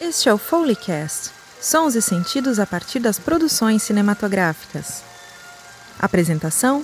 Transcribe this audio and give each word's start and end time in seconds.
Este 0.00 0.30
é 0.30 0.32
o 0.32 0.38
Foleycast, 0.38 1.30
sons 1.60 1.94
e 1.94 2.00
sentidos 2.00 2.58
a 2.58 2.64
partir 2.64 3.00
das 3.00 3.18
produções 3.18 3.82
cinematográficas. 3.82 5.02
Apresentação: 5.98 6.82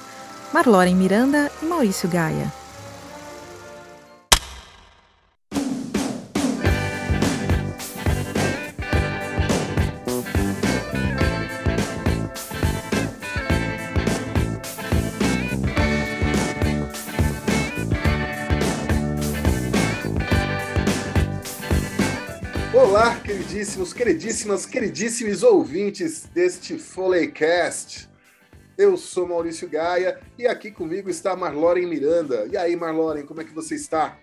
Marloren 0.53 0.95
Miranda 0.95 1.51
e 1.63 1.65
Maurício 1.65 2.11
Gaia. 2.11 2.53
Queridíssimos, 23.67 23.93
queridíssimas, 23.93 24.67
queridíssimos 24.67 25.43
ouvintes 25.43 26.29
deste 26.33 26.79
Foleycast. 26.79 28.09
Eu 28.79 28.97
sou 28.97 29.27
Maurício 29.27 29.69
Gaia 29.69 30.21
e 30.39 30.47
aqui 30.47 30.71
comigo 30.71 31.11
está 31.11 31.35
Marloren 31.35 31.87
Miranda. 31.87 32.47
E 32.51 32.57
aí, 32.57 32.77
Marloren, 32.77 33.27
como 33.27 33.41
é 33.41 33.45
que 33.45 33.53
você 33.53 33.75
está? 33.75 34.17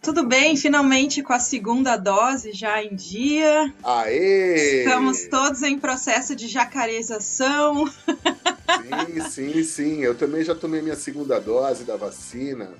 Tudo 0.00 0.26
bem, 0.26 0.56
finalmente 0.56 1.22
com 1.22 1.34
a 1.34 1.38
segunda 1.38 1.98
dose 1.98 2.52
já 2.52 2.82
em 2.82 2.94
dia. 2.94 3.74
Aê! 3.84 4.84
Estamos 4.84 5.26
todos 5.26 5.62
em 5.62 5.78
processo 5.78 6.34
de 6.34 6.48
jacarização. 6.48 7.86
Sim, 7.86 9.20
sim, 9.28 9.64
sim. 9.64 10.00
Eu 10.00 10.14
também 10.14 10.42
já 10.42 10.54
tomei 10.54 10.80
minha 10.80 10.96
segunda 10.96 11.38
dose 11.38 11.84
da 11.84 11.96
vacina. 11.96 12.70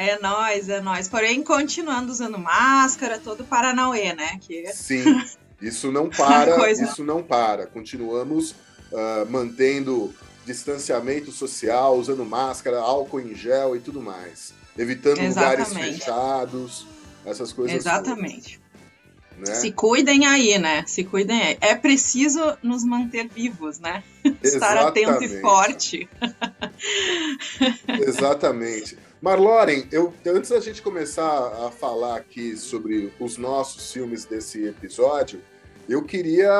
É 0.00 0.18
nós, 0.20 0.68
é 0.68 0.80
nós. 0.80 1.08
Porém, 1.08 1.42
continuando 1.42 2.10
usando 2.10 2.38
máscara, 2.38 3.18
todo 3.18 3.44
Paranauê, 3.44 4.14
né? 4.14 4.38
Que... 4.40 4.66
Sim, 4.72 5.04
isso 5.60 5.92
não 5.92 6.08
para, 6.08 6.56
Coisa. 6.56 6.84
isso 6.84 7.04
não 7.04 7.22
para. 7.22 7.66
Continuamos 7.66 8.54
ah, 8.92 9.26
mantendo 9.28 10.12
distanciamento 10.44 11.30
social, 11.30 11.96
usando 11.96 12.24
máscara, 12.24 12.78
álcool 12.78 13.20
em 13.20 13.34
gel 13.34 13.76
e 13.76 13.80
tudo 13.80 14.00
mais. 14.00 14.52
Evitando 14.76 15.20
lugares 15.20 15.68
Exatamente. 15.68 15.98
fechados, 15.98 16.86
essas 17.24 17.52
coisas 17.52 17.76
Exatamente. 17.76 18.58
todas, 18.58 19.48
né? 19.48 19.54
Se 19.54 19.70
cuidem 19.70 20.26
aí, 20.26 20.58
né? 20.58 20.84
Se 20.86 21.04
cuidem 21.04 21.40
aí. 21.40 21.58
É 21.60 21.74
preciso 21.74 22.40
nos 22.62 22.84
manter 22.84 23.28
vivos, 23.28 23.78
né? 23.78 24.02
Estar 24.42 24.76
atento 24.76 25.22
e 25.22 25.40
forte. 25.40 26.08
Exatamente. 28.06 28.98
Marloren, 29.20 29.86
eu, 29.92 30.14
antes 30.26 30.48
da 30.48 30.60
gente 30.60 30.80
começar 30.80 31.66
a 31.66 31.70
falar 31.70 32.16
aqui 32.16 32.56
sobre 32.56 33.12
os 33.20 33.36
nossos 33.36 33.92
filmes 33.92 34.24
desse 34.24 34.66
episódio, 34.66 35.42
eu 35.86 36.02
queria 36.04 36.50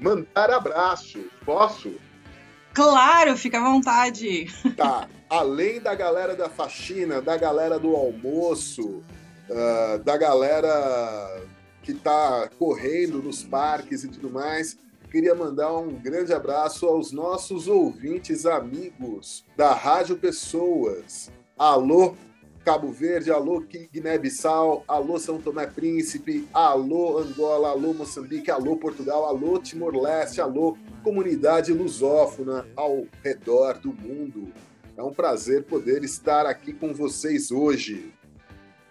mandar 0.00 0.52
abraços. 0.52 1.24
Posso? 1.44 1.94
Claro, 2.72 3.36
fica 3.36 3.58
à 3.58 3.64
vontade. 3.64 4.46
Tá. 4.76 5.08
Além 5.28 5.80
da 5.80 5.96
galera 5.96 6.36
da 6.36 6.48
faxina, 6.48 7.20
da 7.20 7.36
galera 7.36 7.76
do 7.78 7.96
almoço, 7.96 9.02
ah, 9.50 9.98
da 10.04 10.16
galera 10.16 11.42
que 11.82 11.92
tá 11.92 12.48
correndo 12.56 13.20
nos 13.20 13.42
parques 13.42 14.04
e 14.04 14.08
tudo 14.08 14.30
mais, 14.30 14.76
queria 15.10 15.34
mandar 15.34 15.72
um 15.76 15.88
grande 15.88 16.32
abraço 16.32 16.86
aos 16.86 17.10
nossos 17.10 17.66
ouvintes 17.66 18.46
amigos 18.46 19.44
da 19.56 19.72
Rádio 19.74 20.16
Pessoas. 20.16 21.30
Alô, 21.56 22.16
Cabo 22.64 22.90
Verde, 22.90 23.30
alô, 23.30 23.60
Guiné-Bissau, 23.60 24.82
alô, 24.88 25.20
São 25.20 25.40
Tomé 25.40 25.68
Príncipe, 25.68 26.48
alô, 26.52 27.18
Angola, 27.18 27.68
alô, 27.68 27.94
Moçambique, 27.94 28.50
alô, 28.50 28.76
Portugal, 28.76 29.24
alô, 29.24 29.60
Timor-Leste, 29.60 30.40
alô, 30.40 30.76
comunidade 31.04 31.72
lusófona 31.72 32.66
ao 32.74 33.06
redor 33.22 33.78
do 33.78 33.92
mundo. 33.92 34.52
É 34.96 35.02
um 35.04 35.12
prazer 35.12 35.62
poder 35.62 36.02
estar 36.02 36.44
aqui 36.44 36.72
com 36.72 36.92
vocês 36.92 37.52
hoje. 37.52 38.12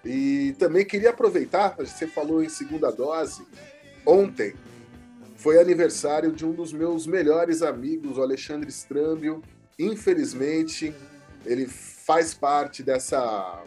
E 0.06 0.56
também 0.58 0.86
queria 0.86 1.10
aproveitar, 1.10 1.76
você 1.76 2.08
falou 2.08 2.42
em 2.42 2.48
segunda 2.48 2.92
dose, 2.92 3.46
ontem 4.06 4.54
foi 5.36 5.60
aniversário 5.60 6.32
de 6.32 6.46
um 6.46 6.54
dos 6.54 6.72
meus 6.72 7.06
melhores 7.06 7.62
amigos, 7.62 8.18
o 8.18 8.22
Alexandre 8.22 8.70
Strambio. 8.70 9.42
Infelizmente, 9.78 10.96
ele 11.46 11.68
faz 12.06 12.34
parte 12.34 12.84
dessa, 12.84 13.64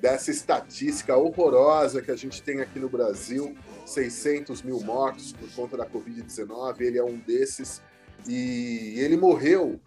dessa 0.00 0.30
estatística 0.30 1.14
horrorosa 1.14 2.00
que 2.00 2.10
a 2.10 2.16
gente 2.16 2.42
tem 2.42 2.60
aqui 2.60 2.78
no 2.78 2.88
Brasil, 2.88 3.54
600 3.84 4.62
mil 4.62 4.80
mortos 4.80 5.32
por 5.32 5.48
conta 5.52 5.76
da 5.76 5.86
Covid-19, 5.86 6.80
ele 6.80 6.98
é 6.98 7.04
um 7.04 7.18
desses, 7.18 7.82
e 8.26 8.94
ele 8.98 9.16
morreu 9.16 9.78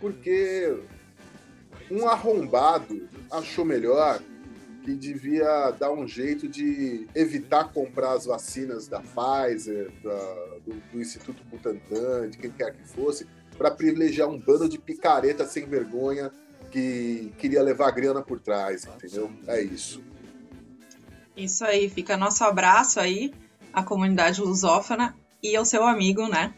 porque 0.00 0.76
um 1.90 2.06
arrombado 2.06 3.08
achou 3.30 3.64
melhor 3.64 4.20
que 4.84 4.94
devia 4.94 5.70
dar 5.70 5.92
um 5.92 6.06
jeito 6.06 6.46
de 6.46 7.06
evitar 7.14 7.72
comprar 7.72 8.12
as 8.12 8.26
vacinas 8.26 8.86
da 8.86 9.00
Pfizer, 9.00 9.90
da- 10.02 10.58
do, 10.66 10.74
do 10.92 11.00
Instituto 11.00 11.42
Butantan, 11.44 12.28
de 12.28 12.36
quem 12.36 12.50
quer 12.50 12.74
que 12.74 12.86
fosse, 12.86 13.26
para 13.56 13.70
privilegiar 13.70 14.28
um 14.28 14.38
bando 14.38 14.68
de 14.68 14.78
picareta 14.78 15.46
sem 15.46 15.64
vergonha 15.64 16.30
que 16.74 17.32
queria 17.38 17.62
levar 17.62 17.92
grana 17.92 18.20
por 18.20 18.40
trás, 18.40 18.84
entendeu? 18.84 19.30
É 19.46 19.62
isso. 19.62 20.02
Isso 21.36 21.64
aí, 21.64 21.88
fica 21.88 22.16
nosso 22.16 22.42
abraço 22.42 22.98
aí 22.98 23.32
à 23.72 23.80
comunidade 23.80 24.40
lusófona 24.40 25.14
e 25.40 25.54
ao 25.54 25.64
seu 25.64 25.84
amigo, 25.84 26.26
né? 26.26 26.52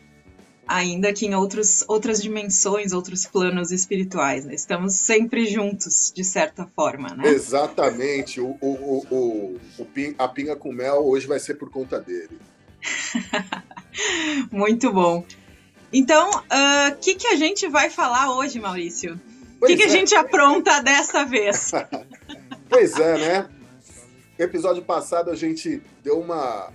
Ainda 0.66 1.12
que 1.12 1.26
em 1.26 1.34
outros, 1.34 1.84
outras 1.86 2.22
dimensões, 2.22 2.94
outros 2.94 3.26
planos 3.26 3.70
espirituais, 3.70 4.46
né? 4.46 4.54
Estamos 4.54 4.94
sempre 4.94 5.44
juntos, 5.46 6.10
de 6.14 6.24
certa 6.24 6.66
forma, 6.74 7.10
né? 7.10 7.28
Exatamente. 7.28 8.40
O, 8.40 8.56
o, 8.60 9.06
o, 9.10 9.60
o, 9.78 9.86
a 10.18 10.28
pinga 10.28 10.56
com 10.56 10.72
mel 10.72 11.06
hoje 11.06 11.26
vai 11.26 11.38
ser 11.38 11.54
por 11.56 11.70
conta 11.70 12.00
dele. 12.00 12.38
Muito 14.50 14.90
bom. 14.90 15.26
Então, 15.92 16.30
o 16.30 16.96
que, 17.00 17.14
que 17.14 17.26
a 17.28 17.36
gente 17.36 17.68
vai 17.68 17.90
falar 17.90 18.34
hoje, 18.34 18.58
Maurício? 18.58 19.20
O 19.60 19.66
que, 19.66 19.76
que 19.76 19.84
a 19.84 19.86
é. 19.86 19.90
gente 19.90 20.14
apronta 20.14 20.80
dessa 20.82 21.24
vez? 21.24 21.72
Pois 22.68 22.98
é, 22.98 23.16
né? 23.16 23.48
No 24.36 24.44
episódio 24.44 24.82
passado 24.82 25.30
a 25.30 25.36
gente 25.36 25.80
deu 26.02 26.18
uma, 26.18 26.72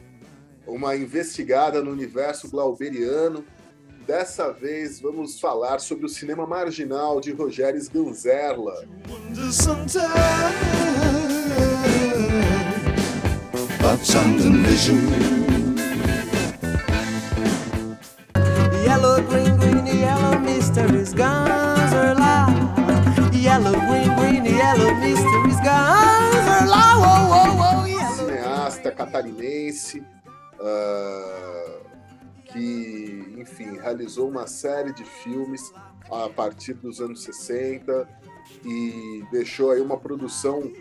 uma 0.65 0.95
investigada 0.95 1.83
no 1.83 1.91
universo 1.91 2.49
glauberiano. 2.49 3.45
Dessa 4.07 4.53
vez 4.53 5.01
vamos 5.01 5.37
falar 5.37 5.79
sobre 5.79 6.05
o 6.05 6.09
cinema 6.09 6.47
marginal 6.47 7.19
de 7.19 7.33
Rogério 7.33 7.77
Sganzerla. 7.77 8.87
wonder 14.13 15.50
catarinense 28.91 30.03
ah, 30.59 31.79
que, 32.45 33.35
enfim, 33.37 33.77
realizou 33.77 34.29
uma 34.29 34.47
série 34.47 34.93
de 34.93 35.03
filmes 35.03 35.71
a 36.11 36.29
partir 36.29 36.73
dos 36.73 36.99
anos 36.99 37.23
60 37.23 38.07
e 38.65 39.23
deixou 39.31 39.71
aí 39.71 39.81
uma 39.81 39.97
produção 39.97 40.71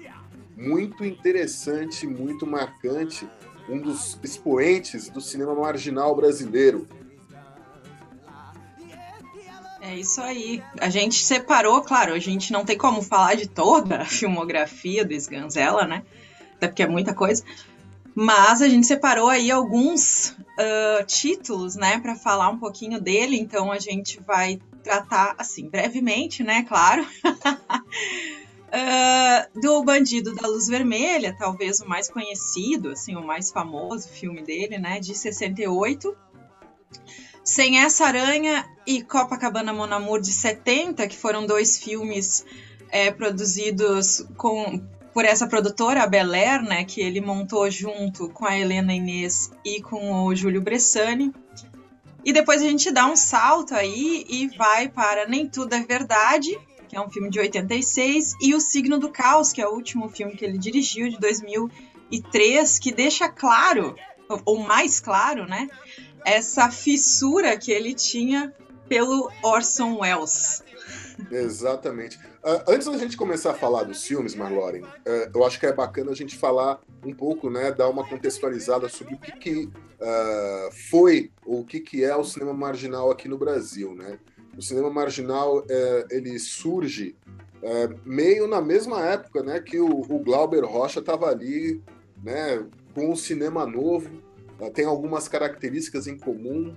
muito 0.57 1.05
interessante, 1.05 2.07
muito 2.07 2.47
marcante, 2.47 3.29
um 3.69 3.79
dos 3.81 4.19
expoentes 4.23 5.09
do 5.09 5.21
cinema 5.21 5.55
marginal 5.55 6.15
brasileiro. 6.15 6.87
É 9.81 9.97
isso 9.97 10.21
aí. 10.21 10.63
A 10.79 10.91
gente 10.91 11.17
separou, 11.25 11.81
claro, 11.83 12.13
a 12.13 12.19
gente 12.19 12.53
não 12.53 12.65
tem 12.65 12.77
como 12.77 13.01
falar 13.01 13.35
de 13.35 13.49
toda 13.49 14.03
a 14.03 14.05
filmografia 14.05 15.05
do 15.05 15.15
Sganzella, 15.15 15.87
né? 15.87 16.03
Até 16.57 16.69
porque 16.69 16.83
é 16.83 16.87
muita 16.87 17.15
coisa. 17.15 17.43
Mas 18.15 18.61
a 18.61 18.69
gente 18.69 18.87
separou 18.87 19.29
aí 19.29 19.51
alguns 19.51 20.37
ah, 20.61 21.03
títulos, 21.05 21.75
né, 21.75 21.99
para 22.01 22.15
falar 22.15 22.51
um 22.51 22.59
pouquinho 22.59 23.01
dele. 23.01 23.39
Então 23.39 23.73
a 23.73 23.79
gente 23.79 24.21
vai 24.21 24.61
tratar, 24.83 25.35
assim, 25.39 25.69
brevemente, 25.69 26.43
né, 26.43 26.65
claro. 26.65 27.07
Ah, 28.73 29.49
do 29.61 29.83
Bandido 29.83 30.33
da 30.33 30.47
Luz 30.47 30.69
Vermelha, 30.69 31.35
talvez 31.37 31.81
o 31.81 31.89
mais 31.89 32.09
conhecido, 32.09 32.91
assim, 32.91 33.17
o 33.17 33.27
mais 33.27 33.51
famoso 33.51 34.09
filme 34.09 34.45
dele, 34.45 34.79
né, 34.79 35.01
de 35.01 35.13
68. 35.13 36.17
Sem 37.43 37.81
essa 37.81 38.05
aranha 38.05 38.65
e 38.87 39.03
Copacabana 39.03 39.73
Mon 39.73 39.93
Amour 39.93 40.21
de 40.21 40.31
70, 40.31 41.09
que 41.09 41.17
foram 41.17 41.47
dois 41.47 41.79
filmes 41.79 42.47
é, 42.91 43.11
produzidos 43.11 44.25
com 44.37 44.81
por 45.13 45.25
essa 45.25 45.47
produtora, 45.47 46.03
a 46.03 46.07
Bel 46.07 46.33
Air, 46.33 46.63
né, 46.63 46.85
que 46.85 47.01
ele 47.01 47.21
montou 47.21 47.71
junto 47.71 48.29
com 48.31 48.47
a 48.47 48.57
Helena 48.57 48.93
Inês 48.93 49.51
e 49.65 49.81
com 49.83 50.25
o 50.25 50.35
Júlio 50.35 50.61
Bressani. 50.61 51.33
E 52.25 52.33
depois 52.33 52.63
a 52.63 52.67
gente 52.67 52.91
dá 52.91 53.07
um 53.07 53.17
salto 53.17 53.75
aí 53.75 54.25
e 54.29 54.49
vai 54.57 54.89
para 54.89 55.27
Nem 55.27 55.49
Tudo 55.49 55.75
é 55.75 55.81
Verdade, 55.81 56.57
que 56.89 56.97
é 56.97 57.01
um 57.01 57.11
filme 57.11 57.31
de 57.31 57.41
86, 57.41 58.35
e 58.41 58.55
O 58.55 58.61
Signo 58.61 58.99
do 58.99 59.11
Caos, 59.11 59.53
que 59.53 59.61
é 59.61 59.67
o 59.67 59.73
último 59.73 60.09
filme 60.09 60.35
que 60.37 60.45
ele 60.45 60.59
dirigiu, 60.59 61.09
de 61.09 61.19
2003, 61.19 62.79
que 62.79 62.93
deixa 62.93 63.29
claro, 63.29 63.95
ou 64.45 64.59
mais 64.59 65.01
claro, 65.01 65.47
né, 65.47 65.69
essa 66.25 66.71
fissura 66.71 67.57
que 67.57 67.73
ele 67.73 67.95
tinha 67.95 68.55
pelo 68.89 69.31
Orson 69.43 69.99
Welles. 69.99 70.63
Exatamente. 71.31 72.19
Uh, 72.45 72.63
antes 72.69 72.87
da 72.87 72.97
gente 72.97 73.17
começar 73.17 73.53
a 73.53 73.55
falar 73.55 73.85
dos 73.85 74.05
filmes, 74.05 74.35
Marloren, 74.35 74.83
uh, 74.83 75.31
eu 75.35 75.45
acho 75.45 75.59
que 75.59 75.67
é 75.67 75.73
bacana 75.73 76.11
a 76.11 76.15
gente 76.15 76.37
falar 76.37 76.81
um 77.05 77.13
pouco, 77.13 77.51
né, 77.51 77.73
dar 77.73 77.89
uma 77.89 78.07
contextualizada 78.07 78.89
sobre 78.89 79.15
o 79.15 79.19
que, 79.19 79.33
que 79.33 79.65
uh, 79.65 80.73
foi 80.91 81.31
ou 81.45 81.61
o 81.61 81.65
que, 81.65 81.81
que 81.81 82.05
é 82.05 82.15
o 82.15 82.25
cinema 82.25 82.53
marginal 82.53 83.11
aqui 83.11 83.29
no 83.29 83.39
Brasil, 83.39 83.95
né? 83.95 84.19
O 84.57 84.63
cinema 84.63 84.91
marginal 84.91 85.65
ele 86.11 86.39
surge 86.39 87.17
meio 88.05 88.49
na 88.49 88.61
mesma 88.61 89.01
época, 89.07 89.43
né, 89.43 89.61
que 89.61 89.79
o, 89.79 90.01
o 90.01 90.19
Glauber 90.19 90.65
Rocha 90.65 90.99
estava 90.99 91.29
ali, 91.31 91.81
né, 92.23 92.67
com 92.93 93.13
o 93.13 93.17
cinema 93.17 93.65
novo, 93.65 94.11
tem 94.75 94.85
algumas 94.85 95.29
características 95.29 96.07
em 96.09 96.19
comum, 96.19 96.75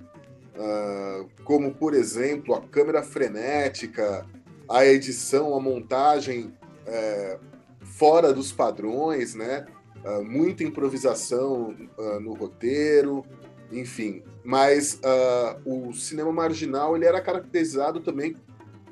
como 1.44 1.74
por 1.74 1.94
exemplo 1.94 2.54
a 2.54 2.62
câmera 2.62 3.02
frenética, 3.02 4.26
a 4.70 4.86
edição, 4.86 5.56
a 5.56 5.60
montagem 5.60 6.54
é, 6.86 7.38
fora 7.82 8.34
dos 8.34 8.52
padrões, 8.52 9.36
né? 9.36 9.66
Uh, 10.04 10.24
muita 10.24 10.64
improvisação 10.64 11.74
uh, 11.98 12.20
no 12.20 12.34
roteiro, 12.34 13.24
enfim. 13.72 14.22
Mas 14.44 14.96
uh, 14.96 15.88
o 15.90 15.94
cinema 15.94 16.32
marginal 16.32 16.96
ele 16.96 17.06
era 17.06 17.22
caracterizado 17.22 18.02
também 18.02 18.36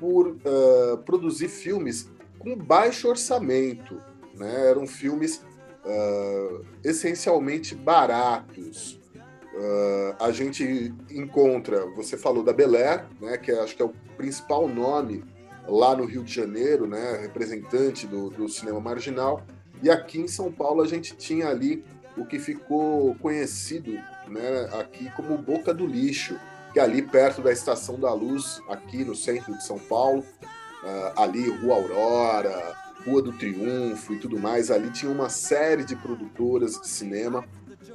por 0.00 0.36
produzir 1.06 1.48
filmes 1.48 2.10
com 2.36 2.56
baixo 2.56 3.08
orçamento, 3.08 4.02
né? 4.34 4.68
Eram 4.68 4.84
filmes 4.84 5.44
essencialmente 6.82 7.72
baratos. 7.76 9.00
A 10.18 10.30
gente 10.32 10.94
encontra, 11.10 11.86
você 11.94 12.16
falou 12.16 12.42
da 12.42 12.52
Bel 12.52 12.70
né? 13.20 13.36
Que 13.36 13.52
acho 13.52 13.76
que 13.76 13.82
é 13.82 13.84
o 13.84 13.92
principal 14.16 14.66
nome 14.66 15.24
lá 15.66 15.94
no 15.94 16.04
Rio 16.04 16.22
de 16.22 16.32
Janeiro, 16.32 16.86
né, 16.86 17.18
representante 17.20 18.06
do, 18.06 18.30
do 18.30 18.48
cinema 18.48 18.80
marginal, 18.80 19.42
e 19.82 19.90
aqui 19.90 20.20
em 20.20 20.28
São 20.28 20.50
Paulo 20.50 20.82
a 20.82 20.86
gente 20.86 21.16
tinha 21.16 21.48
ali 21.48 21.84
o 22.16 22.26
que 22.26 22.38
ficou 22.38 23.14
conhecido 23.16 23.92
né, 24.28 24.68
aqui 24.78 25.10
como 25.12 25.36
Boca 25.38 25.72
do 25.72 25.86
Lixo, 25.86 26.38
que 26.72 26.80
é 26.80 26.82
ali 26.82 27.02
perto 27.02 27.42
da 27.42 27.52
Estação 27.52 27.98
da 27.98 28.12
Luz, 28.12 28.60
aqui 28.68 29.04
no 29.04 29.14
centro 29.14 29.56
de 29.56 29.64
São 29.64 29.78
Paulo, 29.78 30.20
uh, 30.20 31.20
ali 31.20 31.50
Rua 31.50 31.74
Aurora, 31.76 32.76
Rua 33.04 33.22
do 33.22 33.32
Triunfo 33.32 34.14
e 34.14 34.18
tudo 34.18 34.38
mais, 34.38 34.70
ali 34.70 34.90
tinha 34.90 35.10
uma 35.10 35.28
série 35.28 35.84
de 35.84 35.96
produtoras 35.96 36.80
de 36.80 36.88
cinema, 36.88 37.44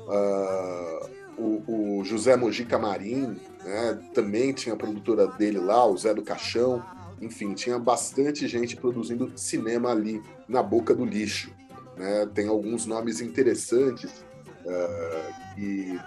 uh, 0.08 1.10
o, 1.38 2.00
o, 2.00 2.04
José 2.04 2.36
Mojica 2.36 2.78
Marim, 2.78 3.40
né, 3.64 4.00
também 4.14 4.54
tinha 4.54 4.74
a 4.74 4.78
produtora 4.78 5.28
dele 5.28 5.60
lá, 5.60 5.86
o 5.86 5.98
Zé 5.98 6.14
do 6.14 6.24
Caixão, 6.24 6.84
enfim, 7.22 7.54
tinha 7.54 7.78
bastante 7.80 8.48
gente 8.48 8.76
produzindo 8.76 9.32
cinema 9.36 9.92
ali 9.92 10.22
na 10.48 10.62
boca 10.62 10.94
do 10.94 11.06
lixo. 11.06 11.52
Né? 11.96 12.28
Tem 12.34 12.48
alguns 12.48 12.86
nomes 12.86 13.22
interessantes 13.22 14.24
uh, 14.66 15.56
que, 15.56 16.00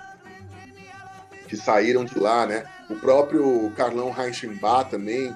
que 1.48 1.56
saíram 1.56 2.04
de 2.04 2.18
lá, 2.18 2.46
né? 2.46 2.64
O 2.88 2.94
próprio 2.96 3.70
Carlão 3.76 4.10
Reichenbach 4.10 4.90
também 4.90 5.34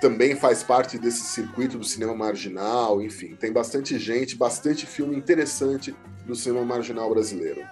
também 0.00 0.36
faz 0.36 0.62
parte 0.62 0.98
desse 0.98 1.22
circuito 1.22 1.78
do 1.78 1.84
cinema 1.84 2.14
marginal, 2.14 3.00
enfim, 3.00 3.34
tem 3.34 3.50
bastante 3.50 3.98
gente, 3.98 4.36
bastante 4.36 4.84
filme 4.84 5.16
interessante 5.16 5.96
do 6.26 6.34
cinema 6.34 6.62
marginal 6.62 7.08
brasileiro. 7.08 7.62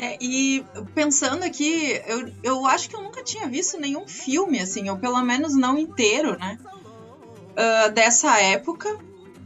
É, 0.00 0.16
e 0.20 0.64
pensando 0.94 1.42
aqui, 1.42 2.00
eu, 2.06 2.32
eu 2.42 2.66
acho 2.66 2.88
que 2.88 2.94
eu 2.94 3.02
nunca 3.02 3.22
tinha 3.22 3.48
visto 3.48 3.80
nenhum 3.80 4.06
filme, 4.06 4.60
assim, 4.60 4.88
ou 4.88 4.96
pelo 4.96 5.20
menos 5.22 5.56
não 5.56 5.76
inteiro, 5.76 6.38
né? 6.38 6.56
Uh, 6.62 7.90
dessa 7.90 8.40
época. 8.40 8.96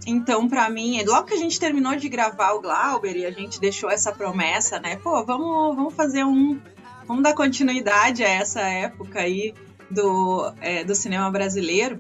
Então, 0.07 0.47
para 0.47 0.69
mim, 0.69 1.03
logo 1.07 1.27
que 1.29 1.35
a 1.35 1.39
gente 1.39 1.59
terminou 1.59 1.97
de 1.97 2.07
gravar 2.09 2.53
o 2.53 2.61
Glauber 2.61 3.17
e 3.17 3.25
a 3.25 3.31
gente 3.31 3.59
deixou 3.59 3.91
essa 3.91 4.13
promessa, 4.13 4.79
né? 4.79 4.97
Pô, 4.97 5.25
vamos, 5.25 5.75
vamos 5.75 5.95
fazer 5.95 6.25
um. 6.25 6.61
Vamos 7.07 7.23
dar 7.23 7.35
continuidade 7.35 8.23
a 8.23 8.29
essa 8.29 8.61
época 8.61 9.21
aí 9.21 9.55
do, 9.91 10.53
é, 10.61 10.85
do 10.85 10.95
cinema 10.95 11.31
brasileiro. 11.31 11.99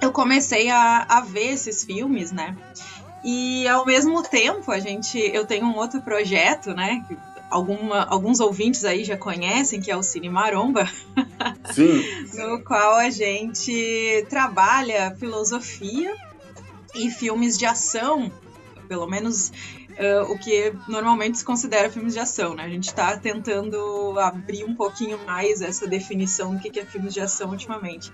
Eu 0.00 0.12
comecei 0.12 0.70
a, 0.70 1.06
a 1.08 1.20
ver 1.22 1.52
esses 1.52 1.84
filmes, 1.84 2.30
né? 2.30 2.56
E 3.24 3.66
ao 3.68 3.84
mesmo 3.84 4.22
tempo, 4.22 4.70
a 4.70 4.78
gente, 4.78 5.18
eu 5.18 5.44
tenho 5.44 5.66
um 5.66 5.76
outro 5.76 6.00
projeto, 6.00 6.72
né? 6.72 7.04
Alguma, 7.50 8.04
alguns 8.04 8.40
ouvintes 8.40 8.84
aí 8.84 9.04
já 9.04 9.16
conhecem, 9.16 9.80
que 9.80 9.90
é 9.90 9.96
o 9.96 10.02
Cine 10.02 10.30
Maromba. 10.30 10.88
Sim. 11.72 12.02
no 12.34 12.62
qual 12.62 12.94
a 12.94 13.10
gente 13.10 14.24
trabalha 14.28 15.14
filosofia 15.16 16.14
e 16.94 17.10
filmes 17.10 17.58
de 17.58 17.66
ação, 17.66 18.30
pelo 18.88 19.06
menos 19.06 19.52
uh, 19.90 20.32
o 20.32 20.38
que 20.38 20.72
normalmente 20.88 21.38
se 21.38 21.44
considera 21.44 21.90
filmes 21.90 22.14
de 22.14 22.20
ação, 22.20 22.54
né? 22.54 22.64
A 22.64 22.68
gente 22.68 22.88
está 22.88 23.16
tentando 23.16 24.18
abrir 24.18 24.64
um 24.64 24.74
pouquinho 24.74 25.18
mais 25.26 25.60
essa 25.60 25.86
definição 25.86 26.54
do 26.54 26.60
que 26.60 26.78
é 26.78 26.84
filmes 26.84 27.14
de 27.14 27.20
ação 27.20 27.50
ultimamente. 27.50 28.12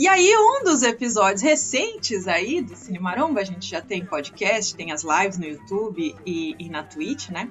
E 0.00 0.06
aí, 0.06 0.32
um 0.36 0.62
dos 0.62 0.84
episódios 0.84 1.42
recentes 1.42 2.28
aí 2.28 2.62
do 2.62 2.76
Cine 2.76 3.00
Maromba, 3.00 3.40
a 3.40 3.44
gente 3.44 3.68
já 3.68 3.80
tem 3.80 4.04
podcast, 4.04 4.76
tem 4.76 4.92
as 4.92 5.02
lives 5.02 5.38
no 5.38 5.44
YouTube 5.44 6.14
e, 6.24 6.54
e 6.56 6.68
na 6.68 6.84
Twitch, 6.84 7.30
né? 7.30 7.50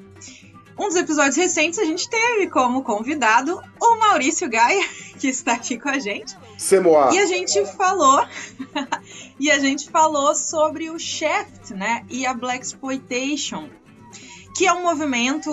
Um 0.78 0.88
dos 0.88 0.96
episódios 0.96 1.36
recentes 1.36 1.80
a 1.80 1.86
gente 1.86 2.08
teve 2.08 2.48
como 2.48 2.84
convidado 2.84 3.60
o 3.82 3.96
Maurício 3.96 4.48
Gaia, 4.48 4.88
que 5.20 5.28
está 5.28 5.54
aqui 5.54 5.80
com 5.80 5.90
a 5.90 5.98
gente. 5.98 6.38
Semoa. 6.58 7.14
E 7.14 7.18
a 7.18 7.26
gente 7.26 7.66
falou 7.66 8.24
e 9.40 9.50
a 9.50 9.58
gente 9.58 9.90
falou 9.90 10.36
sobre 10.36 10.90
o 10.90 11.00
Shaft, 11.00 11.72
né, 11.72 12.06
e 12.10 12.26
a 12.26 12.34
Black 12.34 12.64
Exploitation, 12.64 13.70
que 14.56 14.68
é 14.68 14.74
um 14.74 14.84
movimento 14.84 15.52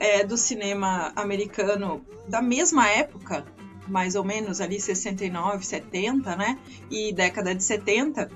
é, 0.00 0.24
do 0.24 0.36
cinema 0.38 1.12
americano 1.14 2.04
da 2.26 2.40
mesma 2.40 2.88
época, 2.88 3.44
mais 3.86 4.14
ou 4.14 4.24
menos 4.24 4.60
ali 4.60 4.80
69, 4.80 5.64
70, 5.64 6.34
né, 6.34 6.58
e 6.90 7.12
década 7.12 7.54
de 7.54 7.62
70, 7.62 8.24
uh, 8.24 8.30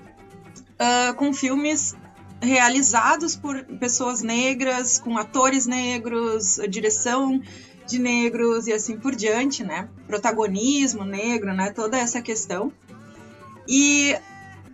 ah, 0.78 1.14
com 1.16 1.32
filmes 1.32 1.94
realizados 2.42 3.36
por 3.36 3.62
pessoas 3.78 4.22
negras, 4.22 4.98
com 4.98 5.18
atores 5.18 5.66
negros, 5.66 6.60
direção 6.68 7.40
de 7.86 7.98
negros 7.98 8.66
e 8.66 8.72
assim 8.72 8.96
por 8.96 9.14
diante, 9.14 9.64
né? 9.64 9.88
Protagonismo 10.06 11.04
negro, 11.04 11.52
né? 11.52 11.70
Toda 11.70 11.98
essa 11.98 12.22
questão. 12.22 12.72
E 13.68 14.16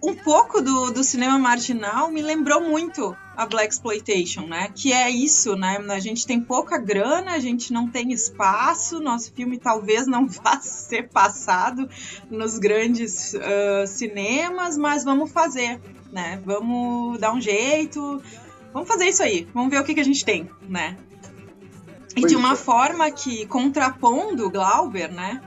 um 0.03 0.15
pouco 0.15 0.61
do, 0.61 0.91
do 0.91 1.03
cinema 1.03 1.39
marginal 1.39 2.11
me 2.11 2.23
lembrou 2.23 2.61
muito 2.61 3.17
a 3.37 3.47
Black 3.47 3.73
Exploitation, 3.73 4.47
né? 4.47 4.69
Que 4.75 4.93
é 4.93 5.11
isso, 5.11 5.57
né? 5.57 5.79
A 5.91 5.99
gente 5.99 6.27
tem 6.27 6.41
pouca 6.41 6.79
grana, 6.79 7.33
a 7.33 7.39
gente 7.39 7.73
não 7.73 7.89
tem 7.89 8.13
espaço, 8.13 9.01
nosso 9.01 9.33
filme 9.33 9.59
talvez 9.59 10.07
não 10.07 10.27
vá 10.29 10.61
ser 10.61 11.09
passado 11.09 11.89
nos 12.31 12.59
grandes 12.59 13.35
uh, 13.35 13.87
cinemas, 13.87 14.79
mas 14.79 15.05
vamos 15.05 15.31
fazer 15.33 15.81
né? 16.17 16.41
Vamos 16.47 17.21
dar 17.21 17.31
um 17.35 17.41
jeito, 17.41 18.23
vamos 18.73 18.89
fazer 18.89 19.05
isso 19.05 19.23
aí, 19.23 19.47
vamos 19.53 19.71
ver 19.71 19.79
o 19.79 19.85
que, 19.85 19.93
que 19.93 20.01
a 20.01 20.05
gente 20.05 20.25
tem, 20.25 20.51
né? 20.63 20.97
E 22.17 22.27
de 22.27 22.35
uma 22.35 22.55
é. 22.55 22.57
forma 22.57 23.11
que, 23.11 23.45
contrapondo 23.47 24.51
Glauber, 24.51 25.13
né? 25.13 25.43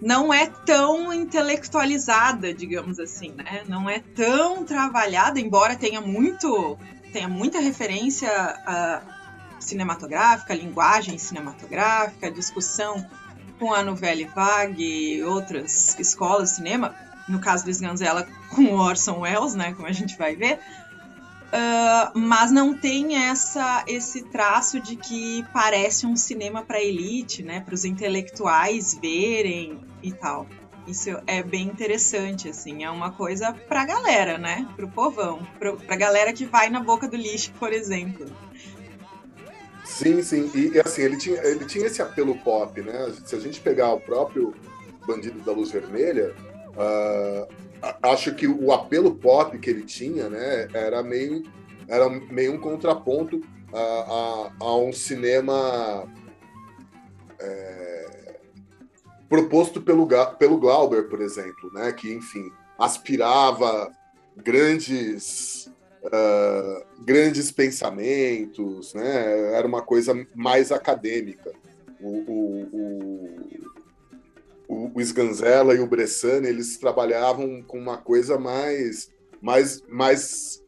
Não 0.00 0.32
é 0.32 0.46
tão 0.46 1.12
intelectualizada, 1.12 2.54
digamos 2.54 3.00
assim, 3.00 3.32
né? 3.32 3.64
Não 3.66 3.90
é 3.90 3.98
tão 3.98 4.64
trabalhada, 4.64 5.40
embora 5.40 5.74
tenha 5.74 6.00
muito, 6.00 6.78
tenha 7.12 7.26
muita 7.26 7.58
referência 7.58 8.30
cinematográfica, 9.58 10.54
linguagem 10.54 11.18
cinematográfica, 11.18 12.30
discussão 12.30 13.04
com 13.58 13.74
a 13.74 13.82
Nouvelle 13.82 14.26
Vague 14.26 15.16
e 15.16 15.24
outras 15.24 15.98
escolas 15.98 16.50
de 16.50 16.54
cinema, 16.54 16.94
no 17.28 17.38
caso 17.38 17.64
do 17.64 17.70
Sganzella 17.70 18.26
com 18.50 18.64
o 18.64 18.78
Orson 18.78 19.20
Welles, 19.20 19.54
né, 19.54 19.72
como 19.74 19.86
a 19.86 19.92
gente 19.92 20.16
vai 20.16 20.34
ver, 20.34 20.58
uh, 21.48 22.18
mas 22.18 22.50
não 22.50 22.74
tem 22.74 23.16
essa 23.16 23.84
esse 23.86 24.22
traço 24.22 24.80
de 24.80 24.96
que 24.96 25.44
parece 25.52 26.06
um 26.06 26.16
cinema 26.16 26.62
para 26.62 26.82
elite, 26.82 27.42
né, 27.42 27.60
para 27.60 27.74
os 27.74 27.84
intelectuais 27.84 28.98
verem 29.00 29.80
e 30.02 30.12
tal. 30.12 30.46
Isso 30.86 31.10
é 31.26 31.42
bem 31.42 31.66
interessante, 31.66 32.48
assim, 32.48 32.82
é 32.82 32.90
uma 32.90 33.12
coisa 33.12 33.52
pra 33.52 33.84
galera, 33.84 34.38
né? 34.38 34.66
Pro 34.74 34.88
povão, 34.88 35.46
pro, 35.58 35.76
pra 35.76 35.96
galera 35.96 36.32
que 36.32 36.46
vai 36.46 36.70
na 36.70 36.80
boca 36.80 37.06
do 37.06 37.14
lixo, 37.14 37.52
por 37.58 37.74
exemplo. 37.74 38.26
Sim, 39.84 40.22
sim. 40.22 40.50
E, 40.54 40.80
assim, 40.80 41.02
ele 41.02 41.18
tinha, 41.18 41.42
ele 41.42 41.66
tinha 41.66 41.86
esse 41.86 42.00
apelo 42.00 42.38
pop, 42.38 42.80
né? 42.80 43.12
Se 43.26 43.36
a 43.36 43.38
gente 43.38 43.60
pegar 43.60 43.92
o 43.92 44.00
próprio 44.00 44.54
Bandido 45.06 45.40
da 45.40 45.52
Luz 45.52 45.70
Vermelha, 45.70 46.34
uh, 46.78 47.48
acho 48.02 48.34
que 48.34 48.46
o 48.46 48.72
apelo 48.72 49.14
pop 49.14 49.58
que 49.58 49.68
ele 49.68 49.82
tinha, 49.82 50.28
né, 50.28 50.68
era 50.72 51.02
meio, 51.02 51.42
era 51.86 52.08
meio 52.08 52.54
um 52.54 52.58
contraponto 52.58 53.42
a, 53.72 53.78
a, 53.78 54.52
a 54.60 54.76
um 54.76 54.92
cinema 54.92 56.06
é, 57.38 58.38
proposto 59.28 59.80
pelo, 59.82 60.08
pelo 60.38 60.58
Glauber, 60.58 61.08
por 61.08 61.20
exemplo, 61.20 61.70
né, 61.72 61.92
que, 61.92 62.12
enfim, 62.12 62.50
aspirava 62.78 63.92
grandes 64.36 65.70
uh, 66.04 66.84
grandes 67.00 67.50
pensamentos, 67.50 68.94
né? 68.94 69.54
Era 69.54 69.66
uma 69.66 69.82
coisa 69.82 70.14
mais 70.34 70.72
acadêmica. 70.72 71.52
O, 72.00 72.08
o, 72.08 73.48
o, 74.68 74.92
o 74.94 75.00
Sganzella 75.00 75.74
e 75.74 75.80
o 75.80 75.86
Bressani, 75.86 76.46
eles 76.46 76.76
trabalhavam 76.76 77.62
com 77.62 77.78
uma 77.78 77.96
coisa 77.96 78.38
mais, 78.38 79.10
mais, 79.40 79.82
mais, 79.88 80.62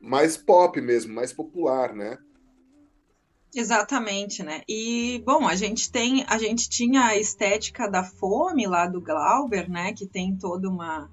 mais 0.00 0.36
pop 0.36 0.80
mesmo, 0.80 1.12
mais 1.12 1.32
popular, 1.32 1.92
né? 1.92 2.16
Exatamente, 3.54 4.42
né? 4.42 4.62
E 4.68 5.22
bom, 5.26 5.46
a 5.46 5.54
gente 5.54 5.90
tem, 5.90 6.24
a 6.28 6.38
gente 6.38 6.68
tinha 6.68 7.06
a 7.06 7.18
estética 7.18 7.88
da 7.88 8.02
fome 8.02 8.66
lá 8.66 8.86
do 8.86 9.00
Glauber, 9.00 9.68
né? 9.68 9.92
Que 9.92 10.06
tem 10.06 10.36
toda 10.36 10.68
uma 10.68 11.10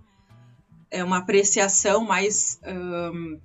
é 0.89 1.03
uma 1.03 1.19
apreciação 1.19 2.03
mais 2.03 2.59
um, 2.65 3.39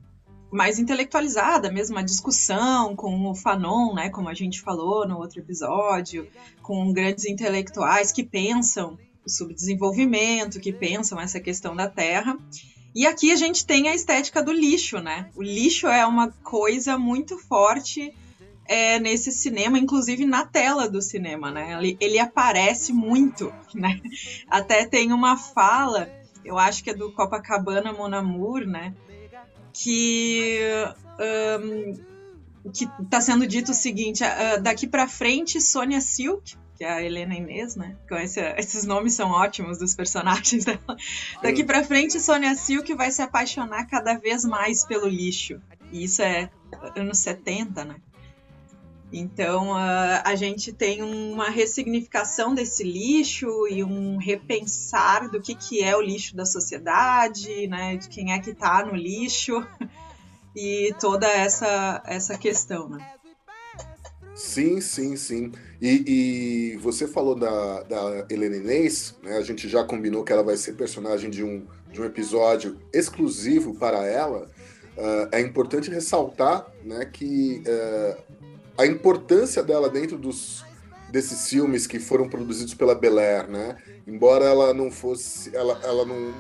mais 0.51 0.79
intelectualizada, 0.79 1.71
mesmo 1.71 1.97
uma 1.97 2.05
discussão 2.05 2.95
com 2.95 3.29
o 3.29 3.35
Fanon, 3.35 3.95
né, 3.95 4.11
como 4.11 4.29
a 4.29 4.35
gente 4.35 4.61
falou 4.61 5.07
no 5.07 5.19
outro 5.19 5.41
episódio, 5.41 6.29
com 6.63 6.93
grandes 6.93 7.25
intelectuais 7.25 8.13
que 8.13 8.23
pensam 8.23 8.99
o 9.25 9.31
subdesenvolvimento, 9.31 10.61
que 10.61 10.73
pensam 10.73 11.21
essa 11.21 11.41
questão 11.41 11.75
da 11.75 11.89
Terra. 11.89 12.39
E 12.95 13.07
aqui 13.07 13.33
a 13.33 13.37
gente 13.37 13.67
tem 13.67 13.89
a 13.89 13.95
estética 13.95 14.43
do 14.43 14.53
lixo, 14.53 15.01
né? 15.01 15.29
O 15.35 15.43
lixo 15.43 15.87
é 15.89 16.07
uma 16.07 16.31
coisa 16.31 16.97
muito 16.97 17.37
forte 17.37 18.15
é, 18.67 18.99
nesse 18.99 19.33
cinema, 19.33 19.79
inclusive 19.79 20.25
na 20.25 20.47
tela 20.47 20.89
do 20.89 21.03
cinema, 21.03 21.51
né? 21.51 21.77
Ele, 21.79 21.97
ele 22.01 22.19
aparece 22.19 22.93
muito, 22.93 23.53
né? 23.75 24.01
Até 24.49 24.87
tem 24.87 25.13
uma 25.13 25.37
fala 25.37 26.09
eu 26.47 26.57
acho 26.57 26.85
que 26.85 26.91
é 26.91 26.95
do 26.95 27.11
Copacabana 27.11 27.93
Monamur, 27.93 28.65
né? 28.65 28.95
Que 29.79 30.59
um, 31.61 31.95
que 32.73 32.89
está 33.03 33.21
sendo 33.21 33.47
dito 33.47 33.73
o 33.73 33.75
seguinte: 33.75 34.23
uh, 34.25 34.61
daqui 34.61 34.87
para 34.87 35.07
frente, 35.07 35.61
Sônia 35.61 36.01
Silk, 36.01 36.57
que 36.77 36.85
é 36.85 36.91
a 36.91 37.03
Helena 37.03 37.35
Inês, 37.35 37.77
né? 37.77 37.97
Esse, 38.13 38.41
esses 38.59 38.85
nomes 38.85 39.15
são 39.15 39.31
ótimos 39.31 39.79
dos 39.79 39.95
personagens 39.95 40.65
dela. 40.67 40.97
Daqui 41.43 41.65
para 41.65 41.85
frente, 41.85 42.21
Sônia 42.21 42.55
Silk 42.55 42.93
vai 42.95 43.11
se 43.11 43.23
apaixonar 43.23 43.87
cada 43.87 44.19
vez 44.19 44.45
mais 44.45 44.85
pelo 44.85 45.09
lixo. 45.09 45.61
E 45.93 46.05
isso 46.05 46.23
é 46.23 46.51
anos 46.97 47.19
70, 47.19 47.85
né? 47.85 47.97
Então, 49.13 49.71
uh, 49.71 50.21
a 50.25 50.35
gente 50.35 50.73
tem 50.73 51.03
uma 51.03 51.49
ressignificação 51.49 52.55
desse 52.55 52.83
lixo 52.83 53.69
e 53.69 53.85
um 53.85 54.17
repensar 54.17 55.31
do 55.31 55.41
que, 55.41 55.55
que 55.55 55.83
é 55.83 55.97
o 55.97 56.01
lixo 56.01 56.35
da 56.35 56.45
sociedade, 56.45 57.69
né, 57.69 57.97
de 57.97 58.09
quem 58.09 58.33
é 58.33 58.39
que 58.41 58.51
está 58.51 58.85
no 58.85 58.97
lixo 58.97 59.65
e 60.55 60.93
toda 60.99 61.29
essa, 61.29 62.03
essa 62.05 62.37
questão. 62.37 62.89
Né? 62.89 63.07
Sim, 64.35 64.81
sim, 64.81 65.17
sim. 65.17 65.53
E, 65.81 66.75
e, 66.75 66.77
você 66.79 67.07
falou 67.07 67.35
da, 67.35 67.83
da 67.85 68.27
Helena 68.29 68.57
Inês, 68.57 69.15
né? 69.23 69.37
a 69.37 69.43
gente 69.43 69.69
já 69.69 69.85
combinou 69.85 70.25
que 70.25 70.33
ela 70.33 70.43
vai 70.43 70.57
ser 70.57 70.75
personagem 70.75 71.31
de 71.31 71.45
um, 71.45 71.67
de 71.91 72.03
um 72.03 72.05
episódio 72.05 72.79
exclusivo 72.93 73.75
para 73.75 74.05
ela. 74.05 74.51
Uh, 74.97 75.29
é 75.31 75.41
importante 75.41 75.91
ressaltar 75.91 76.67
né, 76.83 77.05
que 77.05 77.63
uh, 77.67 78.23
a 78.79 78.87
importância 78.87 79.63
dela 79.63 79.89
dentro 79.89 80.19
dos 80.19 80.65
desses 81.09 81.49
filmes 81.49 81.87
que 81.87 81.99
foram 81.99 82.29
produzidos 82.29 82.75
pela 82.75 82.95
Bel 82.95 83.19
Air, 83.19 83.49
né? 83.49 83.77
Embora 84.07 84.45
ela 84.45 84.75
não 84.75 84.91
fosse, 84.91 85.55
ela, 85.55 85.81
ela 85.83 86.05
não, 86.05 86.35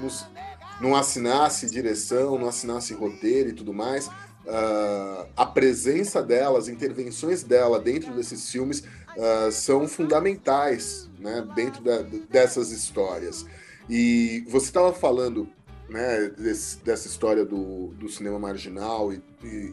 não, 0.80 0.96
assinasse 0.96 1.70
direção, 1.70 2.38
não 2.38 2.48
assinasse 2.48 2.92
roteiro 2.92 3.50
e 3.50 3.52
tudo 3.52 3.72
mais, 3.72 4.06
uh, 4.08 5.26
a 5.36 5.46
presença 5.46 6.22
dela, 6.22 6.58
as 6.58 6.68
intervenções 6.68 7.42
dela 7.42 7.78
dentro 7.78 8.12
desses 8.14 8.50
filmes 8.50 8.80
uh, 8.80 9.50
são 9.52 9.86
fundamentais, 9.86 11.08
né? 11.18 11.46
Dentro 11.54 11.82
da, 11.82 12.02
dessas 12.28 12.70
histórias. 12.70 13.46
E 13.88 14.44
você 14.48 14.66
estava 14.66 14.92
falando, 14.92 15.48
né? 15.88 16.28
Desse, 16.36 16.78
dessa 16.78 17.06
história 17.06 17.44
do, 17.44 17.88
do 17.94 18.08
cinema 18.08 18.38
marginal 18.38 19.12
e, 19.12 19.22
e 19.44 19.72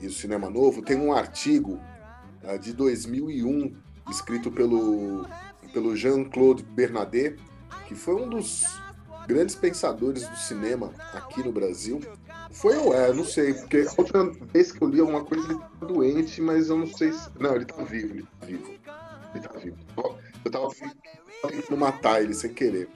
e 0.00 0.06
o 0.06 0.12
Cinema 0.12 0.50
Novo, 0.50 0.82
tem 0.82 0.96
um 0.96 1.12
artigo 1.12 1.80
uh, 2.42 2.58
de 2.58 2.72
2001, 2.72 3.74
escrito 4.10 4.50
pelo, 4.50 5.26
pelo 5.72 5.96
Jean-Claude 5.96 6.62
Bernadet, 6.62 7.36
que 7.86 7.94
foi 7.94 8.14
um 8.14 8.28
dos 8.28 8.64
grandes 9.26 9.54
pensadores 9.54 10.28
do 10.28 10.36
cinema 10.36 10.92
aqui 11.12 11.42
no 11.42 11.52
Brasil. 11.52 12.00
Foi 12.50 12.76
ou 12.76 12.94
é? 12.94 13.12
Não 13.12 13.24
sei, 13.24 13.52
porque 13.54 13.86
a 13.88 14.00
última 14.00 14.32
vez 14.52 14.72
que 14.72 14.82
eu 14.82 14.88
li 14.88 15.00
alguma 15.00 15.24
coisa 15.24 15.44
ele 15.50 15.58
tá 15.58 15.86
doente, 15.86 16.40
mas 16.40 16.68
eu 16.68 16.78
não 16.78 16.86
sei 16.86 17.12
se. 17.12 17.28
Não, 17.38 17.54
ele 17.56 17.64
tá 17.64 17.82
vivo, 17.82 18.14
ele 18.14 18.22
tá 18.22 18.46
vivo. 18.46 18.74
Ele 19.34 19.48
tá 19.48 19.58
vivo. 19.58 19.76
Eu 20.44 20.50
tava 20.50 20.68
tentando 21.48 21.76
matar 21.76 22.22
ele 22.22 22.34
sem 22.34 22.54
querer. 22.54 22.88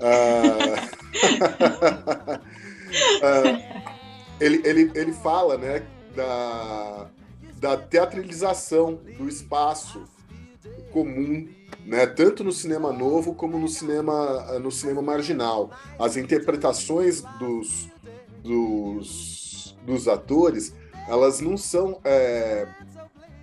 Uh... 0.00 0.74
uh, 3.22 3.86
ele, 4.40 4.62
ele, 4.64 4.90
ele 4.94 5.12
fala, 5.12 5.56
né, 5.56 5.86
da, 6.16 7.06
da 7.60 7.76
teatralização 7.76 8.98
do 9.18 9.28
espaço 9.28 10.02
comum, 10.90 11.48
né? 11.84 12.06
tanto 12.06 12.42
no 12.42 12.50
cinema 12.50 12.92
novo 12.92 13.34
como 13.34 13.58
no 13.58 13.68
cinema, 13.68 14.58
no 14.58 14.72
cinema 14.72 15.02
marginal. 15.02 15.70
As 15.98 16.16
interpretações 16.16 17.22
dos, 17.38 17.88
dos, 18.42 19.76
dos 19.84 20.08
atores, 20.08 20.74
elas 21.08 21.40
não 21.40 21.56
são 21.56 22.00
é, 22.02 22.66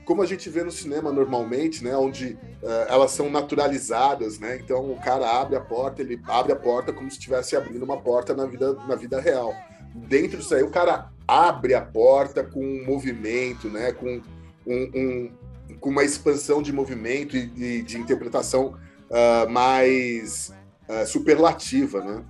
como 0.06 0.22
a 0.22 0.26
gente 0.26 0.50
vê 0.50 0.64
no 0.64 0.72
cinema 0.72 1.12
normalmente, 1.12 1.84
né, 1.84 1.96
onde 1.96 2.38
é, 2.62 2.88
elas 2.90 3.12
são 3.12 3.30
naturalizadas, 3.30 4.38
né? 4.38 4.58
Então 4.58 4.92
o 4.92 5.00
cara 5.00 5.40
abre 5.40 5.56
a 5.56 5.62
porta, 5.62 6.02
ele 6.02 6.20
abre 6.28 6.52
a 6.52 6.56
porta 6.56 6.92
como 6.92 7.10
se 7.10 7.18
estivesse 7.18 7.56
abrindo 7.56 7.84
uma 7.84 7.98
porta 7.98 8.34
na 8.34 8.46
vida, 8.46 8.74
na 8.88 8.96
vida 8.96 9.20
real. 9.20 9.54
Dentro 9.96 10.38
disso 10.40 10.56
aí, 10.56 10.64
o 10.64 10.70
cara 10.70 11.12
abre 11.28 11.74
a 11.74 11.82
porta 11.82 12.44
com 12.44 12.64
um 12.64 12.86
movimento, 12.86 13.70
né? 13.70 13.92
com, 13.92 14.22
um, 14.68 14.92
um 14.96 15.32
com 15.80 15.90
uma 15.90 16.04
expansão 16.04 16.62
de 16.62 16.72
movimento 16.72 17.36
e 17.36 17.46
de, 17.46 17.82
de 17.84 17.98
interpretação 17.98 18.78
uh, 19.10 19.50
mais 19.50 20.54
uh, 20.88 21.06
superlativa. 21.08 22.02
Né? 22.02 22.24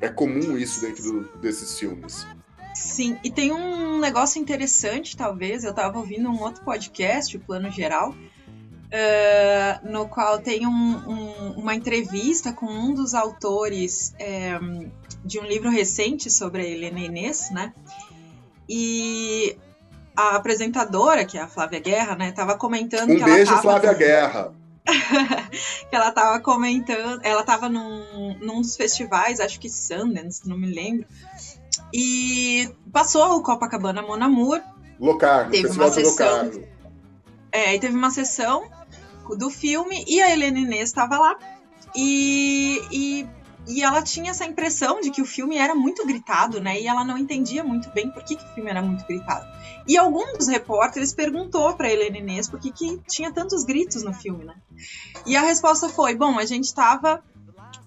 É 0.00 0.08
comum 0.08 0.56
isso 0.56 0.80
dentro 0.80 1.02
do, 1.02 1.38
desses 1.38 1.78
filmes. 1.78 2.26
Sim, 2.74 3.18
e 3.24 3.30
tem 3.30 3.52
um 3.52 3.98
negócio 3.98 4.40
interessante, 4.40 5.16
talvez. 5.16 5.64
Eu 5.64 5.70
estava 5.70 5.98
ouvindo 5.98 6.28
um 6.28 6.40
outro 6.40 6.64
podcast, 6.64 7.36
o 7.36 7.40
Plano 7.40 7.70
Geral, 7.70 8.14
uh, 8.90 9.90
no 9.90 10.08
qual 10.08 10.38
tem 10.38 10.66
um, 10.66 10.70
um, 10.70 11.52
uma 11.56 11.74
entrevista 11.74 12.52
com 12.52 12.66
um 12.66 12.92
dos 12.92 13.14
autores 13.14 14.14
é, 14.18 14.58
de 15.24 15.38
um 15.38 15.44
livro 15.44 15.70
recente 15.70 16.30
sobre 16.30 16.62
a 16.62 16.66
Helena 16.66 17.00
Inês, 17.00 17.50
né? 17.50 17.72
E 18.68 19.56
a 20.16 20.36
apresentadora, 20.36 21.24
que 21.24 21.38
é 21.38 21.40
a 21.40 21.48
Flávia 21.48 21.80
Guerra, 21.80 22.14
né, 22.16 22.32
tava 22.32 22.56
comentando 22.56 23.10
um 23.10 23.16
que 23.16 23.24
beijo, 23.24 23.52
ela 23.52 23.62
tava... 23.62 23.62
Flávia 23.62 23.94
Guerra. 23.94 24.52
que 25.88 25.94
ela 25.94 26.10
tava 26.10 26.40
comentando, 26.40 27.20
ela 27.22 27.44
tava 27.44 27.68
num, 27.68 28.36
num 28.40 28.60
dos 28.60 28.76
festivais, 28.76 29.40
acho 29.40 29.60
que 29.60 29.68
Sundance, 29.68 30.48
não 30.48 30.58
me 30.58 30.72
lembro, 30.72 31.06
e 31.92 32.70
passou 32.92 33.36
o 33.36 33.42
Copacabana 33.42 34.02
Monamur. 34.02 34.60
Locarno, 34.98 35.50
teve 35.50 35.68
uma 35.68 35.90
sessão, 35.90 36.50
É, 37.52 37.74
e 37.74 37.80
teve 37.80 37.96
uma 37.96 38.10
sessão 38.10 38.64
do 39.36 39.50
filme 39.50 40.04
e 40.06 40.20
a 40.20 40.30
Helena 40.30 40.58
Inês 40.58 40.88
estava 40.88 41.18
lá. 41.18 41.36
E, 41.94 42.80
e 42.92 43.26
e 43.68 43.82
ela 43.82 44.02
tinha 44.02 44.30
essa 44.30 44.44
impressão 44.44 45.00
de 45.00 45.10
que 45.10 45.22
o 45.22 45.26
filme 45.26 45.56
era 45.56 45.74
muito 45.74 46.04
gritado, 46.06 46.60
né? 46.60 46.80
E 46.80 46.86
ela 46.86 47.04
não 47.04 47.18
entendia 47.18 47.62
muito 47.62 47.90
bem 47.90 48.10
por 48.10 48.24
que, 48.24 48.34
que 48.34 48.44
o 48.44 48.48
filme 48.54 48.70
era 48.70 48.82
muito 48.82 49.06
gritado. 49.06 49.46
E 49.86 49.96
algum 49.96 50.36
dos 50.36 50.48
repórteres 50.48 51.12
perguntou 51.12 51.74
para 51.74 51.90
Helena 51.90 52.18
Inês 52.18 52.48
por 52.48 52.58
que, 52.58 52.72
que 52.72 53.00
tinha 53.08 53.32
tantos 53.32 53.64
gritos 53.64 54.02
no 54.02 54.12
filme, 54.12 54.44
né? 54.44 54.54
E 55.26 55.36
a 55.36 55.42
resposta 55.42 55.88
foi: 55.88 56.14
bom, 56.16 56.38
a 56.38 56.44
gente 56.44 56.64
estava 56.64 57.22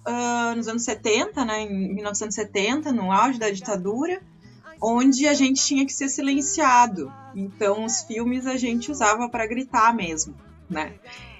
uh, 0.06 0.56
nos 0.56 0.68
anos 0.68 0.84
70, 0.84 1.44
né, 1.44 1.62
em 1.62 1.94
1970, 1.94 2.92
no 2.92 3.12
auge 3.12 3.38
da 3.38 3.50
ditadura, 3.50 4.22
onde 4.80 5.26
a 5.26 5.34
gente 5.34 5.62
tinha 5.64 5.84
que 5.84 5.92
ser 5.92 6.08
silenciado. 6.08 7.12
Então, 7.34 7.84
os 7.84 8.02
filmes 8.02 8.46
a 8.46 8.56
gente 8.56 8.90
usava 8.90 9.28
para 9.28 9.46
gritar 9.46 9.94
mesmo, 9.94 10.34
né? 10.70 10.94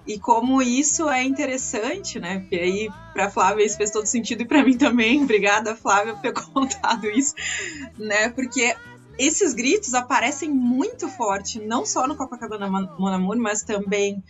E 0.06 0.18
como 0.18 0.60
isso 0.60 1.08
é 1.08 1.22
interessante, 1.22 2.20
né? 2.20 2.40
Porque 2.40 2.56
aí 2.56 2.88
para 3.12 3.30
Flávia 3.30 3.64
isso 3.64 3.76
fez 3.76 3.90
todo 3.90 4.06
sentido 4.06 4.42
e 4.42 4.46
para 4.46 4.62
mim 4.62 4.76
também. 4.76 5.22
Obrigada, 5.24 5.74
Flávia, 5.74 6.14
por 6.14 6.22
ter 6.22 6.32
contado 6.52 7.06
isso, 7.08 7.34
né? 7.98 8.28
Porque 8.28 8.76
esses 9.18 9.54
gritos 9.54 9.94
aparecem 9.94 10.50
muito 10.50 11.08
forte, 11.08 11.60
não 11.60 11.86
só 11.86 12.06
no 12.06 12.16
Copacabana 12.16 12.68
Mon 12.68 13.06
Amour, 13.06 13.36
mas 13.36 13.62
também 13.62 14.22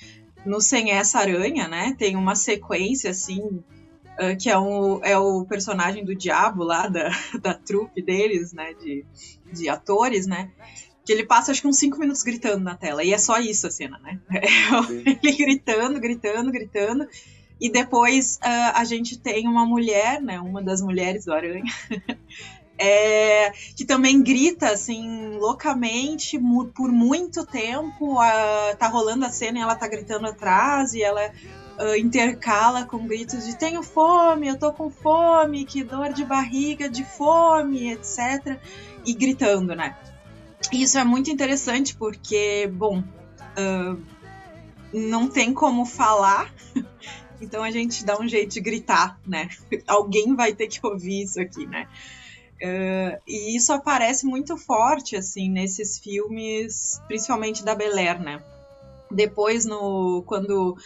no 0.44 0.60
Sem 0.60 0.92
Essa 0.92 1.20
Aranha, 1.20 1.66
né? 1.66 1.94
Tem 1.98 2.16
uma 2.16 2.34
sequência 2.34 3.10
assim, 3.10 3.40
uh, 3.40 4.36
que 4.38 4.50
é, 4.50 4.58
um, 4.58 5.02
é 5.02 5.18
o 5.18 5.44
personagem 5.44 6.04
do 6.04 6.14
diabo 6.14 6.62
lá 6.62 6.86
da, 6.86 7.10
da 7.40 7.54
trupe 7.54 8.02
deles, 8.02 8.52
né? 8.52 8.74
De, 8.74 9.04
de 9.52 9.68
atores, 9.68 10.26
né? 10.26 10.50
Que 11.04 11.12
ele 11.12 11.26
passa 11.26 11.52
acho 11.52 11.60
que 11.60 11.68
uns 11.68 11.78
cinco 11.78 11.98
minutos 11.98 12.22
gritando 12.22 12.64
na 12.64 12.76
tela. 12.76 13.04
E 13.04 13.12
é 13.12 13.18
só 13.18 13.38
isso 13.38 13.66
a 13.66 13.70
cena, 13.70 13.98
né? 13.98 14.18
É 14.30 15.10
ele 15.10 15.36
gritando, 15.36 16.00
gritando, 16.00 16.50
gritando. 16.50 17.08
E 17.60 17.70
depois 17.70 18.36
uh, 18.36 18.72
a 18.74 18.84
gente 18.84 19.18
tem 19.18 19.46
uma 19.46 19.64
mulher, 19.66 20.20
né? 20.20 20.40
Uma 20.40 20.62
das 20.62 20.80
mulheres 20.80 21.24
do 21.24 21.32
Aranha. 21.32 21.64
É, 22.76 23.52
que 23.76 23.84
também 23.84 24.20
grita 24.20 24.70
assim 24.70 25.36
loucamente 25.38 26.36
por 26.74 26.90
muito 26.90 27.46
tempo. 27.46 28.14
Uh, 28.14 28.76
tá 28.76 28.88
rolando 28.88 29.24
a 29.24 29.30
cena 29.30 29.58
e 29.58 29.62
ela 29.62 29.76
tá 29.76 29.86
gritando 29.86 30.26
atrás 30.26 30.92
e 30.92 31.00
ela 31.00 31.30
uh, 31.78 31.96
intercala 31.96 32.84
com 32.84 33.06
gritos 33.06 33.46
de 33.46 33.56
tenho 33.56 33.82
fome, 33.82 34.48
eu 34.48 34.58
tô 34.58 34.72
com 34.72 34.90
fome, 34.90 35.64
que 35.64 35.84
dor 35.84 36.12
de 36.12 36.24
barriga, 36.24 36.88
de 36.88 37.04
fome, 37.04 37.92
etc. 37.92 38.58
E 39.06 39.14
gritando, 39.14 39.74
né? 39.74 39.96
Isso 40.72 40.98
é 40.98 41.04
muito 41.04 41.30
interessante 41.30 41.94
porque, 41.96 42.68
bom, 42.72 43.00
uh, 43.00 44.02
não 44.92 45.28
tem 45.28 45.52
como 45.52 45.84
falar, 45.84 46.52
então 47.40 47.62
a 47.62 47.70
gente 47.70 48.04
dá 48.04 48.18
um 48.18 48.28
jeito 48.28 48.54
de 48.54 48.60
gritar, 48.60 49.18
né? 49.26 49.48
Alguém 49.86 50.34
vai 50.34 50.54
ter 50.54 50.68
que 50.68 50.80
ouvir 50.82 51.22
isso 51.22 51.40
aqui, 51.40 51.66
né? 51.66 51.88
Uh, 52.62 53.20
e 53.26 53.56
isso 53.56 53.72
aparece 53.72 54.24
muito 54.24 54.56
forte, 54.56 55.16
assim, 55.16 55.50
nesses 55.50 55.98
filmes, 55.98 57.00
principalmente 57.06 57.64
da 57.64 57.74
Belair, 57.74 58.20
né? 58.20 58.42
Depois, 59.10 59.64
no, 59.64 60.22
quando 60.26 60.76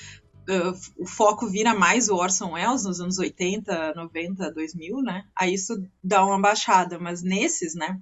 uh, 0.48 0.78
o 0.96 1.06
foco 1.06 1.46
vira 1.46 1.74
mais 1.74 2.08
o 2.08 2.16
Orson 2.16 2.52
Welles 2.52 2.84
nos 2.84 3.00
anos 3.00 3.18
80, 3.18 3.94
90, 3.94 4.50
2000, 4.50 5.02
né? 5.02 5.24
Aí 5.36 5.54
isso 5.54 5.80
dá 6.02 6.24
uma 6.24 6.40
baixada, 6.40 6.98
mas 6.98 7.22
nesses, 7.22 7.74
né? 7.74 7.98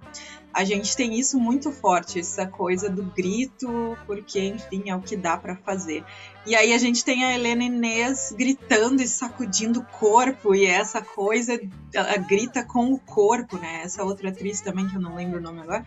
A 0.53 0.63
gente 0.63 0.95
tem 0.95 1.19
isso 1.19 1.37
muito 1.39 1.71
forte, 1.71 2.19
essa 2.19 2.47
coisa 2.47 2.89
do 2.89 3.03
grito, 3.03 3.97
porque, 4.07 4.39
enfim, 4.39 4.89
é 4.89 4.95
o 4.95 5.01
que 5.01 5.15
dá 5.15 5.37
para 5.37 5.55
fazer. 5.57 6.03
E 6.45 6.55
aí 6.55 6.73
a 6.73 6.77
gente 6.77 7.03
tem 7.03 7.25
a 7.25 7.35
Helena 7.35 7.63
Inês 7.63 8.33
gritando 8.35 9.01
e 9.01 9.07
sacudindo 9.07 9.81
o 9.81 9.85
corpo, 9.85 10.55
e 10.55 10.65
essa 10.65 11.01
coisa, 11.01 11.59
ela 11.93 12.17
grita 12.17 12.63
com 12.63 12.91
o 12.91 12.99
corpo, 12.99 13.57
né? 13.57 13.81
Essa 13.83 14.03
outra 14.03 14.29
atriz 14.29 14.61
também, 14.61 14.87
que 14.87 14.95
eu 14.95 15.01
não 15.01 15.15
lembro 15.15 15.39
o 15.39 15.43
nome 15.43 15.59
agora, 15.59 15.85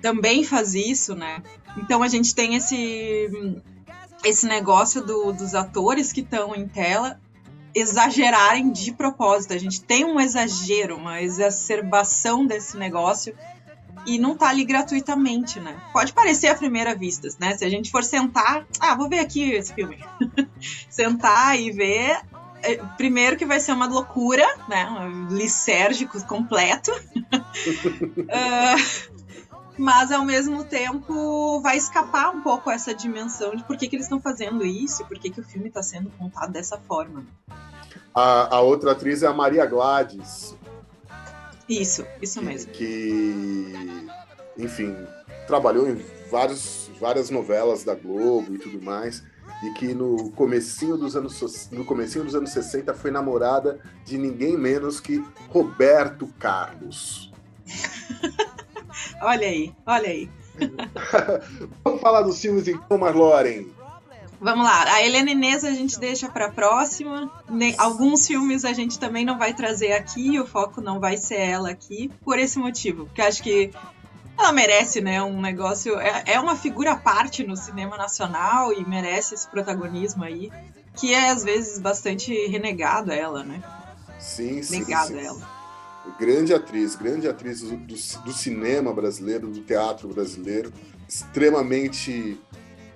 também 0.00 0.44
faz 0.44 0.74
isso, 0.74 1.14
né? 1.14 1.42
Então 1.76 2.02
a 2.02 2.08
gente 2.08 2.34
tem 2.34 2.54
esse 2.54 3.28
esse 4.24 4.46
negócio 4.46 5.04
do, 5.04 5.32
dos 5.32 5.54
atores 5.54 6.12
que 6.12 6.20
estão 6.20 6.54
em 6.54 6.68
tela 6.68 7.18
exagerarem 7.74 8.70
de 8.70 8.92
propósito. 8.92 9.54
A 9.54 9.58
gente 9.58 9.82
tem 9.82 10.04
um 10.04 10.20
exagero, 10.20 10.96
uma 10.96 11.22
exacerbação 11.22 12.44
desse 12.44 12.76
negócio 12.76 13.34
e 14.06 14.18
não 14.18 14.36
tá 14.36 14.48
ali 14.48 14.64
gratuitamente, 14.64 15.60
né? 15.60 15.80
Pode 15.92 16.12
parecer 16.12 16.48
à 16.48 16.54
primeira 16.54 16.94
vista, 16.94 17.28
né? 17.38 17.56
Se 17.56 17.64
a 17.64 17.68
gente 17.68 17.90
for 17.90 18.02
sentar, 18.02 18.66
ah, 18.80 18.94
vou 18.94 19.08
ver 19.08 19.20
aqui 19.20 19.52
esse 19.52 19.74
filme. 19.74 19.98
sentar 20.88 21.60
e 21.60 21.70
ver, 21.70 22.20
é, 22.62 22.76
primeiro 22.96 23.36
que 23.36 23.46
vai 23.46 23.60
ser 23.60 23.72
uma 23.72 23.86
loucura, 23.86 24.46
né? 24.68 24.88
Um 24.90 25.28
lisérgico 25.28 26.20
completo. 26.26 26.90
uh, 26.92 27.00
mas 29.80 30.12
ao 30.12 30.26
mesmo 30.26 30.62
tempo 30.62 31.58
vai 31.62 31.78
escapar 31.78 32.28
um 32.28 32.42
pouco 32.42 32.70
essa 32.70 32.94
dimensão 32.94 33.56
de 33.56 33.64
por 33.64 33.78
que, 33.78 33.88
que 33.88 33.96
eles 33.96 34.04
estão 34.04 34.20
fazendo 34.20 34.62
isso, 34.62 35.06
por 35.06 35.18
que, 35.18 35.30
que 35.30 35.40
o 35.40 35.42
filme 35.44 35.68
está 35.68 35.82
sendo 35.82 36.10
contado 36.10 36.52
dessa 36.52 36.76
forma. 36.76 37.24
A, 38.14 38.56
a, 38.56 38.60
outra 38.60 38.92
atriz 38.92 39.22
é 39.22 39.26
a 39.26 39.32
Maria 39.32 39.64
Gladys. 39.64 40.54
Isso, 41.66 42.04
isso 42.20 42.42
mesmo. 42.42 42.70
Que, 42.72 44.06
enfim, 44.58 44.94
trabalhou 45.46 45.88
em 45.88 46.04
vários, 46.30 46.90
várias 47.00 47.30
novelas 47.30 47.82
da 47.82 47.94
Globo 47.94 48.54
e 48.54 48.58
tudo 48.58 48.82
mais. 48.82 49.24
E 49.64 49.72
que 49.78 49.94
no 49.94 50.30
comecinho 50.32 50.98
dos 50.98 51.16
anos 51.16 51.70
no 51.70 51.86
comecinho 51.86 52.24
dos 52.24 52.34
anos 52.34 52.50
60 52.50 52.92
foi 52.92 53.10
namorada 53.10 53.80
de 54.04 54.18
ninguém 54.18 54.58
menos 54.58 55.00
que 55.00 55.24
Roberto 55.48 56.26
Carlos. 56.38 57.32
Olha 59.20 59.46
aí, 59.46 59.72
olha 59.86 60.08
aí. 60.08 60.30
Vamos 61.84 62.00
falar 62.00 62.22
dos 62.22 62.40
filmes 62.40 62.68
então, 62.68 62.98
Marloren. 62.98 63.66
Vamos 64.40 64.64
lá, 64.64 64.94
a 64.94 65.02
Helena 65.04 65.32
Inês 65.32 65.64
a 65.64 65.70
gente 65.70 66.00
deixa 66.00 66.26
para 66.30 66.50
próxima. 66.50 67.30
Alguns 67.76 68.26
filmes 68.26 68.64
a 68.64 68.72
gente 68.72 68.98
também 68.98 69.22
não 69.22 69.38
vai 69.38 69.52
trazer 69.52 69.92
aqui, 69.92 70.40
o 70.40 70.46
foco 70.46 70.80
não 70.80 70.98
vai 70.98 71.18
ser 71.18 71.40
ela 71.40 71.68
aqui, 71.68 72.10
por 72.24 72.38
esse 72.38 72.58
motivo, 72.58 73.04
porque 73.04 73.20
acho 73.20 73.42
que 73.42 73.70
ela 74.38 74.50
merece, 74.50 75.02
né, 75.02 75.22
um 75.22 75.38
negócio, 75.38 76.00
é, 76.00 76.22
é 76.26 76.40
uma 76.40 76.56
figura 76.56 76.92
à 76.92 76.96
parte 76.96 77.46
no 77.46 77.54
cinema 77.54 77.98
nacional 77.98 78.72
e 78.72 78.82
merece 78.88 79.34
esse 79.34 79.46
protagonismo 79.46 80.24
aí, 80.24 80.50
que 80.96 81.12
é 81.12 81.28
às 81.28 81.44
vezes 81.44 81.78
bastante 81.78 82.32
renegado 82.46 83.12
a 83.12 83.14
ela, 83.14 83.44
né? 83.44 83.62
Sim, 84.18 84.62
sim. 84.62 84.78
Negado 84.78 85.08
sim. 85.08 85.18
a 85.18 85.22
ela 85.22 85.59
grande 86.18 86.54
atriz, 86.54 86.94
grande 86.94 87.28
atriz 87.28 87.60
do, 87.60 87.76
do, 87.76 88.32
cinema 88.32 88.92
brasileiro, 88.92 89.48
do 89.48 89.60
teatro 89.60 90.08
brasileiro, 90.08 90.72
extremamente 91.08 92.40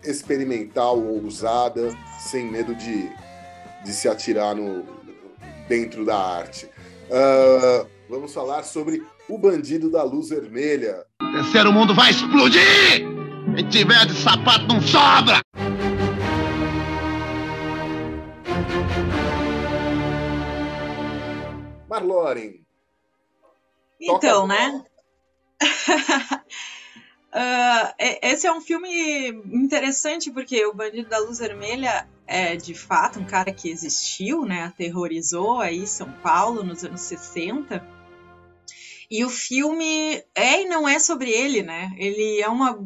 experimental, 0.03 1.00
ousada, 1.00 1.96
sem 2.18 2.50
medo 2.50 2.74
de, 2.74 3.11
de 3.85 3.92
se 3.92 4.09
atirar 4.09 4.55
no, 4.55 4.85
dentro 5.68 6.05
da 6.05 6.16
arte. 6.16 6.66
Uh, 7.07 7.87
vamos 8.09 8.33
falar 8.33 8.62
sobre 8.62 9.03
O 9.29 9.38
Bandido 9.38 9.90
da 9.90 10.03
Luz 10.03 10.29
Vermelha. 10.31 11.05
O 11.22 11.33
terceiro 11.33 11.72
mundo 11.72 11.94
vai 11.94 12.11
explodir! 12.11 12.62
Quem 13.55 13.68
tiver 13.68 14.07
de 14.07 14.14
sapato 14.14 14.66
não 14.66 14.81
sobra! 14.81 15.40
Marloren, 21.88 22.63
então, 24.11 24.47
né? 24.47 24.85
uh, 27.33 27.95
esse 28.23 28.47
é 28.47 28.53
um 28.53 28.61
filme 28.61 29.29
interessante 29.53 30.31
porque 30.31 30.64
o 30.67 30.75
Bandido 30.75 31.09
da 31.09 31.19
Luz 31.19 31.38
Vermelha 31.38 32.09
é 32.27 32.57
de 32.57 32.75
fato 32.75 33.21
um 33.21 33.25
cara 33.25 33.53
que 33.53 33.69
existiu, 33.69 34.45
né? 34.45 34.64
Aterrorizou 34.64 35.61
aí 35.61 35.87
São 35.87 36.11
Paulo 36.23 36.62
nos 36.62 36.85
anos 36.85 37.03
60. 37.03 37.87
E 39.11 39.25
o 39.25 39.31
filme 39.31 40.25
é 40.35 40.62
e 40.62 40.69
não 40.69 40.88
é 40.88 40.99
sobre 40.99 41.31
ele, 41.31 41.62
né? 41.62 41.93
Ele 41.97 42.40
é 42.40 42.49
uma 42.49 42.79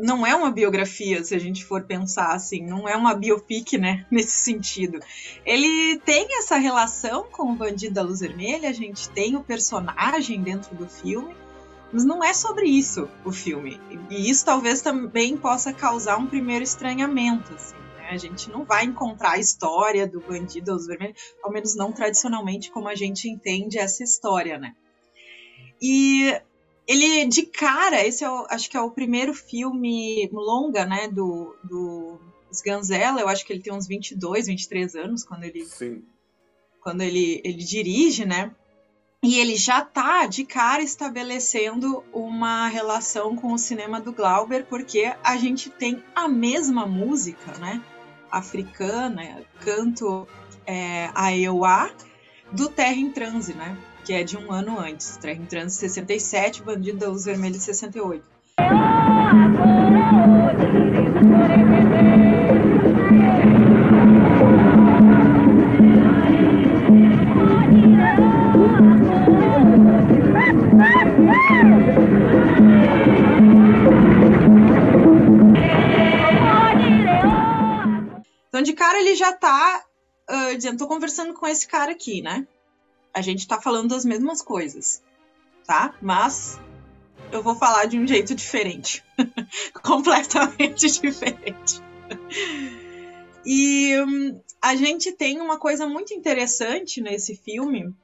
não 0.00 0.26
é 0.26 0.34
uma 0.34 0.50
biografia, 0.50 1.22
se 1.22 1.34
a 1.34 1.38
gente 1.38 1.64
for 1.64 1.84
pensar 1.84 2.34
assim, 2.34 2.64
não 2.64 2.88
é 2.88 2.96
uma 2.96 3.14
biopic, 3.14 3.74
né, 3.74 4.06
nesse 4.10 4.38
sentido. 4.38 4.98
Ele 5.44 5.98
tem 5.98 6.38
essa 6.38 6.56
relação 6.56 7.24
com 7.30 7.52
o 7.52 7.54
Bandido 7.54 7.94
da 7.94 8.02
Luz 8.02 8.20
Vermelha, 8.20 8.68
a 8.68 8.72
gente 8.72 9.08
tem 9.10 9.36
o 9.36 9.44
personagem 9.44 10.42
dentro 10.42 10.74
do 10.74 10.88
filme, 10.88 11.34
mas 11.92 12.04
não 12.04 12.24
é 12.24 12.32
sobre 12.32 12.66
isso 12.66 13.08
o 13.24 13.32
filme. 13.32 13.80
E 14.08 14.30
isso 14.30 14.44
talvez 14.44 14.80
também 14.80 15.36
possa 15.36 15.72
causar 15.72 16.16
um 16.16 16.26
primeiro 16.26 16.64
estranhamento, 16.64 17.52
assim, 17.54 17.76
né? 17.96 18.10
A 18.10 18.16
gente 18.16 18.50
não 18.50 18.64
vai 18.64 18.84
encontrar 18.84 19.32
a 19.32 19.38
história 19.38 20.06
do 20.06 20.20
Bandido 20.20 20.66
da 20.66 20.72
Luz 20.72 20.86
Vermelha, 20.86 21.14
ao 21.42 21.52
menos 21.52 21.74
não 21.74 21.92
tradicionalmente 21.92 22.70
como 22.70 22.88
a 22.88 22.94
gente 22.94 23.28
entende 23.28 23.78
essa 23.78 24.02
história, 24.02 24.58
né? 24.58 24.74
E 25.82 26.40
ele, 26.86 27.26
de 27.26 27.42
cara, 27.42 28.04
esse 28.04 28.24
é 28.24 28.30
o, 28.30 28.46
acho 28.50 28.68
que 28.68 28.76
é 28.76 28.80
o 28.80 28.90
primeiro 28.90 29.32
filme 29.34 30.28
longa, 30.32 30.84
né, 30.84 31.08
do, 31.08 31.56
do 31.62 32.20
Sganzella. 32.52 33.20
Eu 33.20 33.28
acho 33.28 33.44
que 33.44 33.52
ele 33.52 33.62
tem 33.62 33.72
uns 33.72 33.86
22, 33.86 34.46
23 34.46 34.94
anos 34.96 35.24
quando 35.24 35.44
ele, 35.44 35.64
Sim. 35.64 36.02
Quando 36.80 37.02
ele, 37.02 37.40
ele 37.44 37.62
dirige, 37.62 38.24
né? 38.24 38.50
E 39.22 39.38
ele 39.38 39.54
já 39.54 39.82
tá 39.82 40.26
de 40.26 40.44
cara 40.44 40.82
estabelecendo 40.82 42.02
uma 42.10 42.68
relação 42.68 43.36
com 43.36 43.52
o 43.52 43.58
cinema 43.58 44.00
do 44.00 44.12
Glauber, 44.12 44.64
porque 44.64 45.14
a 45.22 45.36
gente 45.36 45.68
tem 45.68 46.02
a 46.14 46.26
mesma 46.26 46.86
música, 46.86 47.52
né? 47.58 47.82
Africana, 48.30 49.44
canto 49.60 50.26
é, 50.66 51.10
a 51.14 51.36
Ewa, 51.36 51.90
do 52.50 52.70
Terra 52.70 52.94
em 52.94 53.10
Transe, 53.10 53.52
né? 53.52 53.76
Que 54.04 54.12
é 54.14 54.24
de 54.24 54.36
um 54.36 54.50
ano 54.50 54.78
antes. 54.78 55.16
Terra 55.16 55.40
em 55.40 55.46
Transe 55.46 55.76
67, 55.76 56.62
Bandido 56.62 56.98
da 56.98 57.08
Luz 57.08 57.24
Vermelha 57.24 57.58
68. 57.58 58.24
Então, 78.60 78.62
de 78.62 78.72
cara, 78.74 79.00
ele 79.00 79.14
já 79.14 79.32
tá 79.32 79.84
uh, 80.28 80.56
dizendo: 80.56 80.78
tô 80.78 80.86
conversando 80.86 81.32
com 81.32 81.46
esse 81.46 81.66
cara 81.66 81.92
aqui, 81.92 82.20
né? 82.20 82.46
A 83.12 83.20
gente 83.20 83.46
tá 83.46 83.60
falando 83.60 83.90
das 83.90 84.04
mesmas 84.04 84.42
coisas, 84.42 85.02
tá? 85.66 85.94
Mas 86.00 86.60
eu 87.32 87.42
vou 87.42 87.54
falar 87.54 87.86
de 87.86 87.98
um 87.98 88.06
jeito 88.06 88.34
diferente. 88.34 89.04
Completamente 89.82 90.90
diferente. 91.00 91.82
E 93.44 93.96
hum, 94.00 94.40
a 94.60 94.74
gente 94.76 95.12
tem 95.12 95.40
uma 95.40 95.58
coisa 95.58 95.86
muito 95.86 96.12
interessante 96.12 97.00
nesse 97.00 97.36
filme. 97.36 97.94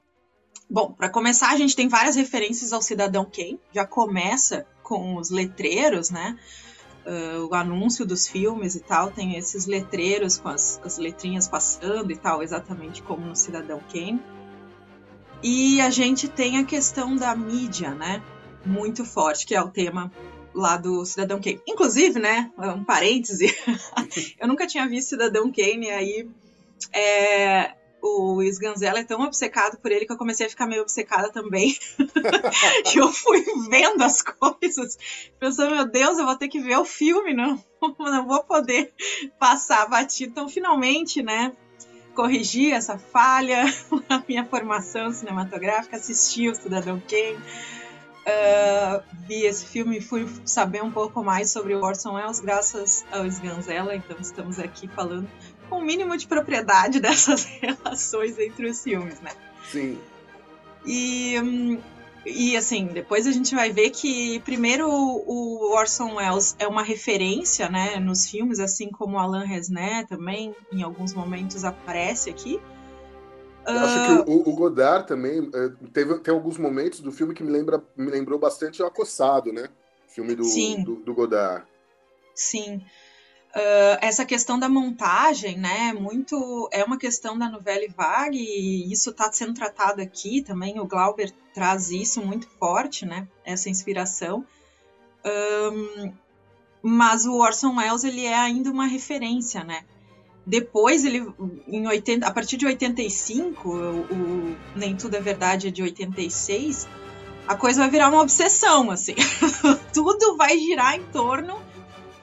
Bom, 0.68 0.92
para 0.92 1.08
começar, 1.08 1.50
a 1.50 1.56
gente 1.56 1.76
tem 1.76 1.88
várias 1.88 2.16
referências 2.16 2.72
ao 2.72 2.82
Cidadão 2.82 3.24
Kane. 3.24 3.60
Já 3.72 3.86
começa 3.86 4.66
com 4.82 5.16
os 5.16 5.30
letreiros, 5.30 6.10
né? 6.10 6.38
Uh, 7.06 7.46
o 7.46 7.54
anúncio 7.54 8.04
dos 8.04 8.26
filmes 8.26 8.74
e 8.74 8.80
tal, 8.80 9.12
tem 9.12 9.36
esses 9.36 9.66
letreiros 9.66 10.38
com 10.38 10.48
as, 10.48 10.80
as 10.82 10.98
letrinhas 10.98 11.46
passando 11.46 12.10
e 12.10 12.16
tal, 12.16 12.42
exatamente 12.42 13.00
como 13.02 13.24
no 13.26 13.36
Cidadão 13.36 13.80
Kane. 13.92 14.20
E 15.42 15.80
a 15.80 15.90
gente 15.90 16.28
tem 16.28 16.58
a 16.58 16.64
questão 16.64 17.16
da 17.16 17.34
mídia, 17.34 17.90
né? 17.90 18.22
Muito 18.64 19.04
forte, 19.04 19.46
que 19.46 19.54
é 19.54 19.60
o 19.60 19.70
tema 19.70 20.10
lá 20.54 20.76
do 20.76 21.04
Cidadão 21.04 21.40
Kane. 21.40 21.60
Inclusive, 21.68 22.18
né? 22.18 22.50
Um 22.58 22.82
parêntese, 22.82 23.54
eu 24.40 24.48
nunca 24.48 24.66
tinha 24.66 24.88
visto 24.88 25.10
Cidadão 25.10 25.52
Kane, 25.52 25.90
aí 25.90 26.28
é, 26.92 27.74
o 28.02 28.42
Sganzella 28.42 29.00
é 29.00 29.04
tão 29.04 29.20
obcecado 29.22 29.78
por 29.78 29.90
ele 29.90 30.06
que 30.06 30.12
eu 30.12 30.16
comecei 30.16 30.46
a 30.46 30.50
ficar 30.50 30.66
meio 30.66 30.82
obcecada 30.82 31.30
também. 31.30 31.76
e 32.94 32.98
eu 32.98 33.12
fui 33.12 33.44
vendo 33.68 34.02
as 34.02 34.22
coisas, 34.22 34.96
pensando, 35.38 35.74
meu 35.74 35.86
Deus, 35.86 36.18
eu 36.18 36.24
vou 36.24 36.36
ter 36.36 36.48
que 36.48 36.60
ver 36.60 36.78
o 36.78 36.84
filme, 36.84 37.34
não, 37.34 37.62
não 37.98 38.26
vou 38.26 38.42
poder 38.44 38.92
passar 39.38 39.88
batido. 39.88 40.30
Então, 40.30 40.48
finalmente, 40.48 41.22
né? 41.22 41.52
Corrigi 42.16 42.72
essa 42.72 42.98
falha 42.98 43.64
na 44.08 44.22
minha 44.26 44.44
formação 44.44 45.12
cinematográfica, 45.12 45.96
assisti 45.96 46.48
o 46.48 46.54
Cidadão 46.54 47.00
Kane. 47.00 47.38
Uh, 48.26 49.02
vi 49.28 49.44
esse 49.44 49.66
filme 49.66 49.98
e 49.98 50.00
fui 50.00 50.26
saber 50.44 50.82
um 50.82 50.90
pouco 50.90 51.22
mais 51.22 51.50
sobre 51.50 51.74
o 51.76 51.80
Orson 51.84 52.14
Welles 52.14 52.40
graças 52.40 53.06
ao 53.12 53.24
Sganzella, 53.24 53.94
então 53.94 54.16
estamos 54.18 54.58
aqui 54.58 54.88
falando 54.88 55.28
com 55.68 55.78
o 55.78 55.84
mínimo 55.84 56.16
de 56.16 56.26
propriedade 56.26 56.98
dessas 57.00 57.44
relações 57.44 58.36
entre 58.38 58.68
os 58.68 58.82
filmes, 58.82 59.20
né? 59.20 59.30
Sim. 59.70 60.00
E, 60.84 61.38
hum, 61.40 61.80
e 62.26 62.56
assim, 62.56 62.86
depois 62.86 63.24
a 63.26 63.30
gente 63.30 63.54
vai 63.54 63.70
ver 63.70 63.90
que 63.90 64.40
primeiro 64.40 64.88
o 64.88 65.72
Orson 65.72 66.16
Welles 66.16 66.56
é 66.58 66.66
uma 66.66 66.82
referência, 66.82 67.68
né, 67.68 68.00
nos 68.00 68.26
filmes, 68.26 68.58
assim 68.58 68.90
como 68.90 69.16
Alain 69.16 69.46
Resnais 69.46 70.08
também, 70.08 70.54
em 70.72 70.82
alguns 70.82 71.14
momentos 71.14 71.64
aparece 71.64 72.28
aqui. 72.28 72.60
Eu 73.64 73.80
acho 73.80 74.02
que 74.02 74.30
o, 74.30 74.48
o 74.48 74.54
Godard 74.54 75.06
também 75.06 75.50
eh, 75.52 75.72
teve 75.92 76.18
tem 76.18 76.32
alguns 76.32 76.56
momentos 76.56 77.00
do 77.00 77.10
filme 77.10 77.34
que 77.34 77.42
me 77.42 77.50
lembra 77.50 77.82
me 77.96 78.10
lembrou 78.10 78.38
bastante 78.38 78.80
o 78.82 78.86
Acossado, 78.86 79.52
né? 79.52 79.68
Filme 80.08 80.34
do, 80.36 80.44
Sim. 80.44 80.84
do, 80.84 80.96
do 80.96 81.14
Godard. 81.14 81.64
Sim. 82.34 82.84
Uh, 83.56 83.96
essa 84.02 84.26
questão 84.26 84.58
da 84.58 84.68
montagem, 84.68 85.56
né, 85.56 85.90
muito 85.94 86.68
é 86.70 86.84
uma 86.84 86.98
questão 86.98 87.38
da 87.38 87.48
novela 87.48 87.86
vague 87.96 88.38
e 88.38 88.92
isso 88.92 89.08
está 89.08 89.32
sendo 89.32 89.54
tratado 89.54 90.02
aqui 90.02 90.42
também. 90.42 90.78
O 90.78 90.84
Glauber 90.84 91.32
traz 91.54 91.90
isso 91.90 92.20
muito 92.20 92.46
forte, 92.58 93.06
né, 93.06 93.26
essa 93.46 93.70
inspiração. 93.70 94.44
Um, 95.24 96.12
mas 96.82 97.24
o 97.24 97.38
Orson 97.38 97.76
Welles 97.76 98.04
ele 98.04 98.26
é 98.26 98.36
ainda 98.36 98.70
uma 98.70 98.84
referência, 98.84 99.64
né? 99.64 99.84
Depois 100.46 101.06
ele, 101.06 101.26
em 101.66 101.86
80, 101.88 102.26
a 102.26 102.30
partir 102.30 102.58
de 102.58 102.66
85, 102.66 103.68
o, 103.70 104.00
o 104.02 104.56
Nem 104.76 104.94
Tudo 104.94 105.16
é 105.16 105.20
Verdade 105.20 105.68
é 105.68 105.70
de 105.70 105.82
86, 105.82 106.86
a 107.48 107.56
coisa 107.56 107.80
vai 107.80 107.90
virar 107.90 108.10
uma 108.10 108.20
obsessão, 108.20 108.90
assim. 108.90 109.14
Tudo 109.94 110.36
vai 110.36 110.58
girar 110.58 110.94
em 110.94 111.04
torno 111.04 111.65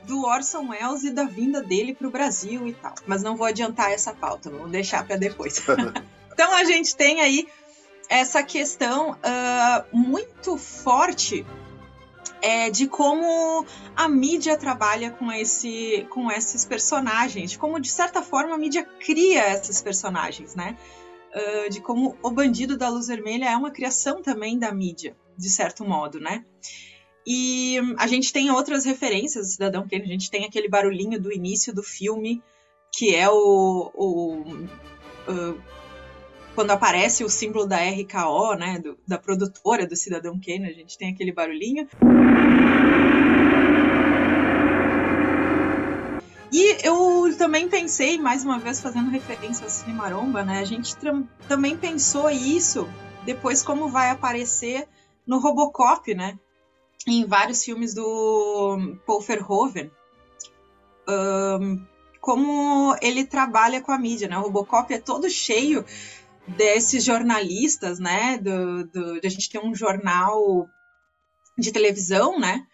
do 0.05 0.25
Orson 0.25 0.69
Welles 0.69 1.03
e 1.03 1.11
da 1.11 1.23
vinda 1.23 1.61
dele 1.61 1.93
para 1.93 2.07
o 2.07 2.11
Brasil 2.11 2.67
e 2.67 2.73
tal. 2.73 2.93
Mas 3.05 3.23
não 3.23 3.35
vou 3.35 3.47
adiantar 3.47 3.91
essa 3.91 4.13
pauta, 4.13 4.49
vou 4.49 4.67
deixar 4.67 5.05
para 5.05 5.15
depois. 5.15 5.61
então 6.31 6.53
a 6.53 6.63
gente 6.63 6.95
tem 6.95 7.21
aí 7.21 7.47
essa 8.09 8.43
questão 8.43 9.11
uh, 9.11 9.97
muito 9.97 10.57
forte 10.57 11.45
é, 12.41 12.69
de 12.69 12.87
como 12.87 13.65
a 13.95 14.09
mídia 14.09 14.57
trabalha 14.57 15.11
com, 15.11 15.31
esse, 15.31 16.05
com 16.09 16.29
esses 16.29 16.65
personagens, 16.65 17.51
de 17.51 17.57
como, 17.57 17.79
de 17.79 17.89
certa 17.89 18.21
forma, 18.21 18.53
a 18.53 18.57
mídia 18.57 18.83
cria 18.83 19.53
esses 19.53 19.81
personagens, 19.81 20.53
né? 20.53 20.77
Uh, 21.33 21.69
de 21.69 21.79
como 21.79 22.15
o 22.21 22.29
Bandido 22.29 22.77
da 22.77 22.89
Luz 22.89 23.07
Vermelha 23.07 23.49
é 23.49 23.57
uma 23.57 23.71
criação 23.71 24.21
também 24.21 24.59
da 24.59 24.71
mídia, 24.71 25.15
de 25.37 25.49
certo 25.49 25.83
modo, 25.85 26.19
né? 26.19 26.45
E 27.25 27.77
a 27.97 28.07
gente 28.07 28.33
tem 28.33 28.51
outras 28.51 28.85
referências 28.85 29.47
do 29.47 29.51
Cidadão 29.53 29.87
Kane, 29.87 30.03
a 30.03 30.07
gente 30.07 30.29
tem 30.29 30.45
aquele 30.45 30.67
barulhinho 30.67 31.19
do 31.19 31.31
início 31.31 31.73
do 31.73 31.81
filme, 31.81 32.43
que 32.91 33.15
é 33.15 33.29
o, 33.29 33.91
o, 33.95 34.43
quando 36.55 36.71
aparece 36.71 37.23
o 37.23 37.29
símbolo 37.29 37.65
da 37.65 37.77
RKO, 37.77 38.55
né, 38.55 38.79
do, 38.79 38.97
da 39.07 39.17
produtora 39.17 39.87
do 39.87 39.95
Cidadão 39.95 40.39
Kane, 40.39 40.67
a 40.67 40.73
gente 40.73 40.97
tem 40.97 41.11
aquele 41.11 41.31
barulhinho. 41.31 41.87
E 46.51 46.87
eu 46.87 47.35
também 47.35 47.67
pensei, 47.67 48.19
mais 48.19 48.43
uma 48.43 48.59
vez 48.59 48.79
fazendo 48.79 49.09
referência 49.09 49.63
ao 49.63 49.69
Cine 49.69 49.93
Maromba, 49.93 50.43
né, 50.43 50.59
a 50.59 50.65
gente 50.65 50.95
também 51.47 51.75
pensou 51.75 52.29
isso 52.29 52.87
depois 53.25 53.63
como 53.63 53.87
vai 53.87 54.09
aparecer 54.11 54.87
no 55.25 55.39
Robocop, 55.39 56.13
né, 56.13 56.37
em 57.07 57.25
vários 57.25 57.63
filmes 57.63 57.93
do 57.93 58.97
Paul 59.05 59.21
Verhoeven. 59.21 59.91
Um, 61.07 61.85
como 62.21 62.95
ele 63.01 63.25
trabalha 63.25 63.81
com 63.81 63.91
a 63.91 63.97
mídia, 63.97 64.27
né? 64.27 64.37
O 64.37 64.43
Robocop 64.43 64.93
é 64.93 64.99
todo 64.99 65.29
cheio 65.29 65.85
desses 66.47 67.03
jornalistas, 67.03 67.99
né? 67.99 68.37
Do, 68.37 68.85
do, 68.87 69.19
de 69.19 69.27
a 69.27 69.29
gente 69.29 69.49
ter 69.49 69.59
um 69.59 69.75
jornal 69.75 70.67
de 71.57 71.71
televisão, 71.71 72.39
né? 72.39 72.65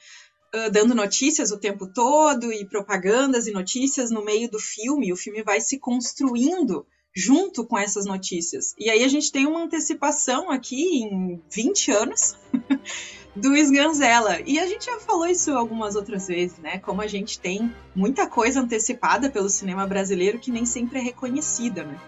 Uh, 0.53 0.71
dando 0.71 0.95
notícias 0.95 1.51
o 1.51 1.59
tempo 1.59 1.87
todo 1.87 2.51
e 2.51 2.65
propagandas 2.65 3.47
e 3.47 3.51
notícias 3.51 4.11
no 4.11 4.23
meio 4.23 4.49
do 4.49 4.59
filme. 4.59 5.11
O 5.11 5.17
filme 5.17 5.43
vai 5.43 5.59
se 5.59 5.79
construindo 5.79 6.85
junto 7.15 7.65
com 7.65 7.77
essas 7.77 8.05
notícias. 8.05 8.75
E 8.77 8.89
aí 8.89 9.03
a 9.03 9.07
gente 9.07 9.31
tem 9.31 9.45
uma 9.47 9.63
antecipação 9.63 10.49
aqui 10.49 11.03
em 11.03 11.41
20 11.49 11.91
anos 11.91 12.37
do 13.39 13.55
Sganzella. 13.55 14.39
E 14.45 14.59
a 14.59 14.67
gente 14.67 14.85
já 14.85 14.99
falou 14.99 15.27
isso 15.27 15.51
algumas 15.51 15.95
outras 15.95 16.27
vezes, 16.27 16.57
né? 16.59 16.79
Como 16.79 17.01
a 17.01 17.07
gente 17.07 17.39
tem 17.39 17.73
muita 17.95 18.27
coisa 18.27 18.61
antecipada 18.61 19.29
pelo 19.29 19.49
cinema 19.49 19.87
brasileiro 19.87 20.39
que 20.39 20.51
nem 20.51 20.65
sempre 20.65 20.99
é 20.99 21.01
reconhecida, 21.01 21.83
né? 21.83 21.99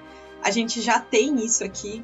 A 0.43 0.51
gente 0.51 0.81
já 0.81 0.99
tem 0.99 1.43
isso 1.45 1.63
aqui, 1.63 2.03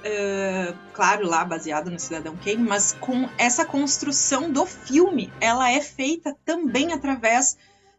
uh, 0.00 0.76
claro, 0.92 1.26
lá 1.26 1.44
baseado 1.44 1.90
no 1.90 1.98
Cidadão 1.98 2.36
Kane, 2.36 2.62
mas 2.62 2.92
com 2.92 3.28
essa 3.38 3.64
construção 3.64 4.50
do 4.50 4.66
filme, 4.66 5.32
ela 5.40 5.70
é 5.70 5.80
feita 5.80 6.36
também 6.44 6.92
através 6.92 7.56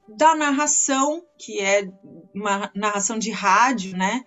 da 0.07 0.35
narração, 0.35 1.23
que 1.37 1.59
é 1.59 1.89
uma 2.33 2.69
narração 2.75 3.17
de 3.17 3.31
rádio, 3.31 3.97
né? 3.97 4.23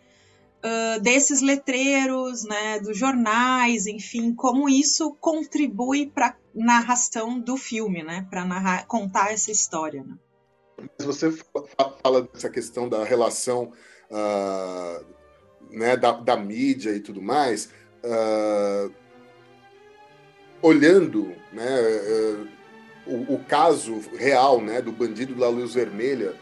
Desses 1.03 1.41
letreiros, 1.41 2.45
né, 2.45 2.81
dos 2.81 2.97
jornais, 2.97 3.87
enfim, 3.87 4.35
como 4.35 4.69
isso 4.69 5.15
contribui 5.21 6.07
para 6.07 6.37
narração 6.55 7.39
do 7.39 7.57
filme, 7.57 8.03
né, 8.03 8.27
para 8.31 8.83
contar 8.89 9.33
essa 9.33 9.51
história. 9.51 10.03
Né? 10.03 10.17
Você 11.01 11.31
fala 12.03 12.23
dessa 12.23 12.49
questão 12.49 12.89
da 12.89 13.05
relação 13.05 13.73
uh, 14.11 15.05
né, 15.71 15.97
da, 15.97 16.13
da, 16.13 16.37
mídia 16.37 16.91
e 16.91 17.01
tudo 17.01 17.21
mais, 17.21 17.71
uh, 18.05 18.93
olhando 20.63 21.35
né, 21.53 21.67
o, 23.07 23.35
o, 23.35 23.45
caso 23.45 24.01
real 24.17 24.61
né, 24.61 24.83
do 24.83 24.93
bandido 24.93 25.35
da 25.35 25.49
luz 25.49 25.75
vermelha, 25.75 26.35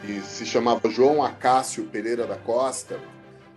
que 0.00 0.20
se 0.22 0.44
chamava 0.44 0.88
João 0.90 1.22
Acácio 1.22 1.84
Pereira 1.84 2.26
da 2.26 2.36
Costa, 2.36 2.98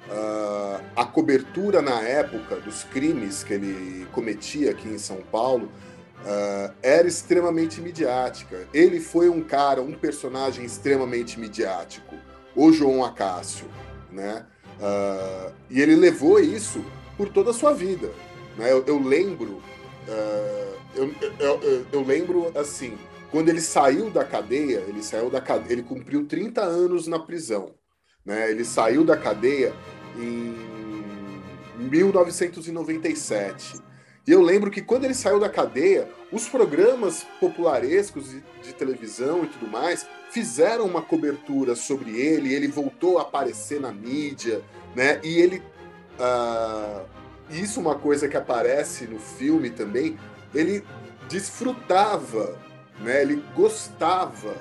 uh, 0.09 0.83
a 0.95 1.05
cobertura 1.05 1.81
na 1.81 2.01
época 2.01 2.57
dos 2.57 2.83
crimes 2.83 3.43
que 3.43 3.53
ele 3.53 4.07
cometia 4.11 4.71
aqui 4.71 4.87
em 4.87 4.97
São 4.97 5.17
Paulo 5.31 5.65
uh, 5.65 6.73
era 6.81 7.07
extremamente 7.07 7.81
midiática. 7.81 8.67
Ele 8.73 8.99
foi 8.99 9.29
um 9.29 9.41
cara, 9.41 9.81
um 9.81 9.93
personagem 9.93 10.65
extremamente 10.65 11.39
midiático, 11.39 12.15
o 12.55 12.71
João 12.71 13.03
Acácio, 13.03 13.67
né? 14.11 14.45
Uh, 14.79 15.53
e 15.69 15.81
ele 15.81 15.95
levou 15.95 16.39
isso 16.39 16.83
por 17.15 17.29
toda 17.29 17.51
a 17.51 17.53
sua 17.53 17.73
vida. 17.73 18.11
Né? 18.57 18.71
Eu, 18.71 18.83
eu 18.85 18.99
lembro, 18.99 19.61
eu, 20.95 21.13
eu, 21.39 21.85
eu 21.91 22.01
lembro 22.01 22.51
assim, 22.57 22.97
quando 23.31 23.49
ele 23.49 23.61
saiu 23.61 24.09
da 24.09 24.25
cadeia, 24.25 24.83
ele 24.87 25.01
saiu 25.01 25.29
da 25.29 25.39
cadeia, 25.39 25.73
ele 25.73 25.83
cumpriu 25.83 26.27
30 26.27 26.61
anos 26.61 27.07
na 27.07 27.19
prisão. 27.19 27.73
Né? 28.25 28.51
Ele 28.51 28.63
saiu 28.63 29.03
da 29.03 29.17
cadeia 29.17 29.73
em 30.17 30.55
1997. 31.77 33.81
E 34.25 34.31
eu 34.31 34.41
lembro 34.41 34.71
que 34.71 34.81
quando 34.81 35.03
ele 35.03 35.13
saiu 35.13 35.37
da 35.39 35.49
cadeia, 35.49 36.09
os 36.31 36.47
programas 36.47 37.27
popularescos 37.39 38.29
de, 38.29 38.41
de, 38.63 38.73
televisão 38.73 39.43
e 39.43 39.47
tudo 39.47 39.67
mais 39.67 40.07
fizeram 40.29 40.85
uma 40.85 41.01
cobertura 41.01 41.75
sobre 41.75 42.17
ele, 42.17 42.53
ele 42.53 42.69
voltou 42.69 43.19
a 43.19 43.23
aparecer 43.23 43.81
na 43.81 43.91
mídia, 43.91 44.61
né? 44.95 45.19
E 45.23 45.39
ele. 45.39 45.61
Uh, 46.17 47.05
isso 47.49 47.79
é 47.79 47.81
uma 47.81 47.95
coisa 47.95 48.29
que 48.29 48.37
aparece 48.37 49.05
no 49.05 49.19
filme 49.19 49.69
também. 49.69 50.17
Ele 50.55 50.85
desfrutava, 51.27 52.57
né? 53.01 53.21
Ele 53.21 53.43
gostava 53.53 54.55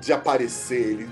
de 0.00 0.12
aparecer, 0.12 0.80
ele, 0.80 1.08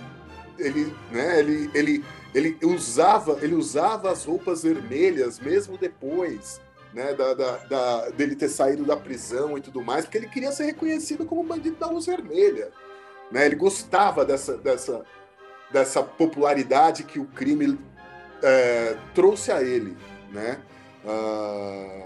ele, 0.58 0.94
né? 1.10 1.38
ele, 1.38 1.70
ele 1.74 2.04
ele 2.34 2.58
usava, 2.62 3.38
ele 3.40 3.54
usava 3.54 4.10
as 4.10 4.24
roupas 4.24 4.62
vermelhas 4.62 5.38
mesmo 5.38 5.78
depois 5.78 6.60
né, 6.92 7.14
da, 7.14 7.34
da, 7.34 7.56
da, 7.56 8.08
dele 8.10 8.34
ter 8.34 8.48
saído 8.48 8.84
da 8.84 8.96
prisão 8.96 9.56
e 9.56 9.60
tudo 9.60 9.82
mais, 9.82 10.04
porque 10.04 10.18
ele 10.18 10.28
queria 10.28 10.52
ser 10.52 10.64
reconhecido 10.64 11.24
como 11.24 11.42
bandido 11.42 11.76
da 11.76 11.86
luz 11.86 12.06
vermelha. 12.06 12.70
Né? 13.30 13.46
Ele 13.46 13.56
gostava 13.56 14.24
dessa, 14.24 14.56
dessa, 14.56 15.04
dessa 15.70 16.02
popularidade 16.02 17.02
que 17.02 17.18
o 17.18 17.26
crime 17.26 17.78
é, 18.42 18.96
trouxe 19.14 19.52
a 19.52 19.62
ele. 19.62 19.96
Né? 20.32 20.58
Uh, 21.04 22.02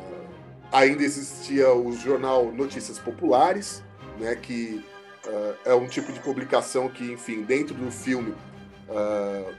ainda 0.72 1.02
existia 1.02 1.72
o 1.72 1.92
jornal 1.92 2.52
Notícias 2.52 2.98
Populares, 2.98 3.82
né, 4.18 4.36
que 4.36 4.84
uh, 5.26 5.56
é 5.64 5.74
um 5.74 5.86
tipo 5.86 6.12
de 6.12 6.20
publicação 6.20 6.88
que, 6.88 7.12
enfim, 7.12 7.42
dentro 7.42 7.74
do 7.74 7.90
filme 7.90 8.34
uh, 8.88 9.54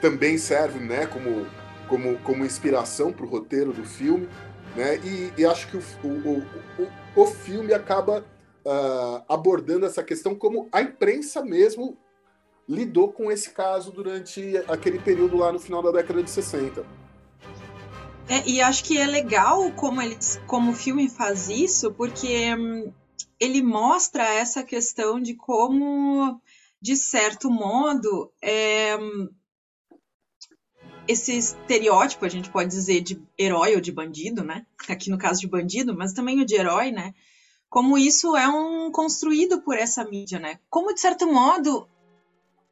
também 0.00 0.38
serve 0.38 0.78
né, 0.78 1.06
como, 1.06 1.46
como, 1.88 2.18
como 2.18 2.44
inspiração 2.44 3.12
para 3.12 3.24
o 3.24 3.28
roteiro 3.28 3.72
do 3.72 3.84
filme. 3.84 4.28
Né? 4.74 4.98
E, 4.98 5.32
e 5.38 5.46
acho 5.46 5.68
que 5.68 5.76
o, 5.76 5.82
o, 6.04 6.42
o, 6.78 7.22
o 7.22 7.26
filme 7.26 7.72
acaba 7.72 8.24
uh, 8.64 9.22
abordando 9.28 9.86
essa 9.86 10.02
questão 10.02 10.34
como 10.34 10.68
a 10.70 10.82
imprensa 10.82 11.42
mesmo 11.42 11.96
lidou 12.68 13.12
com 13.12 13.30
esse 13.30 13.50
caso 13.50 13.92
durante 13.92 14.56
aquele 14.68 14.98
período 14.98 15.36
lá 15.36 15.52
no 15.52 15.58
final 15.58 15.82
da 15.82 15.92
década 15.92 16.22
de 16.22 16.30
60. 16.30 16.84
É, 18.28 18.42
e 18.44 18.60
acho 18.60 18.82
que 18.82 18.98
é 18.98 19.06
legal 19.06 19.70
como, 19.72 20.02
eles, 20.02 20.40
como 20.48 20.72
o 20.72 20.74
filme 20.74 21.08
faz 21.08 21.48
isso, 21.48 21.92
porque 21.92 22.52
hum, 22.56 22.92
ele 23.38 23.62
mostra 23.62 24.24
essa 24.24 24.62
questão 24.62 25.20
de 25.20 25.34
como, 25.34 26.40
de 26.80 26.96
certo 26.96 27.50
modo, 27.50 28.32
é, 28.42 28.96
esse 31.08 31.36
estereótipo, 31.36 32.24
a 32.24 32.28
gente 32.28 32.50
pode 32.50 32.70
dizer, 32.70 33.00
de 33.00 33.22
herói 33.38 33.74
ou 33.74 33.80
de 33.80 33.92
bandido, 33.92 34.42
né? 34.42 34.66
Aqui 34.88 35.10
no 35.10 35.18
caso 35.18 35.40
de 35.40 35.46
bandido, 35.46 35.96
mas 35.96 36.12
também 36.12 36.40
o 36.40 36.46
de 36.46 36.54
herói, 36.54 36.90
né? 36.90 37.14
Como 37.68 37.98
isso 37.98 38.36
é 38.36 38.48
um 38.48 38.90
construído 38.90 39.60
por 39.60 39.76
essa 39.76 40.04
mídia, 40.04 40.38
né? 40.38 40.58
Como, 40.70 40.92
de 40.92 41.00
certo 41.00 41.26
modo, 41.26 41.88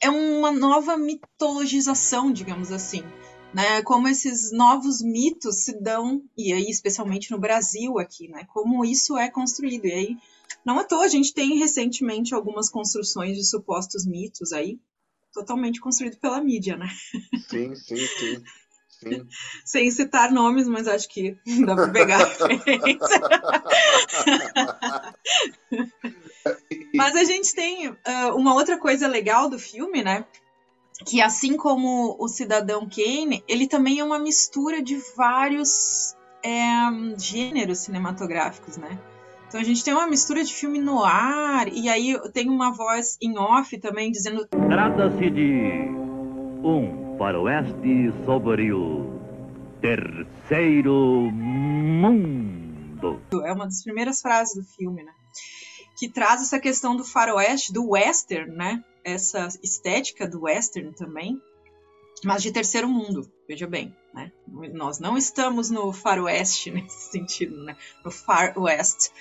é 0.01 0.11
uma 0.11 0.51
nova 0.51 0.97
mitologização, 0.97 2.33
digamos 2.33 2.73
assim. 2.73 3.05
Né, 3.53 3.83
como 3.83 4.09
esses 4.09 4.51
novos 4.51 5.01
mitos 5.01 5.63
se 5.63 5.81
dão, 5.81 6.25
e 6.37 6.53
aí 6.53 6.69
especialmente 6.69 7.31
no 7.31 7.39
Brasil 7.39 8.01
aqui, 8.01 8.27
né, 8.27 8.45
como 8.53 8.85
isso 8.85 9.17
é 9.17 9.31
construído. 9.31 9.87
E 9.87 9.93
aí, 9.93 10.17
não 10.65 10.79
à 10.79 10.85
toa, 10.85 11.05
a 11.05 11.09
gente 11.09 11.33
tem 11.33 11.59
recentemente 11.59 12.35
algumas 12.35 12.69
construções 12.69 13.37
de 13.37 13.45
supostos 13.45 14.07
mitos 14.07 14.53
aí, 14.53 14.79
totalmente 15.33 15.81
construído 15.81 16.19
pela 16.19 16.41
mídia, 16.41 16.77
né? 16.77 16.89
Sim, 17.49 17.75
sim, 17.75 17.97
sim. 17.97 18.45
sim. 19.01 19.27
Sem 19.65 19.91
citar 19.91 20.31
nomes, 20.33 20.69
mas 20.69 20.87
acho 20.87 21.09
que 21.09 21.37
dá 21.67 21.75
para 21.75 21.89
pegar 21.89 22.23
a 22.23 22.47
referência. 22.47 22.95
mas 26.95 27.17
a 27.17 27.25
gente 27.25 27.55
tem 27.55 27.89
uh, 27.89 27.97
uma 28.37 28.55
outra 28.55 28.79
coisa 28.79 29.09
legal 29.09 29.51
do 29.51 29.59
filme, 29.59 30.03
né? 30.03 30.25
Que 31.05 31.21
assim 31.21 31.57
como 31.57 32.17
o 32.19 32.29
Cidadão 32.29 32.89
Kane, 32.89 33.43
ele 33.49 33.67
também 33.67 33.99
é 33.99 34.05
uma 34.05 34.19
mistura 34.19 34.81
de 34.81 34.97
vários 35.17 36.15
é, 36.43 37.19
gêneros 37.19 37.79
cinematográficos, 37.79 38.77
né? 38.77 38.99
Então 39.55 39.63
a 39.63 39.65
gente 39.65 39.85
tem 39.85 39.95
uma 39.95 40.09
mistura 40.09 40.43
de 40.43 40.53
filme 40.53 40.81
no 40.81 41.05
ar, 41.05 41.69
e 41.69 41.89
aí 41.89 42.21
tem 42.33 42.51
uma 42.51 42.73
voz 42.73 43.17
em 43.23 43.39
off 43.39 43.79
também 43.79 44.11
dizendo. 44.11 44.49
Trata-se 44.49 45.31
de 45.31 45.71
um 46.65 47.17
faroeste 47.17 48.13
sobre 48.25 48.73
o 48.73 49.17
terceiro 49.81 51.31
mundo. 51.31 53.21
É 53.45 53.53
uma 53.53 53.67
das 53.67 53.85
primeiras 53.85 54.21
frases 54.21 54.57
do 54.57 54.65
filme, 54.75 55.05
né? 55.05 55.13
Que 55.97 56.09
traz 56.09 56.43
essa 56.43 56.59
questão 56.59 56.97
do 56.97 57.05
faroeste, 57.05 57.73
do 57.73 57.91
western, 57.91 58.51
né? 58.57 58.83
Essa 59.05 59.47
estética 59.63 60.27
do 60.27 60.43
western 60.47 60.93
também, 60.97 61.41
mas 62.25 62.43
de 62.43 62.51
terceiro 62.51 62.89
mundo, 62.89 63.31
veja 63.47 63.69
bem, 63.69 63.95
né? 64.13 64.33
Nós 64.73 64.99
não 64.99 65.17
estamos 65.17 65.71
no 65.71 65.93
faroeste 65.93 66.73
nesse 66.75 67.13
sentido, 67.13 67.63
né? 67.63 67.77
No 68.05 68.11
far 68.11 68.59
west 68.59 69.13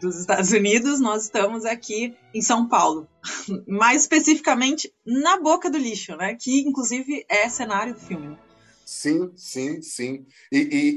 dos 0.00 0.18
Estados 0.18 0.52
Unidos, 0.52 1.00
nós 1.00 1.24
estamos 1.24 1.64
aqui 1.64 2.16
em 2.32 2.40
São 2.40 2.68
Paulo, 2.68 3.08
mais 3.66 4.02
especificamente 4.02 4.92
na 5.04 5.38
Boca 5.40 5.70
do 5.70 5.78
Lixo, 5.78 6.16
né? 6.16 6.34
Que 6.34 6.60
inclusive 6.60 7.24
é 7.28 7.48
cenário 7.48 7.94
do 7.94 8.00
filme. 8.00 8.28
Né? 8.28 8.38
Sim, 8.84 9.30
sim, 9.36 9.82
sim. 9.82 10.26
E, 10.50 10.58
e, 10.58 10.96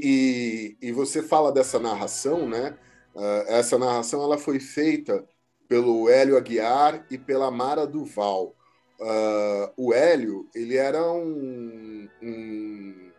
e, 0.82 0.88
e, 0.88 0.92
você 0.92 1.22
fala 1.22 1.52
dessa 1.52 1.78
narração, 1.78 2.48
né? 2.48 2.76
Uh, 3.14 3.44
essa 3.48 3.78
narração 3.78 4.22
ela 4.22 4.38
foi 4.38 4.58
feita 4.58 5.22
pelo 5.68 6.08
Hélio 6.08 6.36
Aguiar 6.36 7.04
e 7.10 7.18
pela 7.18 7.50
Mara 7.50 7.86
Duval. 7.86 8.56
Uh, 8.98 9.72
o 9.76 9.92
Hélio, 9.92 10.48
ele 10.54 10.76
era 10.76 11.02
um, 11.12 12.08
um, 12.22 13.10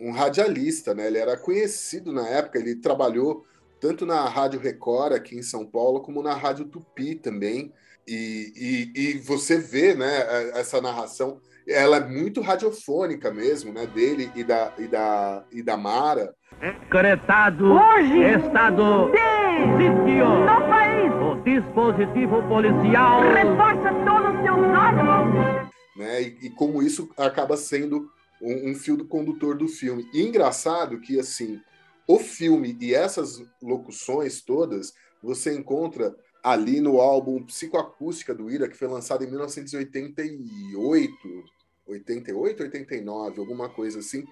um 0.00 0.10
radialista, 0.12 0.94
né? 0.94 1.08
Ele 1.08 1.18
era 1.18 1.36
conhecido 1.36 2.12
na 2.12 2.26
época, 2.26 2.58
ele 2.58 2.76
trabalhou 2.76 3.44
tanto 3.80 4.06
na 4.06 4.28
Rádio 4.28 4.60
Record 4.60 5.12
aqui 5.12 5.36
em 5.36 5.42
São 5.42 5.66
Paulo, 5.66 6.00
como 6.00 6.22
na 6.22 6.34
Rádio 6.34 6.66
Tupi 6.66 7.14
também. 7.14 7.72
E, 8.06 8.52
e, 8.94 9.00
e 9.00 9.18
você 9.18 9.58
vê 9.58 9.94
né, 9.94 10.18
é, 10.18 10.60
essa 10.60 10.80
narração, 10.80 11.40
ela 11.68 11.96
é 11.96 12.06
muito 12.06 12.40
radiofônica 12.40 13.32
mesmo, 13.32 13.72
né? 13.72 13.86
Dele 13.86 14.30
e 14.34 14.44
da, 14.44 14.72
e 14.78 14.86
da, 14.86 15.44
e 15.50 15.62
da 15.62 15.76
Mara. 15.76 16.32
Decretado 16.60 17.72
Hoje, 17.72 18.18
estado 18.22 19.10
de 19.10 19.76
sítio 19.76 20.28
no 20.28 20.68
país, 20.68 21.12
o 21.12 21.34
dispositivo 21.42 22.42
policial 22.48 23.20
reforça 23.32 23.92
todos 24.04 24.36
os 24.36 24.42
seus 24.42 24.78
órgãos. 24.78 25.66
Né, 25.96 26.22
e, 26.22 26.46
e 26.46 26.50
como 26.50 26.82
isso 26.82 27.10
acaba 27.16 27.56
sendo 27.56 28.08
um, 28.40 28.70
um 28.70 28.74
fio 28.74 28.96
do 28.96 29.04
condutor 29.04 29.56
do 29.56 29.66
filme. 29.66 30.08
E 30.12 30.22
engraçado 30.22 31.00
que, 31.00 31.18
assim, 31.18 31.60
o 32.06 32.18
filme 32.18 32.76
e 32.80 32.94
essas 32.94 33.42
locuções 33.60 34.40
todas 34.40 34.94
você 35.22 35.54
encontra 35.54 36.16
ali 36.42 36.80
no 36.80 37.00
álbum 37.00 37.42
Psicoacústica 37.42 38.34
do 38.34 38.50
Ira, 38.50 38.68
que 38.68 38.76
foi 38.76 38.86
lançado 38.86 39.24
em 39.24 39.26
1988, 39.26 41.44
88, 41.86 42.62
89, 42.62 43.40
alguma 43.40 43.68
coisa 43.68 43.98
assim. 43.98 44.24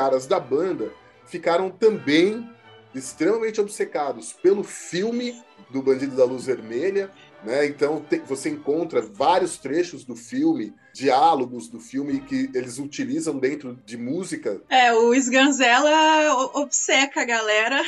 Caras 0.00 0.26
da 0.26 0.40
banda 0.40 0.90
ficaram 1.26 1.70
também 1.70 2.48
extremamente 2.94 3.60
obcecados 3.60 4.32
pelo 4.32 4.64
filme 4.64 5.38
do 5.68 5.82
Bandido 5.82 6.16
da 6.16 6.24
Luz 6.24 6.46
Vermelha, 6.46 7.10
né? 7.44 7.66
Então 7.66 8.00
te, 8.00 8.18
você 8.20 8.48
encontra 8.48 9.02
vários 9.02 9.58
trechos 9.58 10.02
do 10.02 10.16
filme, 10.16 10.74
diálogos 10.94 11.68
do 11.68 11.78
filme 11.78 12.22
que 12.22 12.50
eles 12.54 12.78
utilizam 12.78 13.38
dentro 13.38 13.78
de 13.84 13.98
música. 13.98 14.62
É, 14.70 14.90
o 14.94 15.14
Sganzella 15.14 16.34
obceca 16.54 17.20
a 17.20 17.26
galera. 17.26 17.82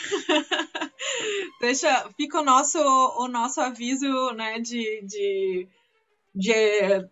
Deixa, 1.63 2.11
fica 2.15 2.43
o 2.43 2.45
nosso, 2.45 2.79
o 2.79 3.27
nosso 3.27 3.59
aviso, 3.59 4.33
né, 4.33 4.61
de, 4.61 5.03
de, 5.07 5.67
de 6.35 7.09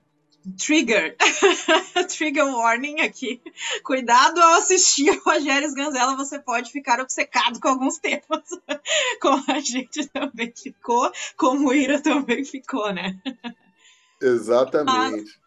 trigger, 0.56 1.16
trigger 2.08 2.46
warning 2.46 3.00
aqui. 3.00 3.40
Cuidado 3.84 4.40
ao 4.40 4.54
assistir 4.54 5.10
Rogério 5.24 5.68
Sganzella, 5.68 6.16
você 6.16 6.38
pode 6.38 6.70
ficar 6.70 7.00
obcecado 7.00 7.60
com 7.60 7.68
alguns 7.68 7.98
temas, 7.98 8.22
como 9.20 9.44
a 9.48 9.60
gente 9.60 10.06
também 10.08 10.52
ficou, 10.56 11.10
como 11.36 11.68
o 11.68 11.74
Ira 11.74 12.00
também 12.00 12.44
ficou, 12.44 12.92
né? 12.92 13.20
Exatamente. 14.20 15.38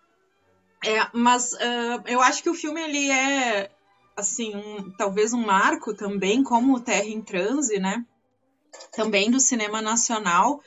Mas, 0.84 0.93
é, 0.95 1.08
mas 1.13 1.53
uh, 1.53 2.03
eu 2.08 2.21
acho 2.21 2.43
que 2.43 2.49
o 2.49 2.56
filme 2.56 2.82
ele 2.82 3.10
é 3.10 3.71
assim, 4.15 4.56
um, 4.56 4.91
talvez 4.91 5.34
um 5.34 5.43
marco 5.43 5.93
também, 5.93 6.43
como 6.43 6.79
Terra 6.79 7.06
em 7.06 7.21
Transe, 7.21 7.79
né? 7.79 8.06
Também 8.91 9.29
do 9.29 9.39
cinema 9.39 9.82
nacional 9.82 10.62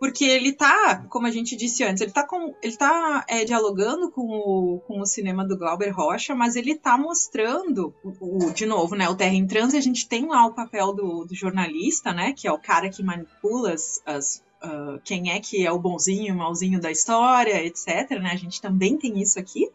porque 0.00 0.24
ele 0.24 0.54
tá, 0.54 1.04
como 1.10 1.26
a 1.26 1.30
gente 1.30 1.54
disse 1.54 1.84
antes, 1.84 2.00
ele 2.00 2.10
tá, 2.10 2.26
com, 2.26 2.54
ele 2.62 2.74
tá 2.74 3.22
é, 3.28 3.44
dialogando 3.44 4.10
com 4.10 4.22
o, 4.22 4.80
com 4.86 4.98
o 4.98 5.04
cinema 5.04 5.46
do 5.46 5.58
Glauber 5.58 5.90
Rocha, 5.90 6.34
mas 6.34 6.56
ele 6.56 6.74
tá 6.74 6.96
mostrando, 6.96 7.94
o, 8.02 8.46
o, 8.46 8.50
de 8.50 8.64
novo, 8.64 8.96
né, 8.96 9.06
o 9.10 9.14
Terra 9.14 9.34
em 9.34 9.46
Transe, 9.46 9.76
a 9.76 9.80
gente 9.82 10.08
tem 10.08 10.26
lá 10.26 10.46
o 10.46 10.54
papel 10.54 10.94
do, 10.94 11.26
do 11.26 11.34
jornalista, 11.34 12.14
né, 12.14 12.32
que 12.32 12.48
é 12.48 12.52
o 12.52 12.58
cara 12.58 12.88
que 12.88 13.02
manipula 13.02 13.74
as, 13.74 14.02
as 14.06 14.42
uh, 14.64 14.98
quem 15.04 15.32
é 15.32 15.38
que 15.38 15.66
é 15.66 15.70
o 15.70 15.78
bonzinho 15.78 16.32
o 16.32 16.38
malzinho 16.38 16.80
da 16.80 16.90
história, 16.90 17.62
etc, 17.62 18.18
né, 18.22 18.30
a 18.32 18.36
gente 18.36 18.58
também 18.58 18.96
tem 18.96 19.20
isso 19.20 19.38
aqui, 19.38 19.68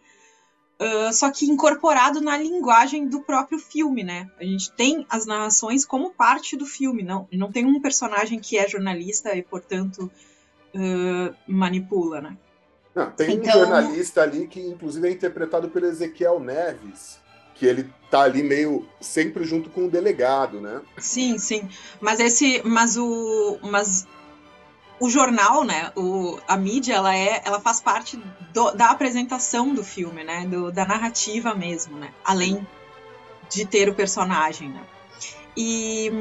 Uh, 0.78 1.14
só 1.14 1.32
que 1.32 1.46
incorporado 1.46 2.20
na 2.20 2.38
linguagem 2.38 3.08
do 3.08 3.22
próprio 3.22 3.58
filme, 3.58 4.04
né? 4.04 4.30
A 4.38 4.44
gente 4.44 4.72
tem 4.74 5.06
as 5.10 5.26
narrações 5.26 5.86
como 5.86 6.12
parte 6.12 6.58
do 6.58 6.66
filme, 6.66 7.02
não, 7.02 7.28
não 7.32 7.50
tem 7.50 7.66
um 7.66 7.80
personagem 7.80 8.40
que 8.40 8.58
é 8.58 8.68
jornalista 8.68 9.34
e, 9.36 9.42
portanto, 9.42 10.12
uh, 10.76 11.34
manipula, 11.48 12.20
né? 12.20 12.38
Não, 12.94 13.10
tem 13.12 13.36
então... 13.36 13.56
um 13.56 13.60
jornalista 13.60 14.22
ali 14.22 14.48
que, 14.48 14.60
inclusive, 14.60 15.08
é 15.08 15.12
interpretado 15.12 15.70
pelo 15.70 15.86
Ezequiel 15.86 16.40
Neves, 16.42 17.20
que 17.54 17.66
ele 17.66 17.90
tá 18.12 18.22
ali 18.22 18.44
meio 18.44 18.86
sempre 19.00 19.46
junto 19.46 19.70
com 19.70 19.86
o 19.86 19.90
delegado, 19.90 20.60
né? 20.60 20.82
Sim, 20.98 21.38
sim. 21.38 21.70
Mas 22.02 22.20
esse, 22.20 22.62
mas 22.66 22.98
o, 22.98 23.60
mas 23.64 24.06
o 25.00 25.10
jornal, 25.10 25.64
né, 25.64 25.92
o, 25.96 26.40
a 26.48 26.56
mídia, 26.56 26.96
ela 26.96 27.16
é, 27.16 27.42
ela 27.44 27.60
faz 27.60 27.82
parte 27.82 28.18
do, 28.54 28.72
da 28.72 28.92
apresentação 28.92 29.74
do 29.74 29.84
filme, 29.84 30.24
né, 30.24 30.46
do, 30.48 30.72
da 30.72 30.86
narrativa 30.86 31.54
mesmo, 31.54 31.98
né, 31.98 32.14
além 32.24 32.66
de 33.50 33.66
ter 33.66 33.90
o 33.90 33.96
personagem, 33.96 34.70
né. 34.70 34.84
E 35.58 36.12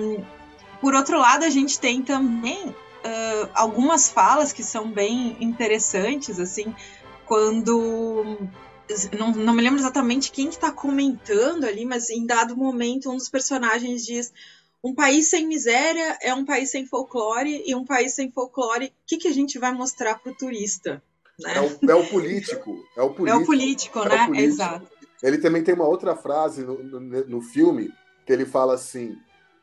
por 0.80 0.94
outro 0.94 1.18
lado, 1.18 1.44
a 1.44 1.50
gente 1.50 1.78
tem 1.78 2.02
também 2.02 2.66
uh, 2.68 3.50
algumas 3.54 4.08
falas 4.08 4.52
que 4.52 4.62
são 4.62 4.90
bem 4.90 5.36
interessantes, 5.40 6.38
assim, 6.38 6.74
quando 7.26 8.38
não, 9.18 9.32
não 9.32 9.54
me 9.54 9.62
lembro 9.62 9.80
exatamente 9.80 10.30
quem 10.30 10.48
está 10.48 10.70
comentando 10.70 11.64
ali, 11.64 11.84
mas 11.86 12.10
em 12.10 12.26
dado 12.26 12.56
momento 12.56 13.10
um 13.10 13.16
dos 13.16 13.28
personagens 13.28 14.04
diz 14.04 14.32
um 14.84 14.94
país 14.94 15.30
sem 15.30 15.46
miséria 15.46 16.18
é 16.20 16.34
um 16.34 16.44
país 16.44 16.70
sem 16.70 16.86
folclore, 16.86 17.62
e 17.64 17.74
um 17.74 17.86
país 17.86 18.14
sem 18.14 18.30
folclore, 18.30 18.88
o 18.88 18.92
que, 19.06 19.16
que 19.16 19.28
a 19.28 19.32
gente 19.32 19.58
vai 19.58 19.72
mostrar 19.72 20.18
para 20.18 20.30
o 20.30 20.34
turista? 20.34 21.02
Né? 21.40 21.56
É, 21.56 21.60
o, 21.60 21.90
é, 21.90 21.94
o, 21.94 22.06
político. 22.06 22.84
É 22.94 23.02
o 23.02 23.14
político, 23.14 23.28
é 23.28 23.42
o 23.42 23.46
político 23.46 23.98
é 24.00 24.08
né? 24.08 24.14
O 24.14 24.26
político. 24.26 24.52
Exato. 24.52 24.86
Ele 25.22 25.38
também 25.38 25.64
tem 25.64 25.74
uma 25.74 25.88
outra 25.88 26.14
frase 26.14 26.62
no, 26.62 26.82
no, 26.82 27.00
no 27.00 27.40
filme 27.40 27.90
que 28.26 28.32
ele 28.32 28.44
fala 28.44 28.74
assim: 28.74 29.16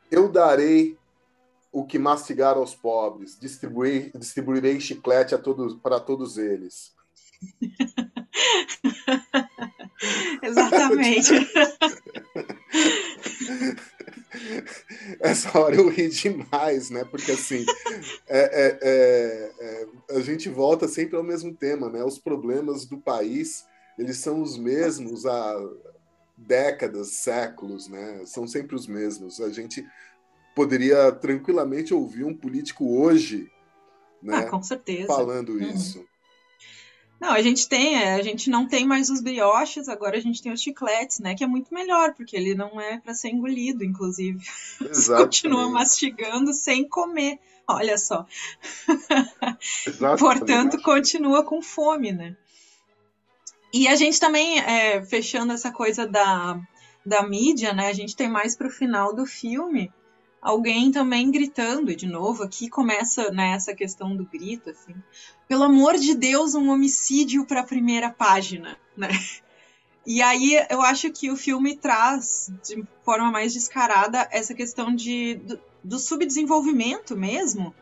Eu 0.10 0.28
darei 0.28 0.98
o 1.72 1.86
que 1.86 2.00
mastigar 2.00 2.58
aos 2.58 2.74
pobres, 2.74 3.38
distribuir, 3.40 4.12
distribuirei 4.18 4.80
chiclete 4.80 5.36
a 5.36 5.38
todos, 5.38 5.76
para 5.76 6.00
todos 6.00 6.40
eles. 6.40 6.94
Exatamente. 10.42 11.32
Essa 15.20 15.58
hora 15.60 15.76
eu 15.76 15.90
ri 15.90 16.10
demais, 16.10 16.90
né? 16.90 17.04
Porque 17.04 17.32
assim, 17.32 17.66
é, 18.28 18.40
é, 18.40 18.80
é, 18.82 19.52
é, 19.60 20.16
a 20.18 20.20
gente 20.22 20.50
volta 20.50 20.88
sempre 20.88 21.16
ao 21.16 21.24
mesmo 21.24 21.54
tema, 21.54 21.90
né? 21.90 22.04
Os 22.04 22.18
problemas 22.18 22.86
do 22.86 22.98
país, 22.98 23.66
eles 23.98 24.18
são 24.18 24.42
os 24.42 24.58
mesmos 24.58 25.26
há 25.26 25.56
décadas, 26.38 27.10
séculos, 27.10 27.88
né? 27.88 28.24
São 28.26 28.48
sempre 28.48 28.76
os 28.76 28.88
mesmos. 28.88 29.40
A 29.42 29.50
gente 29.50 29.86
poderia 30.56 31.12
tranquilamente 31.12 31.94
ouvir 31.94 32.24
um 32.24 32.36
político 32.36 33.00
hoje, 33.00 33.52
né? 34.22 34.38
Ah, 34.38 34.50
com 34.50 34.62
certeza. 34.62 35.08
Falando 35.08 35.54
uhum. 35.54 35.70
isso. 35.70 36.06
Não, 37.22 37.30
a 37.30 37.42
gente 37.44 37.70
tem, 37.70 37.98
é, 38.02 38.16
a 38.16 38.24
gente 38.24 38.50
não 38.50 38.68
tem 38.68 38.84
mais 38.84 39.12
os 39.12 39.22
brioches, 39.22 39.88
agora 39.88 40.18
a 40.18 40.20
gente 40.20 40.42
tem 40.42 40.52
os 40.52 40.60
chicletes, 40.60 41.20
né? 41.20 41.36
Que 41.36 41.44
é 41.44 41.48
muito 41.48 41.72
melhor, 41.72 42.16
porque 42.16 42.36
ele 42.36 42.56
não 42.56 42.82
é 42.82 43.00
para 43.00 43.14
ser 43.14 43.30
engolido, 43.30 43.84
inclusive. 43.84 44.44
Você 44.80 45.14
continua 45.16 45.70
mastigando 45.70 46.52
sem 46.52 46.90
comer. 46.90 47.38
Olha 47.68 47.96
só. 48.00 48.26
Portanto, 50.18 50.82
continua 50.82 51.44
com 51.44 51.62
fome, 51.62 52.12
né? 52.12 52.36
E 53.72 53.88
a 53.88 53.96
gente 53.96 54.20
também, 54.20 54.60
é, 54.60 55.06
fechando 55.06 55.54
essa 55.54 55.72
coisa 55.72 56.08
da, 56.08 56.60
da 57.06 57.22
mídia, 57.22 57.72
né? 57.72 57.90
A 57.90 57.94
gente 57.94 58.16
tem 58.16 58.28
mais 58.28 58.56
para 58.56 58.68
o 58.68 58.72
final 58.72 59.16
do 59.16 59.28
filme 59.28 59.94
alguém 60.42 60.92
também 60.92 61.30
gritando, 61.30 61.92
e 61.92 61.96
de 61.96 62.08
novo 62.08 62.44
aqui 62.44 62.70
começa 62.70 63.32
né, 63.32 63.52
essa 63.52 63.76
questão 63.76 64.16
do 64.16 64.26
grito, 64.26 64.72
assim, 64.72 64.96
pelo 65.48 65.64
amor 65.64 65.98
de 65.98 66.16
Deus, 66.16 66.56
um 66.56 66.70
homicídio 66.70 67.46
para 67.46 67.62
a 67.62 67.66
primeira 67.66 68.10
página, 68.10 68.78
né? 68.98 69.10
E 70.06 70.20
aí 70.20 70.60
eu 70.70 70.82
acho 70.82 71.12
que 71.12 71.30
o 71.30 71.38
filme 71.38 71.76
traz 71.76 72.52
de 72.64 72.84
forma 73.04 73.32
mais 73.32 73.54
descarada 73.54 74.28
essa 74.32 74.54
questão 74.54 74.96
de, 74.96 75.36
do, 75.36 75.60
do 75.84 76.00
subdesenvolvimento 76.00 77.16
mesmo, 77.16 77.74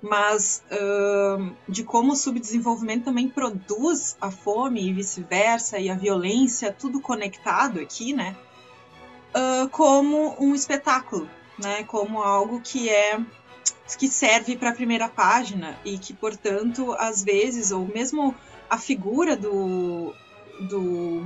mas 0.00 0.62
uh, 0.70 1.52
de 1.68 1.82
como 1.82 2.12
o 2.12 2.16
subdesenvolvimento 2.16 3.06
também 3.06 3.28
produz 3.28 4.16
a 4.20 4.30
fome 4.30 4.88
e 4.88 4.92
vice-versa, 4.92 5.78
e 5.80 5.90
a 5.90 5.96
violência, 5.96 6.72
tudo 6.72 7.00
conectado 7.00 7.80
aqui, 7.80 8.12
né? 8.12 8.36
Uh, 9.34 9.68
como 9.70 10.36
um 10.38 10.54
espetáculo, 10.54 11.28
né, 11.58 11.84
como 11.84 12.22
algo 12.22 12.60
que 12.60 12.88
é 12.88 13.18
que 13.98 14.08
serve 14.08 14.56
para 14.56 14.70
a 14.70 14.74
primeira 14.74 15.08
página 15.08 15.78
e 15.84 15.98
que, 15.98 16.14
portanto, 16.14 16.92
às 16.98 17.22
vezes, 17.22 17.70
ou 17.70 17.86
mesmo 17.86 18.34
a 18.68 18.78
figura 18.78 19.36
do, 19.36 20.14
do, 20.60 21.22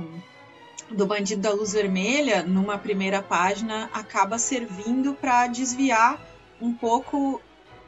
do 0.91 1.05
bandido 1.05 1.41
da 1.41 1.53
luz 1.53 1.73
vermelha 1.73 2.43
numa 2.43 2.77
primeira 2.77 3.21
página 3.21 3.89
acaba 3.93 4.37
servindo 4.37 5.13
para 5.13 5.47
desviar 5.47 6.19
um 6.61 6.73
pouco 6.73 7.41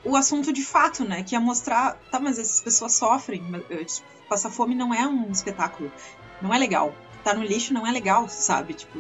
o 0.04 0.16
assunto 0.16 0.52
de 0.52 0.64
fato, 0.64 1.04
né? 1.04 1.24
Que 1.24 1.36
é 1.36 1.40
mostrar, 1.40 1.98
tá, 2.10 2.20
mas 2.20 2.40
essas 2.40 2.62
pessoas 2.62 2.94
sofrem, 2.94 3.44
eh, 3.70 3.84
tipo, 3.84 4.08
passar 4.28 4.50
fome 4.50 4.74
não 4.74 4.94
é 4.94 5.06
um 5.06 5.30
espetáculo, 5.32 5.92
não 6.42 6.54
é 6.54 6.58
legal. 6.58 6.94
Tá 7.24 7.34
no 7.36 7.44
lixo 7.44 7.74
não 7.74 7.86
é 7.86 7.92
legal, 7.92 8.28
sabe? 8.30 8.74
Tipo, 8.74 9.00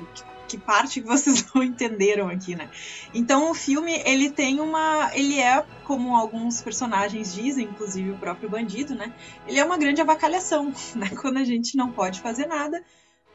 que 0.52 0.58
parte 0.58 1.02
que 1.02 1.08
vocês 1.08 1.46
não 1.56 1.64
entenderam 1.64 2.28
aqui, 2.28 2.56
né? 2.56 2.70
Então 3.14 3.50
o 3.50 3.54
filme 3.54 4.02
ele 4.06 4.30
tem 4.30 4.60
uma, 4.60 5.10
ele 5.14 5.40
é 5.40 5.66
como 5.86 6.16
alguns 6.16 6.62
personagens 6.62 7.34
dizem, 7.34 7.66
inclusive 7.66 8.12
o 8.12 8.18
próprio 8.18 8.50
bandido, 8.50 8.94
né? 8.94 9.14
Ele 9.48 9.60
é 9.60 9.64
uma 9.64 9.78
grande 9.78 10.02
avacalhação, 10.02 10.74
né? 10.96 11.10
Quando 11.22 11.38
a 11.38 11.46
gente 11.46 11.78
não 11.78 11.92
pode 11.92 12.20
fazer 12.20 12.48
nada, 12.48 12.84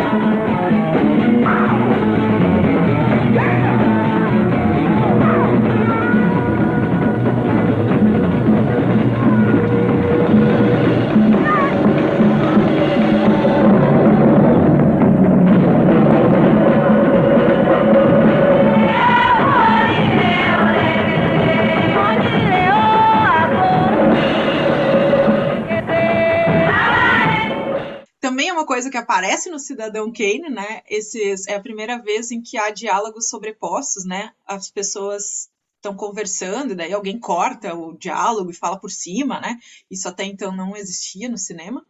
coisa 28.74 28.90
que 28.90 28.96
aparece 28.96 29.48
no 29.50 29.58
Cidadão 29.60 30.12
Kane, 30.12 30.50
né? 30.50 30.82
Esses 30.90 31.46
é 31.46 31.54
a 31.54 31.60
primeira 31.60 31.96
vez 31.96 32.32
em 32.32 32.42
que 32.42 32.58
há 32.58 32.70
diálogos 32.70 33.28
sobrepostos, 33.28 34.04
né? 34.04 34.32
As 34.44 34.68
pessoas 34.68 35.48
estão 35.76 35.94
conversando, 35.94 36.72
e 36.72 36.74
daí 36.74 36.92
alguém 36.92 37.16
corta 37.16 37.72
o 37.72 37.96
diálogo 37.96 38.50
e 38.50 38.54
fala 38.54 38.76
por 38.76 38.90
cima, 38.90 39.40
né? 39.40 39.56
Isso 39.88 40.08
até 40.08 40.24
então 40.24 40.50
não 40.50 40.76
existia 40.76 41.28
no 41.28 41.38
cinema. 41.38 41.86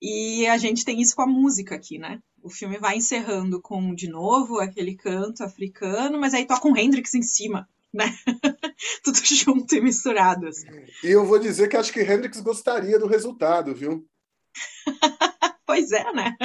E 0.00 0.46
a 0.46 0.56
gente 0.58 0.84
tem 0.84 1.00
isso 1.00 1.16
com 1.16 1.22
a 1.22 1.26
música 1.26 1.74
aqui, 1.74 1.98
né? 1.98 2.20
O 2.40 2.48
filme 2.48 2.78
vai 2.78 2.98
encerrando 2.98 3.60
com, 3.60 3.92
de 3.92 4.08
novo, 4.08 4.60
aquele 4.60 4.94
canto 4.94 5.42
africano, 5.42 6.20
mas 6.20 6.34
aí 6.34 6.46
toca 6.46 6.68
um 6.68 6.76
Hendrix 6.76 7.16
em 7.16 7.22
cima, 7.22 7.68
né? 7.92 8.16
Tudo 9.02 9.18
junto 9.24 9.74
e 9.74 9.80
misturado. 9.80 10.46
Assim. 10.46 10.68
E 11.02 11.10
eu 11.10 11.26
vou 11.26 11.40
dizer 11.40 11.68
que 11.68 11.76
acho 11.76 11.92
que 11.92 12.00
Hendrix 12.00 12.40
gostaria 12.40 12.96
do 12.96 13.08
resultado, 13.08 13.74
viu? 13.74 14.06
Pois 15.72 15.90
é, 15.90 16.12
né? 16.12 16.36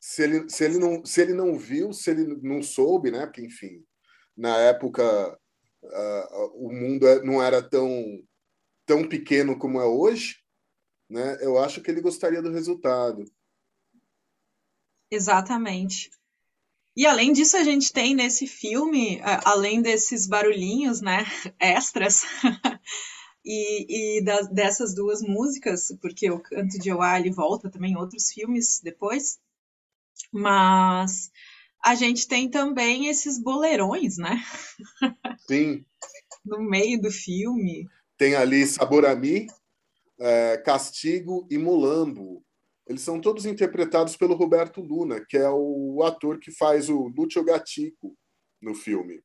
Se 0.00 0.24
ele, 0.24 0.50
se, 0.50 0.64
ele 0.64 0.78
não, 0.78 1.04
se 1.04 1.20
ele 1.20 1.32
não 1.32 1.56
viu, 1.56 1.92
se 1.92 2.10
ele 2.10 2.36
não 2.42 2.60
soube, 2.60 3.08
né? 3.12 3.24
Porque, 3.24 3.40
enfim, 3.40 3.84
na 4.36 4.56
época 4.58 5.38
uh, 5.80 6.66
o 6.66 6.72
mundo 6.72 7.06
é, 7.06 7.22
não 7.22 7.40
era 7.40 7.62
tão, 7.62 8.20
tão 8.84 9.08
pequeno 9.08 9.56
como 9.56 9.80
é 9.80 9.84
hoje, 9.84 10.42
né? 11.08 11.38
Eu 11.40 11.56
acho 11.56 11.80
que 11.80 11.88
ele 11.88 12.00
gostaria 12.00 12.42
do 12.42 12.50
resultado. 12.50 13.22
Exatamente. 15.08 16.10
E 16.96 17.06
além 17.06 17.32
disso, 17.32 17.56
a 17.56 17.62
gente 17.62 17.92
tem 17.92 18.12
nesse 18.12 18.48
filme, 18.48 19.20
além 19.44 19.80
desses 19.80 20.26
barulhinhos, 20.26 21.00
né, 21.00 21.24
extras, 21.60 22.24
e, 23.44 24.18
e 24.18 24.24
da- 24.24 24.42
dessas 24.42 24.94
duas 24.94 25.22
músicas, 25.22 25.88
porque 26.00 26.30
o 26.30 26.40
Canto 26.40 26.78
de 26.78 26.92
Oá, 26.92 27.18
ele 27.18 27.30
volta 27.30 27.70
também 27.70 27.92
em 27.92 27.96
outros 27.96 28.30
filmes 28.32 28.80
depois, 28.82 29.38
mas 30.32 31.30
a 31.84 31.94
gente 31.94 32.26
tem 32.26 32.50
também 32.50 33.06
esses 33.06 33.40
boleirões, 33.40 34.18
né, 34.18 34.42
Sim, 35.46 35.84
no 36.44 36.60
meio 36.60 37.00
do 37.00 37.10
filme. 37.10 37.88
tem 38.16 38.34
ali 38.34 38.66
Saborami, 38.66 39.46
é, 40.20 40.58
Castigo 40.58 41.46
e 41.50 41.56
Mulambo. 41.58 42.44
Eles 42.86 43.02
são 43.02 43.20
todos 43.20 43.44
interpretados 43.44 44.16
pelo 44.16 44.34
Roberto 44.34 44.80
Luna, 44.80 45.24
que 45.28 45.36
é 45.36 45.48
o 45.50 46.02
ator 46.02 46.38
que 46.40 46.50
faz 46.50 46.88
o 46.88 47.08
Lúcio 47.08 47.44
Gatico 47.44 48.16
no 48.62 48.74
filme. 48.74 49.20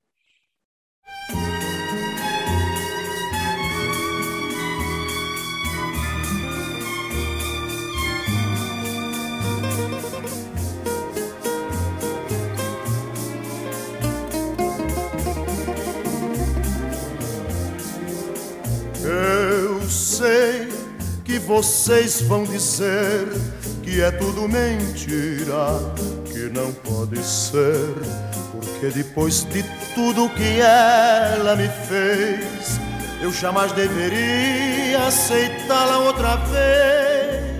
Vocês 21.45 22.21
vão 22.21 22.43
dizer 22.43 23.27
que 23.83 24.01
é 24.01 24.11
tudo 24.11 24.47
mentira, 24.47 25.93
que 26.25 26.49
não 26.49 26.71
pode 26.73 27.21
ser, 27.23 27.93
porque 28.51 28.87
depois 28.87 29.43
de 29.45 29.63
tudo 29.93 30.29
que 30.29 30.59
ela 30.61 31.55
me 31.55 31.67
fez, 31.67 32.79
eu 33.21 33.31
jamais 33.31 33.71
deveria 33.73 35.05
aceitá-la 35.05 35.99
outra 35.99 36.35
vez. 36.37 37.53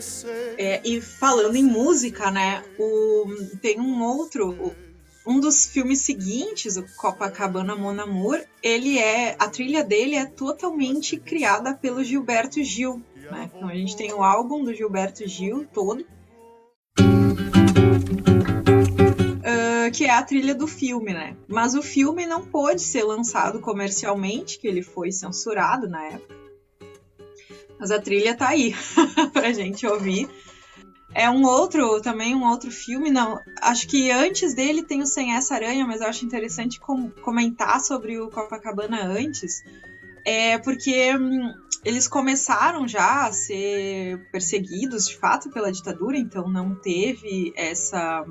Sei. 0.00 0.54
É, 0.58 0.80
e 0.84 1.00
falando 1.00 1.56
em 1.56 1.64
música, 1.64 2.30
né, 2.30 2.62
o, 2.78 3.26
tem 3.60 3.80
um 3.80 4.02
outro, 4.02 4.74
um 5.26 5.38
dos 5.38 5.66
filmes 5.66 6.00
seguintes, 6.00 6.76
o 6.76 6.84
Copacabana 6.96 7.76
Mon 7.76 8.00
Amour, 8.00 8.40
ele 8.62 8.98
é, 8.98 9.36
a 9.38 9.48
trilha 9.48 9.84
dele 9.84 10.16
é 10.16 10.26
totalmente 10.26 11.16
criada 11.16 11.74
pelo 11.74 12.02
Gilberto 12.02 12.62
Gil, 12.62 13.02
né? 13.30 13.50
Então 13.54 13.68
a 13.68 13.74
gente 13.74 13.96
tem 13.96 14.12
o 14.12 14.22
álbum 14.22 14.64
do 14.64 14.74
Gilberto 14.74 15.26
Gil 15.26 15.66
todo, 15.72 16.04
ah, 19.44 19.90
que 19.90 20.04
é 20.04 20.10
a 20.10 20.22
trilha 20.22 20.54
do 20.54 20.66
filme, 20.66 21.12
né? 21.12 21.36
Mas 21.48 21.74
o 21.74 21.82
filme 21.82 22.26
não 22.26 22.44
pôde 22.44 22.80
ser 22.80 23.02
lançado 23.02 23.60
comercialmente, 23.60 24.58
que 24.58 24.66
ele 24.66 24.82
foi 24.82 25.10
censurado 25.12 25.88
na 25.88 26.04
época. 26.04 26.42
Mas 27.78 27.90
a 27.90 28.00
trilha 28.00 28.36
tá 28.36 28.48
aí 28.48 28.74
pra 29.32 29.52
gente 29.52 29.86
ouvir. 29.86 30.28
É 31.14 31.28
um 31.28 31.44
outro, 31.44 32.00
também 32.00 32.34
um 32.34 32.44
outro 32.44 32.70
filme, 32.70 33.10
não. 33.10 33.38
Acho 33.60 33.86
que 33.86 34.10
antes 34.10 34.54
dele 34.54 34.82
tem 34.82 35.02
o 35.02 35.06
Sem 35.06 35.34
Essa 35.34 35.54
Aranha, 35.54 35.86
mas 35.86 36.00
eu 36.00 36.06
acho 36.06 36.24
interessante 36.24 36.80
com- 36.80 37.10
comentar 37.10 37.80
sobre 37.80 38.18
o 38.18 38.30
Copacabana 38.30 39.04
antes. 39.04 39.62
É 40.24 40.56
porque 40.58 41.14
hum, 41.14 41.52
eles 41.84 42.08
começaram 42.08 42.88
já 42.88 43.26
a 43.26 43.32
ser 43.32 44.26
perseguidos 44.30 45.06
de 45.06 45.16
fato 45.16 45.50
pela 45.50 45.70
ditadura, 45.70 46.16
então 46.16 46.48
não 46.48 46.74
teve 46.74 47.52
essa 47.56 48.24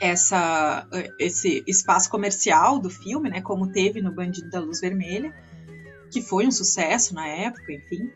essa 0.00 0.88
esse 1.20 1.62
espaço 1.68 2.10
comercial 2.10 2.80
do 2.80 2.90
filme, 2.90 3.30
né, 3.30 3.40
como 3.40 3.70
teve 3.70 4.02
no 4.02 4.10
Bandido 4.10 4.50
da 4.50 4.58
Luz 4.58 4.80
Vermelha, 4.80 5.32
que 6.10 6.20
foi 6.20 6.46
um 6.46 6.50
sucesso 6.50 7.14
na 7.14 7.28
época, 7.28 7.72
enfim. 7.72 8.10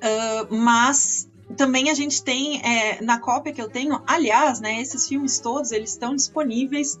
Ah, 0.00 0.46
mas 0.50 1.28
também 1.56 1.90
a 1.90 1.94
gente 1.94 2.22
tem 2.22 2.60
é, 2.62 3.02
na 3.02 3.18
cópia 3.18 3.52
que 3.52 3.60
eu 3.60 3.68
tenho, 3.68 4.00
aliás, 4.06 4.60
né, 4.60 4.80
esses 4.80 5.06
filmes 5.06 5.38
todos 5.38 5.72
eles 5.72 5.90
estão 5.90 6.14
disponíveis 6.14 6.98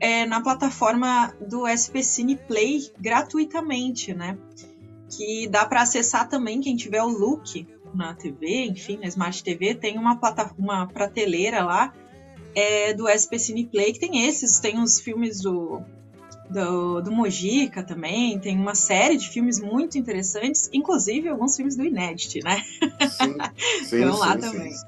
é, 0.00 0.26
na 0.26 0.40
plataforma 0.40 1.34
do 1.40 1.66
SP 1.66 2.02
Cine 2.02 2.36
Play 2.36 2.90
gratuitamente, 2.98 4.14
né? 4.14 4.36
Que 5.10 5.48
dá 5.48 5.64
para 5.64 5.82
acessar 5.82 6.28
também 6.28 6.60
quem 6.60 6.76
tiver 6.76 7.02
o 7.02 7.08
Look 7.08 7.66
na 7.94 8.14
TV, 8.14 8.66
enfim, 8.66 8.98
na 8.98 9.06
Smart 9.06 9.42
TV, 9.42 9.74
tem 9.74 9.98
uma, 9.98 10.16
plata 10.16 10.54
uma 10.58 10.86
prateleira 10.86 11.64
lá 11.64 11.92
é, 12.54 12.92
do 12.92 13.08
SP 13.08 13.38
Cine 13.38 13.66
Play 13.66 13.92
que 13.92 14.00
tem 14.00 14.26
esses, 14.26 14.60
tem 14.60 14.80
os 14.80 15.00
filmes 15.00 15.40
do, 15.40 15.82
do, 16.50 17.00
do 17.00 17.12
Mojica 17.12 17.82
também, 17.82 18.38
tem 18.38 18.58
uma 18.58 18.74
série 18.74 19.16
de 19.16 19.28
filmes 19.28 19.60
muito 19.60 19.98
interessantes, 19.98 20.68
inclusive 20.72 21.28
alguns 21.28 21.56
filmes 21.56 21.76
do 21.76 21.84
Inédit, 21.84 22.42
né? 22.42 22.62
Sim, 23.10 23.36
sim, 23.84 23.96
Estão 23.96 24.18
lá 24.18 24.32
sim, 24.32 24.40
também. 24.40 24.72
sim. 24.72 24.86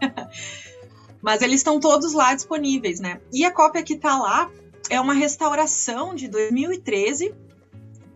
Mas 1.22 1.42
eles 1.42 1.56
estão 1.56 1.80
todos 1.80 2.12
lá 2.12 2.34
disponíveis, 2.34 3.00
né? 3.00 3.20
E 3.32 3.44
a 3.44 3.50
cópia 3.50 3.82
que 3.82 3.96
tá 3.96 4.18
lá 4.18 4.50
é 4.88 5.00
uma 5.00 5.14
restauração 5.14 6.14
de 6.14 6.28
2013 6.28 7.34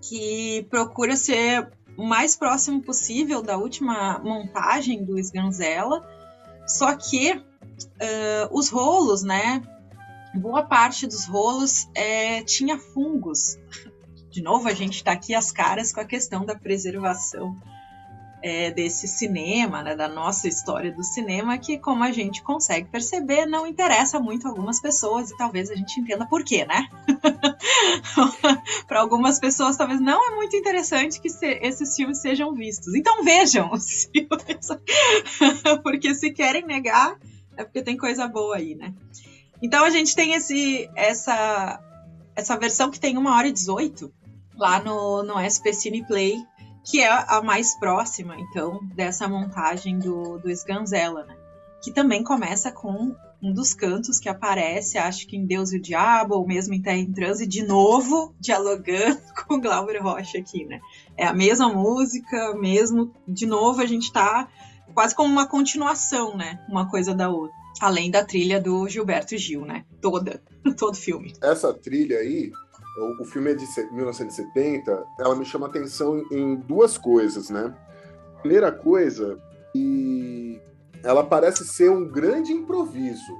que 0.01 0.67
procura 0.71 1.17
ser 1.17 1.69
o 1.97 2.05
mais 2.05 2.37
próximo 2.37 2.81
possível 2.81 3.43
da 3.43 3.57
última 3.57 4.19
montagem 4.21 5.05
do 5.05 5.19
Sganzella. 5.19 6.09
Só 6.67 6.95
que 6.95 7.43
ah, 8.01 8.49
os 8.51 8.69
rolos, 8.69 9.23
né? 9.23 9.63
Boa 10.35 10.63
parte 10.63 11.07
dos 11.07 11.27
rolos 11.27 11.89
é, 11.95 12.43
tinha 12.43 12.79
fungos. 12.79 13.59
De 14.31 14.43
novo, 14.43 14.67
a 14.69 14.73
gente 14.75 14.97
está 14.97 15.13
aqui 15.13 15.35
às 15.35 15.53
caras 15.53 15.93
com 15.93 16.01
a 16.01 16.05
questão 16.07 16.45
da 16.47 16.55
preservação 16.55 17.55
é, 18.43 18.71
desse 18.71 19.07
cinema, 19.07 19.83
né, 19.83 19.95
da 19.95 20.09
nossa 20.09 20.49
história 20.49 20.91
do 20.91 21.05
cinema, 21.05 21.59
que, 21.59 21.79
como 21.79 22.03
a 22.03 22.11
gente 22.11 22.43
consegue 22.43 22.89
perceber, 22.89 23.45
não 23.47 23.67
interessa 23.67 24.19
muito 24.19 24.47
a 24.47 24.51
algumas 24.51 24.81
pessoas 24.81 25.31
e 25.31 25.37
talvez 25.37 25.71
a 25.71 25.77
gente 25.77 26.01
entenda 26.01 26.27
por 26.27 26.43
quê, 26.45 26.65
né? 26.65 26.89
Para 28.89 29.01
algumas 29.01 29.39
pessoas, 29.39 29.77
talvez 29.77 30.01
não 30.01 30.33
é 30.33 30.35
muito 30.35 30.57
interessante 30.57 31.21
que 31.21 31.29
se- 31.29 31.59
esses 31.63 31.95
filmes 31.95 32.21
sejam 32.21 32.55
vistos. 32.55 32.95
Então 32.95 33.23
vejam 33.23 33.71
os 33.73 34.05
filmes, 34.11 34.69
porque 35.83 36.15
se 36.15 36.33
querem 36.33 36.67
negar, 36.67 37.17
é 37.57 37.65
porque 37.65 37.83
tem 37.83 37.97
coisa 37.97 38.27
boa 38.27 38.57
aí, 38.57 38.75
né? 38.75 38.93
Então 39.63 39.85
a 39.85 39.91
gente 39.91 40.15
tem 40.15 40.35
esse, 40.35 40.91
essa 40.97 41.81
essa 42.35 42.57
versão 42.57 42.91
que 42.91 43.01
tem 43.01 43.17
uma 43.17 43.37
hora 43.37 43.49
e 43.49 43.53
18 43.53 44.13
lá 44.57 44.83
no, 44.83 45.23
no 45.23 45.35
SP 45.41 45.73
Cine 45.73 46.05
Play, 46.07 46.37
que 46.85 47.01
é 47.01 47.09
a 47.09 47.43
mais 47.43 47.79
próxima, 47.79 48.37
então, 48.39 48.81
dessa 48.95 49.29
montagem 49.29 49.99
do, 49.99 50.39
do 50.39 50.51
Sganzella, 50.51 51.25
né? 51.25 51.37
Que 51.83 51.93
também 51.93 52.23
começa 52.23 52.71
com 52.71 53.15
um 53.43 53.53
dos 53.53 53.75
cantos 53.75 54.19
que 54.19 54.29
aparece, 54.29 54.99
acho 54.99 55.27
que 55.27 55.37
em 55.37 55.45
Deus 55.45 55.73
e 55.73 55.79
o 55.79 55.83
Diabo, 55.83 56.37
ou 56.37 56.47
mesmo 56.47 56.75
em 56.75 56.83
Terra 56.83 56.99
em 56.99 57.13
Transe, 57.13 57.47
de 57.47 57.65
novo 57.65 58.35
dialogando 58.39 59.21
com 59.47 59.61
Glauber 59.61 60.01
Rocha 60.01 60.39
aqui, 60.39 60.65
né? 60.65 60.81
É 61.17 61.27
a 61.27 61.33
mesma 61.33 61.69
música, 61.69 62.55
mesmo, 62.55 63.13
de 63.27 63.47
novo 63.47 63.81
a 63.81 63.87
gente 63.87 64.13
tá 64.13 64.49
quase 64.95 65.15
como 65.15 65.33
uma 65.33 65.47
continuação, 65.47 66.37
né? 66.37 66.65
Uma 66.69 66.89
coisa 66.89 67.15
da 67.15 67.29
outra. 67.29 67.62
Além 67.83 68.11
da 68.13 68.25
trilha 68.25 68.61
do 68.61 68.89
Gilberto 68.89 69.37
Gil, 69.37 69.65
né? 69.67 69.85
Toda, 70.01 70.41
todo 70.79 70.97
filme. 70.97 71.33
Essa 71.43 71.75
trilha 71.75 72.19
aí, 72.19 72.53
o, 72.97 73.23
o 73.23 73.25
filme 73.25 73.51
é 73.51 73.55
de 73.55 73.67
se- 73.67 73.91
1970, 73.93 75.05
ela 75.19 75.35
me 75.35 75.45
chama 75.45 75.67
atenção 75.67 76.23
em 76.31 76.55
duas 76.57 76.97
coisas, 76.97 77.51
né? 77.51 77.75
Primeira 78.41 78.71
coisa, 78.71 79.37
e 79.75 80.61
ela 81.03 81.25
parece 81.25 81.67
ser 81.67 81.91
um 81.91 82.07
grande 82.09 82.53
improviso. 82.53 83.33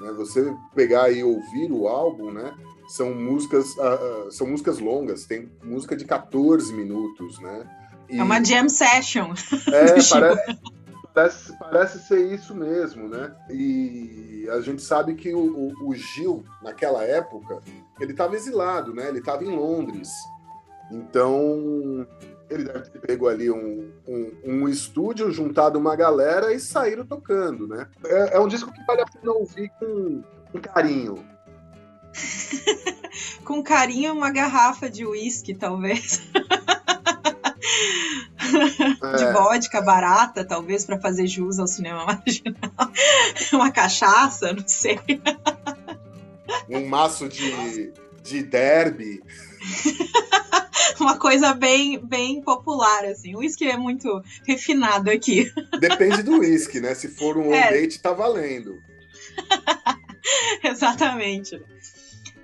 Né? 0.00 0.12
Você 0.16 0.54
pegar 0.74 1.10
e 1.10 1.22
ouvir 1.22 1.70
o 1.70 1.86
álbum, 1.88 2.30
né? 2.32 2.54
São 2.88 3.14
músicas, 3.14 3.66
ah, 3.78 4.28
são 4.30 4.46
músicas 4.46 4.78
longas, 4.78 5.26
tem 5.26 5.50
música 5.62 5.94
de 5.94 6.06
14 6.06 6.72
minutos, 6.72 7.38
né? 7.40 7.66
E- 8.08 8.18
É 8.18 8.22
uma 8.22 8.42
jam 8.42 8.66
session. 8.68 9.34
é, 9.72 9.96
Gil. 10.00 10.10
parece, 10.20 10.58
parece, 11.18 11.58
parece 11.58 11.98
ser 12.00 12.32
isso 12.32 12.54
mesmo, 12.54 13.08
né? 13.08 13.34
E 13.50 14.46
a 14.52 14.60
gente 14.60 14.82
sabe 14.82 15.14
que 15.14 15.34
o, 15.34 15.38
o- 15.40 15.88
o 15.88 15.94
Gil, 15.94 16.44
naquela 16.62 17.02
época, 17.04 17.60
ele 18.00 18.12
estava 18.12 18.36
exilado, 18.36 18.94
né? 18.94 19.08
Ele 19.08 19.18
estava 19.18 19.44
em 19.44 19.54
Londres. 19.54 20.08
Então, 20.90 22.06
ele 22.48 22.64
deve 22.64 22.88
ter 22.90 22.98
pego 23.00 23.28
ali 23.28 23.50
um, 23.50 23.92
um, 24.06 24.32
um 24.44 24.68
estúdio, 24.68 25.30
juntado 25.30 25.78
uma 25.78 25.94
galera 25.96 26.52
e 26.54 26.60
saíram 26.60 27.04
tocando, 27.04 27.66
né? 27.66 27.88
É, 28.06 28.36
é 28.36 28.40
um 28.40 28.48
disco 28.48 28.72
que 28.72 28.82
vale 28.86 29.02
a 29.02 29.06
pena 29.06 29.32
ouvir 29.32 29.70
com, 29.78 30.22
com 30.52 30.60
carinho. 30.60 31.16
Com 33.44 33.62
carinho, 33.62 34.12
uma 34.12 34.30
garrafa 34.30 34.88
de 34.90 35.04
uísque, 35.06 35.54
talvez. 35.54 36.20
De 39.16 39.24
É, 39.24 39.32
vodka 39.32 39.80
barata, 39.80 40.44
talvez, 40.44 40.84
para 40.84 41.00
fazer 41.00 41.26
jus 41.26 41.58
ao 41.58 41.66
cinema 41.66 42.04
marginal. 42.06 42.92
Uma 43.52 43.70
cachaça, 43.70 44.52
não 44.52 44.66
sei. 44.66 44.98
um 46.68 46.86
maço 46.86 47.28
de, 47.28 47.92
de 48.22 48.42
derby. 48.42 49.22
Uma 51.00 51.16
coisa 51.16 51.54
bem, 51.54 52.04
bem 52.04 52.40
popular, 52.42 53.04
assim. 53.04 53.34
O 53.36 53.38
uísque 53.38 53.64
é 53.68 53.76
muito 53.76 54.20
refinado 54.46 55.10
aqui. 55.10 55.48
Depende 55.78 56.24
do 56.24 56.38
uísque, 56.40 56.80
né? 56.80 56.92
Se 56.94 57.06
for 57.08 57.36
um 57.36 57.52
É. 57.54 57.70
date, 57.70 58.00
tá 58.00 58.12
valendo. 58.12 58.74
Exatamente. 60.64 61.60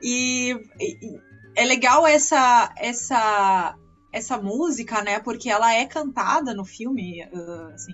E, 0.03 0.53
e- 0.81 1.21
é 1.57 1.65
legal 1.65 2.07
essa 2.07 2.73
essa 2.77 3.75
essa 4.15 4.39
música, 4.39 5.03
né? 5.03 5.19
Porque 5.19 5.51
ela 5.51 5.75
é 5.75 5.85
cantada 5.85 6.55
no 6.55 6.65
filme. 6.65 7.23
ah, 7.23 7.73
assim, 7.75 7.93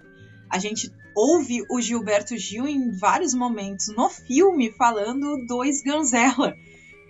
a 0.51 0.59
gente 0.59 0.93
ouve 1.17 1.65
o 1.71 1.81
Gilberto 1.81 2.37
Gil 2.37 2.69
em 2.69 2.93
vários 2.93 3.33
momentos 3.35 3.89
no 3.89 4.09
filme 4.11 4.71
falando 4.73 5.47
do 5.47 5.65
Sganzella. 5.65 6.55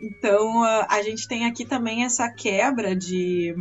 Então 0.00 0.62
ah, 0.62 0.86
a 0.88 1.02
gente 1.02 1.26
tem 1.26 1.44
aqui 1.44 1.64
também 1.64 2.04
essa 2.04 2.30
quebra 2.30 2.94
de 2.94 3.54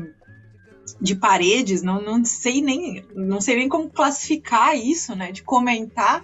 de 1.00 1.16
paredes, 1.16 1.84
não, 1.84 2.02
não 2.02 2.26
sei 2.26 2.62
nem 2.62 3.06
não 3.16 3.40
sei 3.40 3.58
nem 3.58 3.70
como 3.70 3.90
classificar 3.90 4.78
isso, 4.78 5.16
né? 5.16 5.32
De 5.32 5.44
comentar 5.44 6.24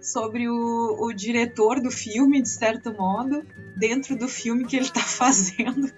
sobre 0.00 0.48
o, 0.48 0.96
o 1.00 1.12
diretor 1.12 1.80
do 1.80 1.90
filme, 1.90 2.40
de 2.40 2.48
certo 2.48 2.92
modo, 2.92 3.44
dentro 3.76 4.16
do 4.16 4.28
filme 4.28 4.64
que 4.64 4.76
ele 4.76 4.86
está 4.86 5.02
fazendo, 5.02 5.92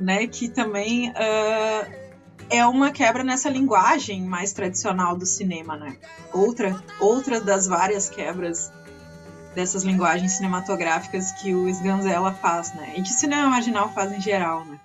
né? 0.00 0.26
Que 0.26 0.48
também 0.48 1.12
ah, 1.14 1.86
é 2.50 2.66
uma 2.66 2.90
quebra 2.90 3.22
nessa 3.22 3.48
linguagem 3.48 4.22
mais 4.22 4.52
tradicional 4.52 5.16
do 5.16 5.26
cinema, 5.26 5.76
né? 5.76 5.96
Outra, 6.32 6.82
outra 7.00 7.40
das 7.40 7.66
várias 7.66 8.08
quebras 8.08 8.72
dessas 9.54 9.82
linguagens 9.82 10.32
cinematográficas 10.32 11.32
que 11.32 11.54
o 11.54 11.68
Sganzella 11.68 12.32
faz, 12.32 12.72
né? 12.74 12.94
E 12.96 13.02
que 13.02 13.10
cinema 13.10 13.48
marginal 13.48 13.92
faz 13.92 14.12
em 14.12 14.20
geral, 14.20 14.64
né? 14.64 14.78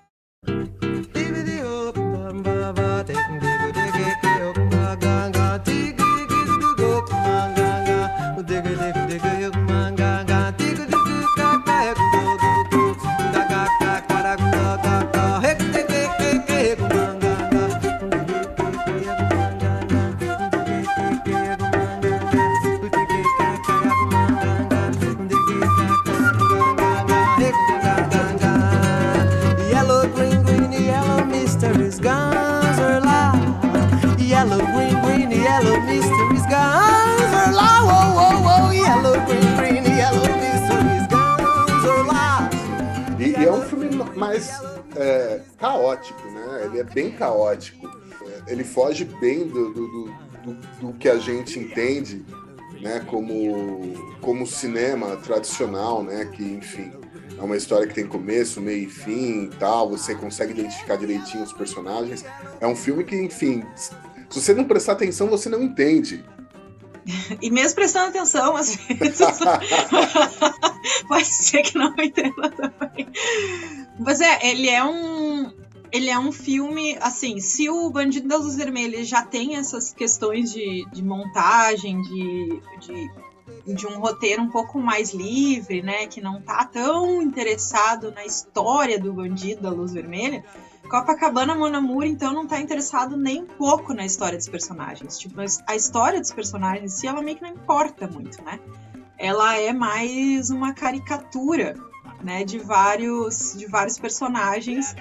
Mais 44.33 44.61
é, 44.95 45.41
caótico, 45.57 46.21
né? 46.29 46.65
Ele 46.65 46.79
é 46.79 46.83
bem 46.83 47.11
caótico. 47.11 47.87
É, 48.47 48.51
Ele 48.51 48.63
foge 48.63 49.05
bem 49.05 49.47
do, 49.47 49.73
do, 49.73 49.87
do, 49.87 50.13
do- 50.81 50.93
que 50.93 51.07
a 51.09 51.17
gente 51.17 51.59
entende, 51.59 52.25
né? 52.81 52.99
Como, 53.07 53.93
como 54.21 54.45
cinema 54.45 55.15
tradicional, 55.17 56.03
né? 56.03 56.25
Que, 56.25 56.43
enfim, 56.43 56.91
é 57.37 57.41
uma 57.41 57.55
história 57.57 57.87
que 57.87 57.93
tem 57.93 58.05
começo, 58.07 58.59
meio 58.61 58.87
e 58.87 58.89
fim 58.89 59.45
e 59.45 59.49
tal. 59.57 59.89
Você 59.89 60.15
consegue 60.15 60.51
identificar 60.51 60.95
direitinho 60.95 61.43
os 61.43 61.53
personagens. 61.53 62.25
É 62.59 62.67
um 62.67 62.75
filme 62.75 63.03
que, 63.03 63.15
enfim, 63.15 63.63
se 63.75 63.91
você 64.41 64.53
não 64.53 64.65
prestar 64.65 64.93
atenção, 64.93 65.27
você 65.27 65.47
não 65.49 65.61
entende. 65.61 66.25
E 67.41 67.49
mesmo 67.49 67.75
prestando 67.75 68.09
atenção, 68.09 68.55
às 68.55 68.75
vezes, 68.75 69.19
pode 71.07 71.25
ser 71.25 71.61
que 71.63 71.77
não 71.77 71.93
entenda 71.97 72.49
também. 72.49 73.07
Mas 73.99 74.21
é, 74.21 74.47
ele 74.47 74.69
é 74.69 74.83
um. 74.83 75.51
Ele 75.91 76.09
é 76.09 76.17
um 76.17 76.31
filme, 76.31 76.97
assim, 76.99 77.39
se 77.39 77.69
o 77.69 77.87
Bandido 77.91 78.27
da 78.27 78.37
Luz 78.37 78.55
Vermelha 78.55 79.03
já 79.03 79.21
tem 79.21 79.57
essas 79.57 79.93
questões 79.93 80.51
de, 80.51 80.83
de 80.91 81.03
montagem, 81.03 82.01
de, 82.01 82.61
de, 82.79 83.75
de 83.75 83.85
um 83.85 83.99
roteiro 83.99 84.41
um 84.41 84.49
pouco 84.49 84.79
mais 84.79 85.13
livre, 85.13 85.83
né? 85.83 86.07
Que 86.07 86.19
não 86.19 86.41
tá 86.41 86.65
tão 86.65 87.21
interessado 87.21 88.11
na 88.11 88.25
história 88.25 88.99
do 88.99 89.13
Bandido 89.13 89.61
da 89.61 89.69
Luz 89.69 89.93
Vermelha. 89.93 90.43
Copacabana 90.89 91.55
Monamur, 91.55 92.03
então, 92.03 92.33
não 92.33 92.45
tá 92.45 92.59
interessado 92.59 93.17
nem 93.17 93.43
um 93.43 93.47
pouco 93.47 93.93
na 93.93 94.05
história 94.05 94.37
dos 94.37 94.47
personagens. 94.47 95.17
Tipo, 95.17 95.41
a 95.65 95.75
história 95.75 96.19
dos 96.19 96.31
personagens 96.31 96.93
em 96.93 96.95
si, 96.95 97.07
ela 97.07 97.21
meio 97.21 97.37
que 97.37 97.43
não 97.43 97.49
importa 97.49 98.07
muito, 98.07 98.43
né? 98.43 98.59
Ela 99.17 99.57
é 99.57 99.71
mais 99.71 100.49
uma 100.49 100.73
caricatura, 100.73 101.75
né, 102.21 102.43
de 102.43 102.57
vários, 102.57 103.53
de 103.57 103.65
vários 103.65 103.97
personagens 103.97 104.95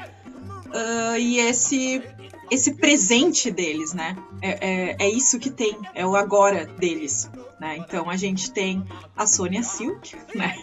ah, 0.72 1.18
e 1.18 1.38
esse 1.38 2.02
esse 2.50 2.74
presente 2.74 3.50
deles, 3.50 3.94
né? 3.94 4.14
É, 4.42 4.50
é, 4.50 4.96
é 5.06 5.08
isso 5.08 5.38
que 5.38 5.50
tem, 5.50 5.78
é 5.94 6.06
o 6.06 6.14
agora 6.14 6.66
deles, 6.66 7.30
né? 7.58 7.78
Então 7.78 8.10
a 8.10 8.16
gente 8.16 8.50
tem 8.50 8.84
a 9.16 9.26
Sônia 9.26 9.62
Silk, 9.62 10.14
né? 10.34 10.54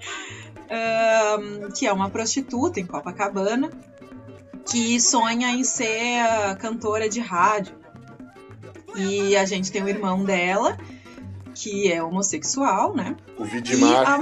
Ahn, 0.70 1.70
que 1.72 1.86
é 1.86 1.92
uma 1.92 2.08
prostituta 2.08 2.80
em 2.80 2.86
Copacabana, 2.86 3.70
que 4.70 5.00
sonha 5.00 5.50
em 5.50 5.64
ser 5.64 6.56
cantora 6.58 7.08
de 7.08 7.20
rádio. 7.20 7.74
E 8.96 9.36
a 9.36 9.44
gente 9.44 9.70
tem 9.70 9.82
o 9.82 9.88
irmão 9.88 10.24
dela, 10.24 10.76
que 11.54 11.90
é 11.90 12.02
homossexual, 12.02 12.94
né? 12.94 13.16
O 13.38 13.44
E 13.44 13.48
Vidimar. 13.48 14.08
a, 14.08 14.20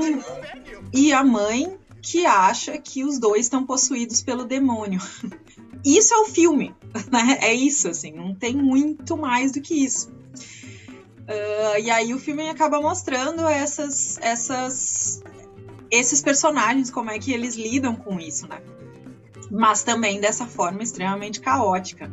e 0.93 1.13
a 1.13 1.25
mãe 1.25 1.79
que 2.03 2.25
acha 2.27 2.79
que 2.79 3.05
os 3.05 3.19
dois 3.19 3.47
estão 3.47 3.65
possuídos 3.65 4.23
pelo 4.23 4.45
demônio. 4.45 5.01
Isso 5.85 6.15
é 6.15 6.19
o 6.19 6.27
filme, 6.27 6.75
né? 7.11 7.39
É 7.41 7.55
isso, 7.55 7.89
assim, 7.89 8.11
não 8.11 8.35
tem 8.35 8.57
muito 8.57 9.17
mais 9.17 9.53
do 9.53 9.61
que 9.61 9.85
isso. 9.85 10.11
Ah, 11.29 11.79
e 11.79 11.91
aí 11.91 12.13
o 12.15 12.19
filme 12.19 12.49
acaba 12.49 12.81
mostrando 12.81 13.47
essas, 13.47 14.19
essas, 14.19 15.23
esses 15.91 16.21
personagens, 16.23 16.91
como 16.91 17.11
é 17.11 17.19
que 17.19 17.33
eles 17.33 17.55
lidam 17.55 17.95
com 17.95 18.19
isso, 18.19 18.49
né? 18.49 18.61
Mas 19.51 19.83
também 19.83 20.21
dessa 20.21 20.47
forma 20.47 20.83
extremamente 20.83 21.41
caótica. 21.41 22.11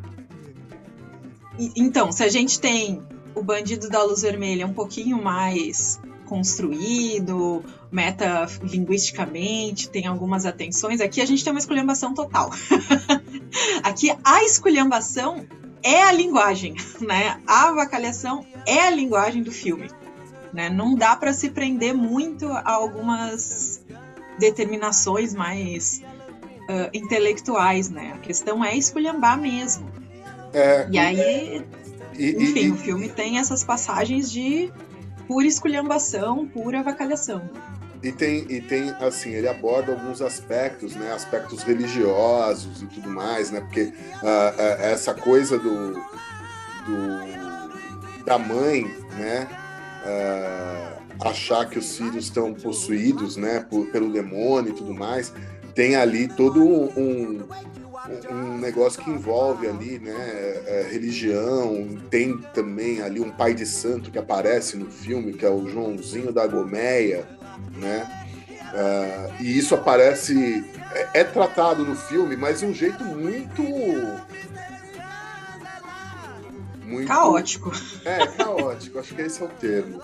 E- 1.58 1.72
então, 1.76 2.12
se 2.12 2.24
a 2.24 2.30
gente 2.30 2.60
tem 2.60 3.02
o 3.36 3.44
Bandido 3.44 3.90
da 3.90 4.04
Luz 4.04 4.22
Vermelha 4.22 4.66
um 4.66 4.74
pouquinho 4.74 5.22
mais 5.22 6.00
construído, 6.26 7.64
metalinguisticamente, 7.92 9.90
tem 9.90 10.08
algumas 10.08 10.46
atenções, 10.46 11.02
aqui 11.02 11.22
a 11.22 11.26
gente 11.26 11.44
tem 11.44 11.52
uma 11.52 11.60
esculhambação 11.60 12.14
total. 12.14 12.50
aqui 13.84 14.16
a 14.24 14.44
esculhambação 14.44 15.46
é 15.84 16.02
a 16.02 16.12
linguagem, 16.12 16.76
né? 17.02 17.40
A 17.46 17.70
avacalhação 17.70 18.46
é 18.66 18.82
a 18.82 18.90
linguagem 18.90 19.44
do 19.44 19.52
filme. 19.52 19.90
Né? 20.54 20.70
Não 20.70 20.96
dá 20.96 21.16
para 21.16 21.34
se 21.34 21.50
prender 21.50 21.94
muito 21.94 22.48
a 22.48 22.72
algumas 22.72 23.84
determinações 24.40 25.34
mais 25.34 26.02
ah, 26.70 26.90
intelectuais, 26.94 27.90
né? 27.90 28.14
A 28.16 28.18
questão 28.20 28.64
é 28.64 28.76
esculhambar 28.76 29.40
mesmo. 29.40 29.90
É, 30.54 30.88
E 30.92 31.00
aí, 31.00 31.66
e- 32.16 32.44
enfim, 32.44 32.66
e- 32.66 32.72
o 32.72 32.76
filme 32.78 33.10
tem 33.10 33.40
essas 33.40 33.64
passagens 33.64 34.32
de 34.32 34.72
pura 35.28 35.48
esculhambação, 35.48 36.48
pura 36.48 36.80
avacalhação. 36.80 37.42
E 38.04 38.12
tem, 38.12 38.46
e 38.50 38.60
tem, 38.62 38.90
assim, 39.00 39.30
ele 39.30 39.48
aborda 39.48 39.94
alguns 39.94 40.22
aspectos, 40.22 40.94
né? 40.94 41.14
Aspectos 41.14 41.64
religiosos 41.64 42.82
e 42.82 42.86
tudo 42.88 43.10
mais, 43.10 43.50
né? 43.50 43.62
Porque 43.62 43.94
ah, 44.22 44.54
essa 44.80 45.14
coisa 45.14 45.58
do, 45.58 45.94
do 45.94 48.24
da 48.26 48.38
mãe, 48.38 48.84
né? 49.18 49.48
ah, 50.06 50.94
achar 51.30 51.70
que 51.70 51.80
os 51.80 51.98
filhos 51.98 52.26
estão 52.26 52.54
possuídos, 52.54 53.38
né? 53.38 53.66
Por, 53.70 53.88
pelo 53.88 54.12
demônio 54.12 54.72
e 54.72 54.76
tudo 54.76 54.94
mais, 54.94 55.34
tem 55.74 55.96
ali 55.96 56.28
todo 56.28 56.64
um, 56.64 57.44
um, 58.32 58.58
negócio 58.58 59.04
que 59.04 59.10
envolve 59.10 59.68
ali, 59.68 60.00
né? 60.00 60.14
é, 60.66 60.88
religião, 60.92 61.88
tem 62.10 62.38
também 62.54 63.02
ali 63.02 63.20
um 63.20 63.32
pai 63.32 63.54
de 63.54 63.66
santo 63.66 64.12
que 64.12 64.18
aparece 64.18 64.78
no 64.78 64.90
filme, 64.92 65.34
que 65.34 65.46
é 65.46 65.50
o 65.50 65.68
Joãozinho 65.68 66.32
da 66.32 66.46
Gomeia, 66.46 67.28
né? 67.76 68.24
Ah, 68.74 69.30
e 69.40 69.58
isso 69.58 69.76
aparece, 69.76 70.66
é, 70.94 71.22
é 71.22 71.24
tratado 71.24 71.86
no 71.86 71.96
filme, 71.96 72.36
mas 72.36 72.60
de 72.60 72.66
um 72.66 72.74
jeito 72.74 73.04
muito. 73.04 73.62
Muito. 76.84 77.08
Caótico. 77.08 77.72
É, 78.04 78.28
caótico, 78.28 79.00
acho 79.00 79.16
que 79.16 79.22
esse 79.22 79.42
é 79.42 79.46
o 79.46 79.50
termo. 79.50 80.02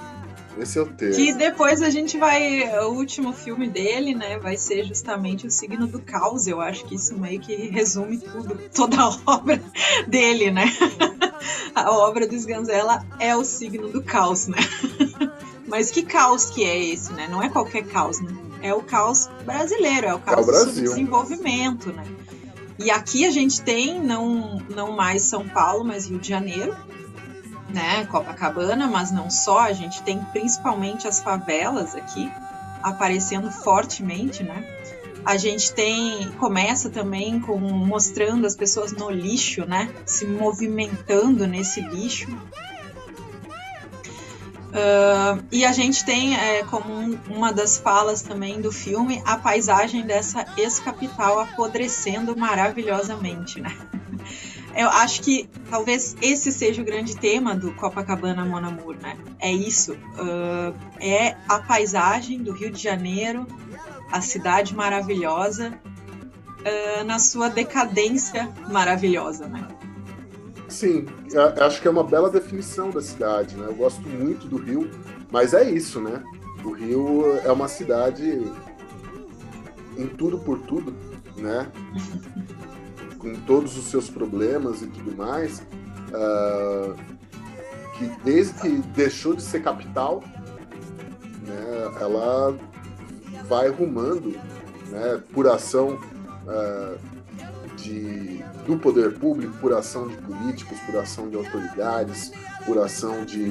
Esse 0.60 0.78
é 0.78 0.82
o 0.82 0.86
termo. 0.86 1.16
Que 1.16 1.34
depois 1.34 1.82
a 1.82 1.90
gente 1.90 2.18
vai. 2.18 2.64
O 2.86 2.90
último 2.90 3.34
filme 3.34 3.68
dele, 3.68 4.14
né? 4.14 4.38
Vai 4.40 4.58
ser 4.58 4.84
justamente 4.86 5.48
o 5.48 5.52
signo 5.52 5.88
do 5.88 6.00
caos. 6.02 6.48
Eu 6.48 6.60
acho 6.60 6.86
que 6.86 6.96
isso 6.96 7.18
meio 7.18 7.40
que 7.40 7.56
resume 7.68 8.18
tudo, 8.18 8.60
toda 8.74 8.98
a 9.02 9.18
obra 9.26 9.62
dele, 10.08 10.52
né? 10.52 10.66
A 11.74 11.92
obra 11.92 12.28
do 12.28 12.36
Sganzella 12.36 13.06
é 13.20 13.36
o 13.36 13.44
signo 13.44 13.90
do 13.90 14.04
caos, 14.04 14.48
né? 14.48 14.58
Mas 15.68 15.92
que 15.92 16.02
caos 16.04 16.50
que 16.50 16.64
é 16.64 16.84
esse, 16.84 17.14
né? 17.14 17.28
Não 17.30 17.42
é 17.42 17.50
qualquer 17.50 17.86
caos, 17.86 18.20
né? 18.20 18.36
É 18.62 18.74
o 18.74 18.82
caos 18.82 19.30
brasileiro, 19.46 20.08
é 20.08 20.14
o 20.14 20.20
caos 20.20 20.46
do 20.46 20.52
Brasil. 20.52 20.74
subdesenvolvimento, 20.74 21.94
né? 21.94 22.04
E 22.78 22.90
aqui 22.90 23.26
a 23.26 23.32
gente 23.32 23.62
tem 23.62 24.00
não, 24.02 24.62
não 24.74 24.94
mais 24.94 25.24
São 25.24 25.48
Paulo, 25.48 25.84
mas 25.84 26.08
Rio 26.08 26.18
de 26.18 26.28
Janeiro, 26.28 26.76
né? 27.70 28.06
Copacabana, 28.06 28.88
mas 28.88 29.12
não 29.12 29.30
só, 29.30 29.60
a 29.60 29.74
gente 29.74 30.02
tem 30.02 30.20
principalmente 30.32 31.08
as 31.08 31.20
favelas 31.20 31.96
aqui 31.96 32.32
aparecendo 32.82 33.52
fortemente, 33.52 34.44
né? 34.44 34.64
A 35.26 35.36
gente 35.38 35.74
tem 35.74 36.32
começa 36.40 36.90
também 36.90 37.40
com 37.40 37.58
mostrando 37.60 38.48
as 38.48 38.56
pessoas 38.56 38.94
no 38.94 39.10
lixo, 39.10 39.66
né? 39.66 39.90
Se 40.06 40.26
movimentando 40.26 41.46
nesse 41.46 41.82
lixo. 41.82 42.28
Ah, 44.74 45.38
e 45.52 45.66
a 45.66 45.72
gente 45.72 46.06
tem 46.06 46.36
é, 46.36 46.64
como 46.64 46.94
um- 46.94 47.20
uma 47.28 47.52
das 47.52 47.78
falas 47.78 48.22
também 48.22 48.62
do 48.62 48.72
filme 48.72 49.22
a 49.26 49.36
paisagem 49.38 50.04
dessa 50.06 50.46
ex-capital 50.58 51.40
apodrecendo 51.40 52.38
maravilhosamente, 52.38 53.60
né? 53.60 53.76
Eu 54.76 54.88
acho 54.90 55.22
que 55.22 55.50
talvez 55.70 56.16
esse 56.22 56.52
seja 56.52 56.82
o 56.82 56.86
grande 56.86 57.16
tema 57.18 57.56
do 57.56 57.74
Copacabana 57.74 58.46
Mon 58.46 58.58
Amour, 58.58 58.96
né? 59.02 59.18
É 59.40 59.52
isso. 59.52 59.98
ah, 60.18 60.74
é 61.00 61.36
a 61.48 61.60
paisagem 61.60 62.42
do 62.42 62.52
Rio 62.52 62.72
de 62.72 62.82
Janeiro, 62.82 63.46
a 64.12 64.22
cidade 64.22 64.76
maravilhosa, 64.76 65.80
ah, 66.66 67.04
na 67.04 67.20
sua 67.20 67.50
decadência 67.50 68.50
maravilhosa, 68.70 69.48
né? 69.48 69.68
Sim, 70.68 71.08
acho 71.60 71.82
que 71.82 71.88
é 71.88 71.92
uma 71.92 72.04
bela 72.04 72.30
definição 72.30 72.92
da 72.92 73.02
cidade, 73.02 73.56
né? 73.56 73.66
Eu 73.68 73.74
gosto 73.74 74.08
muito 74.08 74.48
do 74.48 74.58
Rio, 74.58 74.90
mas 75.32 75.54
é 75.54 75.70
isso, 75.70 76.00
né? 76.00 76.24
O 76.64 76.72
Rio 76.72 77.38
é 77.44 77.52
uma 77.52 77.68
cidade 77.68 78.44
em 79.98 80.08
tudo 80.08 80.38
por 80.38 80.60
tudo, 80.60 80.96
né? 81.36 81.68
Com 83.20 83.36
todos 83.36 83.78
os 83.78 83.86
seus 83.86 84.10
problemas 84.10 84.82
e 84.82 84.88
tudo 84.88 85.16
mais, 85.16 85.62
ah, 86.14 86.96
que 87.98 88.08
desde 88.24 88.54
que 88.62 88.70
deixou 88.94 89.36
de 89.36 89.42
ser 89.42 89.62
capital, 89.62 90.24
né, 91.46 91.92
ela 92.00 92.58
vai 93.48 93.68
rumando, 93.70 94.32
né, 94.90 95.22
por 95.34 95.48
ação 95.48 96.00
ah, 96.48 96.96
de, 97.76 98.44
do 98.66 98.78
poder 98.78 99.20
público, 99.20 99.54
por 99.60 99.74
ação 99.74 100.08
de 100.08 100.16
políticos, 100.18 100.80
por 100.86 100.98
ação 100.98 101.30
de 101.30 101.36
autoridades, 101.36 102.32
por 102.66 102.78
ação 102.78 103.26
de, 103.26 103.50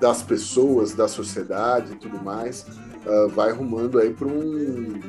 das 0.00 0.22
pessoas, 0.22 0.92
da 0.92 1.06
sociedade 1.06 1.92
e 1.92 1.96
tudo 1.96 2.22
mais, 2.22 2.66
ah, 3.06 3.28
vai 3.32 3.52
rumando 3.52 3.98
aí 3.98 4.12
para 4.12 4.26
um 4.26 5.00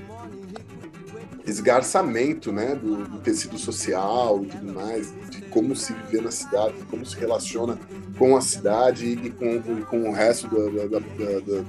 esgarçamento 1.45 2.51
né, 2.51 2.75
do, 2.75 2.97
do 3.05 3.19
tecido 3.19 3.57
social 3.57 4.43
e 4.43 4.47
tudo 4.47 4.73
mais, 4.73 5.13
de 5.29 5.41
como 5.43 5.75
se 5.75 5.93
viver 5.93 6.21
na 6.21 6.31
cidade, 6.31 6.77
de 6.77 6.83
como 6.85 7.05
se 7.05 7.15
relaciona 7.17 7.77
com 8.17 8.35
a 8.35 8.41
cidade 8.41 9.05
e 9.05 9.29
com, 9.29 9.61
com, 9.83 10.09
o 10.09 10.11
resto 10.11 10.47
da, 10.47 10.83
da, 10.83 10.99
da, 10.99 11.39
da, 11.39 11.63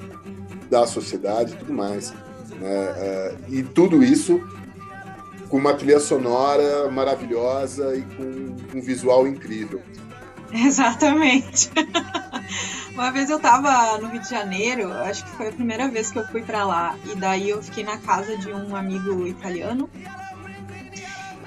da 0.70 0.86
sociedade 0.86 1.52
e 1.52 1.56
tudo 1.56 1.72
mais. 1.72 2.12
né? 2.58 2.94
É, 2.96 3.36
e 3.48 3.62
tudo 3.62 4.02
isso 4.02 4.40
com 5.48 5.58
uma 5.58 5.74
trilha 5.74 6.00
sonora 6.00 6.90
maravilhosa 6.90 7.96
e 7.96 8.02
com 8.02 8.78
um 8.78 8.82
visual 8.82 9.26
incrível. 9.26 9.80
Exatamente. 10.52 11.70
Uma 12.96 13.10
vez 13.10 13.28
eu 13.28 13.38
tava 13.38 13.98
no 13.98 14.08
Rio 14.08 14.22
de 14.22 14.30
Janeiro, 14.30 14.90
acho 14.90 15.22
que 15.22 15.30
foi 15.32 15.48
a 15.48 15.52
primeira 15.52 15.86
vez 15.86 16.10
que 16.10 16.18
eu 16.18 16.26
fui 16.26 16.40
pra 16.40 16.64
lá, 16.64 16.96
e 17.04 17.14
daí 17.14 17.50
eu 17.50 17.62
fiquei 17.62 17.84
na 17.84 17.98
casa 17.98 18.38
de 18.38 18.50
um 18.50 18.74
amigo 18.74 19.26
italiano. 19.26 19.88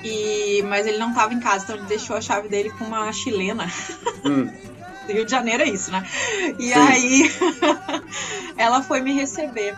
E 0.03 0.61
mas 0.67 0.85
ele 0.85 0.99
não 0.99 1.11
tava 1.11 1.33
em 1.33 1.39
casa, 1.39 1.63
então 1.63 1.75
ele 1.77 1.87
deixou 1.87 2.15
a 2.15 2.21
chave 2.21 2.47
dele 2.49 2.69
com 2.69 2.85
uma 2.85 3.11
chilena. 3.11 3.65
Hum, 4.23 4.47
Rio 5.09 5.25
de 5.25 5.31
Janeiro 5.31 5.63
é 5.63 5.69
isso, 5.69 5.91
né? 5.91 6.07
E 6.59 6.67
Sim. 6.67 6.73
aí 6.73 7.31
ela 8.55 8.83
foi 8.83 9.01
me 9.01 9.13
receber. 9.13 9.75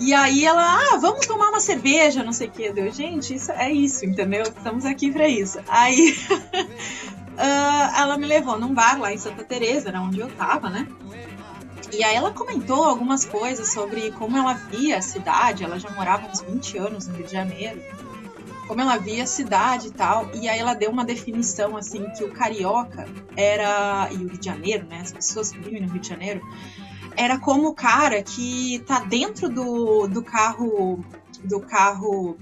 E 0.00 0.12
aí 0.12 0.44
ela, 0.44 0.62
ah, 0.62 0.96
vamos 0.96 1.26
tomar 1.26 1.48
uma 1.48 1.60
cerveja, 1.60 2.24
não 2.24 2.32
sei 2.32 2.48
o 2.48 2.50
que. 2.50 2.72
Deu, 2.72 2.90
gente, 2.92 3.34
isso 3.34 3.52
é 3.52 3.70
isso, 3.72 4.04
entendeu? 4.04 4.42
Estamos 4.42 4.84
aqui 4.84 5.12
pra 5.12 5.28
isso. 5.28 5.60
Aí 5.68 6.16
ah, 7.38 7.94
ela 7.96 8.18
me 8.18 8.26
levou 8.26 8.58
num 8.58 8.74
bar 8.74 8.98
lá 9.00 9.12
em 9.12 9.18
Santa 9.18 9.44
Teresa, 9.44 9.88
era 9.88 10.00
onde 10.00 10.18
eu 10.18 10.28
tava, 10.28 10.68
né? 10.68 10.88
E 11.92 12.02
aí 12.04 12.14
ela 12.14 12.32
comentou 12.32 12.84
algumas 12.84 13.24
coisas 13.24 13.72
sobre 13.72 14.10
como 14.12 14.36
ela 14.36 14.54
via 14.54 14.98
a 14.98 15.02
cidade, 15.02 15.64
ela 15.64 15.78
já 15.78 15.88
morava 15.90 16.28
uns 16.28 16.40
20 16.40 16.78
anos 16.78 17.06
no 17.06 17.14
Rio 17.14 17.26
de 17.26 17.32
Janeiro, 17.32 17.80
como 18.66 18.80
ela 18.80 18.98
via 18.98 19.22
a 19.22 19.26
cidade 19.26 19.88
e 19.88 19.90
tal, 19.90 20.28
e 20.34 20.48
aí 20.48 20.58
ela 20.58 20.74
deu 20.74 20.90
uma 20.90 21.04
definição 21.04 21.76
assim 21.76 22.10
que 22.10 22.24
o 22.24 22.30
carioca 22.30 23.08
era, 23.34 24.08
e 24.12 24.16
o 24.16 24.28
Rio 24.28 24.38
de 24.38 24.44
Janeiro, 24.44 24.86
né, 24.86 25.00
as 25.00 25.12
pessoas 25.12 25.50
que 25.50 25.58
vivem 25.58 25.80
no 25.80 25.88
Rio 25.88 26.00
de 26.00 26.08
Janeiro, 26.08 26.42
era 27.16 27.38
como 27.38 27.68
o 27.68 27.74
cara 27.74 28.22
que 28.22 28.82
tá 28.86 29.00
dentro 29.00 29.48
do, 29.48 30.06
do 30.08 30.22
carro 30.22 31.02
do 31.42 31.60
carro 31.60 32.36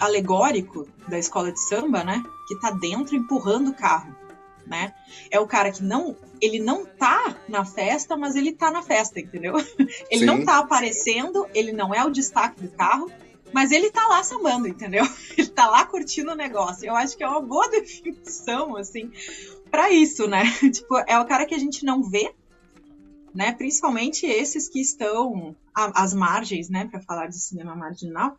alegórico 0.00 0.88
da 1.06 1.18
escola 1.18 1.52
de 1.52 1.60
samba, 1.60 2.02
né, 2.02 2.22
que 2.48 2.58
tá 2.58 2.70
dentro 2.70 3.14
empurrando 3.14 3.70
o 3.70 3.74
carro, 3.74 4.14
né? 4.68 4.94
É 5.30 5.40
o 5.40 5.46
cara 5.46 5.72
que 5.72 5.82
não, 5.82 6.16
ele 6.40 6.58
não 6.58 6.84
tá 6.84 7.36
na 7.48 7.64
festa, 7.64 8.16
mas 8.16 8.36
ele 8.36 8.52
tá 8.52 8.70
na 8.70 8.82
festa, 8.82 9.18
entendeu? 9.18 9.54
Ele 10.10 10.20
Sim. 10.20 10.26
não 10.26 10.44
tá 10.44 10.58
aparecendo, 10.58 11.46
ele 11.54 11.72
não 11.72 11.94
é 11.94 12.04
o 12.04 12.10
destaque 12.10 12.60
do 12.60 12.68
carro, 12.68 13.10
mas 13.52 13.70
ele 13.70 13.90
tá 13.90 14.06
lá 14.06 14.22
sambando, 14.22 14.68
entendeu? 14.68 15.04
Ele 15.36 15.48
tá 15.48 15.68
lá 15.68 15.86
curtindo 15.86 16.32
o 16.32 16.36
negócio. 16.36 16.86
Eu 16.86 16.94
acho 16.94 17.16
que 17.16 17.24
é 17.24 17.28
uma 17.28 17.40
boa 17.40 17.68
definição, 17.70 18.76
assim, 18.76 19.10
pra 19.70 19.90
isso, 19.90 20.26
né? 20.28 20.44
Tipo, 20.70 20.98
é 21.06 21.18
o 21.18 21.24
cara 21.24 21.46
que 21.46 21.54
a 21.54 21.58
gente 21.58 21.84
não 21.84 22.02
vê, 22.02 22.34
né? 23.34 23.52
Principalmente 23.52 24.26
esses 24.26 24.68
que 24.68 24.80
estão 24.80 25.56
às 25.74 26.12
margens, 26.12 26.68
né? 26.68 26.86
Para 26.90 27.00
falar 27.00 27.26
de 27.26 27.38
cinema 27.38 27.74
marginal, 27.74 28.38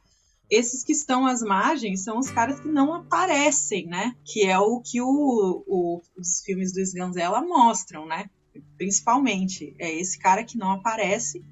esses 0.49 0.83
que 0.83 0.91
estão 0.91 1.25
às 1.25 1.41
margens 1.41 2.03
são 2.03 2.17
os 2.19 2.29
caras 2.29 2.59
que 2.59 2.67
não 2.67 2.93
aparecem, 2.93 3.85
né? 3.87 4.15
Que 4.25 4.45
é 4.45 4.57
o 4.57 4.81
que 4.81 5.01
o- 5.01 5.63
o- 5.67 6.01
os 6.17 6.41
filmes 6.41 6.71
do 6.73 6.79
Sganzella 6.81 7.41
mostram, 7.41 8.05
né? 8.07 8.29
Principalmente 8.77 9.75
é 9.79 9.93
esse 9.93 10.17
cara 10.17 10.43
que 10.43 10.57
não 10.57 10.71
aparece, 10.71 11.43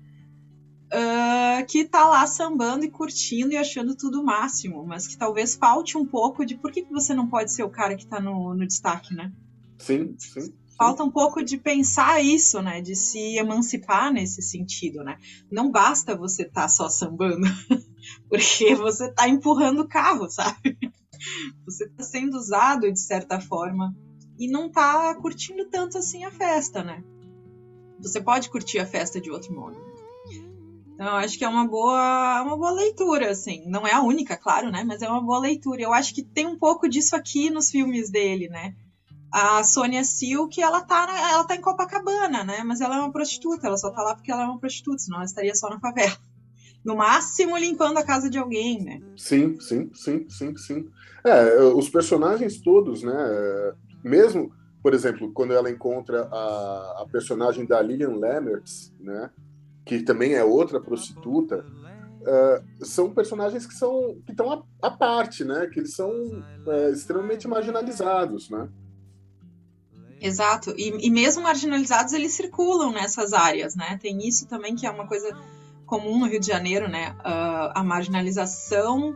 ah, 0.91 1.63
que 1.67 1.85
tá 1.85 2.05
lá 2.07 2.25
sambando 2.25 2.85
e 2.85 2.89
curtindo 2.91 3.51
e 3.51 3.57
achando 3.57 3.95
tudo 3.95 4.21
o 4.21 4.25
máximo, 4.25 4.85
mas 4.85 5.07
que 5.07 5.17
talvez 5.17 5.55
falte 5.55 5.97
um 5.97 6.05
pouco 6.05 6.45
de 6.45 6.55
por 6.55 6.71
que, 6.71 6.81
que 6.83 6.91
você 6.91 7.13
não 7.13 7.27
pode 7.27 7.51
ser 7.51 7.63
o 7.63 7.69
cara 7.69 7.95
que 7.95 8.07
tá 8.07 8.19
no, 8.19 8.53
no 8.53 8.65
destaque, 8.65 9.13
né? 9.13 9.31
Sim, 9.79 10.15
sim. 10.17 10.53
Falta 10.77 11.03
um 11.03 11.09
pouco 11.09 11.43
de 11.43 11.57
pensar 11.57 12.23
isso, 12.23 12.61
né? 12.61 12.81
De 12.81 12.95
se 12.95 13.35
emancipar 13.37 14.13
nesse 14.13 14.41
sentido, 14.43 15.03
né? 15.03 15.17
Não 15.51 15.71
basta 15.71 16.15
você 16.15 16.43
estar 16.43 16.67
só 16.69 16.87
sambando, 16.87 17.47
porque 18.29 18.73
você 18.75 19.11
tá 19.11 19.27
empurrando 19.27 19.81
o 19.81 19.87
carro, 19.87 20.29
sabe? 20.29 20.77
Você 21.65 21.89
tá 21.89 22.03
sendo 22.03 22.37
usado 22.37 22.91
de 22.91 22.99
certa 22.99 23.41
forma 23.41 23.91
e 24.37 24.47
não 24.47 24.69
tá 24.69 25.15
curtindo 25.15 25.65
tanto 25.65 25.97
assim 25.97 26.23
a 26.23 26.31
festa, 26.31 26.83
né? 26.83 27.03
Você 27.99 28.21
pode 28.21 28.51
curtir 28.51 28.77
a 28.77 28.85
festa 28.85 29.19
de 29.19 29.31
outro 29.31 29.51
modo. 29.51 29.75
Então, 30.97 31.15
acho 31.17 31.37
que 31.37 31.45
é 31.45 31.47
uma 31.47 31.67
boa, 31.67 32.41
uma 32.41 32.57
boa 32.57 32.71
leitura, 32.71 33.29
assim. 33.29 33.63
Não 33.67 33.85
é 33.85 33.93
a 33.93 34.01
única, 34.01 34.35
claro, 34.35 34.71
né? 34.71 34.83
Mas 34.83 35.03
é 35.03 35.07
uma 35.07 35.21
boa 35.21 35.39
leitura. 35.39 35.81
Eu 35.81 35.93
acho 35.93 36.13
que 36.13 36.23
tem 36.23 36.47
um 36.47 36.57
pouco 36.57 36.89
disso 36.89 37.15
aqui 37.15 37.51
nos 37.51 37.69
filmes 37.69 38.09
dele, 38.09 38.49
né? 38.49 38.75
A 39.31 39.63
Sônia 39.63 40.03
Silk, 40.03 40.59
ela 40.59 40.81
tá, 40.81 41.05
ela 41.31 41.43
tá 41.43 41.55
em 41.55 41.61
Copacabana, 41.61 42.43
né? 42.43 42.63
Mas 42.63 42.81
ela 42.81 42.95
é 42.95 42.99
uma 42.99 43.11
prostituta, 43.11 43.67
ela 43.67 43.77
só 43.77 43.91
tá 43.91 44.01
lá 44.01 44.15
porque 44.15 44.31
ela 44.31 44.43
é 44.43 44.45
uma 44.45 44.59
prostituta, 44.59 44.97
senão 44.97 45.17
ela 45.17 45.25
estaria 45.25 45.53
só 45.53 45.69
na 45.69 45.79
favela. 45.79 46.17
No 46.87 46.95
máximo 46.95 47.57
limpando 47.57 47.97
a 47.97 48.03
casa 48.03 48.29
de 48.29 48.37
alguém, 48.37 48.81
né? 48.81 49.01
Sim, 49.17 49.59
sim, 49.59 49.91
sim, 49.93 50.25
sim, 50.29 50.55
sim. 50.55 50.89
É, 51.21 51.61
os 51.61 51.89
personagens 51.89 52.61
todos, 52.61 53.03
né? 53.03 53.73
Mesmo, 54.01 54.53
por 54.81 54.93
exemplo, 54.93 55.33
quando 55.33 55.51
ela 55.51 55.69
encontra 55.69 56.29
a, 56.31 57.01
a 57.01 57.05
personagem 57.11 57.65
da 57.65 57.81
Lillian 57.81 58.15
Lemmertz, 58.15 58.93
né? 59.01 59.29
Que 59.85 60.01
também 60.01 60.35
é 60.35 60.45
outra 60.45 60.79
prostituta, 60.79 61.65
é, 62.25 62.63
são 62.85 63.13
personagens 63.13 63.65
que 63.65 63.73
são 63.73 64.15
que 64.25 64.31
estão 64.31 64.65
à, 64.81 64.89
parte, 64.89 65.43
né? 65.43 65.67
Que 65.67 65.81
eles 65.81 65.93
são 65.93 66.09
é, 66.67 66.91
extremamente 66.91 67.49
marginalizados, 67.49 68.49
né? 68.49 68.69
Exato. 70.21 70.73
E, 70.77 71.05
e 71.05 71.11
mesmo 71.11 71.43
marginalizados, 71.43 72.13
eles 72.13 72.31
circulam 72.31 72.93
nessas 72.93 73.33
áreas, 73.33 73.75
né? 73.75 73.99
Tem 74.01 74.25
isso 74.25 74.47
também 74.47 74.73
que 74.73 74.87
é 74.87 74.89
uma 74.89 75.05
coisa 75.05 75.35
comum 75.87 76.19
no 76.19 76.27
Rio 76.27 76.39
de 76.39 76.45
Janeiro, 76.45 76.87
né? 76.87 77.15
Ah, 77.23 77.71
a 77.73 77.83
marginalização 77.83 79.15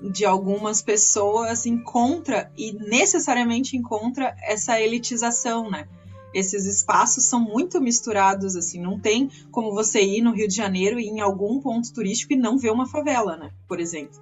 de 0.00 0.24
algumas 0.24 0.80
pessoas 0.80 1.66
encontra 1.66 2.50
e 2.56 2.72
necessariamente 2.72 3.76
encontra 3.76 4.34
essa 4.42 4.80
elitização, 4.80 5.70
né? 5.70 5.86
Esses 6.32 6.66
espaços 6.66 7.24
são 7.24 7.40
muito 7.40 7.80
misturados, 7.80 8.54
assim, 8.54 8.80
não 8.80 8.98
tem 8.98 9.30
como 9.50 9.72
você 9.72 10.00
ir 10.02 10.20
no 10.20 10.32
Rio 10.32 10.46
de 10.46 10.54
Janeiro 10.54 11.00
e 11.00 11.06
ir 11.06 11.08
em 11.08 11.20
algum 11.20 11.60
ponto 11.60 11.92
turístico 11.92 12.32
e 12.32 12.36
não 12.36 12.58
ver 12.58 12.70
uma 12.70 12.86
favela, 12.86 13.36
né? 13.36 13.50
Por 13.66 13.80
exemplo. 13.80 14.20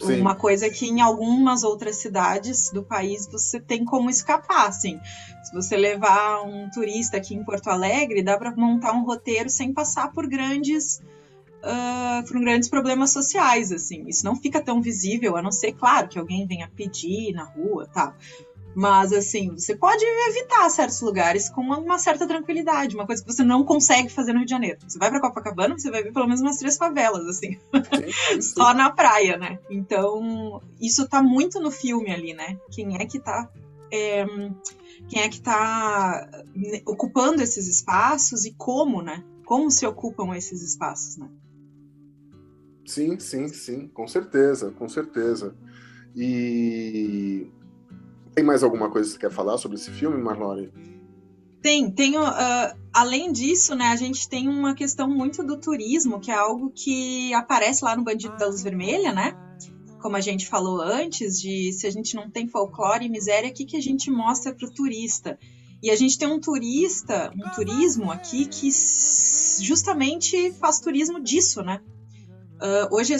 Sim. 0.00 0.20
Uma 0.20 0.34
coisa 0.34 0.68
que 0.68 0.86
em 0.86 1.00
algumas 1.00 1.62
outras 1.62 1.96
cidades 1.96 2.70
do 2.70 2.82
país 2.82 3.28
você 3.30 3.60
tem 3.60 3.84
como 3.84 4.10
escapar, 4.10 4.66
assim. 4.66 4.98
Se 5.44 5.54
você 5.54 5.76
levar 5.76 6.42
um 6.42 6.68
turista 6.70 7.18
aqui 7.18 7.34
em 7.34 7.44
Porto 7.44 7.68
Alegre, 7.68 8.22
dá 8.22 8.36
para 8.36 8.54
montar 8.56 8.92
um 8.92 9.04
roteiro 9.04 9.48
sem 9.48 9.72
passar 9.72 10.10
por 10.10 10.26
grandes 10.26 11.00
ah, 11.62 12.24
por 12.26 12.40
grandes 12.40 12.68
problemas 12.68 13.12
sociais, 13.12 13.70
assim. 13.70 14.04
Isso 14.08 14.24
não 14.24 14.36
fica 14.36 14.60
tão 14.60 14.82
visível, 14.82 15.36
a 15.36 15.42
não 15.42 15.52
ser, 15.52 15.72
claro, 15.72 16.08
que 16.08 16.18
alguém 16.18 16.46
venha 16.46 16.70
pedir 16.74 17.32
na 17.32 17.44
rua, 17.44 17.86
tá? 17.86 18.14
Mas 18.74 19.12
assim, 19.12 19.50
você 19.50 19.76
pode 19.76 20.02
evitar 20.28 20.68
certos 20.70 21.00
lugares 21.02 21.48
com 21.50 21.60
uma, 21.60 21.98
certa 21.98 22.26
tranquilidade, 22.26 22.94
uma 22.94 23.06
coisa 23.06 23.22
que 23.22 23.30
você 23.30 23.44
não 23.44 23.64
consegue 23.64 24.08
fazer 24.08 24.32
no 24.32 24.38
Rio 24.38 24.46
de 24.46 24.50
Janeiro. 24.50 24.78
Você 24.86 24.98
vai 24.98 25.10
para 25.10 25.20
Copacabana, 25.20 25.78
você 25.78 25.90
vai 25.90 26.02
ver 26.02 26.12
pelo 26.12 26.26
menos 26.26 26.40
umas 26.40 26.56
três 26.56 26.76
favelas, 26.76 27.26
assim 27.26 27.52
Sim, 27.52 27.60
sim. 28.32 28.40
só 28.40 28.72
na 28.72 28.90
praia, 28.90 29.36
né? 29.36 29.58
Então, 29.70 30.62
isso 30.80 31.06
tá 31.06 31.22
muito 31.22 31.60
no 31.60 31.70
filme 31.70 32.10
ali, 32.12 32.32
né? 32.32 32.58
Quem 32.70 32.96
é 32.96 33.04
que 33.04 33.18
tá. 33.18 33.48
é, 33.92 34.24
quem 35.08 35.22
é 35.22 35.28
que 35.28 35.40
tá 35.40 36.26
né, 36.54 36.80
ocupando 36.86 37.42
esses 37.42 37.68
espaços 37.68 38.46
e 38.46 38.52
como, 38.52 39.02
né? 39.02 39.22
Como 39.44 39.70
se 39.70 39.86
ocupam 39.86 40.34
esses 40.34 40.62
espaços, 40.62 41.18
né? 41.18 41.28
Sim, 42.84 43.18
sim, 43.18 43.48
sim, 43.48 43.88
com 43.88 44.06
certeza, 44.06 44.70
com 44.72 44.88
certeza. 44.88 45.54
E 46.14 47.46
tem 48.34 48.44
mais 48.44 48.62
alguma 48.62 48.90
coisa 48.90 49.08
que 49.08 49.14
você 49.14 49.20
quer 49.20 49.30
falar 49.30 49.58
sobre 49.58 49.76
esse 49.76 49.90
filme, 49.90 50.20
Marlore? 50.20 50.72
Tem, 51.60 51.90
tem 51.90 52.16
ah, 52.16 52.74
além 52.92 53.30
disso, 53.30 53.74
né, 53.74 53.86
a 53.86 53.96
gente 53.96 54.28
tem 54.28 54.48
uma 54.48 54.74
questão 54.74 55.08
muito 55.08 55.44
do 55.44 55.56
turismo, 55.56 56.18
que 56.18 56.30
é 56.30 56.34
algo 56.34 56.70
que 56.70 57.32
aparece 57.34 57.84
lá 57.84 57.96
no 57.96 58.02
Bandido 58.02 58.36
da 58.36 58.46
Luz 58.46 58.62
Vermelha, 58.62 59.12
né? 59.12 59.36
Como 60.00 60.16
a 60.16 60.20
gente 60.20 60.48
falou 60.48 60.80
antes, 60.80 61.40
de 61.40 61.72
se 61.72 61.86
a 61.86 61.90
gente 61.90 62.16
não 62.16 62.28
tem 62.28 62.48
folclore 62.48 63.06
e 63.06 63.08
miséria, 63.08 63.48
o 63.48 63.52
que, 63.52 63.64
que 63.64 63.76
a 63.76 63.80
gente 63.80 64.10
mostra 64.10 64.52
para 64.52 64.66
o 64.66 64.74
turista? 64.74 65.38
E 65.80 65.90
a 65.90 65.96
gente 65.96 66.18
tem 66.18 66.28
um 66.28 66.40
turista, 66.40 67.32
um 67.36 67.50
turismo 67.50 68.10
aqui 68.10 68.46
que 68.46 68.68
justamente 69.60 70.52
faz 70.54 70.80
turismo 70.80 71.20
disso, 71.20 71.62
né? 71.62 71.80
Ah, 72.62 72.88
hoje, 72.92 73.16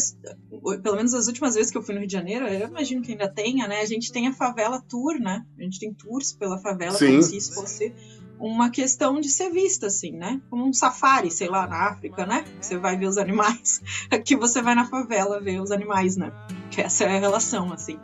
pelo 0.84 0.94
menos 0.94 1.12
as 1.14 1.26
últimas 1.26 1.56
vezes 1.56 1.72
que 1.72 1.76
eu 1.76 1.82
fui 1.82 1.94
no 1.94 1.98
Rio 2.00 2.06
de 2.06 2.12
Janeiro, 2.12 2.46
eu 2.46 2.68
imagino 2.68 3.02
que 3.02 3.10
ainda 3.10 3.28
tenha, 3.28 3.66
né? 3.66 3.80
A 3.80 3.86
gente 3.86 4.12
tem 4.12 4.28
a 4.28 4.32
favela 4.32 4.80
tour, 4.80 5.18
né? 5.18 5.44
A 5.58 5.62
gente 5.64 5.80
tem 5.80 5.92
tours 5.92 6.32
pela 6.32 6.58
favela, 6.58 6.96
Sim. 6.96 7.08
como 7.08 7.22
se 7.24 7.36
isso 7.36 7.52
fosse 7.52 7.92
uma 8.38 8.70
questão 8.70 9.20
de 9.20 9.28
ser 9.28 9.50
vista, 9.50 9.88
assim, 9.88 10.12
né? 10.12 10.40
Como 10.48 10.64
um 10.64 10.72
safari, 10.72 11.28
sei 11.28 11.48
lá, 11.48 11.66
na 11.66 11.88
África, 11.88 12.24
né? 12.24 12.44
Você 12.60 12.76
vai 12.76 12.96
ver 12.96 13.06
os 13.06 13.18
animais. 13.18 13.82
Aqui 14.12 14.36
você 14.36 14.62
vai 14.62 14.76
na 14.76 14.86
favela 14.86 15.40
ver 15.40 15.60
os 15.60 15.72
animais, 15.72 16.16
né? 16.16 16.32
Que 16.70 16.80
essa 16.80 17.02
é 17.04 17.16
a 17.16 17.20
relação, 17.20 17.72
assim. 17.72 17.98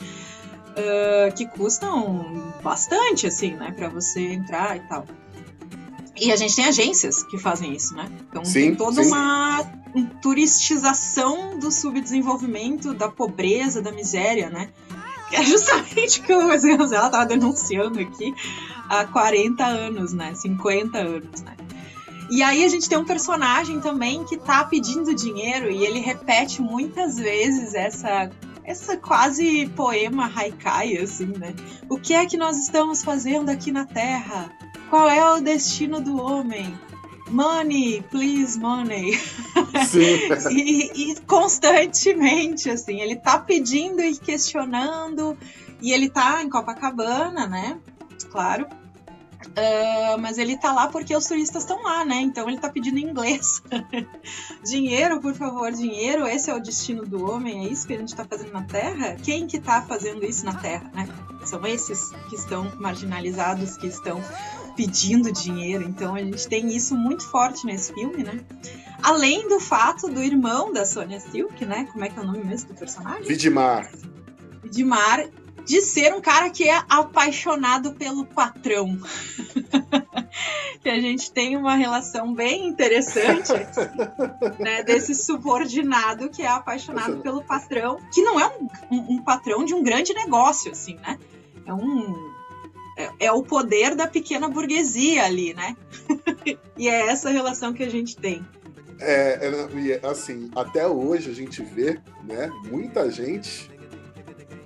Ah, 0.77 1.31
que 1.31 1.47
custam 1.47 2.53
bastante, 2.63 3.29
assim, 3.29 3.55
né? 3.55 3.73
Pra 3.77 3.89
você 3.89 4.33
entrar 4.33 4.77
e 4.77 4.81
tal. 4.89 5.07
E 6.21 6.33
a 6.33 6.37
gente 6.37 6.55
tem 6.55 6.65
agências 6.65 7.23
que 7.23 7.39
fazem 7.39 7.73
isso, 7.73 7.95
né? 7.95 8.11
Então 8.29 8.45
Sim, 8.45 8.61
tem 8.61 8.75
toda 8.75 9.03
sim. 9.03 9.11
uma 9.11 9.65
um 9.95 10.05
turistização 10.05 11.59
do 11.59 11.71
subdesenvolvimento, 11.71 12.93
da 12.93 13.09
pobreza, 13.09 13.81
da 13.81 13.91
miséria, 13.91 14.51
né? 14.51 14.69
Que 15.31 15.37
é 15.37 15.45
justamente 15.45 16.21
o 16.21 16.23
que 16.25 16.33
o 16.33 16.59
Zenzela 16.59 17.07
estava 17.07 17.27
denunciando 17.27 17.99
aqui 17.99 18.35
há 18.89 19.05
40 19.07 19.65
anos, 19.65 20.13
né? 20.13 20.35
50 20.35 20.99
anos, 20.99 21.43
né? 21.43 21.57
E 22.31 22.43
aí 22.43 22.63
a 22.65 22.69
gente 22.69 22.89
tem 22.89 22.99
um 22.99 23.05
personagem 23.05 23.81
também 23.81 24.23
que 24.25 24.37
tá 24.37 24.63
pedindo 24.65 25.15
dinheiro 25.15 25.71
e 25.71 25.85
ele 25.85 25.99
repete 25.99 26.61
muitas 26.61 27.17
vezes 27.17 27.75
essa 27.75 28.31
essa 28.65 28.99
quase 28.99 29.67
poema 29.75 30.31
haikai 30.37 30.99
assim, 30.99 31.25
né? 31.25 31.55
O 31.89 31.99
que 31.99 32.13
é 32.13 32.27
que 32.27 32.37
nós 32.37 32.59
estamos 32.59 33.03
fazendo 33.03 33.49
aqui 33.49 33.73
na 33.73 33.87
Terra? 33.87 34.53
Qual 34.91 35.09
é 35.09 35.33
o 35.33 35.41
destino 35.41 36.01
do 36.01 36.21
homem? 36.21 36.79
Money, 37.31 38.03
please, 38.11 38.59
money. 38.59 39.19
Sim. 39.87 40.29
E, 40.51 41.11
e 41.11 41.21
constantemente, 41.23 42.71
assim, 42.71 43.01
ele 43.01 43.17
tá 43.17 43.39
pedindo 43.39 44.01
e 44.01 44.17
questionando, 44.17 45.37
e 45.81 45.93
ele 45.93 46.09
tá 46.09 46.43
em 46.43 46.49
Copacabana, 46.49 47.47
né? 47.47 47.79
Claro. 48.31 48.67
Ah, 49.57 50.17
mas 50.19 50.39
ele 50.39 50.57
tá 50.57 50.73
lá 50.73 50.89
porque 50.89 51.15
os 51.15 51.27
turistas 51.27 51.63
estão 51.63 51.83
lá, 51.83 52.05
né? 52.05 52.17
Então 52.21 52.49
ele 52.49 52.59
tá 52.59 52.69
pedindo 52.69 52.99
em 52.99 53.05
inglês. 53.05 53.63
dinheiro, 54.65 55.21
por 55.21 55.35
favor, 55.35 55.73
dinheiro, 55.73 56.27
esse 56.27 56.51
é 56.51 56.55
o 56.55 56.61
destino 56.61 57.05
do 57.05 57.31
homem, 57.31 57.67
é 57.67 57.73
isso 57.73 57.87
que 57.87 57.95
a 57.95 57.99
gente 57.99 58.15
tá 58.15 58.25
fazendo 58.25 58.53
na 58.53 58.63
Terra? 58.63 59.17
Quem 59.23 59.47
que 59.47 59.59
tá 59.59 59.83
fazendo 59.83 60.25
isso 60.25 60.45
na 60.45 60.55
Terra, 60.55 60.91
né? 60.95 61.09
São 61.45 61.65
esses 61.67 62.11
que 62.29 62.35
estão 62.35 62.71
marginalizados, 62.79 63.77
que 63.77 63.87
estão 63.87 64.23
pedindo 64.79 65.33
dinheiro. 65.33 65.83
Então 65.83 66.15
a 66.15 66.21
gente 66.21 66.47
tem 66.47 66.69
isso 66.69 66.95
muito 66.95 67.29
forte 67.29 67.67
nesse 67.67 67.93
filme, 67.93 68.23
né? 68.23 68.39
Além 69.03 69.49
do 69.49 69.59
fato 69.59 70.09
do 70.09 70.23
irmão 70.23 70.73
da 70.73 70.87
Sonia 70.87 71.19
Silk, 71.19 71.67
né? 71.67 71.89
Como 71.93 72.05
é 72.05 72.09
que 72.09 72.17
é 72.19 72.23
o 72.23 72.25
nome 72.27 72.45
mesmo 72.45 72.69
do 72.73 72.79
personagem? 72.79 73.25
Vidimar. 73.25 73.91
Dimar, 74.71 75.25
de 75.67 75.81
ser 75.83 76.15
um 76.15 76.21
cara 76.21 76.49
que 76.51 76.69
é 76.69 76.81
apaixonado 76.89 77.93
pelo 77.95 78.25
patrão. 78.25 78.97
que 80.81 80.89
a 80.89 81.01
gente 81.01 81.33
tem 81.33 81.57
uma 81.57 81.75
relação 81.75 82.33
bem 82.33 82.69
interessante 82.69 83.53
aqui, 83.53 83.81
né? 84.63 84.83
Desse 84.85 85.13
subordinado 85.15 86.31
que 86.31 86.43
é 86.43 86.49
apaixonado 86.49 87.19
pelo 87.19 87.43
patrão, 87.43 87.99
que 88.13 88.23
não 88.23 88.39
é 88.39 88.47
um, 88.47 88.69
um- 88.97 89.15
um 89.17 89.23
patrão 89.23 89.65
de 89.65 89.75
um 89.75 89.83
grande 89.83 90.15
negócio, 90.15 90.71
assim, 90.71 90.95
né? 90.97 91.19
É 91.67 91.75
um. 91.75 92.38
É, 92.99 93.27
é 93.27 93.33
o 93.33 93.45
poder 93.45 93.95
da 93.95 94.09
pequena 94.09 94.49
burguesia 94.49 95.25
ali, 95.25 95.55
né? 95.55 95.77
e 96.77 96.89
é 96.89 97.07
essa 97.07 97.31
relação 97.31 97.73
que 97.73 97.85
a 97.85 97.89
gente 97.89 98.17
tem. 98.17 98.45
É, 99.01 99.47
é, 99.47 99.79
e, 99.79 100.07
assim, 100.07 100.51
até 100.57 100.85
hoje 100.87 101.31
a 101.31 101.35
gente 101.35 101.63
vê, 101.63 102.01
né, 102.25 102.51
muita 102.69 103.09
gente 103.09 103.71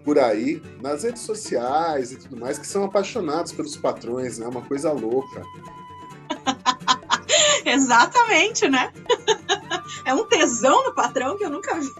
por 0.02 0.18
aí, 0.18 0.62
nas 0.80 1.04
redes 1.04 1.22
sociais 1.22 2.10
e 2.10 2.16
tudo 2.16 2.36
mais, 2.38 2.58
que 2.58 2.66
são 2.66 2.84
apaixonados 2.84 3.52
pelos 3.52 3.76
patrões, 3.76 4.38
né? 4.38 4.48
Uma 4.48 4.62
coisa 4.62 4.90
louca. 4.90 5.42
Exatamente, 7.64 8.68
né? 8.68 8.92
é 10.04 10.12
um 10.12 10.24
tesão 10.24 10.84
no 10.86 10.94
patrão 10.94 11.36
que 11.36 11.44
eu 11.44 11.50
nunca 11.50 11.78
vi. 11.78 11.92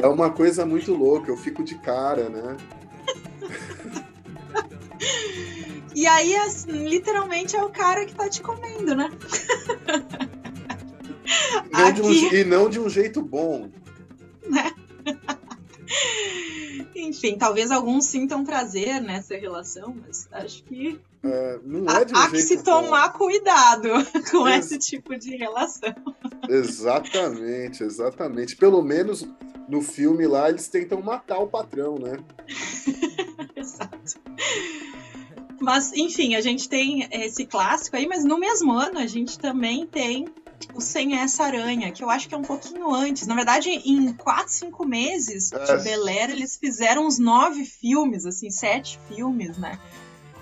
É 0.00 0.06
uma 0.06 0.30
coisa 0.30 0.64
muito 0.64 0.94
louca, 0.94 1.30
eu 1.30 1.36
fico 1.36 1.62
de 1.62 1.74
cara, 1.80 2.30
né? 2.30 2.56
E 5.94 6.06
aí, 6.06 6.34
assim, 6.36 6.86
literalmente, 6.88 7.56
é 7.56 7.62
o 7.64 7.70
cara 7.70 8.04
que 8.06 8.14
tá 8.14 8.28
te 8.28 8.40
comendo, 8.42 8.94
né? 8.94 9.10
Não 11.72 11.80
um 11.80 11.86
Aqui- 11.88 12.14
je- 12.14 12.36
e 12.36 12.44
não 12.44 12.68
de 12.68 12.78
um 12.80 12.88
jeito 12.88 13.20
bom. 13.22 13.68
Enfim, 16.94 17.36
talvez 17.38 17.70
alguns 17.70 18.04
sintam 18.06 18.44
prazer 18.44 19.00
nessa 19.00 19.34
relação, 19.36 19.94
mas 20.06 20.28
acho 20.32 20.62
que 20.64 21.00
É, 21.22 21.58
não 21.64 21.88
há, 21.88 22.00
é 22.00 22.04
de 22.04 22.12
um 22.14 22.16
há 22.18 22.24
que 22.30 22.36
jeito 22.38 22.48
se 22.48 22.56
bom. 22.58 22.62
tomar 22.64 23.12
cuidado 23.12 23.88
com 24.30 24.46
Ex- 24.48 24.66
esse 24.72 24.78
tipo 24.78 25.16
de 25.18 25.36
relação. 25.36 25.94
Exatamente, 26.48 27.82
exatamente. 27.82 28.56
Pelo 28.56 28.82
menos 28.82 29.26
no 29.68 29.80
filme 29.80 30.26
lá 30.26 30.48
eles 30.50 30.68
tentam 30.68 31.00
matar 31.00 31.38
o 31.38 31.46
patrão, 31.46 31.96
né? 31.98 32.18
Mas, 35.68 35.92
enfim, 35.92 36.34
a 36.34 36.40
gente 36.40 36.66
tem 36.66 37.06
esse 37.12 37.44
clássico 37.44 37.94
aí, 37.94 38.06
mas 38.06 38.24
no 38.24 38.38
mesmo 38.38 38.72
ano 38.72 38.98
a 38.98 39.06
gente 39.06 39.38
também 39.38 39.86
tem 39.86 40.26
o 40.72 40.80
Sem 40.80 41.18
Essa 41.18 41.44
Aranha, 41.44 41.92
que 41.92 42.02
eu 42.02 42.08
acho 42.08 42.26
que 42.26 42.34
é 42.34 42.38
um 42.38 42.42
pouquinho 42.42 42.90
antes. 42.90 43.26
Na 43.26 43.34
verdade, 43.34 43.68
em 43.68 44.14
quatro, 44.14 44.50
cinco 44.50 44.86
meses 44.86 45.52
É. 45.52 45.76
de 45.76 45.84
Bel 45.84 46.06
Air, 46.06 46.30
eles 46.30 46.56
fizeram 46.56 47.06
uns 47.06 47.18
nove 47.18 47.66
filmes, 47.66 48.24
assim, 48.24 48.50
sete 48.50 48.98
filmes, 49.08 49.58
né? 49.58 49.78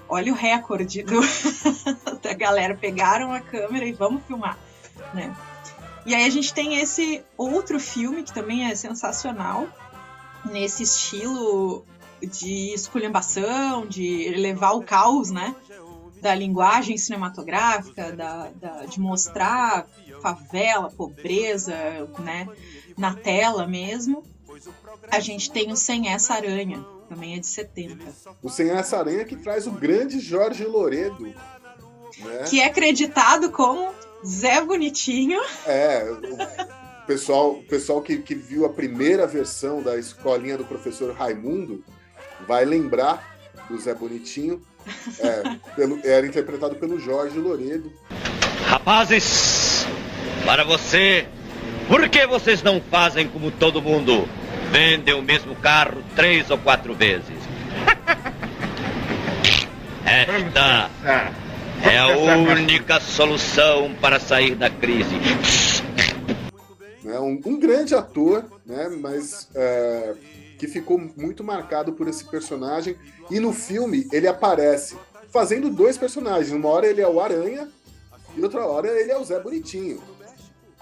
Olha 0.09 0.33
o 0.33 0.37
recorde 0.37 1.03
do... 1.03 1.19
da 2.23 2.33
galera. 2.33 2.77
Pegaram 2.77 3.33
a 3.33 3.41
câmera 3.41 3.85
e 3.85 3.93
vamos 3.93 4.23
filmar, 4.29 4.57
né? 5.13 5.37
E 6.07 6.15
aí 6.15 6.25
a 6.25 6.31
gente 6.31 6.55
tem 6.55 6.77
esse 6.77 7.21
outro 7.37 7.81
filme 7.81 8.23
que 8.23 8.33
também 8.33 8.71
é 8.71 8.77
sensacional, 8.77 9.67
nesse 10.45 10.85
estilo 10.85 11.85
de 12.23 12.73
esculhambação, 12.75 13.87
de 13.87 14.29
levar 14.37 14.73
o 14.73 14.83
caos, 14.83 15.31
né? 15.31 15.55
Da 16.21 16.35
linguagem 16.35 16.97
cinematográfica, 16.97 18.13
da, 18.13 18.51
da- 18.61 18.87
de 18.87 18.99
mostrar 19.01 19.87
favela, 20.23 20.91
pobreza, 20.91 21.75
né? 22.19 22.49
Na 22.97 23.15
tela 23.15 23.67
mesmo. 23.67 24.23
A 25.11 25.21
gente 25.21 25.51
tem 25.51 25.71
o 25.71 25.77
Sem 25.77 26.09
Essa 26.09 26.35
Aranha, 26.35 26.85
também 27.09 27.37
é 27.37 27.39
de 27.39 27.47
70. 27.47 28.05
O 28.43 28.49
Sem 28.49 28.71
Essa 28.71 28.99
Aranha 28.99 29.25
que 29.25 29.37
traz 29.37 29.67
o 29.67 29.71
grande 29.71 30.19
Jorge 30.19 30.65
Loredo. 30.65 31.23
Né? 31.27 32.45
Que 32.49 32.61
é 32.61 32.65
acreditado 32.65 33.53
como 33.53 33.93
Zé 34.27 34.65
Bonitinho. 34.65 35.39
É, 35.67 36.11
o 37.03 37.07
pessoal, 37.07 37.53
o 37.53 37.63
pessoal 37.65 38.01
que, 38.01 38.17
que 38.19 38.35
viu 38.35 38.65
a 38.65 38.71
primeira 38.71 39.27
versão 39.27 39.83
da 39.83 39.99
escolinha 39.99 40.57
do 40.57 40.65
professor 40.65 41.15
Raimundo 41.15 41.85
vai 42.47 42.65
lembrar 42.65 43.37
do 43.69 43.79
Zé 43.79 43.95
Bonitinho. 43.95 44.61
É, 45.19 45.43
pelo- 45.75 46.01
era 46.05 46.27
interpretado 46.27 46.77
pelo 46.77 46.99
Jorge 47.01 47.39
Loredo. 47.39 47.93
Rapazes, 48.67 49.87
para 50.45 50.63
você, 50.65 51.27
por 51.89 52.09
que 52.09 52.27
vocês 52.27 52.63
não 52.63 52.81
fazem 52.81 53.29
como 53.29 53.51
todo 53.51 53.83
mundo? 53.83 54.29
Vendem 54.71 55.15
o 55.15 55.23
mesmo 55.23 55.55
carro 55.57 56.03
três 56.15 56.51
ou 56.51 56.59
quatro 56.59 56.95
vezes. 56.95 57.27
Esta 60.05 60.91
é 61.83 61.99
a 61.99 62.07
única 62.09 63.01
solução 63.01 63.93
para 64.01 64.21
sair 64.21 64.55
da 64.55 64.71
crise. 64.71 65.17
né? 67.03 67.19
Um, 67.19 67.41
um 67.45 67.59
grande 67.59 67.95
ator, 67.95 68.45
né? 68.65 68.89
mas 69.01 69.49
é, 69.55 70.15
que 70.59 70.67
ficou 70.67 70.99
muito 71.17 71.45
marcado 71.45 71.93
por 71.93 72.09
esse 72.09 72.25
personagem. 72.25 72.97
E 73.31 73.39
no 73.41 73.53
filme 73.53 74.09
ele 74.13 74.29
aparece 74.29 74.97
fazendo 75.31 75.71
dois 75.71 75.99
personagens. 75.99 76.53
Uma 76.53 76.69
hora 76.69 76.87
ele 76.87 77.01
é 77.01 77.09
o 77.09 77.21
Aranha 77.21 77.69
e 78.37 78.43
outra 78.43 78.67
hora 78.67 78.89
ele 78.89 79.11
é 79.11 79.19
o 79.19 79.25
Zé 79.25 79.39
Bonitinho. 79.41 80.01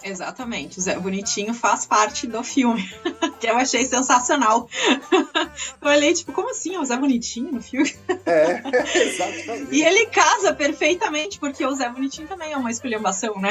Exatamente, 0.05 0.79
o 0.79 0.83
Zé 0.83 0.99
Bonitinho 0.99 1.55
faz 1.55 1.87
parte 1.87 2.27
do 2.27 2.45
filme, 2.45 2.87
que 3.41 3.47
eu 3.47 3.57
achei 3.57 3.87
sensacional. 3.87 4.69
Eu 5.81 5.89
olhei, 5.89 6.13
tipo, 6.13 6.33
como 6.33 6.51
assim? 6.51 6.75
É 6.75 6.81
o 6.81 6.85
Zé 6.85 6.97
Bonitinho 6.97 7.53
no 7.53 7.63
filme? 7.63 7.95
É, 8.27 8.63
exatamente. 8.99 9.75
E 9.75 9.83
ele 9.83 10.07
casa 10.07 10.53
perfeitamente, 10.53 11.39
porque 11.39 11.65
o 11.65 11.75
Zé 11.75 11.89
Bonitinho 11.89 12.29
também 12.29 12.53
é 12.53 12.57
uma 12.57 12.71
esculhambação, 12.71 13.41
né? 13.41 13.51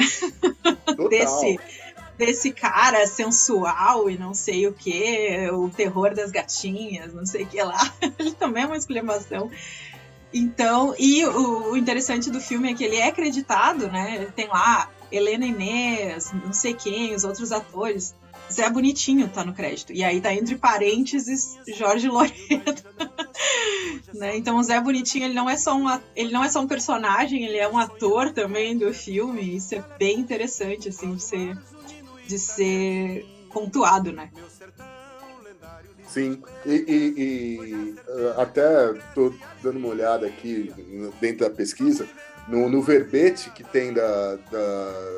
Total. 0.85 1.09
Desse, 1.09 1.59
desse 2.17 2.51
cara 2.51 3.05
sensual 3.07 4.09
e 4.09 4.17
não 4.17 4.33
sei 4.33 4.67
o 4.67 4.73
que, 4.73 5.49
o 5.51 5.69
terror 5.69 6.13
das 6.13 6.31
gatinhas, 6.31 7.13
não 7.13 7.25
sei 7.25 7.43
o 7.43 7.47
que 7.47 7.61
lá. 7.61 7.93
Ele 8.19 8.31
também 8.31 8.63
é 8.63 8.65
uma 8.65 8.77
esculhambação. 8.77 9.49
Então, 10.33 10.95
e 10.97 11.23
o, 11.25 11.71
o 11.71 11.77
interessante 11.77 12.31
do 12.31 12.41
filme 12.41 12.71
é 12.71 12.73
que 12.73 12.83
ele 12.83 12.95
é 12.95 13.07
acreditado, 13.07 13.87
né? 13.87 14.31
Tem 14.35 14.47
lá 14.47 14.89
Helena 15.11 15.45
Inês, 15.45 16.33
não 16.43 16.51
sei 16.51 16.73
quem, 16.73 17.13
os 17.13 17.23
outros 17.23 17.51
atores. 17.51 18.15
Zé 18.51 18.69
Bonitinho 18.69 19.29
tá 19.29 19.45
no 19.45 19.53
crédito. 19.53 19.93
E 19.93 20.03
aí 20.03 20.19
tá 20.19 20.33
entre 20.33 20.55
parênteses 20.55 21.57
Jorge 21.67 22.07
Loreto. 22.07 22.83
né? 24.13 24.35
Então 24.35 24.57
o 24.57 24.63
Zé 24.63 24.79
Bonitinho 24.81 25.25
ele 25.25 25.33
não 25.33 25.49
é 25.49 25.55
só 25.55 25.75
um 25.75 25.87
ele 26.15 26.31
não 26.31 26.43
é 26.43 26.49
só 26.49 26.61
um 26.61 26.67
personagem, 26.67 27.43
ele 27.45 27.57
é 27.57 27.67
um 27.67 27.77
ator 27.77 28.31
também 28.31 28.77
do 28.77 28.93
filme. 28.93 29.55
Isso 29.55 29.75
é 29.75 29.83
bem 29.97 30.19
interessante 30.19 30.89
assim 30.89 31.15
de 31.15 31.23
ser 31.23 31.57
de 32.27 32.39
ser 32.39 33.25
pontuado, 33.51 34.11
né? 34.11 34.31
Sim, 36.07 36.41
e, 36.65 36.71
e- 36.71 37.13
e, 37.17 37.95
uh, 38.07 38.39
até 38.41 38.93
tô 39.15 39.33
dando 39.63 39.77
uma 39.79 39.87
olhada 39.87 40.27
aqui 40.27 40.71
dentro 41.19 41.47
da 41.47 41.49
pesquisa, 41.49 42.07
no, 42.47 42.69
no 42.69 42.81
verbete 42.83 43.49
que 43.51 43.63
tem 43.63 43.91
da, 43.93 44.35
da- 44.35 45.17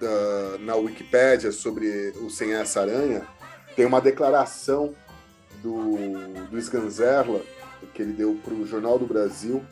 da- 0.00 0.58
na 0.60 0.74
Wikipédia 0.76 1.52
sobre 1.52 2.12
o 2.20 2.28
Sem 2.30 2.52
Essa 2.54 2.80
Aranha, 2.80 3.26
tem 3.76 3.86
uma 3.86 4.00
declaração 4.00 4.94
do, 5.62 5.96
do 6.50 6.58
Sganzerla, 6.58 7.40
que 7.94 8.02
ele 8.02 8.12
deu 8.12 8.38
para 8.42 8.54
o 8.54 8.66
Jornal 8.66 8.98
do 8.98 9.06
Brasil, 9.06 9.62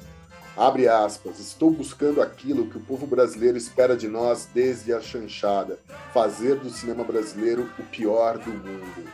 abre 0.57 0.89
aspas, 0.89 1.39
estou 1.39 1.71
buscando 1.71 2.21
aquilo 2.21 2.69
que 2.69 2.77
o 2.77 2.81
povo 2.81 3.07
brasileiro 3.07 3.57
espera 3.57 3.97
de 3.97 4.09
nós 4.09 4.49
desde 4.53 4.93
a 4.93 5.01
chanchada, 5.01 5.79
fazer 6.13 6.57
do 6.57 6.71
cinema 6.71 7.05
brasileiro 7.05 7.71
o 7.79 7.83
pior 7.85 8.39
do 8.39 8.51
mundo. 8.51 9.11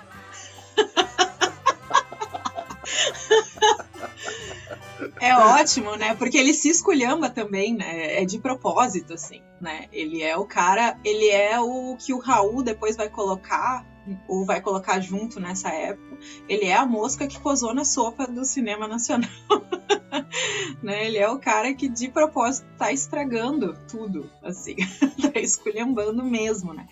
É 5.21 5.35
ótimo, 5.35 5.97
né? 5.97 6.15
Porque 6.15 6.39
ele 6.39 6.53
se 6.55 6.69
esculhamba 6.69 7.31
também, 7.31 7.75
né? 7.75 8.23
É 8.23 8.25
de 8.25 8.39
propósito, 8.39 9.15
assim, 9.15 9.43
né? 9.61 9.87
Ele 9.93 10.23
é 10.23 10.37
o 10.37 10.45
cara, 10.45 10.99
ele 11.05 11.29
é 11.29 11.59
o 11.61 11.97
que 11.97 12.13
o 12.13 12.19
Raul 12.19 12.63
depois 12.63 12.97
vai 12.97 13.09
colocar, 13.09 13.85
ou 14.29 14.45
vai 14.45 14.61
colocar 14.61 15.01
junto 15.01 15.41
nessa 15.41 15.69
época. 15.71 16.19
Ele 16.49 16.67
é 16.67 16.77
a 16.77 16.87
mosca 16.87 17.27
que 17.27 17.39
posou 17.41 17.75
na 17.75 17.85
sopa 17.85 18.27
do 18.27 18.45
cinema 18.45 18.87
nacional. 18.87 19.31
né? 20.83 21.07
Ele 21.07 21.19
é 21.19 21.29
o 21.29 21.39
cara 21.39 21.75
que 21.75 21.89
de 21.89 22.09
propósito 22.09 22.67
tá 22.79 22.93
estragando 22.93 23.77
tudo, 23.89 24.31
assim. 24.43 24.77
tá 25.33 25.39
esculhambando 25.39 26.25
mesmo, 26.25 26.73
né? 26.73 26.87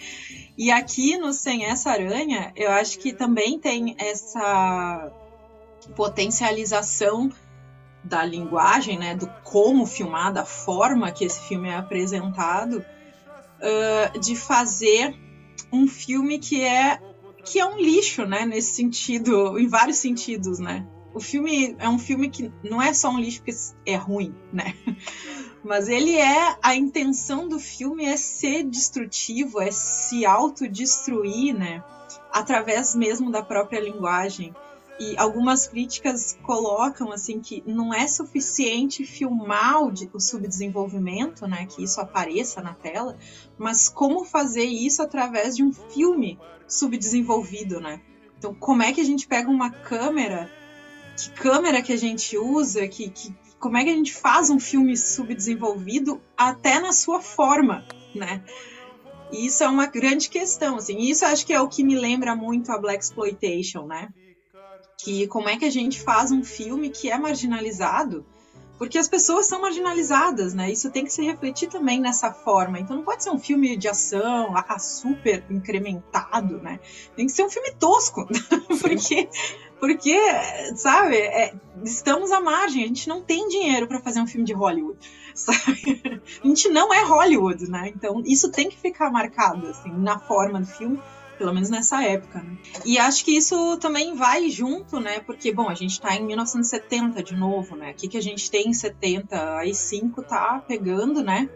E 0.57 0.71
aqui 0.71 1.17
no 1.17 1.33
Sem 1.33 1.65
Essa 1.65 1.91
Aranha, 1.91 2.53
eu 2.57 2.71
acho 2.71 2.99
que 2.99 3.13
também 3.13 3.59
tem 3.59 3.97
essa 3.99 5.11
potencialização 5.97 7.31
da 8.03 8.25
linguagem, 8.25 8.99
né, 8.99 9.15
do 9.15 9.27
como 9.43 9.87
filmar, 9.87 10.33
da 10.33 10.45
forma 10.45 11.11
que 11.11 11.25
esse 11.25 11.41
filme 11.49 11.71
é 11.71 11.77
apresentado, 11.77 12.85
uh, 13.61 14.19
de 14.21 14.37
fazer 14.37 15.17
um 15.75 15.87
filme 15.89 16.39
que 16.39 16.63
é 16.63 17.01
que 17.45 17.61
é 17.61 17.67
um 17.67 17.79
lixo, 17.79 18.25
né, 18.25 18.47
nesse 18.47 18.75
sentido, 18.75 19.59
em 19.59 19.69
vários 19.69 19.99
sentidos, 19.99 20.59
né. 20.59 20.87
O 21.13 21.21
filme 21.21 21.77
é 21.79 21.89
um 21.89 21.99
filme 21.99 22.31
que 22.31 22.51
não 22.63 22.81
é 22.81 22.93
só 22.95 23.11
um 23.11 23.19
lixo 23.19 23.43
porque 23.43 23.57
é 23.85 23.97
ruim, 23.97 24.35
né, 24.53 24.75
mas 25.63 25.89
ele 25.89 26.17
é 26.17 26.57
a 26.63 26.75
intenção 26.75 27.49
do 27.49 27.61
filme 27.61 28.07
é 28.07 28.17
ser 28.17 28.65
destrutivo, 28.65 29.61
é 29.61 29.71
se 29.71 30.25
autodestruir, 30.25 31.55
né, 31.55 31.85
através 32.33 32.95
mesmo 32.95 33.31
da 33.31 33.43
própria 33.43 33.81
linguagem 33.81 34.55
E 34.99 35.17
algumas 35.19 35.67
críticas 35.67 36.39
colocam 36.43 37.11
assim 37.11 37.41
que 37.41 37.65
não 37.67 37.93
é 37.93 38.07
suficiente 38.07 39.05
filmar 39.05 39.83
o, 39.83 39.91
de- 39.91 40.09
o 40.13 40.21
subdesenvolvimento, 40.21 41.49
né, 41.49 41.67
que 41.67 41.83
isso 41.83 42.01
apareça 42.01 42.63
na 42.63 42.75
tela, 42.75 43.19
mas 43.59 43.89
como 43.89 44.25
fazer 44.25 44.65
isso 44.65 45.03
através 45.03 45.57
de 45.57 45.65
um 45.65 45.73
filme 45.73 46.39
subdesenvolvido, 46.69 47.81
né? 47.81 48.01
Então, 48.39 48.55
como 48.55 48.83
é 48.83 48.93
que 48.93 49.01
a 49.01 49.05
gente 49.05 49.27
pega 49.27 49.51
uma 49.51 49.71
câmera? 49.71 50.51
Que 51.17 51.31
câmera 51.31 51.83
que 51.83 51.93
a 51.93 51.97
gente 51.97 52.37
usa? 52.39 52.87
Que, 52.87 53.11
que 53.11 53.35
como 53.59 53.77
é 53.77 53.85
que 53.85 53.91
a 53.91 53.95
gente 53.95 54.13
faz 54.13 54.51
um 54.51 54.61
filme 54.61 54.97
subdesenvolvido 54.97 56.21
até 56.37 56.79
na 56.79 56.93
sua 56.93 57.21
forma, 57.21 57.85
né? 58.15 58.45
E 59.33 59.47
isso 59.47 59.65
é 59.65 59.69
uma 59.69 59.87
grande 59.87 60.29
questão, 60.29 60.77
assim. 60.77 60.99
Isso 60.99 61.25
acho 61.25 61.47
que 61.47 61.53
é 61.53 61.61
o 61.61 61.69
que 61.69 61.83
me 61.83 61.97
lembra 61.97 62.37
muito 62.37 62.71
a 62.71 62.79
Black 62.79 63.03
Exploitation, 63.03 63.87
né? 63.87 64.09
Que 65.05 65.27
como 65.27 65.51
é 65.51 65.57
que 65.59 65.67
a 65.67 65.71
gente 65.71 66.01
faz 66.01 66.33
um 66.33 66.43
filme 66.43 66.89
que 66.89 67.11
é 67.11 67.19
marginalizado? 67.19 68.25
Porque 68.79 68.97
as 68.97 69.07
pessoas 69.07 69.47
são 69.47 69.61
marginalizadas, 69.61 70.55
né? 70.55 70.73
Isso 70.73 70.91
tem 70.91 71.05
que 71.05 71.13
se 71.13 71.23
refletir 71.23 71.69
também 71.69 72.01
nessa 72.01 72.33
forma. 72.33 72.81
Então 72.81 72.97
não 72.97 73.05
pode 73.05 73.23
ser 73.23 73.31
um 73.31 73.39
filme 73.39 73.77
de 73.77 73.87
ação 73.87 74.55
ah, 74.57 74.79
super 74.79 75.45
incrementado, 75.51 76.57
né? 76.63 76.81
Tem 77.15 77.27
que 77.27 77.33
ser 77.33 77.45
um 77.45 77.51
filme 77.51 77.71
tosco, 77.73 78.27
porque 78.81 79.29
porque, 79.79 80.19
sabe, 80.77 81.17
é, 81.17 81.53
estamos 81.85 82.33
à 82.33 82.41
margem, 82.41 82.85
a 82.85 82.87
gente 82.87 83.07
não 83.07 83.21
tem 83.21 83.47
dinheiro 83.49 83.87
para 83.87 84.01
fazer 84.01 84.19
um 84.19 84.27
filme 84.27 84.47
de 84.47 84.55
Hollywood, 84.55 84.99
sabe? 85.37 86.23
A 86.43 86.47
gente 86.47 86.71
não 86.71 86.95
é 86.95 87.05
Hollywood, 87.05 87.71
né? 87.71 87.93
Então 87.95 88.23
isso 88.25 88.51
tem 88.51 88.71
que 88.71 88.79
ficar 88.79 89.11
marcado, 89.11 89.67
assim, 89.67 89.93
na 89.93 90.19
forma 90.19 90.59
do 90.61 90.67
filme, 90.67 90.99
pelo 91.39 91.53
menos 91.53 91.71
nessa 91.71 92.03
época, 92.03 92.41
né? 92.41 92.57
E 92.85 92.99
acho 92.99 93.25
que 93.25 93.37
isso 93.37 93.77
também 93.79 94.15
vai 94.15 94.49
junto, 94.51 95.01
né? 95.01 95.21
Porque, 95.21 95.53
bom, 95.53 95.69
a 95.69 95.75
gente 95.75 96.01
tá 96.01 96.15
em 96.15 96.25
1970 96.25 97.23
de 97.23 97.37
novo, 97.37 97.77
né? 97.77 97.91
O 97.91 97.95
que, 97.95 98.09
que 98.09 98.17
a 98.17 98.23
gente 98.23 98.51
tem 98.51 98.69
em 98.69 98.75
70? 98.75 99.59
Aí 99.59 99.75
5 99.75 100.23
tá 100.23 100.63
pegando, 100.67 101.23
né? 101.23 101.49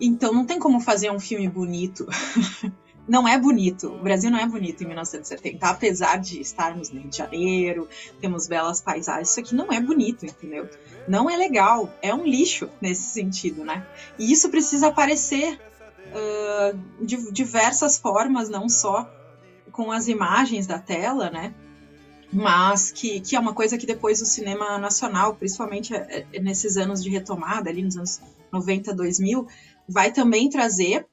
Então 0.00 0.32
não 0.32 0.44
tem 0.44 0.58
como 0.58 0.80
fazer 0.80 1.10
um 1.10 1.20
filme 1.20 1.48
bonito. 1.48 2.06
não 3.06 3.26
é 3.26 3.38
bonito. 3.38 3.88
O 3.88 4.02
Brasil 4.02 4.30
não 4.30 4.38
é 4.38 4.46
bonito 4.46 4.82
em 4.82 4.86
1970, 4.86 5.66
apesar 5.66 6.18
de 6.18 6.40
estarmos 6.40 6.90
no 6.90 7.00
Rio 7.00 7.10
de 7.10 7.16
Janeiro, 7.16 7.88
temos 8.20 8.46
belas 8.46 8.80
paisagens. 8.80 9.30
Isso 9.30 9.40
aqui 9.40 9.54
não 9.54 9.72
é 9.72 9.80
bonito, 9.80 10.24
entendeu? 10.24 10.68
Não 11.06 11.28
é 11.28 11.36
legal. 11.36 11.92
É 12.00 12.14
um 12.14 12.24
lixo 12.24 12.68
nesse 12.80 13.10
sentido, 13.10 13.64
né? 13.64 13.86
E 14.18 14.32
isso 14.32 14.48
precisa 14.50 14.88
aparecer 14.88 15.58
uh, 16.12 17.04
de 17.04 17.32
diversas 17.32 17.96
formas, 17.96 18.48
não 18.48 18.68
só 18.68 19.10
com 19.72 19.90
as 19.90 20.08
imagens 20.08 20.66
da 20.66 20.78
tela, 20.78 21.30
né? 21.30 21.54
Mas 22.32 22.90
que, 22.90 23.20
que 23.20 23.36
é 23.36 23.40
uma 23.40 23.54
coisa 23.54 23.76
que 23.76 23.86
depois 23.86 24.22
o 24.22 24.26
cinema 24.26 24.78
nacional, 24.78 25.34
principalmente 25.34 25.94
é, 25.94 26.26
é, 26.32 26.40
nesses 26.40 26.76
anos 26.76 27.02
de 27.02 27.10
retomada, 27.10 27.68
ali 27.68 27.82
nos 27.82 27.96
anos 27.96 28.20
90, 28.52 28.94
2000, 28.94 29.46
vai 29.88 30.12
também 30.12 30.48
trazer 30.48 31.06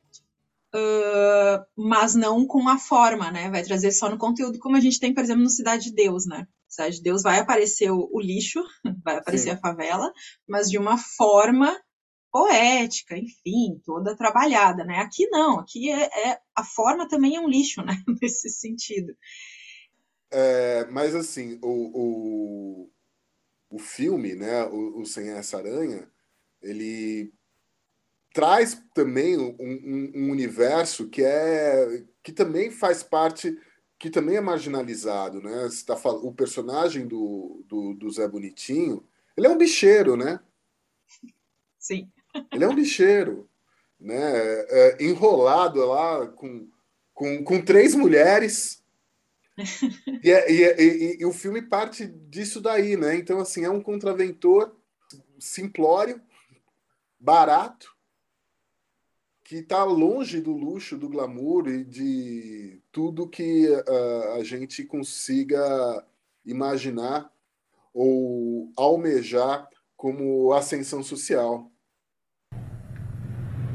Uh, 0.71 1.65
mas 1.75 2.13
não 2.13 2.45
com 2.45 2.69
a 2.69 2.77
forma, 2.77 3.31
né? 3.31 3.49
Vai 3.49 3.63
trazer 3.63 3.91
só 3.91 4.07
no 4.07 4.19
conteúdo, 4.19 4.59
como 4.59 4.75
a 4.75 4.79
gente 4.79 4.99
tem, 4.99 5.11
por 5.11 5.23
exemplo, 5.23 5.41
no 5.41 5.49
Cidade 5.49 5.85
de 5.85 5.95
Deus, 5.95 6.27
né? 6.27 6.47
Cidade 6.67 6.97
de 6.97 7.01
Deus 7.01 7.23
vai 7.23 7.39
aparecer 7.39 7.89
o, 7.89 8.07
o 8.13 8.21
lixo, 8.21 8.63
vai 9.03 9.17
aparecer 9.17 9.49
Sim. 9.49 9.55
a 9.55 9.57
favela, 9.57 10.13
mas 10.47 10.69
de 10.69 10.77
uma 10.77 10.95
forma 10.95 11.75
poética, 12.31 13.17
enfim, 13.17 13.81
toda 13.85 14.15
trabalhada, 14.15 14.83
né? 14.85 14.99
Aqui 14.99 15.27
não, 15.29 15.59
aqui 15.59 15.91
é, 15.91 16.29
é- 16.31 16.39
a 16.55 16.63
forma 16.63 17.07
também 17.07 17.35
é 17.35 17.39
um 17.39 17.49
lixo, 17.49 17.81
né? 17.85 17.93
Nesse 18.21 18.49
sentido. 18.49 19.15
É, 20.31 20.85
mas 20.91 21.15
assim, 21.15 21.59
o, 21.61 22.85
o, 22.85 22.91
o 23.71 23.79
filme, 23.79 24.35
né, 24.35 24.65
o, 24.65 25.01
o 25.01 25.05
Sem 25.05 25.29
Essa 25.31 25.57
Aranha, 25.57 26.09
ele 26.61 27.33
traz 28.33 28.81
também 28.93 29.37
um, 29.37 29.55
um- 29.59 30.11
um 30.15 30.31
universo 30.31 31.09
que 31.09 31.23
é 31.23 32.05
que 32.23 32.31
também 32.33 32.69
faz 32.71 33.01
parte, 33.03 33.57
que 33.97 34.09
também 34.09 34.35
é 34.37 34.41
marginalizado, 34.41 35.41
né? 35.41 35.67
Tá 35.85 35.95
o 36.11 36.33
personagem 36.33 37.07
do, 37.07 37.63
do, 37.67 37.93
do 37.95 38.11
Zé 38.11 38.27
Bonitinho, 38.27 39.03
ele 39.37 39.47
é 39.47 39.49
um 39.49 39.57
bicheiro, 39.57 40.15
né? 40.17 40.39
Sim. 41.77 42.11
Ele 42.51 42.63
é 42.63 42.67
um 42.67 42.75
bicheiro, 42.75 43.49
né? 43.99 44.15
É, 44.69 44.97
enrolado 45.03 45.85
lá 45.85 46.27
com, 46.27 46.67
com, 47.13 47.43
com 47.43 47.61
três 47.61 47.95
mulheres. 47.95 48.79
E, 50.23 50.31
é- 50.31 50.51
e 50.51 50.63
é- 50.63 50.81
e- 50.81 51.17
e 51.19 51.25
o 51.25 51.33
filme 51.33 51.61
parte 51.61 52.07
disso 52.07 52.61
daí, 52.61 52.95
né? 52.95 53.15
Então, 53.15 53.39
assim, 53.39 53.65
é 53.65 53.69
um 53.69 53.81
contraventor 53.81 54.73
simplório, 55.37 56.21
barato, 57.19 57.93
que 59.43 59.57
está 59.57 59.83
longe 59.83 60.39
do 60.39 60.51
luxo, 60.53 60.97
do 60.97 61.09
glamour 61.09 61.67
e 61.67 61.83
de 61.83 62.81
tudo 62.91 63.27
que 63.27 63.67
ah, 63.87 64.35
a 64.35 64.43
gente 64.43 64.83
consiga 64.85 66.05
imaginar 66.45 67.29
ou 67.93 68.71
almejar 68.77 69.67
como 69.97 70.53
ascensão 70.53 71.03
social. 71.03 71.68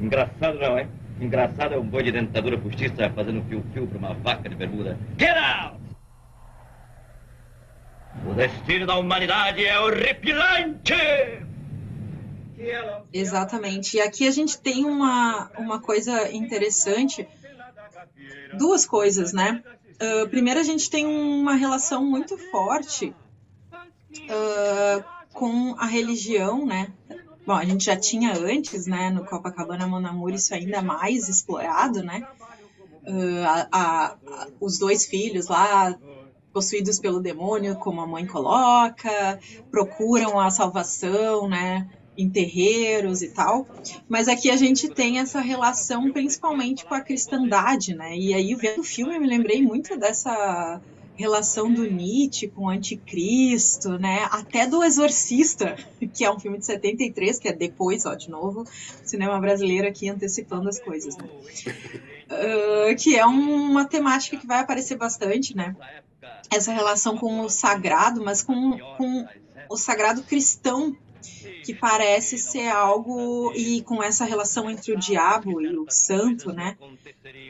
Engraçado 0.05 0.59
não, 0.59 0.77
é? 0.77 0.87
Engraçado 1.19 1.75
é 1.75 1.79
um 1.79 1.87
boi 1.87 2.03
de 2.03 2.13
dentadura 2.13 2.59
postiça 2.59 3.09
fazendo 3.15 3.43
fio-fio 3.49 3.87
pra 3.87 3.99
uma 3.99 4.13
vaca 4.15 4.49
de 4.49 4.55
bermuda. 4.55 4.99
Get 5.19 5.35
out! 5.35 5.81
O 8.27 8.35
destino 8.35 8.87
da 8.87 8.97
humanidade 8.97 9.65
é 9.65 9.81
horripilante! 9.81 10.93
Exatamente. 13.13 13.97
E 13.97 14.01
aqui 14.01 14.29
a 14.29 14.31
gente 14.31 14.59
tem 14.59 14.85
uma, 14.85 15.51
uma 15.59 15.81
coisa 15.81 16.31
interessante, 16.31 17.27
duas 18.59 18.85
coisas, 18.85 19.33
né? 19.33 19.63
Ah, 19.99 20.27
primeiro, 20.29 20.61
a 20.61 20.63
gente 20.65 20.91
tem 20.91 21.07
uma 21.07 21.55
relação 21.55 22.05
muito 22.05 22.37
forte 22.51 23.15
ah, 24.29 25.25
com 25.33 25.75
a 25.79 25.87
religião, 25.87 26.67
né? 26.67 26.93
Bom, 27.47 27.53
a 27.55 27.65
gente 27.65 27.85
já 27.85 27.97
tinha 27.99 28.33
antes, 28.37 28.87
né, 28.87 29.11
no 29.11 29.25
Copacabana 29.25 29.87
Monamur, 29.87 30.33
isso 30.35 30.55
ainda 30.55 30.83
mais 30.83 31.29
explorado, 31.29 32.03
né? 32.03 32.27
Ah, 33.07 33.69
a- 33.73 34.19
a- 34.27 34.49
os 34.61 34.79
dois 34.79 35.07
filhos 35.07 35.49
lá 35.49 35.99
possuídos 36.53 36.99
pelo 37.01 37.21
demônio, 37.21 37.77
como 37.79 38.01
a 38.01 38.07
mãe 38.07 38.27
coloca, 38.27 39.41
procuram 39.71 40.39
a 40.41 40.51
salvação, 40.51 41.49
né? 41.49 41.87
Em 42.17 42.31
terreiros 42.31 43.23
e 43.23 43.31
tal. 43.33 43.69
Mas 44.09 44.29
aqui 44.29 44.51
a 44.51 44.57
gente 44.57 44.89
tem 44.91 45.19
essa 45.21 45.41
relação 45.41 46.13
principalmente 46.13 46.85
com 46.87 46.95
a 46.95 47.03
cristandade, 47.03 47.95
né? 47.95 48.17
E 48.17 48.35
aí, 48.35 48.55
vendo 48.55 48.81
o 48.81 48.85
filme, 48.85 49.17
eu 49.17 49.21
me 49.21 49.29
lembrei 49.29 49.63
muito 49.63 49.99
dessa 49.99 50.83
relação 51.17 51.73
do 51.73 51.89
Nietzsche 51.89 52.49
com 52.49 52.65
o 52.65 52.69
anticristo, 52.69 53.99
né? 53.99 54.27
Até 54.31 54.67
do 54.67 54.83
Exorcista, 54.83 55.77
que 56.13 56.25
é 56.25 56.31
um 56.31 56.39
filme 56.41 56.59
de 56.59 56.67
73, 56.67 57.39
que 57.39 57.49
é 57.49 57.53
depois, 57.53 58.05
ó, 58.05 58.15
de 58.15 58.29
novo, 58.31 58.65
cinema 59.05 59.41
brasileiro 59.41 59.87
aqui 59.87 60.09
antecipando 60.09 60.69
as 60.69 60.81
coisas, 60.81 61.17
né? 61.17 61.29
Ah, 62.29 62.95
que 62.95 63.17
é 63.17 63.27
um- 63.27 63.71
uma 63.71 63.85
temática 63.85 64.37
que 64.37 64.47
vai 64.47 64.61
aparecer 64.61 64.97
bastante, 64.97 65.57
né? 65.57 65.77
Essa 66.51 66.73
relação 66.73 67.17
com 67.17 67.41
o 67.41 67.49
sagrado, 67.49 68.23
mas 68.25 68.43
com, 68.43 68.79
com 68.97 69.27
o 69.69 69.77
sagrado 69.77 70.23
cristão, 70.23 70.97
que 71.65 71.75
parece 71.75 72.39
ser 72.39 72.69
algo 72.69 73.53
e 73.57 73.83
com 73.83 74.03
essa 74.03 74.25
relação 74.25 74.71
entre 74.71 74.93
o 74.93 74.99
diabo 74.99 75.63
e 75.63 75.77
o 75.79 75.87
santo, 75.89 76.53
né? 76.53 76.77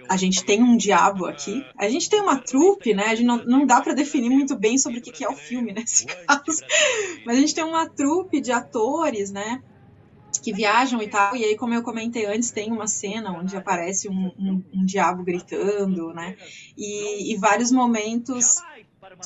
A 0.09 0.17
gente 0.17 0.45
tem 0.45 0.63
um 0.63 0.77
diabo 0.77 1.27
aqui, 1.27 1.67
a 1.79 1.89
gente 1.89 2.09
tem 2.11 2.21
uma 2.21 2.39
trupe, 2.39 2.95
né? 2.95 3.05
A 3.07 3.15
gente 3.15 3.27
não, 3.27 3.45
não 3.45 3.67
dá 3.67 3.81
para 3.83 3.95
definir 3.95 4.31
muito 4.31 4.57
bem 4.57 4.79
sobre 4.79 4.99
o 5.01 5.03
que 5.03 5.25
é 5.25 5.29
o 5.29 5.37
filme 5.37 5.73
nesse 5.73 6.07
caso, 6.27 6.63
mas 7.25 7.37
a 7.37 7.41
gente 7.41 7.55
tem 7.55 7.65
uma 7.65 7.89
trupe 7.89 8.41
de 8.41 8.53
atores, 8.53 9.31
né? 9.31 9.63
Que 10.43 10.53
viajam 10.53 11.01
e 11.01 11.09
tal, 11.09 11.37
e 11.37 11.45
aí, 11.45 11.57
como 11.57 11.73
eu 11.75 11.83
comentei 11.83 12.27
antes, 12.27 12.51
tem 12.51 12.71
uma 12.71 12.87
cena 12.87 13.33
onde 13.33 13.57
aparece 13.57 14.09
um, 14.11 14.27
um- 14.39 14.65
um 14.75 14.85
diabo 14.85 15.23
gritando, 15.25 16.13
né? 16.13 16.37
E, 16.77 17.33
e 17.33 17.37
vários 17.39 17.71
momentos 17.73 18.67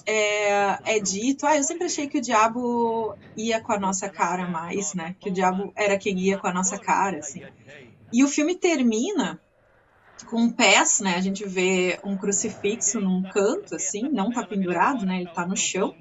é, 0.06 0.96
é 0.96 1.00
dito, 1.00 1.46
ah, 1.46 1.56
eu 1.56 1.64
sempre 1.64 1.86
achei 1.86 2.08
que 2.08 2.18
o 2.18 2.22
diabo 2.22 3.14
ia 3.36 3.60
com 3.60 3.72
a 3.72 3.78
nossa 3.78 4.08
cara 4.08 4.46
mais, 4.46 4.94
né? 4.94 5.14
Que 5.20 5.30
o 5.30 5.32
diabo 5.32 5.72
era 5.76 5.98
quem 5.98 6.18
ia 6.18 6.38
com 6.38 6.46
a 6.46 6.52
nossa 6.52 6.78
cara, 6.78 7.18
assim. 7.18 7.42
E 8.12 8.24
o 8.24 8.28
filme 8.28 8.54
termina 8.54 9.40
com 10.26 10.50
pés, 10.50 11.00
né? 11.00 11.14
A 11.14 11.20
gente 11.20 11.46
vê 11.46 11.98
um 12.04 12.16
crucifixo 12.16 13.00
num 13.00 13.22
canto, 13.22 13.74
assim, 13.74 14.08
não 14.08 14.30
tá 14.30 14.44
pendurado, 14.44 15.04
né? 15.04 15.20
Ele 15.20 15.30
tá 15.30 15.46
no 15.46 15.56
chão. 15.56 15.94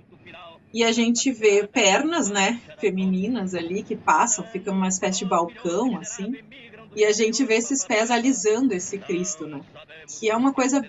E 0.74 0.84
a 0.84 0.92
gente 0.92 1.32
vê 1.32 1.66
pernas, 1.66 2.30
né? 2.30 2.62
Femininas 2.80 3.56
ali 3.56 3.84
que 3.84 3.96
passam, 3.96 4.46
fica 4.46 4.72
uma 4.72 4.88
espécie 4.88 5.20
de 5.20 5.26
balcão, 5.26 5.98
assim. 5.98 6.36
E 6.96 7.06
a 7.06 7.12
gente 7.12 7.46
vê 7.46 7.56
esses 7.56 7.86
pés 7.86 8.10
alisando 8.10 8.74
esse 8.74 8.98
Cristo, 8.98 9.46
né? 9.46 9.62
Que 10.08 10.30
é 10.30 10.36
uma 10.36 10.54
coisa 10.54 10.82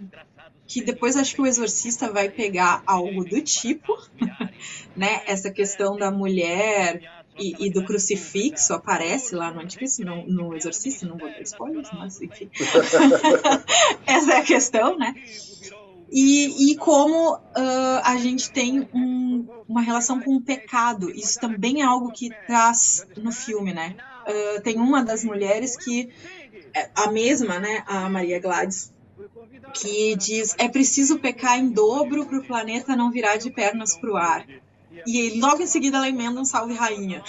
que 0.69 0.83
depois 0.83 1.17
acho 1.17 1.35
que 1.35 1.41
o 1.41 1.47
exorcista 1.47 2.13
vai 2.13 2.29
pegar 2.29 2.83
algo 2.87 3.25
do 3.25 3.41
tipo, 3.41 3.99
né? 4.95 5.23
Essa 5.27 5.51
questão 5.51 5.97
da 5.97 6.11
mulher 6.11 7.25
e, 7.39 7.67
e 7.67 7.71
do 7.71 7.83
crucifixo 7.87 8.75
aparece 8.75 9.35
lá 9.35 9.51
no 9.51 9.61
Anticristo, 9.61 10.05
no, 10.05 10.27
no 10.27 10.55
Exorcista, 10.55 11.07
não 11.07 11.17
vou 11.17 11.31
dar 11.31 11.41
spoilers, 11.41 11.89
mas 11.95 12.21
enfim. 12.21 12.51
Essa 14.07 14.35
é 14.35 14.37
a 14.37 14.43
questão, 14.43 14.99
né? 14.99 15.15
E, 16.11 16.73
e 16.73 16.77
como 16.77 17.35
uh, 17.35 18.01
a 18.05 18.19
gente 18.19 18.51
tem 18.51 18.87
um, 18.93 19.47
uma 19.67 19.81
relação 19.81 20.21
com 20.21 20.37
o 20.37 20.41
pecado. 20.41 21.11
Isso 21.11 21.41
também 21.41 21.81
é 21.81 21.85
algo 21.85 22.13
que 22.13 22.31
traz 22.47 23.07
no 23.17 23.33
filme, 23.33 23.73
né? 23.73 23.97
Uh, 24.27 24.61
tem 24.61 24.77
uma 24.77 25.03
das 25.03 25.25
mulheres 25.25 25.77
que, 25.77 26.11
é 26.75 26.91
a 26.95 27.11
mesma, 27.11 27.59
né, 27.59 27.83
a 27.87 28.09
Maria 28.11 28.39
Gladys, 28.39 28.93
que 29.75 30.17
diz 30.17 30.55
é 30.59 30.69
preciso 30.69 31.19
pecar 31.19 31.59
em 31.59 31.71
dobro 31.71 32.27
para 32.27 32.39
o 32.39 32.47
planeta 32.47 32.97
não 32.97 33.11
virar 33.11 33.37
de 33.37 33.51
pernas 33.51 33.97
para 33.97 34.11
o 34.11 34.17
ar. 34.17 34.47
E 35.07 35.39
logo 35.39 35.63
em 35.63 35.67
seguida 35.67 35.99
ela 35.99 36.09
emenda 36.09 36.41
um 36.41 36.45
salve 36.45 36.75
rainha. 36.75 37.23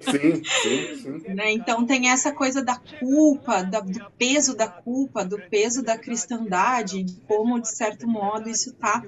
Sim, 0.00 0.42
sim, 0.44 0.96
sim. 0.96 1.18
né? 1.34 1.52
Então 1.52 1.86
tem 1.86 2.10
essa 2.10 2.32
coisa 2.32 2.62
da 2.62 2.76
culpa, 2.76 3.62
da, 3.62 3.80
do 3.80 4.10
peso 4.18 4.56
da 4.56 4.68
culpa, 4.68 5.24
do 5.24 5.38
peso 5.48 5.82
da 5.82 5.96
cristandade, 5.96 7.02
de 7.02 7.14
como, 7.26 7.60
de 7.60 7.68
certo 7.68 8.06
modo, 8.06 8.48
isso 8.48 8.70
está 8.70 9.04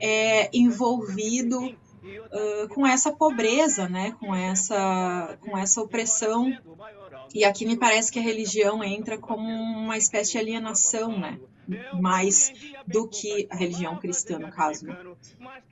é, 0.00 0.50
envolvido 0.52 1.66
uh, 1.66 2.68
com 2.68 2.86
essa 2.86 3.10
pobreza, 3.12 3.88
né? 3.88 4.14
com, 4.20 4.34
essa, 4.34 5.38
com 5.40 5.56
essa 5.56 5.80
opressão. 5.80 6.52
E 7.34 7.44
aqui 7.44 7.64
me 7.64 7.76
parece 7.76 8.12
que 8.12 8.18
a 8.18 8.22
religião 8.22 8.84
entra 8.84 9.16
como 9.16 9.48
uma 9.48 9.96
espécie 9.96 10.32
de 10.32 10.38
alienação, 10.38 11.18
né? 11.18 11.38
Mais 12.00 12.52
do 12.86 13.08
que 13.08 13.46
a 13.50 13.56
religião 13.56 13.96
cristã, 13.96 14.38
no 14.38 14.50
caso, 14.50 14.86
né? 14.86 14.96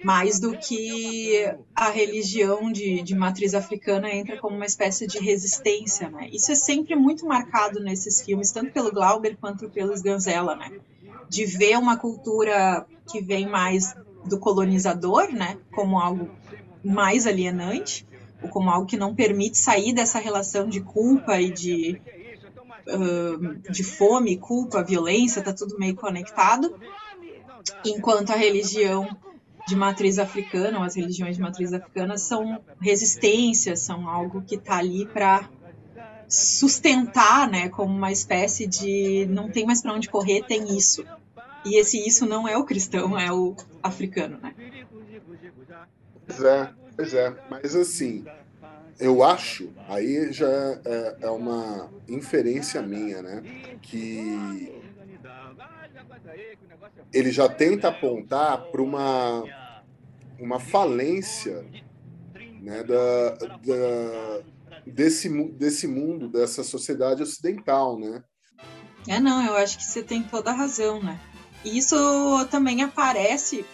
mais 0.04 0.38
do 0.38 0.56
que 0.56 1.52
a 1.74 1.90
religião 1.90 2.70
de, 2.70 3.02
de, 3.02 3.14
matriz 3.14 3.54
africana 3.54 4.10
entra 4.10 4.38
como 4.38 4.56
uma 4.56 4.66
espécie 4.66 5.06
de 5.06 5.18
resistência, 5.18 6.08
né? 6.08 6.28
Isso 6.32 6.52
é 6.52 6.54
sempre 6.54 6.94
muito 6.94 7.26
marcado 7.26 7.80
nesses 7.80 8.22
filmes, 8.22 8.52
tanto 8.52 8.72
pelo 8.72 8.92
Glauber 8.92 9.36
quanto 9.36 9.68
pelo 9.68 9.92
Sganzella, 9.92 10.54
né? 10.56 10.72
De 11.28 11.44
ver 11.44 11.76
uma 11.76 11.96
cultura 11.96 12.86
que 13.10 13.20
vem 13.20 13.46
mais 13.46 13.94
do 14.24 14.38
colonizador, 14.38 15.32
né? 15.32 15.58
Como 15.72 15.98
algo 15.98 16.30
mais 16.82 17.26
alienante, 17.26 18.06
ou 18.42 18.48
como 18.48 18.70
algo 18.70 18.86
que 18.86 18.96
não 18.96 19.14
permite 19.14 19.58
sair 19.58 19.92
dessa 19.92 20.18
relação 20.18 20.68
de 20.68 20.80
culpa 20.80 21.40
e 21.40 21.50
de 21.50 22.00
de 23.70 23.84
fome, 23.84 24.36
culpa, 24.36 24.82
violência, 24.82 25.42
tá 25.42 25.52
tudo 25.52 25.78
meio 25.78 25.94
conectado. 25.94 26.74
Enquanto 27.84 28.30
a 28.30 28.36
religião 28.36 29.16
de 29.66 29.76
matriz 29.76 30.18
africana, 30.18 30.78
ou 30.78 30.84
as 30.84 30.96
religiões 30.96 31.36
de 31.36 31.42
matriz 31.42 31.72
africana, 31.72 32.16
são 32.16 32.60
resistência, 32.80 33.76
são 33.76 34.08
algo 34.08 34.42
que 34.42 34.58
tá 34.58 34.78
ali 34.78 35.06
para 35.06 35.48
sustentar, 36.28 37.50
né, 37.50 37.68
como 37.68 37.94
uma 37.94 38.12
espécie 38.12 38.66
de 38.66 39.26
não 39.28 39.50
tem 39.50 39.66
mais 39.66 39.82
para 39.82 39.92
onde 39.92 40.08
correr, 40.08 40.44
tem 40.44 40.76
isso. 40.76 41.04
E 41.64 41.78
esse 41.78 41.98
isso 41.98 42.24
não 42.24 42.48
é 42.48 42.56
o 42.56 42.64
cristão, 42.64 43.18
é 43.18 43.30
o 43.32 43.54
africano, 43.82 44.38
né? 44.40 44.54
Pois 46.26 46.42
é, 46.42 46.70
pois 46.96 47.14
é. 47.14 47.36
Mas 47.50 47.76
assim, 47.76 48.24
eu 49.00 49.22
acho, 49.22 49.72
aí 49.88 50.32
já 50.32 50.46
é, 50.84 51.16
é, 51.22 51.30
uma 51.30 51.90
inferência 52.08 52.82
minha, 52.82 53.22
né? 53.22 53.42
Que 53.82 54.72
ele 57.12 57.32
já 57.32 57.48
tenta 57.48 57.88
apontar 57.88 58.62
para 58.70 58.82
uma, 58.82 59.44
uma 60.38 60.60
falência 60.60 61.64
né, 62.60 62.82
da, 62.84 63.30
da, 63.30 64.42
desse, 64.86 65.28
desse 65.52 65.86
mundo, 65.86 66.28
dessa 66.28 66.62
sociedade 66.62 67.22
ocidental, 67.22 67.98
né? 67.98 68.22
É, 69.08 69.18
não, 69.18 69.44
eu 69.46 69.56
acho 69.56 69.78
que 69.78 69.84
você 69.84 70.02
tem 70.02 70.22
toda 70.22 70.50
a 70.50 70.54
razão, 70.54 71.02
né? 71.02 71.18
Isso 71.64 71.96
também 72.50 72.82
aparece 72.82 73.64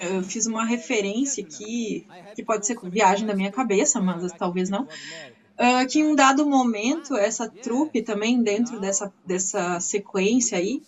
eu 0.00 0.22
fiz 0.22 0.46
uma 0.46 0.64
referência 0.64 1.44
aqui, 1.44 2.06
que 2.34 2.44
pode 2.44 2.66
ser 2.66 2.78
viagem 2.84 3.26
da 3.26 3.34
minha 3.34 3.50
cabeça, 3.50 4.00
mas 4.00 4.32
talvez 4.32 4.68
não. 4.68 4.84
Uh, 4.84 5.86
que 5.90 6.00
em 6.00 6.04
um 6.04 6.14
dado 6.14 6.46
momento, 6.46 7.16
essa 7.16 7.48
trupe 7.48 8.02
também, 8.02 8.42
dentro 8.42 8.78
dessa, 8.78 9.12
dessa 9.24 9.80
sequência 9.80 10.58
aí, 10.58 10.82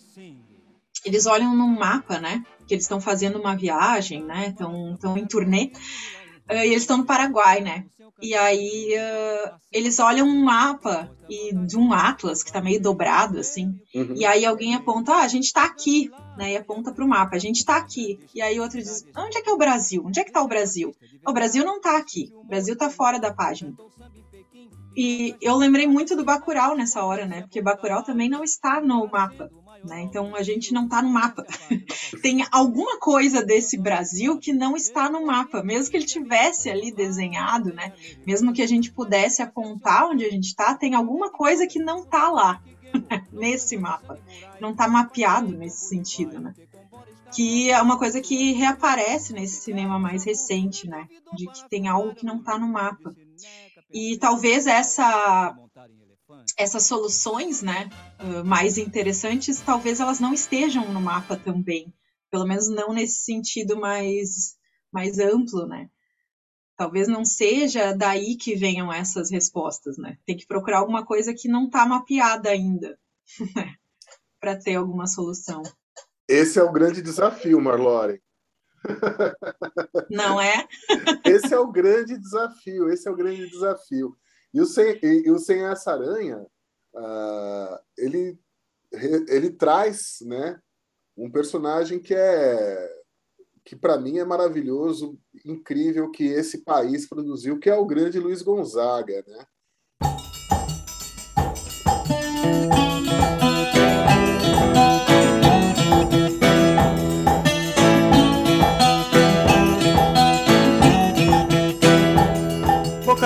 eles 1.03 1.25
olham 1.25 1.55
num 1.55 1.67
mapa, 1.67 2.19
né? 2.19 2.43
Que 2.67 2.75
eles 2.75 2.83
estão 2.83 3.01
fazendo 3.01 3.39
uma 3.39 3.55
viagem, 3.55 4.23
né? 4.23 4.49
Estão 4.49 5.17
em 5.17 5.25
turnê. 5.25 5.71
Uh, 6.49 6.63
e 6.63 6.71
eles 6.71 6.83
estão 6.83 6.97
no 6.97 7.05
Paraguai, 7.05 7.61
né? 7.61 7.85
E 8.21 8.35
aí 8.35 8.93
uh, 8.95 9.51
eles 9.71 9.97
olham 9.99 10.27
um 10.27 10.43
mapa 10.43 11.09
e 11.29 11.55
de 11.55 11.77
um 11.77 11.93
atlas 11.93 12.43
que 12.43 12.51
tá 12.51 12.61
meio 12.61 12.81
dobrado 12.81 13.39
assim. 13.39 13.79
Uhum. 13.95 14.13
E 14.15 14.25
aí 14.25 14.45
alguém 14.45 14.75
aponta, 14.75 15.13
ah, 15.13 15.23
a 15.23 15.27
gente 15.27 15.53
tá 15.53 15.63
aqui, 15.63 16.11
né? 16.37 16.53
E 16.53 16.57
aponta 16.57 16.91
pro 16.91 17.07
mapa, 17.07 17.35
a 17.35 17.39
gente 17.39 17.63
tá 17.63 17.77
aqui. 17.77 18.19
E 18.35 18.41
aí 18.41 18.59
outro 18.59 18.77
diz, 18.77 19.05
onde 19.15 19.37
é 19.37 19.41
que 19.41 19.49
é 19.49 19.53
o 19.53 19.57
Brasil? 19.57 20.03
Onde 20.05 20.19
é 20.19 20.23
que 20.23 20.31
tá 20.31 20.41
o 20.41 20.47
Brasil? 20.47 20.93
O 21.25 21.31
Brasil 21.31 21.63
não 21.63 21.79
tá 21.79 21.97
aqui. 21.97 22.31
O 22.35 22.43
Brasil 22.43 22.75
tá 22.75 22.89
fora 22.89 23.19
da 23.19 23.33
página. 23.33 23.73
E 24.97 25.35
eu 25.41 25.55
lembrei 25.55 25.87
muito 25.87 26.13
do 26.13 26.25
Bacurau 26.25 26.75
nessa 26.75 27.05
hora, 27.05 27.25
né? 27.25 27.41
Porque 27.41 27.61
Bacurau 27.61 28.03
também 28.03 28.27
não 28.27 28.43
está 28.43 28.81
no 28.81 29.07
mapa. 29.07 29.49
Né? 29.83 30.01
Então 30.01 30.35
a 30.35 30.43
gente 30.43 30.73
não 30.73 30.85
está 30.85 31.01
no 31.01 31.09
mapa. 31.09 31.45
Tem 32.21 32.45
alguma 32.51 32.99
coisa 32.99 33.43
desse 33.43 33.77
Brasil 33.77 34.37
que 34.37 34.51
não 34.51 34.75
está 34.75 35.09
no 35.09 35.25
mapa, 35.25 35.63
mesmo 35.63 35.89
que 35.91 35.97
ele 35.97 36.05
tivesse 36.05 36.69
ali 36.69 36.91
desenhado, 36.91 37.73
né? 37.73 37.93
Mesmo 38.25 38.53
que 38.53 38.61
a 38.61 38.67
gente 38.67 38.91
pudesse 38.91 39.41
apontar 39.41 40.07
onde 40.07 40.25
a 40.25 40.29
gente 40.29 40.47
está, 40.47 40.75
tem 40.75 40.95
alguma 40.95 41.31
coisa 41.31 41.65
que 41.65 41.79
não 41.79 42.03
está 42.03 42.29
lá 42.29 42.61
nesse 43.31 43.77
mapa, 43.77 44.19
não 44.59 44.71
está 44.71 44.87
mapeado 44.87 45.57
nesse 45.57 45.87
sentido, 45.87 46.39
né? 46.39 46.53
Que 47.33 47.69
é 47.69 47.81
uma 47.81 47.97
coisa 47.97 48.19
que 48.19 48.53
reaparece 48.53 49.33
nesse 49.33 49.61
cinema 49.61 49.99
mais 49.99 50.23
recente, 50.23 50.87
né? 50.87 51.07
De 51.33 51.45
que 51.47 51.69
tem 51.69 51.87
algo 51.87 52.15
que 52.15 52.25
não 52.25 52.39
está 52.39 52.57
no 52.57 52.67
mapa. 52.67 53.15
E 53.93 54.17
talvez 54.17 54.67
essa 54.67 55.55
essas 56.57 56.83
soluções, 56.83 57.61
né, 57.61 57.89
mais 58.45 58.77
interessantes, 58.77 59.59
talvez 59.61 59.99
elas 59.99 60.19
não 60.19 60.33
estejam 60.33 60.91
no 60.91 61.01
mapa 61.01 61.35
também, 61.35 61.93
pelo 62.29 62.45
menos 62.45 62.67
não 62.69 62.93
nesse 62.93 63.23
sentido 63.23 63.79
mais 63.79 64.57
mais 64.91 65.19
amplo, 65.19 65.67
né? 65.67 65.89
Talvez 66.75 67.07
não 67.07 67.25
seja 67.25 67.93
daí 67.93 68.35
que 68.37 68.55
venham 68.55 68.91
essas 68.91 69.29
respostas, 69.29 69.97
né? 69.97 70.17
Tem 70.25 70.37
que 70.37 70.47
procurar 70.47 70.79
alguma 70.79 71.05
coisa 71.05 71.33
que 71.33 71.47
não 71.47 71.65
está 71.65 71.85
mapeada 71.85 72.49
ainda, 72.49 72.97
para 74.39 74.57
ter 74.57 74.75
alguma 74.75 75.05
solução. 75.05 75.61
Esse 76.27 76.59
é 76.59 76.63
o 76.63 76.71
grande 76.71 77.01
desafio, 77.01 77.59
Marlore. 77.59 78.21
Não 80.09 80.39
é? 80.39 80.67
esse 81.25 81.53
é 81.53 81.59
o 81.59 81.71
grande 81.71 82.17
desafio, 82.17 82.89
esse 82.89 83.07
é 83.07 83.11
o 83.11 83.15
grande 83.15 83.49
desafio. 83.49 84.15
E 84.53 84.61
o 84.61 84.65
Sem, 84.65 84.99
e, 85.03 85.29
o 85.29 85.37
Sem 85.37 85.63
Essa 85.63 85.93
Aranha, 85.93 86.45
uh, 86.93 87.79
ele, 87.97 88.37
ele 89.27 89.51
traz 89.51 90.19
né, 90.21 90.59
um 91.15 91.29
personagem 91.29 91.99
que 91.99 92.13
é 92.15 92.99
que 93.63 93.75
para 93.75 93.99
mim 93.99 94.17
é 94.17 94.25
maravilhoso, 94.25 95.19
incrível 95.45 96.09
que 96.09 96.23
esse 96.23 96.63
país 96.63 97.07
produziu, 97.07 97.59
que 97.59 97.69
é 97.69 97.75
o 97.75 97.85
grande 97.85 98.17
Luiz 98.17 98.41
Gonzaga, 98.41 99.23
né? 99.27 99.45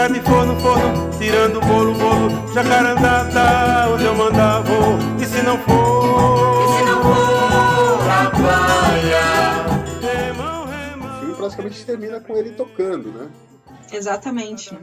Carne 0.03 0.19
forno, 0.19 0.59
forno, 0.59 1.17
tirando 1.17 1.61
bolo, 1.61 1.93
bolo, 1.93 2.53
jacarandá, 2.53 3.87
onde 3.89 4.03
eu 4.03 4.13
mandar 4.13 4.61
vou, 4.61 4.97
e 5.17 5.25
se 5.25 5.41
não 5.43 5.57
for, 5.59 6.61
e 6.61 6.77
se 6.77 6.83
não 6.83 7.01
for 7.01 8.09
a 8.09 8.29
praia. 8.29 9.23
Remão, 10.01 10.65
remão. 10.65 11.15
O 11.15 11.19
filme 11.19 11.35
praticamente 11.35 11.85
termina 11.85 12.19
com 12.19 12.35
ele 12.35 12.51
tocando, 12.51 13.13
né? 13.13 13.29
Exatamente. 13.93 14.77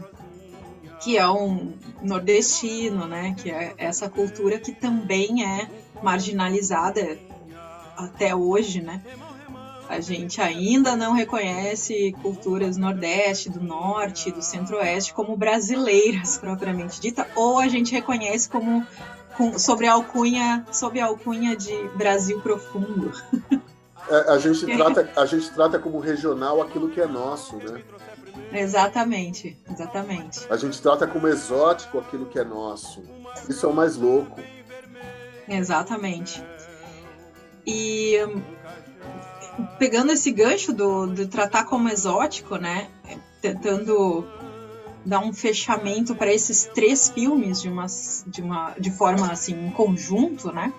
Que 1.02 1.18
é 1.18 1.28
um 1.28 1.74
nordestino, 2.02 3.06
né? 3.06 3.34
Que 3.36 3.50
é 3.50 3.74
essa 3.76 4.08
cultura 4.08 4.58
que 4.58 4.72
também 4.72 5.44
é 5.44 5.68
marginalizada 6.02 7.18
até 7.94 8.34
hoje, 8.34 8.80
né? 8.80 9.02
A 9.90 9.98
gente 10.00 10.40
ainda 10.40 10.94
não 10.94 11.12
reconhece 11.12 12.14
culturas 12.22 12.76
nordeste, 12.76 13.50
do 13.50 13.60
norte, 13.60 14.30
do 14.30 14.40
centro-oeste 14.40 15.12
como 15.12 15.36
brasileiras 15.36 16.38
propriamente 16.38 17.00
dita, 17.00 17.26
ou 17.34 17.58
a 17.58 17.66
gente 17.66 17.90
reconhece 17.90 18.48
como 18.48 18.86
com, 19.36 19.58
sobre 19.58 19.88
a 19.88 19.94
alcunha, 19.94 20.64
sob 20.70 21.00
a 21.00 21.06
alcunha 21.06 21.56
de 21.56 21.88
Brasil 21.96 22.40
profundo. 22.40 23.10
É, 24.08 24.30
a, 24.30 24.38
gente 24.38 24.64
trata, 24.78 25.10
a 25.16 25.26
gente 25.26 25.50
trata 25.50 25.76
como 25.76 25.98
regional 25.98 26.62
aquilo 26.62 26.88
que 26.88 27.00
é 27.00 27.06
nosso, 27.08 27.56
né? 27.56 27.82
Exatamente, 28.52 29.58
exatamente. 29.68 30.46
A 30.48 30.56
gente 30.56 30.80
trata 30.80 31.04
como 31.04 31.26
exótico 31.26 31.98
aquilo 31.98 32.26
que 32.26 32.38
é 32.38 32.44
nosso. 32.44 33.02
Isso 33.48 33.66
é 33.66 33.68
o 33.68 33.74
mais 33.74 33.96
louco. 33.96 34.40
Exatamente. 35.48 36.40
E 37.66 38.18
pegando 39.78 40.12
esse 40.12 40.30
gancho 40.30 40.72
do, 40.72 41.06
do 41.06 41.26
tratar 41.26 41.64
como 41.64 41.88
exótico, 41.88 42.56
né? 42.56 42.88
Tentando 43.40 44.26
dar 45.04 45.20
um 45.20 45.32
fechamento 45.32 46.14
para 46.14 46.32
esses 46.32 46.64
três 46.74 47.08
filmes 47.08 47.62
de 47.62 47.68
uma, 47.68 47.86
de 48.26 48.42
uma 48.42 48.74
de 48.78 48.90
forma 48.90 49.30
assim 49.30 49.68
em 49.68 49.70
conjunto, 49.70 50.52
né? 50.52 50.72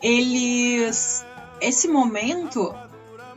Eles 0.00 1.24
esse 1.60 1.86
momento 1.86 2.74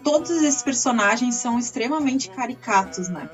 todos 0.03 0.29
esses 0.29 0.61
personagens 0.61 1.35
são 1.35 1.57
extremamente 1.57 2.29
caricatos, 2.29 3.09
né? 3.09 3.29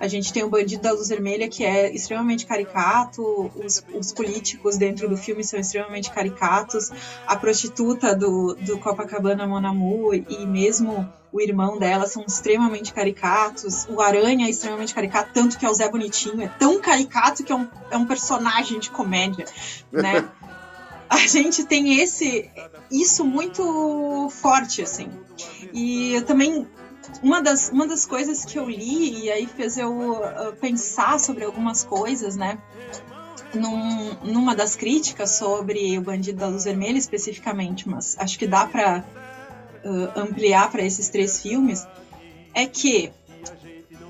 A 0.00 0.08
gente 0.08 0.32
tem 0.32 0.42
o 0.42 0.48
Bandido 0.48 0.82
da 0.82 0.92
Luz 0.92 1.08
Vermelha, 1.08 1.48
que 1.48 1.64
é 1.64 1.92
extremamente 1.94 2.46
caricato, 2.46 3.50
os, 3.56 3.82
os, 3.94 4.12
políticos 4.12 4.76
dentro 4.76 5.08
do 5.08 5.16
filme 5.16 5.44
são 5.44 5.58
extremamente 5.58 6.10
caricatos, 6.10 6.90
a 7.26 7.36
prostituta 7.36 8.14
do, 8.14 8.54
do 8.54 8.78
Copacabana 8.78 9.46
Monamu 9.46 10.12
e 10.12 10.46
mesmo 10.46 11.08
o 11.32 11.40
irmão 11.40 11.78
dela 11.78 12.06
são 12.06 12.24
extremamente 12.26 12.92
caricatos, 12.92 13.86
o 13.88 14.00
Aranha 14.00 14.46
é 14.46 14.50
extremamente 14.50 14.94
caricato, 14.94 15.30
tanto 15.32 15.58
que 15.58 15.66
é 15.66 15.70
o 15.70 15.74
Zé 15.74 15.88
Bonitinho, 15.88 16.42
é 16.42 16.48
tão 16.48 16.80
caricato 16.80 17.42
que 17.42 17.52
é 17.52 17.56
um, 17.56 17.68
é 17.90 17.96
um 17.96 18.06
personagem 18.06 18.78
de 18.78 18.90
comédia, 18.90 19.44
né? 19.90 20.28
a 21.08 21.26
gente 21.26 21.64
tem 21.64 22.00
esse 22.00 22.50
isso 22.90 23.24
muito 23.24 24.28
forte 24.30 24.82
assim 24.82 25.10
e 25.72 26.20
também 26.26 26.66
uma 27.22 27.40
das, 27.40 27.70
uma 27.70 27.86
das 27.86 28.06
coisas 28.06 28.44
que 28.44 28.58
eu 28.58 28.68
li 28.68 29.24
e 29.24 29.30
aí 29.30 29.46
fez 29.46 29.76
eu 29.76 30.12
uh, 30.12 30.52
pensar 30.60 31.18
sobre 31.18 31.44
algumas 31.44 31.84
coisas, 31.84 32.36
né? 32.36 32.58
Num, 33.54 34.14
numa 34.24 34.54
das 34.54 34.74
críticas 34.74 35.30
sobre 35.30 35.96
o 35.96 36.02
Bandido 36.02 36.38
da 36.38 36.48
Luz 36.48 36.64
Vermelha 36.64 36.98
especificamente, 36.98 37.88
mas 37.88 38.16
acho 38.18 38.38
que 38.38 38.46
dá 38.46 38.66
para 38.66 39.04
uh, 39.84 40.18
ampliar 40.18 40.70
para 40.70 40.82
esses 40.82 41.08
três 41.08 41.40
filmes, 41.40 41.86
é 42.52 42.66
que 42.66 43.12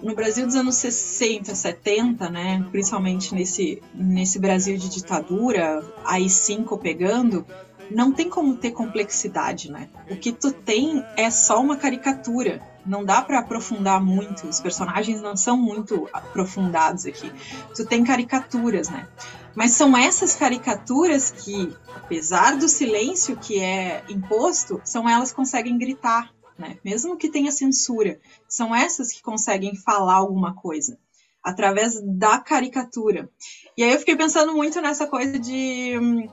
no 0.03 0.15
Brasil 0.15 0.47
dos 0.47 0.55
anos 0.55 0.77
60, 0.77 1.55
70, 1.55 2.29
né, 2.31 2.67
principalmente 2.71 3.35
nesse, 3.35 3.83
nesse 3.95 4.39
Brasil 4.39 4.77
de 4.77 4.89
ditadura, 4.89 5.83
aí 6.05 6.29
cinco 6.29 6.77
pegando, 6.79 7.47
não 7.91 8.13
tem 8.13 8.29
como 8.29 8.57
ter 8.57 8.73
complexidade, 8.73 9.71
né? 9.71 9.89
O 10.11 10.17
que 10.17 10.33
tu 10.33 10.53
tem 10.53 11.05
é 11.17 11.31
só 11.31 11.61
uma 11.61 11.77
caricatura 11.77 12.61
não 12.87 13.05
dá 13.05 13.23
para 13.23 13.39
aprofundar 13.39 14.01
muito, 14.01 14.47
os 14.47 14.61
personagens 14.61 15.21
não 15.21 15.37
são 15.37 15.57
muito 15.57 16.09
aprofundados 16.13 17.07
aqui. 17.07 17.33
Tu 17.75 17.85
tem 17.85 18.05
caricaturas, 18.05 18.89
né? 18.89 19.09
Mas 19.55 19.73
são 19.73 19.97
essas 19.97 20.35
caricaturas 20.35 21.31
que, 21.31 21.73
apesar 21.95 22.57
do 22.57 22.69
silêncio 22.69 23.37
que 23.37 23.61
é 23.61 24.05
imposto, 24.09 24.81
são 24.85 25.09
elas 25.09 25.31
que 25.31 25.37
conseguem 25.37 25.79
gritar, 25.79 26.33
né? 26.59 26.79
Mesmo 26.85 27.17
que 27.17 27.29
tenha 27.29 27.53
censura, 27.53 28.21
são 28.49 28.75
essas 28.75 29.13
que 29.13 29.23
conseguem 29.23 29.77
falar 29.77 30.15
alguma 30.15 30.55
coisa 30.55 30.99
através 31.43 32.01
da 32.03 32.39
caricatura. 32.39 33.29
E 33.77 33.85
aí 33.85 33.93
eu 33.93 33.99
fiquei 33.99 34.17
pensando 34.17 34.55
muito 34.55 34.81
nessa 34.81 35.07
coisa 35.07 35.39
de 35.39 35.99
hum, 36.01 36.27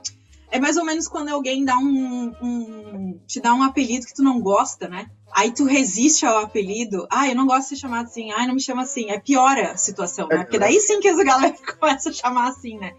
é 0.52 0.60
mais 0.60 0.76
ou 0.76 0.84
menos 0.84 1.08
quando 1.08 1.30
alguém 1.30 1.64
dá 1.64 1.78
um, 1.78 2.30
um, 2.42 3.18
te 3.26 3.40
dá 3.40 3.54
um 3.54 3.62
apelido 3.62 4.06
que 4.06 4.14
tu 4.14 4.22
não 4.22 4.38
gosta, 4.38 4.86
né? 4.86 5.06
Aí 5.34 5.50
tu 5.50 5.64
resiste 5.64 6.26
ao 6.26 6.40
apelido. 6.40 7.06
Ah, 7.10 7.26
eu 7.26 7.34
não 7.34 7.46
gosto 7.46 7.62
de 7.62 7.68
ser 7.70 7.76
chamado 7.76 8.04
assim. 8.04 8.30
Ah, 8.32 8.46
não 8.46 8.54
me 8.54 8.60
chama 8.60 8.82
assim. 8.82 9.10
É 9.10 9.18
piora 9.18 9.72
a 9.72 9.76
situação, 9.78 10.28
né? 10.28 10.44
Porque 10.44 10.58
daí 10.58 10.78
sim 10.78 11.00
que 11.00 11.08
as 11.08 11.16
galera 11.16 11.56
começa 11.80 12.10
a 12.10 12.12
chamar 12.12 12.50
assim, 12.50 12.76
né? 12.76 12.92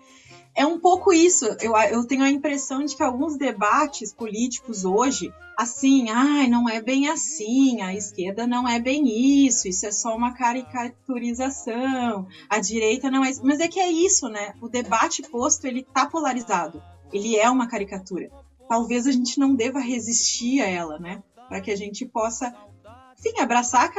É 0.56 0.66
um 0.66 0.80
pouco 0.80 1.14
isso. 1.14 1.46
Eu, 1.62 1.78
eu 1.78 2.08
tenho 2.08 2.24
a 2.24 2.30
impressão 2.32 2.84
de 2.84 2.96
que 2.96 3.04
alguns 3.04 3.38
debates 3.38 4.12
políticos 4.12 4.84
hoje, 4.84 5.32
assim, 5.56 6.10
ai, 6.10 6.48
não 6.48 6.68
é 6.68 6.82
bem 6.82 7.08
assim, 7.08 7.82
a 7.82 7.94
esquerda 7.94 8.48
não 8.48 8.68
é 8.68 8.80
bem 8.80 9.46
isso, 9.46 9.68
isso 9.68 9.86
é 9.86 9.92
só 9.92 10.16
uma 10.16 10.34
caricaturização, 10.34 12.28
a 12.50 12.60
direita 12.60 13.12
não 13.12 13.24
é 13.24 13.30
isso. 13.30 13.42
Mas 13.44 13.60
é 13.60 13.68
que 13.68 13.80
é 13.80 13.92
isso, 13.92 14.28
né? 14.28 14.54
O 14.60 14.68
debate 14.68 15.22
posto, 15.24 15.68
ele 15.68 15.84
tá 15.94 16.08
polarizado 16.08 16.82
ele 17.14 17.38
é 17.38 17.50
uma 17.50 17.68
caricatura. 17.68 18.30
Talvez 18.68 19.06
a 19.08 19.12
gente 19.12 19.40
não 19.40 19.54
deva 19.56 19.80
resistir 19.80 20.62
a 20.62 20.68
ela, 20.68 20.98
né? 20.98 21.22
Para 21.48 21.62
que 21.62 21.72
a 21.72 21.76
gente 21.76 22.06
possa, 22.06 22.54
enfim, 23.20 23.40
abraçar 23.40 23.92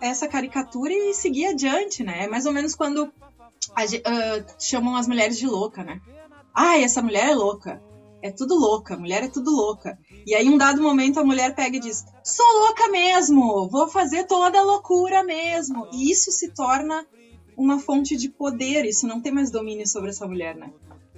essa 0.00 0.26
caricatura 0.26 0.92
e 0.92 1.12
seguir 1.12 1.46
adiante, 1.46 2.02
né? 2.02 2.24
É 2.24 2.28
mais 2.28 2.46
ou 2.46 2.52
menos 2.52 2.74
quando 2.74 3.12
a, 3.74 3.84
uh, 3.84 4.44
chamam 4.58 4.96
as 4.96 5.06
mulheres 5.06 5.38
de 5.38 5.46
louca, 5.46 5.84
né? 5.84 6.00
Ai, 6.54 6.82
essa 6.82 7.02
mulher 7.02 7.28
é 7.28 7.34
louca. 7.34 7.82
É 8.22 8.30
tudo 8.30 8.54
louca, 8.54 8.96
mulher 8.96 9.24
é 9.24 9.28
tudo 9.28 9.50
louca. 9.50 9.98
E 10.24 10.34
aí, 10.34 10.48
um 10.48 10.56
dado 10.56 10.80
momento, 10.80 11.18
a 11.18 11.24
mulher 11.24 11.54
pega 11.56 11.76
e 11.76 11.80
diz: 11.80 12.04
Sou 12.22 12.46
louca 12.60 12.88
mesmo, 12.88 13.68
vou 13.68 13.88
fazer 13.88 14.24
toda 14.24 14.60
a 14.60 14.62
loucura 14.62 15.24
mesmo. 15.24 15.88
E 15.92 16.10
isso 16.10 16.30
se 16.30 16.54
torna 16.54 17.04
uma 17.56 17.80
fonte 17.80 18.16
de 18.16 18.28
poder, 18.28 18.84
isso 18.84 19.08
não 19.08 19.20
tem 19.20 19.32
mais 19.32 19.50
domínio 19.50 19.86
sobre 19.88 20.10
essa 20.10 20.26
mulher, 20.26 20.54
né? 20.54 20.72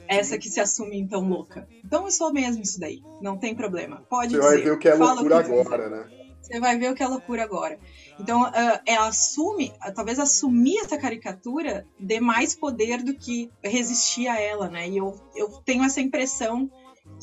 Essa 0.09 0.39
que 0.39 0.49
se 0.49 0.61
assume 0.61 0.99
então 0.99 1.27
louca. 1.29 1.69
Então 1.85 2.05
eu 2.05 2.11
sou 2.11 2.33
mesmo 2.33 2.63
isso 2.63 2.79
daí, 2.79 3.03
não 3.21 3.37
tem 3.37 3.55
problema. 3.55 4.05
Pode 4.09 4.33
Você 4.33 4.41
dizer. 4.41 4.55
vai 4.55 4.63
ver 4.63 4.73
o 4.73 4.79
que 4.79 4.89
é 4.89 4.95
loucura 4.95 5.39
agora, 5.39 5.89
né? 5.89 6.25
Você 6.45 6.61
vai 6.61 6.79
ver 6.79 6.93
o 6.93 6.95
que 6.95 7.03
é 7.03 7.07
loucura 7.07 7.43
agora. 7.43 7.79
Então, 8.21 8.43
uh, 8.43 8.81
ela 8.85 9.09
assume, 9.09 9.73
talvez 9.95 10.19
assumir 10.19 10.77
essa 10.77 10.99
caricatura 10.99 11.87
dê 11.99 12.21
mais 12.21 12.55
poder 12.55 13.03
do 13.03 13.15
que 13.15 13.51
resistir 13.63 14.29
a 14.29 14.39
ela, 14.39 14.69
né? 14.69 14.87
E 14.87 14.99
eu, 14.99 15.19
eu 15.35 15.49
tenho 15.65 15.83
essa 15.85 16.03
impressão 16.03 16.71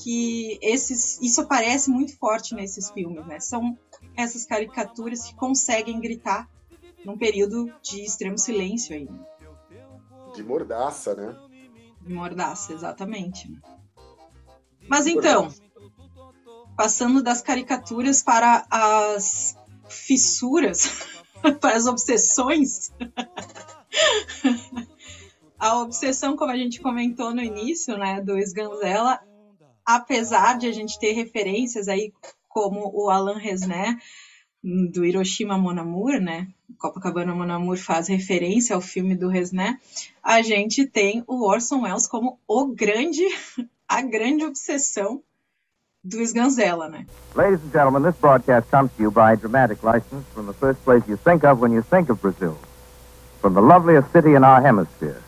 que 0.03 0.57
esses, 0.59 1.21
isso 1.21 1.41
aparece 1.41 1.91
muito 1.91 2.17
forte 2.17 2.55
nesses 2.55 2.89
filmes, 2.89 3.25
né? 3.27 3.39
São 3.39 3.77
essas 4.17 4.43
caricaturas 4.43 5.25
que 5.25 5.35
conseguem 5.35 5.99
gritar 5.99 6.49
num 7.05 7.17
período 7.17 7.71
de 7.81 8.01
extremo 8.01 8.39
silêncio 8.39 8.95
ainda. 8.95 9.27
De 10.33 10.43
mordaça, 10.43 11.13
né? 11.13 11.37
Mordaça, 12.05 12.73
exatamente. 12.73 13.51
Mas 14.87 15.07
então, 15.07 15.49
passando 16.75 17.21
das 17.21 17.41
caricaturas 17.41 18.21
para 18.23 18.65
as 18.69 19.55
fissuras, 19.87 21.05
para 21.59 21.75
as 21.75 21.85
obsessões. 21.85 22.91
a 25.59 25.79
obsessão, 25.79 26.35
como 26.35 26.51
a 26.51 26.57
gente 26.57 26.81
comentou 26.81 27.33
no 27.33 27.41
início, 27.41 27.97
né, 27.97 28.21
do 28.21 28.37
Sganzella, 28.39 29.19
apesar 29.85 30.57
de 30.57 30.67
a 30.67 30.71
gente 30.71 30.99
ter 30.99 31.11
referências 31.11 31.87
aí 31.87 32.11
como 32.47 32.91
o 32.93 33.09
Alan 33.09 33.37
Resné 33.37 33.97
do 34.63 35.03
Hiroshima 35.03 35.57
Mon 35.57 35.77
Amour, 35.79 36.19
né? 36.19 36.47
Copacabana 36.77 37.33
Mon 37.33 37.49
Amour 37.49 37.77
faz 37.77 38.07
referência 38.07 38.75
ao 38.75 38.81
filme 38.81 39.15
do 39.15 39.27
Resné. 39.27 39.77
A 40.23 40.41
gente 40.41 40.85
tem 40.85 41.23
o 41.27 41.47
Orson 41.47 41.81
Welles 41.81 42.07
como 42.07 42.39
o 42.47 42.67
grande, 42.67 43.23
a 43.87 44.01
grande 44.01 44.45
obsessão 44.45 45.21
do 46.03 46.21
Sganzella, 46.21 46.89
né? 46.89 47.05
Ladies 47.35 47.63
and 47.63 47.71
gentlemen, 47.71 48.03
this 48.03 48.19
broadcast 48.19 48.69
comes 48.69 48.91
to 48.97 49.03
you 49.03 49.11
by 49.11 49.35
dramatic 49.35 49.83
license 49.83 50.25
from 50.33 50.47
the 50.47 50.53
first 50.53 50.83
place 50.83 51.03
you 51.07 51.17
think 51.17 51.43
of 51.43 51.61
when 51.61 51.71
you 51.71 51.83
think 51.83 52.09
of 52.09 52.21
Brazil. 52.21 52.57
From 53.41 53.53
the 53.53 53.61
loveliest 53.61 54.11
city 54.11 54.35
in 54.35 54.43
our 54.43 54.61
hemisphere. 54.61 55.21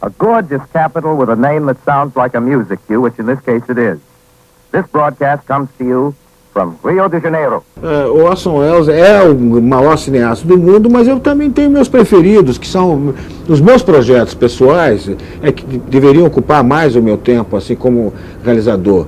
A 0.00 0.10
gorgeous 0.10 0.62
capital 0.72 1.16
with 1.16 1.28
a 1.28 1.36
name 1.36 1.66
that 1.66 1.82
sounds 1.84 2.14
like 2.16 2.34
a 2.34 2.40
music 2.40 2.78
cue, 2.86 3.00
which 3.00 3.18
in 3.18 3.26
this 3.26 3.40
case 3.40 3.68
it 3.68 3.78
is. 3.78 4.00
This 4.70 4.86
broadcast 4.86 5.46
comes 5.46 5.68
to 5.78 5.84
you 5.84 6.14
from 6.58 6.74
Rio 6.84 7.08
de 7.08 7.20
Janeiro. 7.20 7.62
O 7.80 8.24
Orson 8.24 8.58
Welles 8.58 8.88
é 8.88 9.22
o 9.22 9.62
maior 9.62 9.96
cineasta 9.96 10.46
do 10.46 10.58
mundo, 10.58 10.90
mas 10.90 11.06
eu 11.06 11.20
também 11.20 11.50
tenho 11.50 11.70
meus 11.70 11.88
preferidos, 11.88 12.58
que 12.58 12.66
são 12.66 13.14
os 13.48 13.60
meus 13.60 13.82
projetos 13.82 14.34
pessoais, 14.34 15.08
é 15.40 15.52
que 15.52 15.64
deveriam 15.64 16.26
ocupar 16.26 16.64
mais 16.64 16.96
o 16.96 17.02
meu 17.02 17.16
tempo, 17.16 17.56
assim 17.56 17.76
como 17.76 18.12
realizador. 18.44 19.06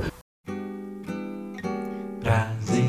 Brasil, 2.23 2.85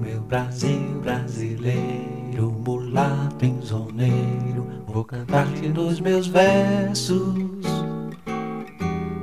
meu 0.00 0.20
Brasil 0.22 1.00
brasileiro, 1.02 2.52
mulato 2.66 3.44
insoneiro, 3.44 4.66
vou 4.88 5.04
cantar-te 5.04 5.68
nos 5.68 6.00
meus 6.00 6.26
versos. 6.26 7.59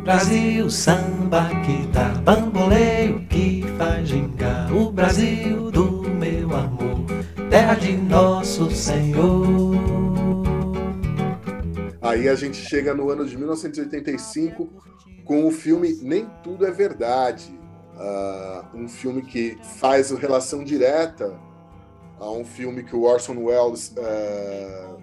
Brasil, 0.07 0.69
samba 0.69 1.49
que 1.65 1.85
dá 1.87 2.07
bamboleio, 2.23 3.27
que 3.27 3.61
faz 3.77 4.07
gingar 4.07 4.73
o 4.73 4.89
Brasil 4.89 5.69
do 5.69 6.09
meu 6.09 6.55
amor, 6.55 7.05
terra 7.49 7.75
de 7.75 7.97
nosso 7.97 8.71
Senhor. 8.71 9.75
Aí 12.01 12.29
a 12.29 12.35
gente 12.35 12.55
chega 12.55 12.93
no 12.93 13.09
ano 13.09 13.25
de 13.25 13.35
1985 13.35 14.69
com 15.25 15.45
o 15.45 15.51
filme 15.51 15.99
Nem 16.01 16.25
Tudo 16.41 16.65
é 16.65 16.71
Verdade, 16.71 17.53
uh, 17.97 18.77
um 18.77 18.87
filme 18.87 19.21
que 19.23 19.57
faz 19.61 20.11
relação 20.11 20.63
direta 20.63 21.37
a 22.17 22.31
um 22.31 22.45
filme 22.45 22.81
que 22.81 22.95
o 22.95 23.01
Orson 23.01 23.37
Welles 23.37 23.93
uh, 23.97 25.01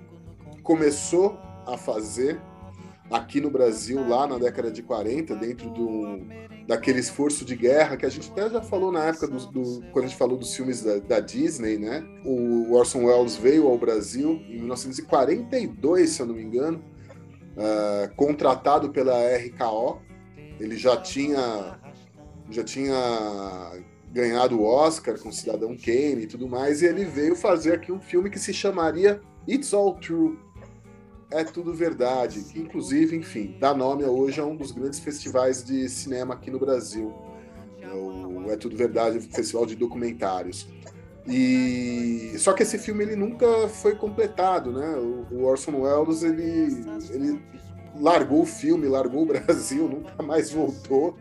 começou 0.63 1.39
a 1.67 1.77
fazer 1.77 2.41
aqui 3.11 3.41
no 3.41 3.51
Brasil, 3.51 4.07
lá 4.07 4.27
na 4.27 4.39
década 4.39 4.71
de 4.71 4.83
40, 4.83 5.35
dentro 5.37 5.71
do, 5.71 6.21
daquele 6.67 7.01
esforço 7.01 7.45
de 7.45 7.55
guerra 7.55 7.97
que 7.97 8.07
a 8.07 8.09
gente 8.09 8.31
até 8.31 8.49
já 8.49 8.63
falou 8.63 8.91
na 8.91 9.05
época 9.05 9.29
do, 9.29 9.39
do 9.47 9.83
quando 9.93 10.07
a 10.07 10.09
gente 10.09 10.19
falou 10.19 10.37
dos 10.37 10.55
filmes 10.55 10.83
da, 10.83 10.99
da, 10.99 11.21
Disney, 11.21 11.79
né? 11.79 12.05
O 12.25 12.73
Orson 12.75 13.05
Welles 13.05 13.37
veio 13.37 13.69
ao 13.69 13.77
Brasil 13.79 14.43
em 14.49 14.59
1942, 14.59 16.11
se 16.11 16.21
eu 16.21 16.27
não 16.27 16.35
me 16.35 16.43
engano, 16.43 16.83
uh, 17.57 18.15
contratado 18.17 18.91
pela 18.91 19.15
RKO. 19.37 20.01
Ele 20.59 20.77
já 20.77 20.97
tinha 20.97 21.79
já 22.51 22.63
tinha 22.63 22.95
ganhado 24.13 24.61
o 24.61 24.65
Oscar 24.65 25.19
com 25.19 25.33
Cidadão 25.33 25.77
Kane 25.77 26.23
e 26.23 26.27
tudo 26.27 26.47
mais, 26.47 26.83
e 26.83 26.87
ele 26.87 27.05
veio 27.05 27.35
fazer 27.35 27.73
aqui 27.75 27.91
um 27.91 28.01
filme 28.01 28.31
que 28.31 28.39
se 28.39 28.53
chamaria 28.53 29.21
It's 29.49 29.75
All 29.75 29.95
True, 29.95 30.39
é 31.35 31.43
Tudo 31.43 31.75
Verdade, 31.75 32.41
que 32.43 32.61
inclusive, 32.61 33.17
enfim, 33.17 33.57
dá 33.59 33.75
nome 33.75 34.05
hoje 34.05 34.41
a 34.41 34.47
um 34.47 34.55
dos 34.55 34.71
grandes 34.71 35.01
festivais 35.01 35.65
de 35.65 35.89
cinema 35.89 36.35
aqui 36.35 36.49
no 36.49 36.61
Brasil. 36.61 37.13
É 37.83 37.89
o 37.89 38.51
É 38.51 38.57
Tudo 38.57 38.77
Verdade, 38.77 39.19
festival 39.21 39.67
de 39.67 39.75
documentários. 39.75 40.69
E 41.27 42.35
só 42.39 42.53
que 42.53 42.63
esse 42.63 42.79
filme 42.79 43.03
ele 43.03 43.17
nunca 43.17 43.69
foi 43.69 43.97
completado, 43.97 44.71
né? 44.71 44.95
O 45.33 45.43
Orson 45.43 45.81
Welles 45.81 46.23
ele, 46.23 46.87
ele 47.11 47.43
largou 47.99 48.43
o 48.43 48.47
filme, 48.47 48.87
largou 48.87 49.23
o 49.23 49.27
Brasil, 49.35 49.89
nunca 49.89 50.23
mais 50.23 50.53
voltou 50.53 51.17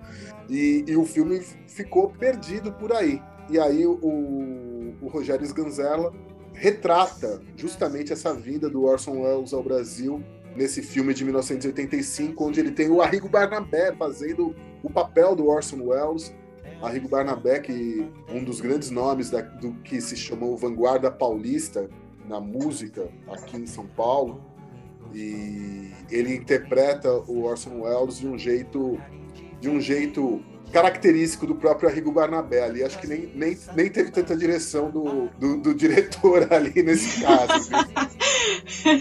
e, 0.48 0.86
e 0.88 0.96
o 0.96 1.06
filme 1.06 1.40
ficou 1.68 2.10
perdido 2.10 2.72
por 2.74 2.94
aí. 2.94 3.20
E 3.50 3.60
aí 3.60 3.86
o, 3.88 3.98
o 5.02 5.08
Rogério 5.08 5.46
Sganzella 5.46 6.14
retrata 6.54 7.42
justamente 7.56 8.14
essa 8.14 8.34
vinda 8.34 8.70
do 8.70 8.84
Orson 8.84 9.22
Welles 9.22 9.54
ao 9.54 9.64
Brasil 9.64 10.24
nesse 10.56 10.82
filme 10.82 11.14
de 11.14 11.24
1985, 11.24 12.46
onde 12.46 12.60
ele 12.60 12.72
tem 12.72 12.90
o 12.90 13.02
Arrigo 13.02 13.28
Barnabé 13.28 13.94
fazendo 13.94 14.56
o 14.84 14.90
papel 14.90 15.36
do 15.36 15.48
Orson 15.48 15.82
Welles. 15.82 16.34
Arrigo 16.82 17.08
Barnabé, 17.08 17.60
que 17.60 18.06
um 18.30 18.44
dos 18.44 18.60
grandes 18.60 18.92
nomes 18.92 19.30
da, 19.30 19.42
do 19.42 19.74
que 19.84 20.02
se 20.02 20.18
chamou 20.18 20.58
vanguarda 20.58 21.10
paulista 21.10 21.90
na 22.28 22.42
música 22.42 23.10
aqui 23.30 23.58
em 23.58 23.66
São 23.66 23.88
Paulo, 23.88 24.42
e 25.14 25.92
ele 26.12 26.36
interpreta 26.36 27.10
o 27.28 27.44
Orson 27.44 27.82
Welles 27.82 28.20
de 28.20 28.28
um 28.28 28.38
jeito 28.38 29.00
de 29.60 29.70
um 29.70 29.80
jeito 29.80 30.44
característico 30.74 31.46
do 31.46 31.54
próprio 31.56 31.88
Arrigo 31.88 32.12
Barnabé 32.12 32.64
ali. 32.64 32.84
Acho 32.84 32.98
que 32.98 33.06
nem, 33.08 33.30
nem, 33.36 33.56
nem 33.76 33.90
teve 33.90 34.10
tanta 34.12 34.36
direção 34.36 34.90
do, 34.90 35.30
do, 35.38 35.58
do 35.58 35.76
diretor 35.76 36.48
ali 36.52 36.82
nesse 36.82 37.22
caso. 37.22 37.70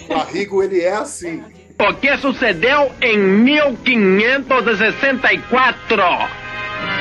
o 0.08 0.14
Arrigo, 0.14 0.62
ele 0.62 0.82
é 0.82 0.92
assim. 0.92 1.42
O 1.78 1.94
que 1.94 2.14
sucedeu 2.18 2.92
em 3.00 3.16
1564? 3.18 5.96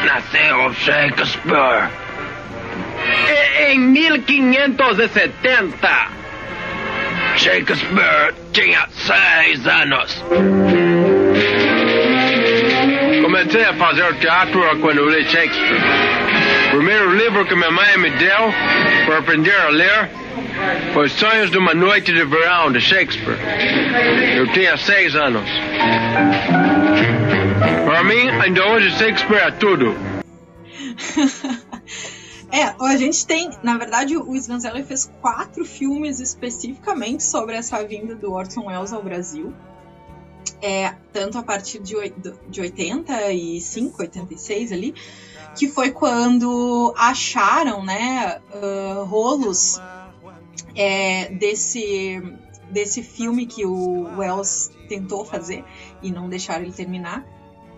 Nasceu 0.06 0.74
Shakespeare. 0.74 1.90
E, 3.28 3.74
em 3.74 3.80
1570, 3.80 6.08
Shakespeare 7.36 8.34
tinha 8.54 8.88
seis 8.90 9.68
anos. 9.68 10.24
Comecei 13.52 13.70
a 13.70 13.74
fazer 13.74 14.16
teatro 14.20 14.62
quando 14.80 15.00
eu 15.00 15.10
li 15.10 15.26
Shakespeare. 15.26 15.82
O 16.68 16.78
primeiro 16.78 17.14
livro 17.14 17.46
que 17.46 17.54
minha 17.54 17.70
mãe 17.70 17.98
me 17.98 18.10
deu 18.12 18.54
para 19.06 19.18
aprender 19.18 19.54
a 19.54 19.68
ler 19.68 20.10
foi 20.94 21.10
Sonhos 21.10 21.52
de 21.52 21.58
uma 21.58 21.74
Noite 21.74 22.14
de 22.14 22.24
Verão, 22.24 22.72
de 22.72 22.80
Shakespeare. 22.80 23.38
Eu 24.38 24.48
tinha 24.54 24.78
seis 24.78 25.18
anos. 25.18 25.44
Para 27.84 28.04
mim, 28.06 28.30
ainda 28.42 28.66
hoje, 28.68 28.90
Shakespeare 28.92 29.42
é 29.48 29.52
tudo. 29.52 29.98
É, 32.54 32.76
a 32.82 32.98
gente 32.98 33.26
tem, 33.26 33.50
na 33.64 33.78
verdade, 33.78 34.18
o 34.18 34.36
Svanzelli 34.36 34.84
fez 34.84 35.10
quatro 35.22 35.64
filmes 35.64 36.20
especificamente 36.20 37.24
sobre 37.24 37.56
essa 37.56 37.82
vinda 37.82 38.14
do 38.14 38.34
Orson 38.34 38.66
Welles 38.66 38.92
ao 38.92 39.02
Brasil 39.02 39.54
é, 40.62 40.94
tanto 41.12 41.38
a 41.38 41.44
partir 41.44 41.80
de, 41.80 41.96
de 42.50 42.62
85, 42.62 44.02
86 44.02 44.72
ali, 44.72 44.94
que 45.56 45.68
foi 45.68 45.92
quando 45.92 46.94
acharam, 46.98 47.84
né, 47.84 48.42
uh, 48.54 49.04
rolos 49.04 49.80
é, 50.76 51.30
desse, 51.30 52.22
desse 52.70 53.04
filme 53.04 53.46
que 53.46 53.66
o 53.66 54.04
Wells 54.18 54.72
tentou 54.88 55.26
fazer 55.26 55.64
e 56.02 56.12
não 56.12 56.30
deixaram 56.30 56.64
ele 56.64 56.74
terminar, 56.74 57.26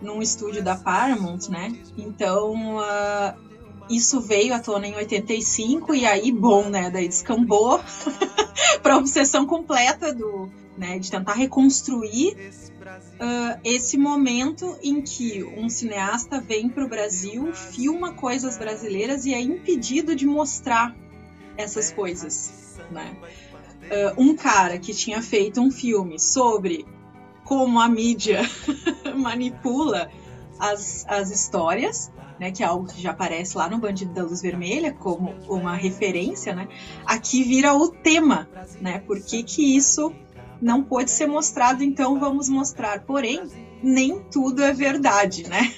num 0.01 0.21
estúdio 0.21 0.61
da 0.61 0.75
Paramount, 0.75 1.47
né? 1.49 1.73
Então, 1.97 2.77
uh, 2.77 3.33
isso 3.89 4.19
veio 4.19 4.53
à 4.53 4.59
tona 4.59 4.85
em 4.85 4.95
85 4.95 5.95
e 5.95 6.05
aí, 6.05 6.31
bom, 6.31 6.69
né? 6.69 6.89
Daí 6.89 7.07
descambou 7.07 7.79
para 8.83 8.97
obsessão 8.97 9.45
completa 9.45 10.13
do, 10.13 10.51
né, 10.77 10.97
de 10.97 11.09
tentar 11.09 11.33
reconstruir 11.33 12.35
uh, 12.35 13.59
esse 13.63 13.97
momento 13.97 14.77
em 14.81 15.01
que 15.01 15.43
um 15.43 15.69
cineasta 15.69 16.39
vem 16.39 16.69
para 16.69 16.83
o 16.83 16.87
Brasil, 16.87 17.53
filma 17.53 18.13
coisas 18.13 18.57
brasileiras 18.57 19.25
e 19.25 19.33
é 19.33 19.41
impedido 19.41 20.15
de 20.15 20.25
mostrar 20.25 20.95
essas 21.57 21.91
coisas. 21.91 22.79
Né? 22.91 23.15
Uh, 24.17 24.21
um 24.21 24.35
cara 24.35 24.79
que 24.79 24.93
tinha 24.93 25.21
feito 25.21 25.61
um 25.61 25.69
filme 25.69 26.19
sobre 26.19 26.85
como 27.43 27.79
a 27.79 27.87
mídia 27.87 28.41
manipula 29.15 30.09
as, 30.59 31.05
as 31.07 31.29
histórias, 31.29 32.11
né, 32.39 32.51
que 32.51 32.63
é 32.63 32.65
algo 32.65 32.87
que 32.87 33.01
já 33.01 33.11
aparece 33.11 33.57
lá 33.57 33.69
no 33.69 33.77
Bandido 33.77 34.13
da 34.13 34.23
Luz 34.23 34.41
Vermelha 34.41 34.93
como 34.93 35.35
uma 35.47 35.75
referência, 35.75 36.55
né, 36.55 36.67
aqui 37.05 37.43
vira 37.43 37.73
o 37.73 37.89
tema, 37.89 38.49
né, 38.81 38.99
por 38.99 39.21
que 39.21 39.43
que 39.43 39.75
isso 39.75 40.13
não 40.63 40.81
pôde 40.81 41.11
ser 41.11 41.27
mostrado, 41.27 41.83
então 41.83 42.17
vamos 42.17 42.47
mostrar. 42.47 43.01
Porém, 43.01 43.43
nem 43.83 44.21
tudo 44.31 44.63
é 44.63 44.71
verdade, 44.71 45.47
né? 45.47 45.73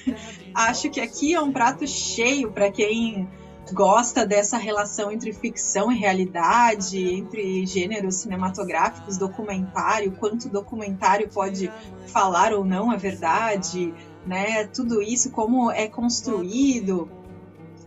Acho 0.54 0.90
que 0.92 1.02
aqui 1.02 1.34
é 1.34 1.42
um 1.42 1.52
prato 1.52 1.88
cheio 1.88 2.52
para 2.52 2.72
quem 2.72 3.28
gosta 3.74 4.28
dessa 4.28 4.58
relação 4.58 5.12
entre 5.12 5.34
ficção 5.34 5.92
e 5.92 5.98
realidade, 5.98 7.04
entre 7.04 7.66
gêneros 7.66 8.18
cinematográficos, 8.18 9.18
documentário, 9.18 10.12
quanto 10.12 10.48
documentário 10.50 11.28
pode 11.30 11.72
falar 12.06 12.54
ou 12.54 12.64
não 12.64 12.92
a 12.92 12.96
verdade, 12.96 13.92
né? 14.24 14.68
Tudo 14.68 15.02
isso, 15.02 15.32
como 15.32 15.72
é 15.72 15.88
construído. 15.88 17.10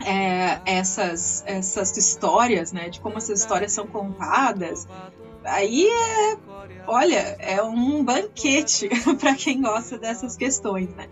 É, 0.05 0.61
essas, 0.65 1.43
essas 1.45 1.97
histórias, 1.97 2.71
né, 2.71 2.89
de 2.89 3.01
como 3.01 3.19
essas 3.19 3.41
histórias 3.41 3.73
são 3.73 3.85
contadas, 3.85 4.87
aí 5.49 5.87
é, 5.87 6.39
olha, 6.87 7.37
é 7.39 7.63
um 7.63 8.05
banquete 8.05 8.89
para 9.19 9.35
quem 9.35 9.61
gosta 9.61 9.99
dessas 9.99 10.37
questões, 10.37 10.89
né? 10.95 11.09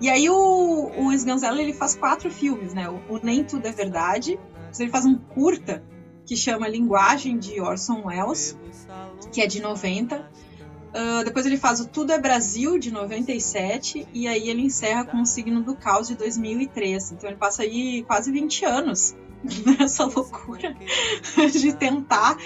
E 0.00 0.08
aí 0.08 0.30
o, 0.30 0.92
o 0.96 1.12
Sganzella, 1.12 1.60
ele 1.60 1.74
faz 1.74 1.94
quatro 1.94 2.30
filmes, 2.30 2.72
né? 2.72 2.88
O, 2.88 3.14
o 3.14 3.20
Nem 3.22 3.44
Tudo 3.44 3.66
é 3.66 3.72
Verdade, 3.72 4.38
ele 4.78 4.90
faz 4.90 5.04
um 5.04 5.16
curta 5.16 5.84
que 6.24 6.36
chama 6.36 6.68
Linguagem 6.68 7.38
de 7.38 7.60
Orson 7.60 8.02
Welles, 8.06 8.56
que 9.32 9.42
é 9.42 9.46
de 9.46 9.60
90. 9.60 10.16
Uh, 10.16 10.22
ah, 10.94 11.22
depois 11.24 11.44
ele 11.44 11.56
faz 11.56 11.80
o 11.80 11.88
Tudo 11.88 12.12
é 12.12 12.18
Brasil, 12.18 12.78
de 12.78 12.90
97, 12.90 14.06
e 14.12 14.26
aí 14.26 14.48
ele 14.48 14.62
encerra 14.62 15.04
com 15.04 15.20
o 15.20 15.26
Signo 15.26 15.62
do 15.62 15.74
Caos, 15.76 16.08
de 16.08 16.14
2003. 16.14 17.12
Então 17.12 17.28
ele 17.28 17.38
passa 17.38 17.62
aí 17.62 18.02
quase 18.04 18.30
20 18.32 18.64
anos 18.64 19.16
nessa 19.66 20.04
loucura 20.04 20.74
de 21.52 21.74
tentar 21.74 22.36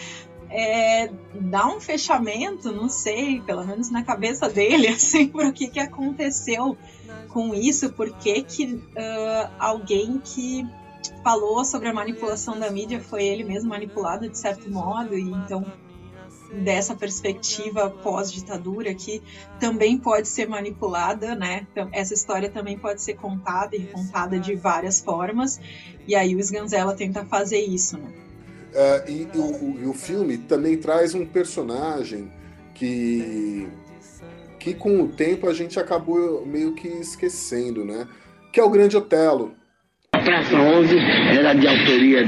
é, 0.56 1.10
dar 1.34 1.66
um 1.66 1.80
fechamento, 1.80 2.70
não 2.70 2.88
sei, 2.88 3.40
pelo 3.40 3.66
menos 3.66 3.90
na 3.90 4.04
cabeça 4.04 4.48
dele, 4.48 4.86
assim, 4.94 5.26
para 5.26 5.48
o 5.48 5.52
que, 5.52 5.66
que 5.66 5.80
aconteceu 5.80 6.78
com 7.28 7.52
isso, 7.52 7.92
por 7.92 8.16
que, 8.18 8.40
que 8.44 8.74
uh, 8.74 9.50
alguém 9.58 10.20
que 10.20 10.64
falou 11.24 11.64
sobre 11.64 11.88
a 11.88 11.92
manipulação 11.92 12.56
da 12.56 12.70
mídia 12.70 13.00
foi 13.00 13.24
ele 13.24 13.42
mesmo 13.42 13.68
manipulado 13.68 14.28
de 14.28 14.38
certo 14.38 14.70
modo, 14.70 15.18
e 15.18 15.28
então 15.28 15.66
dessa 16.62 16.94
perspectiva 16.94 17.90
pós-ditadura 17.90 18.94
que 18.94 19.20
também 19.58 19.98
pode 19.98 20.28
ser 20.28 20.48
manipulada, 20.48 21.34
né? 21.34 21.66
Essa 21.90 22.14
história 22.14 22.48
também 22.48 22.78
pode 22.78 23.02
ser 23.02 23.14
contada 23.14 23.74
e 23.74 23.88
contada 23.88 24.38
de 24.38 24.54
várias 24.54 25.00
formas, 25.00 25.60
e 26.06 26.14
aí 26.14 26.36
o 26.36 26.38
Sganzella 26.38 26.94
tenta 26.94 27.24
fazer 27.24 27.58
isso, 27.58 27.98
né? 27.98 28.24
Uh, 28.74 29.08
e, 29.08 29.28
e, 29.32 29.38
o, 29.38 29.78
e, 29.82 29.86
o, 29.86 29.94
filme 29.94 30.36
também 30.36 30.76
traz 30.76 31.14
um 31.14 31.24
personagem 31.24 32.28
que, 32.74 33.68
que 34.58 34.74
com 34.74 35.00
o 35.00 35.06
tempo 35.06 35.48
a 35.48 35.54
gente 35.54 35.78
acabou 35.78 36.44
meio 36.44 36.74
que 36.74 36.88
esquecendo, 36.88 37.84
né? 37.84 38.08
Que 38.52 38.58
é 38.58 38.64
o 38.64 38.70
Grande 38.70 38.96
Otelo. 38.96 39.54
A 40.12 40.18
Praça 40.18 40.56
11 40.56 40.96
era 41.38 41.54
de 41.54 41.68
autoria 41.68 42.24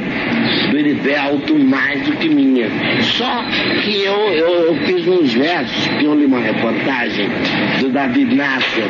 do 0.70 0.77
Heriberto 0.77 1.59
mais 1.59 2.05
do 2.05 2.16
que 2.16 2.28
minha. 2.28 2.68
Só 3.02 3.43
que 3.82 4.05
eu, 4.05 4.14
eu, 4.14 4.48
eu 4.66 4.86
fiz 4.86 5.06
uns 5.06 5.32
versos, 5.32 5.89
que 5.98 6.05
eu 6.05 6.14
li 6.14 6.27
uma 6.27 6.40
reportagem 6.40 7.28
do 7.81 7.90
David 7.90 8.35
Nasser, 8.36 8.89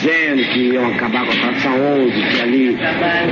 dizendo 0.00 0.42
que 0.52 0.58
iam 0.72 0.86
acabar 0.86 1.26
com 1.26 1.32
a 1.32 1.36
Praça 1.36 1.68
11, 1.68 2.12
que 2.12 2.40
ali 2.40 2.78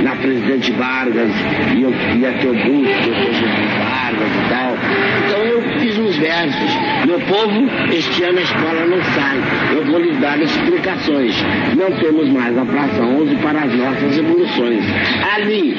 na 0.03 0.15
Presidente 0.15 0.71
Vargas 0.73 1.31
ia, 1.75 1.87
ia 2.17 2.33
ter 2.33 2.47
o 2.47 2.53
busto 2.53 3.09
do 3.09 3.79
Vargas 3.79 4.29
e 4.29 4.49
tal. 4.49 4.77
Então 5.25 5.39
eu 5.45 5.79
fiz 5.79 5.97
uns 5.97 6.17
versos. 6.17 6.71
Meu 7.07 7.19
povo, 7.21 7.67
este 7.91 8.23
ano 8.23 8.37
a 8.37 8.41
escola 8.41 8.85
não 8.85 9.03
sai. 9.03 9.37
Eu 9.75 9.85
vou 9.85 9.99
lhes 9.99 10.19
dar 10.19 10.39
explicações. 10.39 11.35
Não 11.75 11.91
temos 11.99 12.29
mais 12.29 12.55
a 12.57 12.65
Praça 12.65 13.01
11 13.01 13.35
para 13.37 13.61
as 13.61 13.73
nossas 13.73 14.17
evoluções. 14.17 14.85
Ali, 15.35 15.75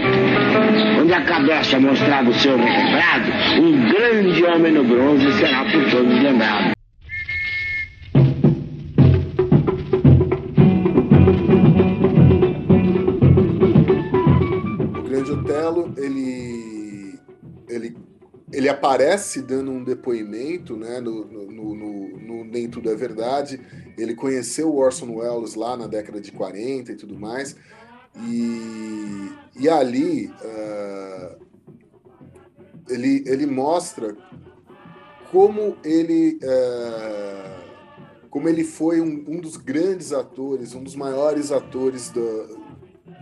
onde 1.01 1.15
a 1.15 1.21
cabeça 1.21 1.79
mostrava 1.79 2.31
o 2.31 2.35
seu 2.35 2.57
requebrado, 2.57 3.31
um 3.61 3.89
grande 3.89 4.45
homem 4.45 4.73
no 4.73 4.83
bronze 4.85 5.31
será 5.35 5.65
por 5.65 5.85
todos 5.89 6.21
lembrado. 6.21 6.80
Ele, 15.97 17.19
ele, 17.69 17.97
ele 18.53 18.69
aparece 18.69 19.43
dando 19.43 19.71
um 19.71 19.85
depoimento 19.85 20.77
né, 20.77 21.01
no, 21.01 21.25
no, 21.25 21.75
no, 21.75 22.19
no 22.19 22.45
Nem 22.45 22.69
Tudo 22.69 22.91
é 22.91 22.95
Verdade. 22.95 23.61
Ele 23.97 24.15
conheceu 24.15 24.69
o 24.69 24.77
Orson 24.77 25.17
Welles 25.17 25.55
lá 25.55 25.77
na 25.77 25.87
década 25.87 26.21
de 26.21 26.33
40 26.33 26.93
e 26.93 26.97
tudo 26.97 27.19
mais. 27.19 27.57
E, 28.17 29.31
e 29.57 29.69
ali 29.69 30.27
uh, 30.27 31.47
ele, 32.89 33.23
ele 33.27 33.47
mostra 33.47 34.17
como 35.31 35.77
ele, 35.85 36.41
uh, 36.43 38.29
como 38.29 38.49
ele 38.49 38.65
foi 38.65 39.01
um, 39.01 39.25
um, 39.29 39.41
dos 39.41 39.57
grandes 39.57 40.13
atores, 40.13 40.75
um 40.75 40.83
dos 40.83 40.97
maiores 40.97 41.53
atores 41.53 42.11
do, 42.11 42.59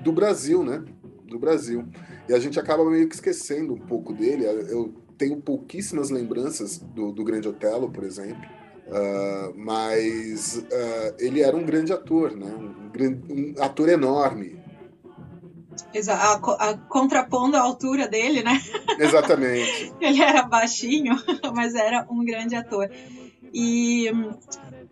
do 0.03 0.11
Brasil, 0.11 0.65
né? 0.65 0.83
Do 1.27 1.39
Brasil. 1.39 1.85
E 2.29 2.35
a 2.35 2.39
gente 2.39 2.59
acaba 2.59 2.85
meio 2.85 3.09
que 3.09 3.15
esquecendo 3.15 3.75
um 3.75 3.79
pouco 3.79 4.13
dele. 4.13 4.45
Eu 4.45 4.95
tenho 5.17 5.41
pouquíssimas 5.41 6.11
lembranças 6.11 6.79
do, 6.79 7.13
do 7.13 7.25
Grande 7.25 7.49
Otelo, 7.49 7.91
por 7.91 8.05
exemplo. 8.05 8.43
Uh, 8.87 9.53
mas 9.57 10.57
uh, 10.57 11.15
ele 11.19 11.43
era 11.43 11.55
um 11.57 11.65
grande 11.65 11.93
ator, 11.93 12.35
né? 12.35 12.51
um, 12.55 13.35
um 13.35 13.55
ator 13.63 13.89
enorme, 13.89 14.59
Exato, 15.93 16.51
a, 16.51 16.71
a, 16.71 16.77
contrapondo 16.77 17.57
a 17.57 17.61
altura 17.61 18.09
dele, 18.09 18.43
né? 18.43 18.61
Exatamente. 18.99 19.93
ele 20.01 20.23
era 20.23 20.43
baixinho, 20.43 21.17
mas 21.55 21.75
era 21.75 22.07
um 22.11 22.25
grande 22.25 22.55
ator. 22.55 22.91
E 23.53 24.11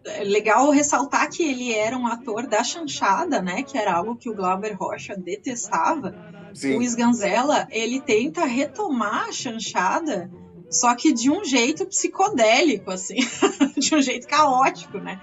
é 0.04 0.24
legal 0.24 0.70
ressaltar 0.70 1.28
que 1.30 1.42
ele 1.42 1.72
era 1.72 1.96
um 1.96 2.06
ator 2.06 2.46
da 2.46 2.64
chanchada, 2.64 3.42
né? 3.42 3.62
Que 3.62 3.76
era 3.76 3.92
algo 3.92 4.16
que 4.16 4.30
o 4.30 4.34
Glauber 4.34 4.72
Rocha 4.72 5.14
detestava. 5.16 6.14
Sim. 6.56 6.78
O 6.78 6.82
Sganzella, 6.82 7.68
ele 7.70 8.00
tenta 8.00 8.46
retomar 8.46 9.28
a 9.28 9.32
chanchada, 9.32 10.30
só 10.70 10.94
que 10.94 11.12
de 11.12 11.30
um 11.30 11.44
jeito 11.44 11.84
psicodélico, 11.84 12.90
assim, 12.90 13.18
de 13.76 13.94
um 13.94 14.00
jeito 14.00 14.26
caótico, 14.26 14.96
né? 14.96 15.20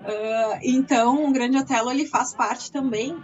Uh, 0.00 0.58
então, 0.62 1.24
o 1.24 1.32
Grande 1.32 1.56
Otelo 1.56 1.90
ele 1.90 2.04
faz 2.04 2.34
parte 2.34 2.72
também 2.72 3.16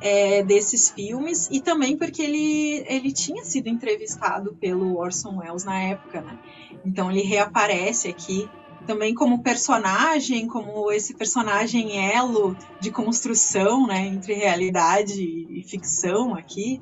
é, 0.00 0.42
desses 0.42 0.88
filmes 0.90 1.48
e 1.52 1.60
também 1.60 1.96
porque 1.96 2.22
ele, 2.22 2.84
ele 2.88 3.12
tinha 3.12 3.44
sido 3.44 3.68
entrevistado 3.68 4.56
pelo 4.58 4.96
Orson 4.96 5.38
Welles 5.38 5.64
na 5.64 5.78
época, 5.78 6.22
né? 6.22 6.38
Então 6.86 7.10
ele 7.10 7.20
reaparece 7.20 8.08
aqui 8.08 8.48
também 8.88 9.14
como 9.14 9.42
personagem, 9.42 10.46
como 10.46 10.90
esse 10.90 11.12
personagem 11.12 12.10
elo 12.10 12.56
de 12.80 12.90
construção, 12.90 13.86
né, 13.86 14.06
entre 14.06 14.32
realidade 14.32 15.22
e 15.22 15.62
ficção 15.62 16.34
aqui. 16.34 16.80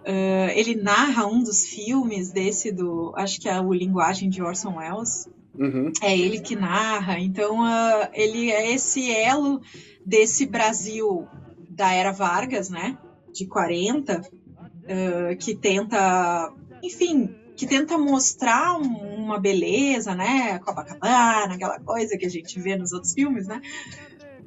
Uh, 0.00 0.48
ele 0.54 0.74
narra 0.74 1.26
um 1.26 1.42
dos 1.42 1.66
filmes 1.66 2.32
desse 2.32 2.72
do, 2.72 3.12
acho 3.14 3.38
que 3.38 3.46
é 3.46 3.60
o 3.60 3.74
Linguagem 3.74 4.30
de 4.30 4.40
Orson 4.40 4.78
Welles. 4.78 5.28
Uhum. 5.54 5.92
É 6.00 6.16
ele 6.16 6.40
que 6.40 6.56
narra. 6.56 7.18
Então 7.18 7.60
uh, 7.60 8.08
ele 8.14 8.50
é 8.50 8.72
esse 8.72 9.12
elo 9.12 9.60
desse 10.04 10.46
Brasil 10.46 11.28
da 11.68 11.92
era 11.92 12.10
Vargas, 12.10 12.70
né? 12.70 12.96
De 13.34 13.46
40, 13.46 14.22
uh, 14.22 15.36
que 15.36 15.54
tenta, 15.54 16.50
enfim, 16.82 17.34
que 17.56 17.66
tenta 17.66 17.96
mostrar 17.96 18.78
um, 18.78 19.24
uma 19.24 19.38
beleza, 19.38 20.14
né? 20.14 20.58
Copacabana, 20.58 21.54
aquela 21.54 21.80
coisa 21.80 22.16
que 22.16 22.26
a 22.26 22.28
gente 22.28 22.60
vê 22.60 22.76
nos 22.76 22.92
outros 22.92 23.12
filmes, 23.14 23.46
né? 23.46 23.60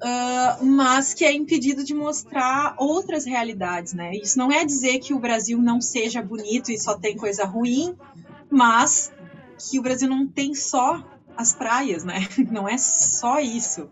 Uh, 0.01 0.65
mas 0.65 1.13
que 1.13 1.25
é 1.25 1.33
impedido 1.33 1.83
de 1.83 1.93
mostrar 1.93 2.75
outras 2.77 3.25
realidades, 3.25 3.93
né? 3.93 4.15
Isso 4.15 4.37
não 4.37 4.51
é 4.51 4.63
dizer 4.63 4.99
que 4.99 5.13
o 5.13 5.19
Brasil 5.19 5.57
não 5.61 5.81
seja 5.81 6.21
bonito 6.21 6.71
e 6.71 6.79
só 6.79 6.97
tem 6.97 7.17
coisa 7.17 7.43
ruim, 7.43 7.97
mas 8.49 9.11
que 9.57 9.79
o 9.79 9.81
Brasil 9.81 10.07
não 10.07 10.25
tem 10.27 10.53
só 10.53 11.03
as 11.35 11.53
praias, 11.53 12.03
né? 12.03 12.27
Não 12.51 12.67
é 12.67 12.77
só 12.77 13.39
isso 13.39 13.89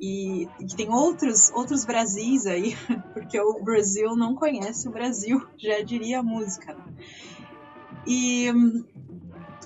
e 0.00 0.48
que 0.58 0.76
tem 0.76 0.88
outros 0.90 1.50
outros 1.52 1.84
Brasis 1.84 2.46
aí, 2.46 2.76
porque 3.12 3.38
o 3.40 3.62
Brasil 3.62 4.14
não 4.16 4.34
conhece 4.34 4.88
o 4.88 4.92
Brasil, 4.92 5.44
já 5.56 5.80
diria 5.82 6.20
a 6.20 6.22
música. 6.22 6.76
E 8.06 8.46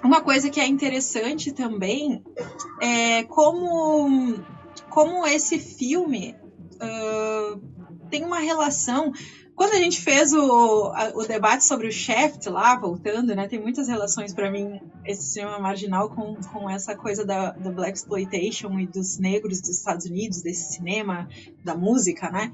uma 0.02 0.20
coisa 0.20 0.50
que 0.50 0.60
é 0.60 0.66
interessante 0.66 1.52
também 1.52 2.22
é 2.80 3.24
como 3.24 4.40
como 4.88 5.26
esse 5.26 5.58
filme 5.58 6.36
uh, 6.74 7.60
tem 8.10 8.24
uma 8.24 8.40
relação 8.40 9.12
quando 9.54 9.74
a 9.74 9.78
gente 9.78 10.00
fez 10.00 10.32
o, 10.32 10.92
o 11.14 11.26
debate 11.26 11.64
sobre 11.64 11.86
o 11.86 11.92
Shaft 11.92 12.46
lá, 12.48 12.74
voltando, 12.74 13.34
né, 13.34 13.46
tem 13.46 13.60
muitas 13.60 13.86
relações 13.86 14.32
para 14.32 14.50
mim 14.50 14.80
esse 15.04 15.34
cinema 15.34 15.58
marginal 15.58 16.08
com, 16.08 16.34
com 16.34 16.68
essa 16.68 16.96
coisa 16.96 17.24
da, 17.24 17.52
da 17.52 17.70
Black 17.70 17.96
Exploitation 17.96 18.78
e 18.80 18.86
dos 18.86 19.18
negros 19.18 19.60
dos 19.60 19.70
Estados 19.70 20.06
Unidos, 20.06 20.42
desse 20.42 20.72
cinema, 20.74 21.28
da 21.62 21.74
música, 21.76 22.30
né? 22.30 22.52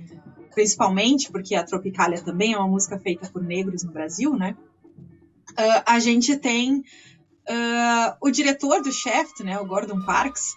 Principalmente 0.54 1.30
porque 1.30 1.54
a 1.54 1.62
Tropicália 1.62 2.20
também 2.20 2.52
é 2.52 2.58
uma 2.58 2.68
música 2.68 2.98
feita 2.98 3.30
por 3.30 3.42
negros 3.42 3.84
no 3.84 3.92
Brasil, 3.92 4.36
né? 4.36 4.56
Uh, 5.58 5.82
a 5.84 5.98
gente 5.98 6.36
tem 6.36 6.84
uh, 7.48 8.16
o 8.20 8.30
diretor 8.30 8.82
do 8.82 8.92
Shaft, 8.92 9.40
né, 9.42 9.58
o 9.58 9.66
Gordon 9.66 10.04
Parks. 10.04 10.54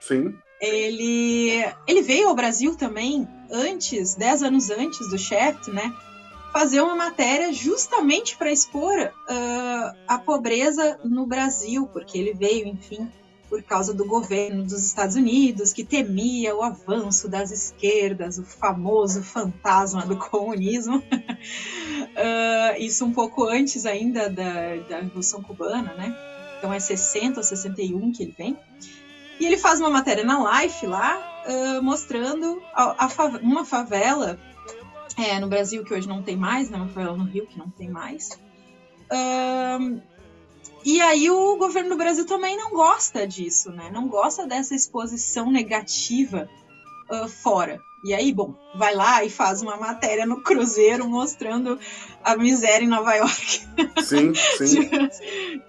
Sim. 0.00 0.34
ele, 0.60 1.64
ele 1.86 2.02
veio 2.02 2.28
ao 2.28 2.34
Brasil 2.34 2.76
também 2.76 3.28
antes, 3.50 4.14
dez 4.14 4.42
anos 4.42 4.70
antes 4.70 5.10
do 5.10 5.18
Shaft, 5.18 5.68
né? 5.68 5.92
Fazer 6.52 6.80
uma 6.80 6.96
matéria 6.96 7.52
justamente 7.52 8.36
para 8.36 8.50
expor 8.50 8.98
uh, 8.98 9.96
a 10.08 10.18
pobreza 10.18 10.98
no 11.04 11.26
Brasil, 11.26 11.86
porque 11.92 12.18
ele 12.18 12.34
veio, 12.34 12.66
enfim, 12.66 13.08
por 13.50 13.62
causa 13.64 13.92
do 13.92 14.06
governo 14.06 14.62
dos 14.62 14.86
Estados 14.86 15.16
Unidos, 15.16 15.72
que 15.72 15.84
temia 15.84 16.54
o 16.54 16.62
avanço 16.62 17.28
das 17.28 17.50
esquerdas, 17.50 18.38
o 18.38 18.44
famoso 18.44 19.24
fantasma 19.24 20.06
do 20.06 20.16
comunismo. 20.30 20.98
uh, 20.98 21.02
isso 22.78 23.04
um 23.04 23.12
pouco 23.12 23.44
antes 23.44 23.84
ainda 23.84 24.30
da, 24.30 24.76
da 24.88 25.00
Revolução 25.00 25.42
Cubana, 25.42 25.92
né? 25.94 26.16
Então 26.58 26.72
é 26.72 26.78
60 26.78 27.40
ou 27.40 27.44
61 27.44 28.12
que 28.12 28.22
ele 28.22 28.34
vem. 28.38 28.56
E 29.40 29.46
ele 29.46 29.56
faz 29.56 29.80
uma 29.80 29.90
matéria 29.90 30.22
na 30.22 30.62
Life 30.62 30.86
lá, 30.86 31.18
uh, 31.48 31.82
mostrando 31.82 32.62
a, 32.72 33.06
a 33.06 33.24
uma 33.42 33.64
favela 33.64 34.38
é, 35.18 35.40
no 35.40 35.48
Brasil 35.48 35.84
que 35.84 35.92
hoje 35.92 36.06
não 36.06 36.22
tem 36.22 36.36
mais, 36.36 36.70
né? 36.70 36.76
Uma 36.76 36.88
favela 36.88 37.16
no 37.16 37.24
Rio 37.24 37.48
que 37.48 37.58
não 37.58 37.68
tem 37.68 37.90
mais. 37.90 38.38
Uh, 39.10 40.00
e 40.84 41.00
aí 41.00 41.30
o 41.30 41.56
governo 41.56 41.90
do 41.90 41.96
Brasil 41.96 42.26
também 42.26 42.56
não 42.56 42.70
gosta 42.70 43.26
disso, 43.26 43.70
né? 43.70 43.90
Não 43.92 44.08
gosta 44.08 44.46
dessa 44.46 44.74
exposição 44.74 45.50
negativa 45.50 46.48
uh, 47.10 47.28
fora. 47.28 47.80
E 48.02 48.14
aí, 48.14 48.32
bom, 48.32 48.54
vai 48.74 48.94
lá 48.94 49.22
e 49.22 49.28
faz 49.28 49.60
uma 49.60 49.76
matéria 49.76 50.24
no 50.24 50.40
Cruzeiro 50.42 51.06
mostrando 51.06 51.78
a 52.24 52.34
miséria 52.34 52.84
em 52.84 52.88
Nova 52.88 53.14
York. 53.14 53.60
Sim, 54.02 54.32
sim. 54.34 54.88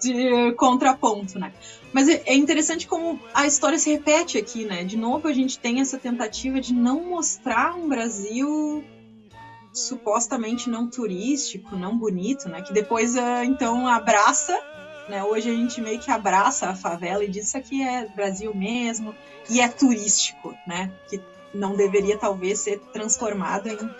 de 0.00 0.52
contraponto, 0.54 1.38
né? 1.38 1.52
Mas 1.92 2.08
é, 2.08 2.22
é 2.24 2.34
interessante 2.34 2.86
como 2.86 3.20
a 3.34 3.46
história 3.46 3.78
se 3.78 3.90
repete 3.90 4.38
aqui, 4.38 4.64
né? 4.64 4.82
De 4.82 4.96
novo 4.96 5.28
a 5.28 5.32
gente 5.32 5.58
tem 5.58 5.80
essa 5.80 5.98
tentativa 5.98 6.58
de 6.58 6.72
não 6.72 7.04
mostrar 7.04 7.74
um 7.74 7.86
Brasil 7.86 8.82
supostamente 9.74 10.68
não 10.68 10.88
turístico, 10.88 11.76
não 11.76 11.96
bonito, 11.96 12.48
né? 12.48 12.62
Que 12.62 12.72
depois 12.72 13.14
então 13.44 13.86
abraça, 13.86 14.58
né? 15.08 15.22
Hoje 15.24 15.50
a 15.50 15.54
gente 15.54 15.80
meio 15.80 15.98
que 15.98 16.10
abraça 16.10 16.68
a 16.68 16.74
favela 16.74 17.24
e 17.24 17.28
diz 17.28 17.48
isso 17.48 17.56
aqui 17.56 17.82
é 17.82 18.06
Brasil 18.08 18.54
mesmo 18.54 19.14
e 19.50 19.60
é 19.60 19.68
turístico, 19.68 20.54
né? 20.66 20.90
Que 21.08 21.20
não 21.54 21.76
deveria 21.76 22.16
talvez 22.16 22.60
ser 22.60 22.78
transformado 22.92 23.68
em 23.68 23.90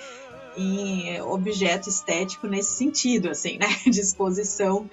em 0.56 1.20
objeto 1.22 1.88
estético 1.88 2.46
nesse 2.46 2.72
sentido, 2.72 3.30
assim, 3.30 3.58
né? 3.58 3.68
De 3.86 4.00
exposição 4.00 4.88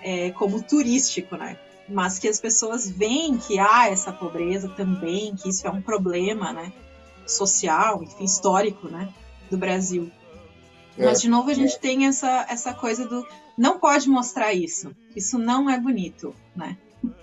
é, 0.00 0.30
como 0.30 0.62
turístico, 0.62 1.36
né? 1.36 1.58
Mas 1.88 2.18
que 2.18 2.28
as 2.28 2.40
pessoas 2.40 2.88
veem 2.88 3.36
que 3.36 3.58
há 3.58 3.88
essa 3.88 4.12
pobreza 4.12 4.68
também, 4.70 5.34
que 5.34 5.48
isso 5.48 5.66
é 5.66 5.70
um 5.70 5.82
problema, 5.82 6.52
né? 6.52 6.72
Social, 7.26 8.02
enfim, 8.02 8.24
histórico, 8.24 8.88
né? 8.88 9.08
Do 9.50 9.56
Brasil. 9.56 10.10
É. 10.96 11.04
Mas, 11.04 11.20
de 11.20 11.28
novo, 11.28 11.50
a 11.50 11.54
gente 11.54 11.78
tem 11.78 12.06
essa, 12.06 12.46
essa 12.48 12.74
coisa 12.74 13.06
do 13.06 13.26
não 13.56 13.78
pode 13.78 14.08
mostrar 14.08 14.52
isso. 14.52 14.94
Isso 15.14 15.38
não 15.38 15.68
é 15.68 15.78
bonito, 15.78 16.34
né? 16.54 16.76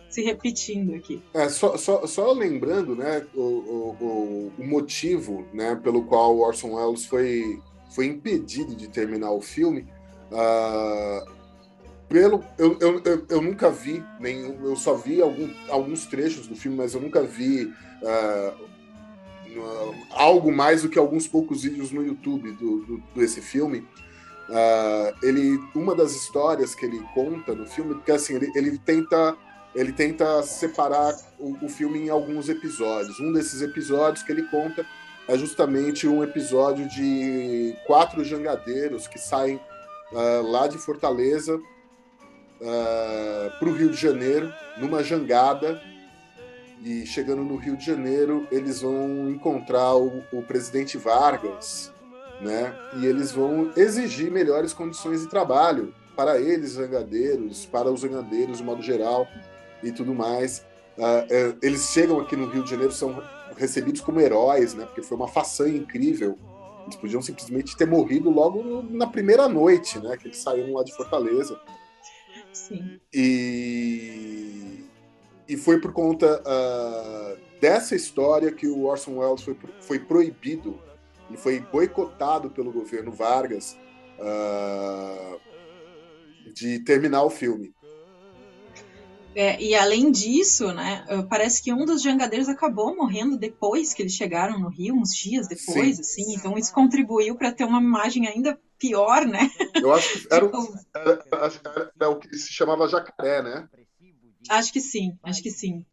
Se 0.10 0.22
repetindo 0.22 0.96
aqui. 0.96 1.22
É, 1.34 1.50
só, 1.50 1.78
só, 1.78 2.06
só 2.08 2.32
lembrando, 2.32 2.96
né, 2.96 3.26
o, 3.36 3.42
o, 3.42 4.52
o 4.58 4.68
motivo, 4.68 5.46
né, 5.54 5.76
pelo 5.76 6.04
qual 6.04 6.38
Orson 6.40 6.74
Welles 6.74 7.06
foi, 7.06 7.62
foi 7.94 8.08
impedido 8.08 8.76
de 8.76 8.88
terminar 8.88 9.32
o 9.32 9.42
filme. 9.42 9.88
Uh, 10.32 11.30
pelo 12.08 12.44
eu, 12.58 12.78
eu, 12.80 13.02
eu, 13.06 13.26
eu, 13.30 13.42
nunca 13.42 13.70
vi 13.70 14.04
nenhum, 14.20 14.66
eu 14.66 14.76
só 14.76 14.96
vi 14.96 15.22
algum, 15.22 15.48
alguns 15.70 16.08
trechos 16.08 16.48
do 16.48 16.56
filme, 16.56 16.76
mas 16.76 16.96
eu 16.96 17.02
nunca 17.02 17.22
vi 17.22 17.66
uh, 17.66 18.70
algo 20.12 20.52
mais 20.52 20.82
do 20.84 20.90
que 20.90 21.00
alguns 21.00 21.28
poucos 21.28 21.64
vídeos 21.64 21.92
no 21.92 22.06
YouTube 22.06 22.52
do, 22.54 22.86
do 22.86 23.04
desse 23.16 23.42
filme. 23.42 23.80
Uh, 24.50 25.14
ele, 25.22 25.60
uma 25.76 25.94
das 25.96 26.16
histórias 26.16 26.74
que 26.74 26.86
ele 26.86 27.00
conta 27.14 27.54
no 27.54 27.66
filme, 27.68 27.94
porque 27.96 28.12
assim 28.12 28.36
ele, 28.36 28.52
ele 28.56 28.78
tenta 28.78 29.38
ele 29.76 29.94
tenta 29.94 30.42
separar 30.42 31.16
o, 31.38 31.56
o, 31.64 31.70
filme 31.70 32.00
em 32.00 32.10
alguns 32.10 32.50
episódios. 32.50 33.20
Um 33.20 33.32
desses 33.32 33.62
episódios 33.62 34.24
que 34.24 34.32
ele 34.32 34.44
conta 34.50 34.84
é 35.28 35.38
justamente 35.38 36.08
um 36.08 36.24
episódio 36.24 36.90
de 36.90 37.76
quatro 37.86 38.24
jangadeiros 38.24 39.08
que 39.08 39.20
saem 39.20 39.58
uh, 40.12 40.42
lá 40.42 40.68
de 40.68 40.80
Fortaleza 40.80 41.62
ah, 42.62 43.56
para 43.58 43.70
o 43.70 43.74
Rio 43.74 43.90
de 43.90 43.96
Janeiro 43.96 44.54
numa 44.78 45.02
jangada 45.02 45.82
e 46.84 47.06
chegando 47.06 47.44
no 47.44 47.56
Rio 47.56 47.76
de 47.76 47.86
Janeiro 47.86 48.48
eles 48.52 48.82
vão 48.82 49.30
encontrar 49.30 49.96
o, 49.96 50.24
o 50.32 50.42
presidente 50.44 50.98
Vargas, 50.98 51.92
né? 52.42 52.74
E 52.98 53.06
eles 53.06 53.32
vão 53.32 53.72
exigir 53.76 54.32
melhores 54.32 54.74
condições 54.74 55.22
de 55.22 55.30
trabalho 55.30 55.94
para 56.16 56.40
eles 56.40 56.72
zangadeiros, 56.72 57.66
para 57.66 57.92
os 57.92 58.02
zangadeiros 58.02 58.58
de 58.58 58.64
modo 58.64 58.82
geral 58.82 59.28
e 59.84 59.92
tudo 59.92 60.14
mais. 60.14 60.60
Uh, 60.98 61.58
eles 61.62 61.92
chegam 61.92 62.20
aqui 62.20 62.36
no 62.36 62.50
Rio 62.50 62.64
de 62.64 62.70
Janeiro, 62.70 62.92
são 62.92 63.24
recebidos 63.56 64.02
como 64.02 64.20
heróis, 64.20 64.74
né? 64.74 64.86
Porque 64.86 65.02
foi 65.02 65.16
uma 65.16 65.28
façanha 65.28 65.78
incrível. 65.78 66.38
Eles 66.84 66.96
podiam 66.96 67.22
simplesmente 67.22 67.76
ter 67.78 67.86
morrido 67.86 68.30
logo 68.30 68.64
no, 68.64 68.82
na 68.84 69.08
primeira 69.08 69.48
noite, 69.48 70.00
né? 70.00 70.18
Que 70.18 70.28
eles 70.28 70.38
saíram 70.38 70.74
lá 70.74 70.84
de 70.84 70.96
Fortaleza. 70.96 71.60
Sim. 72.52 73.00
E, 73.14 74.29
e 75.50 75.58
foi 75.58 75.82
por 75.82 75.92
conta 75.92 76.42
uh, 76.42 77.60
dessa 77.60 77.96
história 77.96 78.52
que 78.52 78.68
o 78.68 78.84
Orson 78.84 79.18
Welles 79.18 79.42
foi, 79.42 79.58
foi 79.82 80.00
proibido, 80.00 80.80
e 81.32 81.38
foi 81.38 81.60
boicotado 81.60 82.50
pelo 82.50 82.72
governo 82.72 83.12
Vargas 83.12 83.78
uh, 84.20 85.40
de 86.54 86.80
terminar 86.80 87.24
o 87.24 87.30
filme. 87.30 87.74
É, 89.36 89.62
e 89.62 89.76
além 89.76 90.12
disso, 90.12 90.74
né, 90.74 91.06
parece 91.30 91.64
que 91.64 91.72
um 91.72 91.86
dos 91.86 92.02
jangadeiros 92.02 92.50
acabou 92.50 92.96
morrendo 92.96 93.38
depois 93.38 93.94
que 93.94 94.02
eles 94.02 94.14
chegaram 94.14 94.60
no 94.60 94.70
Rio, 94.70 94.96
uns 94.96 95.16
dias 95.16 95.48
depois, 95.48 95.96
Sim. 95.96 96.02
assim. 96.02 96.36
Então 96.36 96.58
isso 96.58 96.74
contribuiu 96.74 97.36
para 97.36 97.52
ter 97.52 97.64
uma 97.64 97.80
imagem 97.80 98.28
ainda 98.28 98.60
pior, 98.80 99.26
né? 99.26 99.50
Eu 99.76 99.94
acho 99.94 100.20
que 100.20 100.34
era, 100.34 100.46
era, 100.96 101.24
era, 101.32 101.92
era, 101.96 102.10
o 102.10 102.16
que 102.20 102.36
se 102.36 102.52
chamava 102.52 102.88
jacaré, 102.88 103.44
né? 103.44 103.70
Acho 104.48 104.72
que 104.72 104.80
sim, 104.80 105.18
acho 105.24 105.42
que 105.42 105.52
sim. 105.52 105.86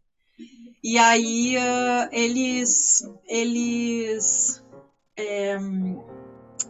E 0.83 0.99
aí 0.99 1.57
uh, 1.57 2.09
eles, 2.13 3.03
eles 3.27 4.63
é, 5.17 5.57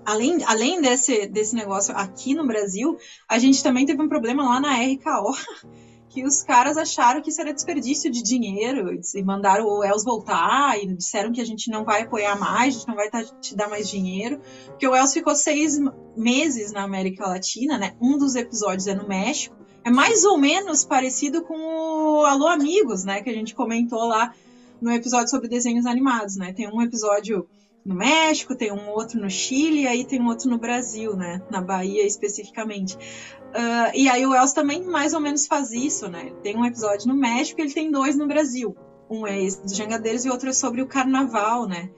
além, 0.04 0.42
além 0.44 0.80
desse, 0.80 1.26
desse 1.26 1.54
negócio 1.54 1.94
aqui 1.94 2.32
no 2.32 2.46
Brasil, 2.46 2.96
a 3.28 3.38
gente 3.38 3.62
também 3.62 3.84
teve 3.84 4.00
um 4.00 4.08
problema 4.08 4.48
lá 4.48 4.60
na 4.60 4.76
RKO 4.76 5.36
que 6.08 6.24
os 6.24 6.42
caras 6.42 6.78
acharam 6.78 7.20
que 7.20 7.28
isso 7.28 7.40
era 7.42 7.52
desperdício 7.52 8.10
de 8.10 8.22
dinheiro 8.22 8.98
e 9.14 9.22
mandaram 9.22 9.66
o 9.66 9.84
Els 9.84 10.02
voltar 10.02 10.82
e 10.82 10.94
disseram 10.94 11.30
que 11.30 11.42
a 11.42 11.44
gente 11.44 11.70
não 11.70 11.84
vai 11.84 12.02
apoiar 12.02 12.38
mais, 12.38 12.74
a 12.74 12.78
gente 12.78 12.88
não 12.88 12.94
vai 12.94 13.10
te 13.40 13.54
dar 13.54 13.68
mais 13.68 13.90
dinheiro, 13.90 14.40
porque 14.68 14.88
o 14.88 14.96
Els 14.96 15.12
ficou 15.12 15.34
seis 15.34 15.78
meses 16.16 16.72
na 16.72 16.84
América 16.84 17.28
Latina, 17.28 17.76
né? 17.76 17.94
Um 18.00 18.16
dos 18.16 18.34
episódios 18.34 18.86
é 18.86 18.94
no 18.94 19.06
México, 19.06 19.54
é 19.86 19.90
mais 19.90 20.24
ou 20.24 20.36
menos 20.36 20.84
parecido 20.84 21.42
com 21.42 21.54
o 21.54 22.24
Alô 22.24 22.48
Amigos, 22.48 23.04
né? 23.04 23.22
Que 23.22 23.30
a 23.30 23.32
gente 23.32 23.54
comentou 23.54 24.04
lá 24.04 24.34
no 24.82 24.90
episódio 24.90 25.28
sobre 25.28 25.46
desenhos 25.46 25.86
animados, 25.86 26.34
né? 26.34 26.52
Tem 26.52 26.68
um 26.68 26.82
episódio 26.82 27.46
no 27.84 27.94
México, 27.94 28.56
tem 28.56 28.72
um 28.72 28.90
outro 28.90 29.20
no 29.20 29.30
Chile, 29.30 29.82
e 29.82 29.86
aí 29.86 30.04
tem 30.04 30.20
um 30.20 30.26
outro 30.26 30.50
no 30.50 30.58
Brasil, 30.58 31.14
né? 31.14 31.40
Na 31.48 31.60
Bahia 31.60 32.04
especificamente. 32.04 32.96
Uh, 32.96 33.94
e 33.94 34.08
aí 34.08 34.26
o 34.26 34.34
Els 34.34 34.52
também 34.52 34.82
mais 34.82 35.14
ou 35.14 35.20
menos 35.20 35.46
faz 35.46 35.70
isso, 35.70 36.08
né? 36.08 36.22
Ele 36.26 36.36
tem 36.42 36.56
um 36.56 36.66
episódio 36.66 37.06
no 37.06 37.14
México 37.14 37.60
e 37.60 37.62
ele 37.62 37.72
tem 37.72 37.88
dois 37.88 38.16
no 38.16 38.26
Brasil. 38.26 38.76
Um 39.08 39.24
é 39.24 39.40
esse 39.40 39.62
dos 39.62 39.76
Jangadeiros 39.76 40.24
e 40.24 40.28
outro 40.28 40.48
é 40.48 40.52
sobre 40.52 40.82
o 40.82 40.88
carnaval, 40.88 41.64
né? 41.64 41.90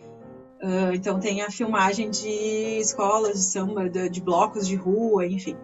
Uh, 0.63 0.93
então 0.93 1.19
tem 1.19 1.41
a 1.41 1.51
filmagem 1.51 2.11
de 2.11 2.29
escolas 2.81 3.33
de 3.33 3.45
samba, 3.45 3.89
de, 3.89 4.11
de 4.11 4.21
blocos 4.21 4.69
de 4.69 4.77
rua, 4.77 5.27
enfim. 5.27 5.57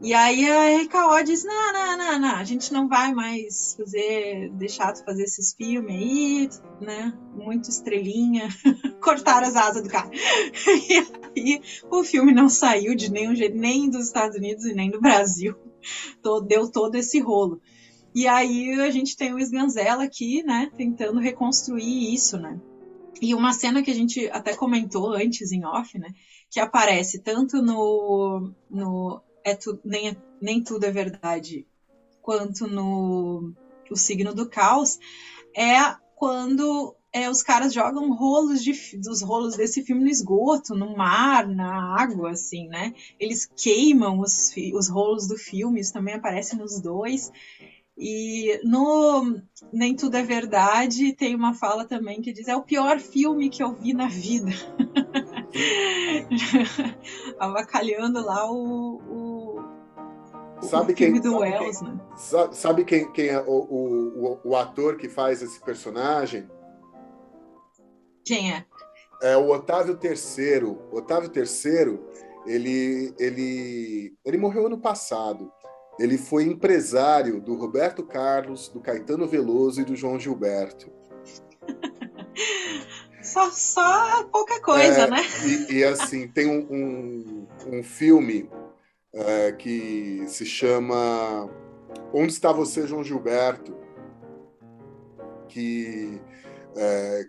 E 0.00 0.12
aí 0.12 0.44
a 0.50 0.82
RKO 0.82 1.24
diz: 1.24 1.42
não, 1.44 1.72
não, 1.72 1.96
não, 1.96 2.18
não, 2.18 2.36
a 2.36 2.44
gente 2.44 2.72
não 2.72 2.86
vai 2.86 3.14
mais 3.14 3.74
fazer, 3.76 4.50
deixar 4.52 4.92
de 4.92 5.02
fazer 5.04 5.24
esses 5.24 5.54
filmes 5.54 5.94
aí, 5.94 6.48
né? 6.80 7.16
Muito 7.34 7.70
estrelinha, 7.70 8.48
cortar 9.00 9.42
as 9.42 9.56
asas 9.56 9.82
do 9.82 9.88
cara. 9.88 10.10
E 11.36 11.50
aí 11.52 11.62
o 11.90 12.02
filme 12.04 12.32
não 12.32 12.48
saiu 12.48 12.94
de 12.94 13.10
nenhum 13.10 13.34
jeito, 13.34 13.56
nem 13.56 13.90
dos 13.90 14.06
Estados 14.06 14.36
Unidos 14.36 14.64
e 14.64 14.74
nem 14.74 14.90
do 14.90 15.00
Brasil. 15.00 15.54
Deu 16.46 16.70
todo 16.70 16.94
esse 16.96 17.18
rolo. 17.20 17.60
E 18.14 18.26
aí 18.26 18.72
a 18.80 18.90
gente 18.90 19.16
tem 19.16 19.34
o 19.34 19.38
Sganzella 19.38 20.04
aqui, 20.04 20.42
né, 20.42 20.70
tentando 20.76 21.20
reconstruir 21.20 22.14
isso, 22.14 22.38
né? 22.38 22.58
E 23.20 23.34
uma 23.34 23.52
cena 23.52 23.82
que 23.82 23.90
a 23.90 23.94
gente 23.94 24.28
até 24.30 24.54
comentou 24.54 25.12
antes 25.12 25.52
em 25.52 25.64
off, 25.64 25.98
né? 25.98 26.08
Que 26.50 26.60
aparece 26.60 27.22
tanto 27.22 27.62
no, 27.62 28.50
no 28.70 29.22
é 29.46 29.54
tu, 29.54 29.78
nem, 29.84 30.08
é, 30.08 30.16
nem 30.42 30.60
tudo 30.60 30.84
é 30.84 30.90
verdade, 30.90 31.64
quanto 32.20 32.66
no 32.66 33.52
o 33.88 33.94
signo 33.94 34.34
do 34.34 34.48
caos, 34.48 34.98
é 35.56 35.78
quando 36.16 36.96
é, 37.12 37.30
os 37.30 37.44
caras 37.44 37.72
jogam 37.72 38.12
rolos 38.12 38.60
de, 38.60 38.72
dos 38.98 39.22
rolos 39.22 39.56
desse 39.56 39.84
filme 39.84 40.02
no 40.02 40.10
esgoto, 40.10 40.74
no 40.74 40.96
mar, 40.96 41.46
na 41.46 41.96
água, 41.96 42.32
assim, 42.32 42.66
né? 42.66 42.92
Eles 43.20 43.48
queimam 43.56 44.18
os, 44.18 44.52
os 44.74 44.88
rolos 44.88 45.28
do 45.28 45.36
filme, 45.36 45.78
isso 45.78 45.92
também 45.92 46.14
aparece 46.14 46.56
nos 46.56 46.80
dois. 46.80 47.30
E 47.98 48.60
no 48.62 49.40
Nem 49.72 49.96
Tudo 49.96 50.16
é 50.16 50.22
Verdade 50.22 51.14
tem 51.14 51.34
uma 51.34 51.54
fala 51.54 51.86
também 51.86 52.20
que 52.20 52.32
diz: 52.32 52.46
é 52.48 52.54
o 52.54 52.62
pior 52.62 52.98
filme 52.98 53.48
que 53.48 53.62
eu 53.62 53.72
vi 53.72 53.94
na 53.94 54.08
vida. 54.08 54.50
Avacalhando 57.40 58.20
lá 58.22 58.50
o, 58.50 59.00
o, 59.00 59.35
sabe 60.62 60.92
o 60.92 60.96
filme 60.96 61.20
quem, 61.20 61.20
do 61.20 61.38
sabe 61.38 61.50
Wells, 61.50 61.78
quem, 61.78 61.88
né? 61.88 62.00
Sabe 62.52 62.84
quem, 62.84 63.12
quem 63.12 63.28
é 63.28 63.40
o, 63.40 63.52
o, 63.52 64.40
o, 64.44 64.56
ator 64.56 64.96
que 64.96 65.08
faz 65.08 65.42
esse 65.42 65.60
personagem? 65.60 66.48
Quem 68.24 68.52
é? 68.52 68.64
É 69.22 69.36
o 69.36 69.50
Otávio 69.50 69.96
Terceiro. 69.96 70.82
Otávio 70.90 71.28
Terceiro, 71.28 72.06
ele, 72.46 73.14
ele, 73.18 74.16
ele 74.24 74.38
morreu 74.38 74.66
ano 74.66 74.78
passado. 74.78 75.50
Ele 75.98 76.18
foi 76.18 76.44
empresário 76.44 77.40
do 77.40 77.54
Roberto 77.54 78.04
Carlos, 78.04 78.68
do 78.68 78.80
Caetano 78.80 79.26
Veloso 79.26 79.80
e 79.80 79.84
do 79.84 79.96
João 79.96 80.18
Gilberto. 80.18 80.92
só, 83.22 83.50
só 83.50 84.24
pouca 84.24 84.60
coisa, 84.60 85.02
é, 85.02 85.10
né? 85.10 85.22
E, 85.70 85.74
e, 85.74 85.84
assim, 85.84 86.28
tem 86.28 86.46
um, 86.46 86.66
um, 86.70 87.78
um 87.78 87.82
filme 87.82 88.48
é, 89.16 89.52
que 89.52 90.24
se 90.28 90.44
chama 90.44 91.48
Onde 92.12 92.32
Está 92.32 92.52
Você, 92.52 92.86
João 92.86 93.02
Gilberto? 93.02 93.74
Que 95.48 96.20
é, 96.76 97.26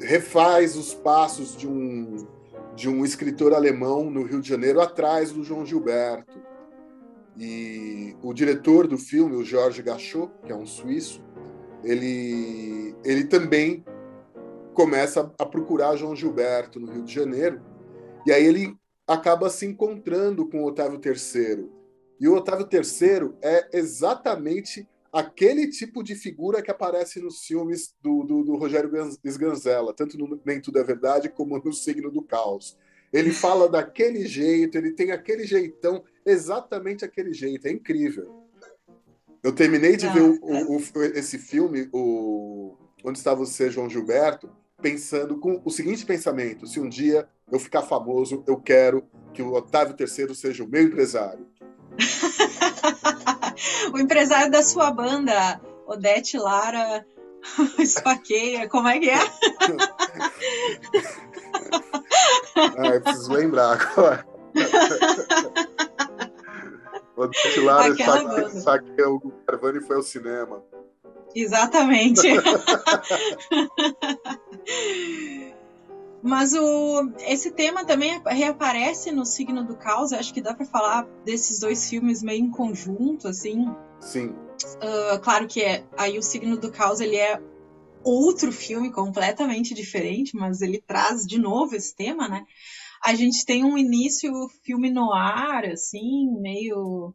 refaz 0.00 0.76
os 0.76 0.92
passos 0.92 1.56
de 1.56 1.68
um, 1.68 2.26
de 2.74 2.88
um 2.88 3.04
escritor 3.04 3.54
alemão 3.54 4.10
no 4.10 4.24
Rio 4.24 4.40
de 4.40 4.48
Janeiro 4.48 4.80
atrás 4.80 5.30
do 5.30 5.44
João 5.44 5.64
Gilberto. 5.64 6.42
E 7.36 8.16
o 8.22 8.32
diretor 8.32 8.88
do 8.88 8.98
filme, 8.98 9.36
o 9.36 9.44
Georges 9.44 9.84
Gachot, 9.84 10.30
que 10.44 10.52
é 10.52 10.56
um 10.56 10.66
suíço, 10.66 11.22
ele, 11.84 12.94
ele 13.04 13.24
também 13.24 13.84
começa 14.72 15.32
a 15.38 15.46
procurar 15.46 15.96
João 15.96 16.16
Gilberto 16.16 16.80
no 16.80 16.90
Rio 16.90 17.02
de 17.02 17.14
Janeiro, 17.14 17.60
e 18.26 18.32
aí 18.32 18.44
ele 18.44 18.76
acaba 19.06 19.50
se 19.50 19.66
encontrando 19.66 20.48
com 20.48 20.62
o 20.62 20.66
Otávio 20.66 21.00
III. 21.04 21.68
E 22.20 22.28
o 22.28 22.34
Otávio 22.34 22.68
III 22.70 23.32
é 23.42 23.76
exatamente 23.76 24.88
aquele 25.12 25.68
tipo 25.68 26.02
de 26.02 26.14
figura 26.14 26.60
que 26.60 26.70
aparece 26.70 27.20
nos 27.20 27.44
filmes 27.44 27.94
do, 28.02 28.24
do, 28.24 28.42
do 28.42 28.56
Rogério 28.56 28.90
Sganzella, 29.24 29.94
tanto 29.94 30.18
no 30.18 30.40
Nem 30.44 30.60
Tudo 30.60 30.78
é 30.78 30.84
Verdade 30.84 31.28
como 31.28 31.56
no 31.58 31.72
Signo 31.72 32.10
do 32.10 32.22
Caos. 32.22 32.76
Ele 33.12 33.30
fala 33.30 33.68
daquele 33.68 34.26
jeito, 34.26 34.76
ele 34.76 34.90
tem 34.90 35.12
aquele 35.12 35.46
jeitão, 35.46 36.02
exatamente 36.26 37.04
aquele 37.04 37.32
jeito, 37.32 37.66
é 37.66 37.70
incrível. 37.70 38.44
Eu 39.40 39.52
terminei 39.52 39.96
de 39.96 40.08
ver 40.08 40.22
o, 40.22 40.40
o, 40.42 40.76
o, 40.78 41.02
esse 41.02 41.38
filme, 41.38 41.88
o 41.92 42.76
Onde 43.04 43.18
Está 43.18 43.34
Você, 43.34 43.70
João 43.70 43.88
Gilberto, 43.88 44.50
pensando 44.84 45.38
com 45.38 45.62
o 45.64 45.70
seguinte 45.70 46.04
pensamento: 46.04 46.66
se 46.66 46.78
um 46.78 46.86
dia 46.86 47.26
eu 47.50 47.58
ficar 47.58 47.80
famoso, 47.80 48.44
eu 48.46 48.58
quero 48.58 49.02
que 49.32 49.40
o 49.40 49.54
Otávio 49.54 49.96
III 49.98 50.34
seja 50.34 50.62
o 50.62 50.68
meu 50.68 50.82
empresário. 50.82 51.48
o 53.94 53.98
empresário 53.98 54.50
da 54.50 54.62
sua 54.62 54.90
banda, 54.90 55.58
Odete 55.86 56.36
Lara 56.36 57.06
Esfaqueia, 57.78 58.68
como 58.68 58.88
é 58.88 58.98
que 58.98 59.08
é? 59.08 59.16
ah, 62.76 62.88
eu 62.88 63.00
preciso 63.00 63.32
lembrar 63.32 63.80
agora. 63.80 64.26
Odete 67.16 67.60
Lara 67.60 67.88
Esfaqueia, 67.88 69.08
o 69.08 69.32
Carvani 69.46 69.80
foi 69.80 69.96
ao 69.96 70.02
cinema. 70.02 70.62
Exatamente. 71.34 72.28
Mas 76.22 76.54
o, 76.54 77.12
esse 77.18 77.50
tema 77.50 77.84
também 77.84 78.18
reaparece 78.26 79.12
no 79.12 79.26
Signo 79.26 79.62
do 79.62 79.76
Caos. 79.76 80.10
Eu 80.10 80.18
acho 80.18 80.32
que 80.32 80.40
dá 80.40 80.54
para 80.54 80.64
falar 80.64 81.06
desses 81.22 81.58
dois 81.58 81.86
filmes 81.88 82.22
meio 82.22 82.42
em 82.42 82.50
conjunto, 82.50 83.28
assim. 83.28 83.66
Sim. 84.00 84.28
Uh, 84.28 85.18
claro 85.20 85.46
que 85.46 85.60
é, 85.60 85.84
aí 85.98 86.16
o 86.16 86.22
Signo 86.22 86.56
do 86.56 86.72
Caos 86.72 87.00
ele 87.00 87.16
é 87.16 87.38
outro 88.02 88.50
filme 88.52 88.90
completamente 88.90 89.74
diferente, 89.74 90.34
mas 90.34 90.62
ele 90.62 90.80
traz 90.80 91.26
de 91.26 91.38
novo 91.38 91.76
esse 91.76 91.94
tema, 91.94 92.26
né? 92.26 92.44
A 93.04 93.14
gente 93.14 93.44
tem 93.44 93.62
um 93.62 93.76
início 93.76 94.32
filme 94.62 94.90
no 94.90 95.12
ar, 95.12 95.66
assim, 95.66 96.30
meio 96.40 97.14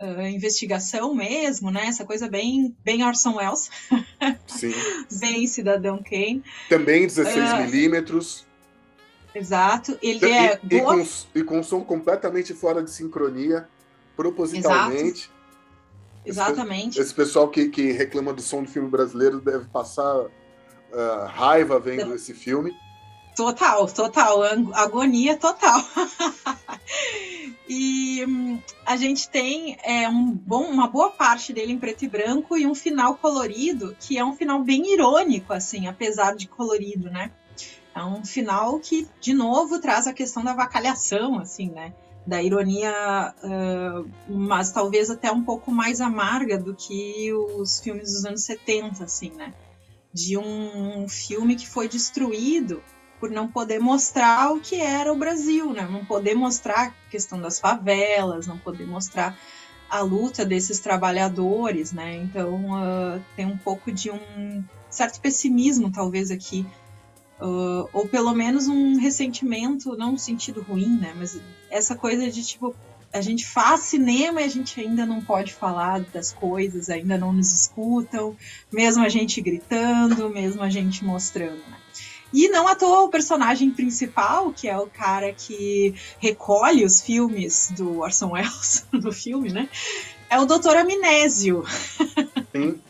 uh, 0.00 0.26
investigação 0.26 1.14
mesmo, 1.14 1.70
né? 1.70 1.86
Essa 1.86 2.04
coisa 2.04 2.28
bem, 2.28 2.76
bem 2.84 3.04
Orson 3.04 3.36
Welles. 3.36 3.70
Sim. 4.46 4.72
bem 5.18 5.46
Cidadão 5.46 6.02
Kane. 6.02 6.42
Também 6.68 7.06
16 7.06 7.36
uh, 7.36 7.56
milímetros. 7.62 8.46
Exato. 9.34 9.98
Ele 10.02 10.24
e, 10.24 10.30
é. 10.30 10.60
E, 10.70 10.80
com, 10.80 11.06
e 11.34 11.44
com 11.44 11.62
som 11.62 11.82
completamente 11.82 12.54
fora 12.54 12.82
de 12.82 12.90
sincronia, 12.90 13.68
propositalmente. 14.16 15.30
Exato. 16.24 16.52
Exatamente. 16.52 16.98
Esse, 16.98 17.00
esse 17.00 17.14
pessoal 17.14 17.48
que, 17.48 17.68
que 17.68 17.92
reclama 17.92 18.32
do 18.32 18.40
som 18.40 18.62
do 18.62 18.68
filme 18.70 18.88
brasileiro 18.88 19.40
deve 19.40 19.66
passar 19.66 20.20
uh, 20.20 21.26
raiva 21.26 21.78
vendo 21.78 22.14
esse 22.14 22.32
filme. 22.32 22.72
Total, 23.34 23.86
total, 23.88 24.42
agonia 24.72 25.36
total. 25.36 25.80
e 27.68 28.24
hum, 28.24 28.60
a 28.86 28.96
gente 28.96 29.28
tem 29.28 29.76
é, 29.82 30.08
um 30.08 30.30
bom, 30.30 30.62
uma 30.64 30.86
boa 30.86 31.10
parte 31.10 31.52
dele 31.52 31.72
em 31.72 31.78
preto 31.78 32.04
e 32.04 32.08
branco 32.08 32.56
e 32.56 32.64
um 32.64 32.76
final 32.76 33.16
colorido, 33.16 33.96
que 33.98 34.16
é 34.16 34.24
um 34.24 34.36
final 34.36 34.62
bem 34.62 34.92
irônico, 34.92 35.52
assim, 35.52 35.88
apesar 35.88 36.36
de 36.36 36.46
colorido, 36.46 37.10
né? 37.10 37.32
É 37.92 38.04
um 38.04 38.24
final 38.24 38.78
que, 38.78 39.08
de 39.20 39.34
novo, 39.34 39.80
traz 39.80 40.06
a 40.06 40.12
questão 40.12 40.44
da 40.44 40.54
vacalhação, 40.54 41.38
assim, 41.38 41.70
né? 41.70 41.92
Da 42.24 42.40
ironia, 42.40 43.34
uh, 43.42 44.08
mas 44.28 44.70
talvez 44.70 45.10
até 45.10 45.30
um 45.30 45.42
pouco 45.42 45.72
mais 45.72 46.00
amarga 46.00 46.56
do 46.56 46.74
que 46.74 47.32
os 47.32 47.80
filmes 47.80 48.12
dos 48.12 48.24
anos 48.24 48.44
70, 48.44 49.02
assim, 49.02 49.30
né? 49.30 49.52
De 50.12 50.38
um 50.38 51.08
filme 51.08 51.56
que 51.56 51.68
foi 51.68 51.88
destruído 51.88 52.80
por 53.20 53.30
não 53.30 53.48
poder 53.48 53.78
mostrar 53.78 54.52
o 54.52 54.60
que 54.60 54.80
era 54.80 55.12
o 55.12 55.16
Brasil, 55.16 55.72
né? 55.72 55.88
Não 55.90 56.04
poder 56.04 56.34
mostrar 56.34 56.88
a 56.88 57.10
questão 57.10 57.40
das 57.40 57.58
favelas, 57.58 58.46
não 58.46 58.58
poder 58.58 58.86
mostrar 58.86 59.38
a 59.88 60.00
luta 60.00 60.44
desses 60.44 60.80
trabalhadores, 60.80 61.92
né? 61.92 62.16
Então 62.16 62.54
uh, 62.72 63.22
tem 63.36 63.46
um 63.46 63.56
pouco 63.56 63.92
de 63.92 64.10
um 64.10 64.64
certo 64.90 65.20
pessimismo, 65.20 65.90
talvez 65.90 66.30
aqui 66.30 66.66
Uh, 67.40 67.88
ou 67.92 68.06
pelo 68.06 68.32
menos 68.32 68.68
um 68.68 68.96
ressentimento, 68.96 69.96
não 69.96 70.12
no 70.12 70.18
sentido 70.18 70.62
ruim, 70.62 70.98
né? 70.98 71.12
Mas 71.16 71.38
essa 71.68 71.96
coisa 71.96 72.30
de 72.30 72.44
tipo, 72.44 72.74
a 73.12 73.20
gente 73.20 73.44
faz 73.44 73.80
cinema 73.80 74.40
e 74.40 74.44
a 74.44 74.48
gente 74.48 74.80
ainda 74.80 75.04
não 75.04 75.20
pode 75.20 75.52
falar 75.52 76.00
das 76.00 76.32
coisas, 76.32 76.88
ainda 76.88 77.18
não 77.18 77.32
nos 77.32 77.52
escutam, 77.52 78.36
mesmo 78.72 79.04
a 79.04 79.08
gente 79.08 79.40
gritando, 79.40 80.30
mesmo 80.30 80.62
a 80.62 80.70
gente 80.70 81.04
mostrando, 81.04 81.58
né? 81.68 81.76
E 82.34 82.48
não 82.48 82.66
à 82.66 82.74
toa 82.74 83.02
o 83.02 83.08
personagem 83.08 83.70
principal, 83.70 84.52
que 84.52 84.68
é 84.68 84.76
o 84.76 84.88
cara 84.88 85.32
que 85.32 85.94
recolhe 86.18 86.84
os 86.84 87.00
filmes 87.00 87.70
do 87.76 88.00
Orson 88.00 88.32
Welles 88.32 88.84
no 88.92 89.12
filme, 89.12 89.52
né? 89.52 89.68
É 90.28 90.40
o 90.40 90.44
Doutor 90.44 90.76
Amnésio. 90.76 91.64
Sim. 92.50 92.80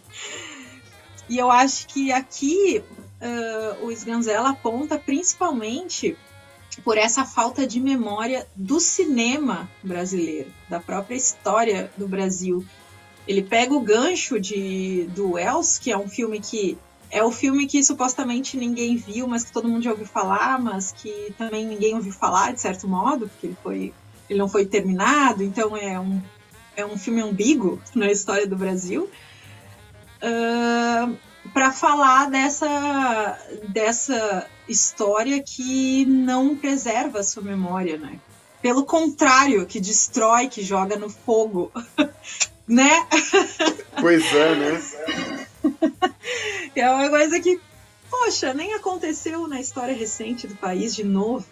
e 1.28 1.36
eu 1.36 1.50
acho 1.50 1.86
que 1.88 2.10
aqui 2.10 2.82
uh, 3.20 3.84
o 3.84 3.92
Sganzella 3.92 4.48
aponta 4.48 4.98
principalmente 4.98 6.16
por 6.82 6.96
essa 6.96 7.26
falta 7.26 7.66
de 7.66 7.78
memória 7.78 8.46
do 8.56 8.80
cinema 8.80 9.70
brasileiro, 9.82 10.50
da 10.70 10.80
própria 10.80 11.16
história 11.16 11.92
do 11.98 12.08
Brasil. 12.08 12.64
Ele 13.28 13.42
pega 13.42 13.74
o 13.74 13.80
gancho 13.80 14.40
de, 14.40 15.04
do 15.14 15.32
Wells, 15.32 15.78
que 15.78 15.92
é 15.92 15.98
um 15.98 16.08
filme 16.08 16.40
que 16.40 16.78
é 17.10 17.22
o 17.22 17.30
filme 17.30 17.66
que 17.66 17.82
supostamente 17.82 18.56
ninguém 18.56 18.96
viu, 18.96 19.26
mas 19.26 19.44
que 19.44 19.52
todo 19.52 19.68
mundo 19.68 19.82
já 19.82 19.90
ouviu 19.90 20.06
falar, 20.06 20.60
mas 20.60 20.92
que 20.92 21.32
também 21.38 21.66
ninguém 21.66 21.94
ouviu 21.94 22.12
falar, 22.12 22.52
de 22.52 22.60
certo 22.60 22.88
modo, 22.88 23.28
porque 23.28 23.46
ele, 23.46 23.56
foi, 23.62 23.94
ele 24.28 24.38
não 24.38 24.48
foi 24.48 24.66
terminado, 24.66 25.42
então 25.42 25.76
é 25.76 25.98
um, 25.98 26.20
é 26.76 26.84
um 26.84 26.98
filme 26.98 27.20
ambíguo 27.20 27.80
na 27.94 28.10
história 28.10 28.46
do 28.46 28.56
Brasil. 28.56 29.08
Uh, 30.22 31.16
para 31.52 31.70
falar 31.72 32.30
dessa, 32.30 33.38
dessa 33.68 34.46
história 34.68 35.42
que 35.42 36.04
não 36.06 36.56
preserva 36.56 37.20
a 37.20 37.22
sua 37.22 37.42
memória, 37.42 37.98
né? 37.98 38.18
Pelo 38.62 38.84
contrário, 38.84 39.66
que 39.66 39.78
destrói, 39.78 40.48
que 40.48 40.62
joga 40.62 40.96
no 40.96 41.10
fogo, 41.10 41.70
né? 42.66 43.06
Pois 44.00 44.24
é, 44.34 44.54
né? 44.56 44.82
é 46.80 46.90
uma 46.90 47.08
coisa 47.08 47.40
que, 47.40 47.60
poxa, 48.10 48.54
nem 48.54 48.74
aconteceu 48.74 49.46
na 49.46 49.60
história 49.60 49.94
recente 49.94 50.46
do 50.46 50.56
país 50.56 50.94
de 50.94 51.04
novo, 51.04 51.46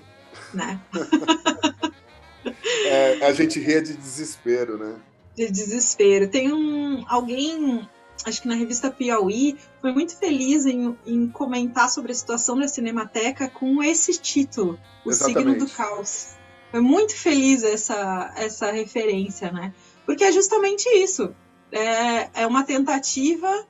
né? 0.53 0.81
é, 2.87 3.27
a 3.27 3.33
gente 3.33 3.59
ria 3.61 3.83
de 3.83 3.95
desespero, 3.95 4.79
né? 4.79 4.97
De 5.37 5.51
desespero. 5.51 6.29
Tem 6.29 6.53
um 6.53 7.05
alguém 7.09 7.89
acho 8.25 8.43
que 8.43 8.49
na 8.49 8.55
revista 8.55 8.91
Piauí, 8.91 9.57
foi 9.81 9.93
muito 9.93 10.17
feliz 10.17 10.67
em, 10.67 10.97
em 11.07 11.29
comentar 11.29 11.91
sobre 11.91 12.13
a 12.13 12.15
situação 12.15 12.59
da 12.59 12.69
Cinemateca 12.69 13.49
com 13.49 13.83
esse 13.83 14.19
título, 14.19 14.79
O 15.05 15.11
Exatamente. 15.11 15.39
Signo 15.39 15.67
do 15.67 15.71
Caos. 15.73 16.35
Foi 16.71 16.81
muito 16.81 17.15
feliz 17.15 17.63
essa, 17.63 18.33
essa 18.37 18.71
referência, 18.71 19.51
né? 19.53 19.75
Porque 20.07 20.25
é 20.25 20.33
justamente 20.33 20.89
isso. 20.89 21.35
É, 21.71 22.43
é 22.43 22.47
uma 22.47 22.65
tentativa. 22.65 23.67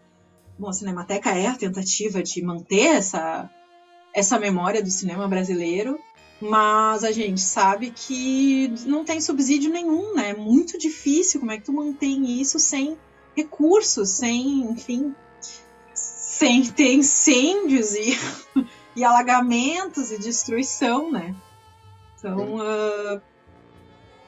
Bom, 0.58 0.68
a 0.68 0.72
Cinemateca 0.72 1.30
é 1.30 1.46
a 1.46 1.56
tentativa 1.56 2.22
de 2.22 2.42
manter 2.42 2.96
essa, 2.96 3.50
essa 4.14 4.38
memória 4.38 4.82
do 4.82 4.90
cinema 4.90 5.26
brasileiro, 5.26 5.98
mas 6.40 7.04
a 7.04 7.12
gente 7.12 7.40
sabe 7.40 7.90
que 7.90 8.68
não 8.86 9.04
tem 9.04 9.20
subsídio 9.20 9.70
nenhum, 9.70 10.14
né? 10.14 10.30
É 10.30 10.34
muito 10.34 10.76
difícil. 10.78 11.40
Como 11.40 11.52
é 11.52 11.56
que 11.56 11.64
tu 11.64 11.72
mantém 11.72 12.40
isso 12.40 12.58
sem 12.58 12.98
recursos, 13.36 14.10
sem, 14.10 14.62
enfim, 14.62 15.14
sem 15.94 16.64
ter 16.64 16.94
incêndios 16.94 17.94
e, 17.94 18.18
e 18.96 19.04
alagamentos 19.04 20.10
e 20.10 20.18
destruição, 20.18 21.10
né? 21.10 21.34
Então, 22.18 22.56
uh, 22.56 23.20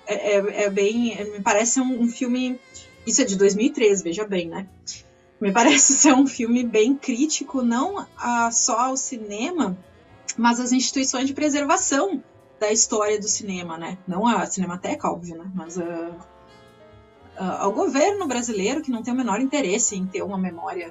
é, 0.06 0.64
é, 0.64 0.70
bem. 0.70 1.16
Me 1.32 1.40
parece 1.40 1.80
um, 1.80 2.02
um, 2.02 2.08
filme. 2.08 2.58
Isso 3.06 3.22
é 3.22 3.24
de 3.24 3.36
2013, 3.36 4.02
veja 4.02 4.26
bem, 4.26 4.48
né? 4.48 4.66
Me 5.44 5.52
parece 5.52 5.92
ser 6.00 6.14
um 6.14 6.26
filme 6.26 6.64
bem 6.64 6.96
crítico, 6.96 7.60
não 7.60 8.06
a, 8.16 8.50
só 8.50 8.80
ao 8.80 8.96
cinema, 8.96 9.76
mas 10.38 10.58
às 10.58 10.72
instituições 10.72 11.26
de 11.26 11.34
preservação 11.34 12.24
da 12.58 12.72
história 12.72 13.20
do 13.20 13.28
cinema, 13.28 13.76
né? 13.76 13.98
Não 14.08 14.26
a 14.26 14.46
Cinemateca, 14.46 15.06
óbvio, 15.06 15.36
né? 15.36 15.44
Mas 15.54 15.76
uh, 15.76 15.82
uh, 15.82 17.58
ao 17.58 17.72
governo 17.72 18.26
brasileiro 18.26 18.80
que 18.80 18.90
não 18.90 19.02
tem 19.02 19.12
o 19.12 19.16
menor 19.16 19.38
interesse 19.38 19.94
em 19.94 20.06
ter 20.06 20.22
uma 20.22 20.38
memória 20.38 20.90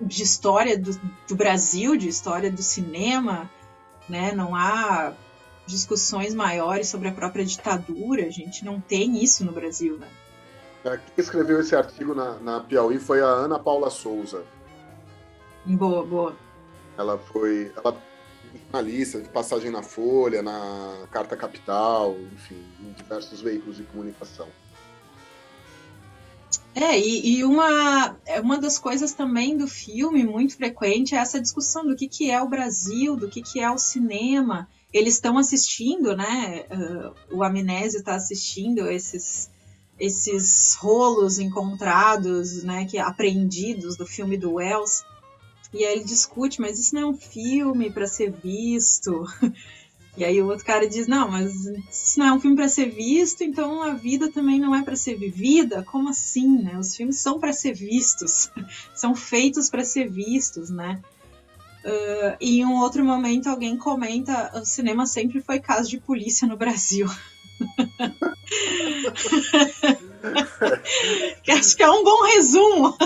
de 0.00 0.24
história 0.24 0.76
do, 0.76 0.90
do 1.28 1.36
Brasil, 1.36 1.96
de 1.96 2.08
história 2.08 2.50
do 2.50 2.64
cinema, 2.64 3.48
né? 4.08 4.32
Não 4.32 4.56
há 4.56 5.12
discussões 5.68 6.34
maiores 6.34 6.88
sobre 6.88 7.06
a 7.06 7.12
própria 7.12 7.44
ditadura. 7.44 8.26
A 8.26 8.30
gente 8.30 8.64
não 8.64 8.80
tem 8.80 9.22
isso 9.22 9.44
no 9.44 9.52
Brasil, 9.52 9.96
né? 9.98 10.08
É, 10.84 10.96
quem 10.96 11.24
escreveu 11.24 11.60
esse 11.60 11.74
artigo 11.74 12.14
na, 12.14 12.38
na 12.40 12.60
Piauí 12.60 12.98
foi 12.98 13.22
a 13.22 13.26
Ana 13.26 13.58
Paula 13.58 13.90
Souza. 13.90 14.44
Boa, 15.64 16.04
boa. 16.04 16.36
Ela 16.98 17.18
foi 17.18 17.72
ela 17.76 17.96
jornalista 18.74 19.20
de 19.20 19.28
passagem 19.28 19.70
na 19.70 19.82
Folha, 19.82 20.42
na 20.42 21.06
Carta 21.10 21.36
Capital, 21.36 22.16
enfim, 22.32 22.62
em 22.80 22.92
diversos 22.92 23.40
veículos 23.40 23.76
de 23.76 23.84
comunicação. 23.84 24.48
É, 26.74 26.98
e, 26.98 27.36
e, 27.36 27.44
uma, 27.44 28.16
é 28.26 28.40
uma 28.40 28.58
das 28.58 28.78
coisas 28.78 29.12
também 29.12 29.56
do 29.56 29.68
filme 29.68 30.24
muito 30.24 30.56
frequente 30.56 31.14
é 31.14 31.18
essa 31.18 31.40
discussão 31.40 31.86
do 31.86 31.94
que, 31.94 32.08
que 32.08 32.30
é 32.30 32.42
o 32.42 32.48
Brasil, 32.48 33.16
do 33.16 33.28
que, 33.28 33.42
que 33.42 33.60
é 33.60 33.70
o 33.70 33.78
cinema. 33.78 34.68
Eles 34.92 35.14
estão 35.14 35.38
assistindo, 35.38 36.16
né? 36.16 36.64
Uh, 36.70 37.36
o 37.36 37.44
Amnésio 37.44 37.98
está 37.98 38.16
assistindo 38.16 38.88
esses, 38.90 39.50
esses 39.98 40.74
rolos 40.74 41.38
encontrados, 41.38 42.62
né? 42.62 42.84
Que 42.84 42.98
apreendidos 42.98 43.96
do 43.96 44.06
filme 44.06 44.36
do 44.36 44.54
Wells. 44.54 45.04
E 45.72 45.84
aí 45.84 45.96
ele 45.96 46.04
discute, 46.04 46.60
mas 46.60 46.78
isso 46.78 46.94
não 46.94 47.02
é 47.02 47.06
um 47.06 47.16
filme 47.16 47.90
para 47.90 48.06
ser 48.06 48.30
visto. 48.30 49.24
E 50.16 50.24
aí 50.24 50.40
o 50.40 50.46
outro 50.46 50.64
cara 50.64 50.88
diz: 50.88 51.08
Não, 51.08 51.28
mas 51.28 51.66
isso 51.66 52.18
não 52.18 52.26
é 52.26 52.32
um 52.32 52.40
filme 52.40 52.56
para 52.56 52.68
ser 52.68 52.88
visto, 52.88 53.42
então 53.42 53.82
a 53.82 53.94
vida 53.94 54.30
também 54.30 54.60
não 54.60 54.74
é 54.74 54.82
para 54.82 54.94
ser 54.94 55.16
vivida? 55.16 55.82
Como 55.82 56.08
assim, 56.08 56.62
né? 56.62 56.78
Os 56.78 56.94
filmes 56.94 57.18
são 57.18 57.40
para 57.40 57.52
ser 57.52 57.74
vistos, 57.74 58.48
são 58.94 59.14
feitos 59.14 59.68
para 59.68 59.84
ser 59.84 60.08
vistos, 60.08 60.70
né? 60.70 61.02
Uh, 61.84 62.36
e 62.40 62.60
em 62.60 62.64
um 62.64 62.76
outro 62.76 63.04
momento 63.04 63.48
alguém 63.48 63.76
comenta: 63.76 64.52
o 64.54 64.64
cinema 64.64 65.04
sempre 65.06 65.40
foi 65.40 65.58
caso 65.58 65.90
de 65.90 65.98
polícia 65.98 66.46
no 66.46 66.56
Brasil. 66.56 67.08
que 71.42 71.50
acho 71.50 71.76
que 71.76 71.82
é 71.82 71.90
um 71.90 72.04
bom 72.04 72.22
resumo. 72.24 72.96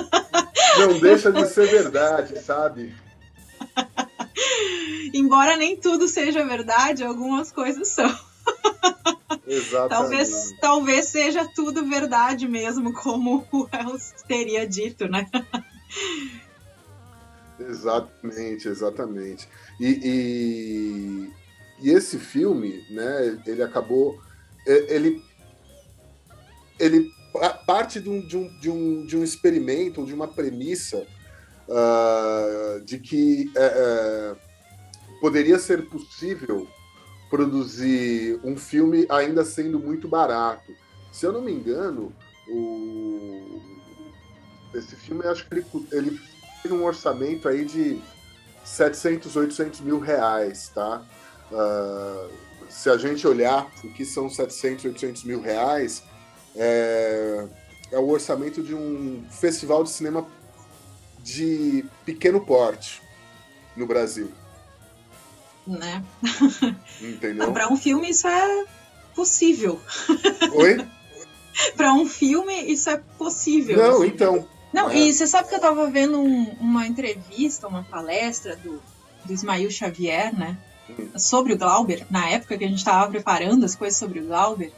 Não 0.78 0.98
deixa 0.98 1.32
de 1.32 1.46
ser 1.46 1.66
verdade, 1.68 2.38
sabe? 2.40 2.94
Embora 5.14 5.56
nem 5.56 5.76
tudo 5.76 6.06
seja 6.08 6.44
verdade, 6.44 7.04
algumas 7.04 7.50
coisas 7.50 7.88
são. 7.88 8.08
Exatamente. 9.46 9.88
Talvez, 9.88 10.54
talvez 10.60 11.06
seja 11.06 11.48
tudo 11.54 11.86
verdade 11.86 12.46
mesmo, 12.46 12.92
como 12.92 13.46
o 13.52 13.68
Els 13.72 14.14
teria 14.26 14.66
dito, 14.66 15.08
né? 15.08 15.26
Exatamente, 17.58 18.68
exatamente. 18.68 19.48
E, 19.80 20.00
e, 20.04 21.32
e, 21.82 21.90
esse 21.90 22.18
filme, 22.18 22.84
né, 22.90 23.40
ele 23.46 23.62
acabou. 23.62 24.20
Ele, 24.66 25.22
ele 26.78 27.10
parte 27.66 28.00
de 28.00 28.08
um, 28.08 28.26
de, 28.26 28.36
um, 28.36 28.58
de, 28.58 28.70
um, 28.70 29.06
de 29.06 29.16
um 29.16 29.24
experimento, 29.24 30.04
de 30.04 30.14
uma 30.14 30.28
premissa 30.28 31.06
uh, 31.68 32.80
de 32.84 32.98
que 32.98 33.50
uh, 33.50 34.36
poderia 35.20 35.58
ser 35.58 35.88
possível 35.88 36.66
produzir 37.30 38.40
um 38.42 38.56
filme 38.56 39.06
ainda 39.08 39.44
sendo 39.44 39.78
muito 39.78 40.08
barato. 40.08 40.72
Se 41.12 41.26
eu 41.26 41.32
não 41.32 41.42
me 41.42 41.52
engano, 41.52 42.12
o... 42.48 43.60
esse 44.74 44.96
filme, 44.96 45.26
acho 45.26 45.46
que 45.46 45.54
ele, 45.54 45.66
ele 45.92 46.20
tem 46.62 46.72
um 46.72 46.84
orçamento 46.84 47.48
aí 47.48 47.64
de 47.64 48.00
700, 48.64 49.36
800 49.36 49.80
mil 49.80 49.98
reais, 49.98 50.70
tá? 50.74 51.04
Uh, 51.50 52.47
se 52.68 52.90
a 52.90 52.96
gente 52.96 53.26
olhar 53.26 53.70
o 53.82 53.92
que 53.92 54.04
são 54.04 54.28
700, 54.28 54.84
800 54.86 55.24
mil 55.24 55.40
reais, 55.40 56.02
é, 56.54 57.46
é 57.90 57.98
o 57.98 58.08
orçamento 58.08 58.62
de 58.62 58.74
um 58.74 59.24
festival 59.30 59.82
de 59.82 59.90
cinema 59.90 60.26
de 61.20 61.84
pequeno 62.04 62.40
porte 62.40 63.02
no 63.76 63.86
Brasil. 63.86 64.30
Né? 65.66 66.02
Entendeu? 67.00 67.52
Para 67.52 67.72
um 67.72 67.76
filme 67.76 68.10
isso 68.10 68.26
é 68.26 68.64
possível. 69.14 69.80
Oi? 70.54 70.86
Para 71.76 71.92
um 71.92 72.06
filme 72.06 72.54
isso 72.72 72.88
é 72.88 72.98
possível. 73.18 73.76
Não, 73.76 73.96
assim. 73.96 74.06
então. 74.06 74.48
Não, 74.72 74.90
é. 74.90 74.98
e 74.98 75.12
você 75.12 75.26
sabe 75.26 75.48
que 75.48 75.54
eu 75.54 75.60
tava 75.60 75.90
vendo 75.90 76.20
um, 76.20 76.44
uma 76.60 76.86
entrevista, 76.86 77.66
uma 77.66 77.82
palestra 77.82 78.54
do, 78.56 78.80
do 79.24 79.32
Ismael 79.32 79.70
Xavier, 79.70 80.32
né? 80.38 80.56
Sobre 81.16 81.52
o 81.52 81.58
Glauber, 81.58 82.06
na 82.10 82.28
época 82.28 82.56
que 82.56 82.64
a 82.64 82.68
gente 82.68 82.78
estava 82.78 83.10
preparando 83.10 83.64
as 83.64 83.74
coisas 83.74 83.98
sobre 83.98 84.20
o 84.20 84.26
Glauber. 84.26 84.72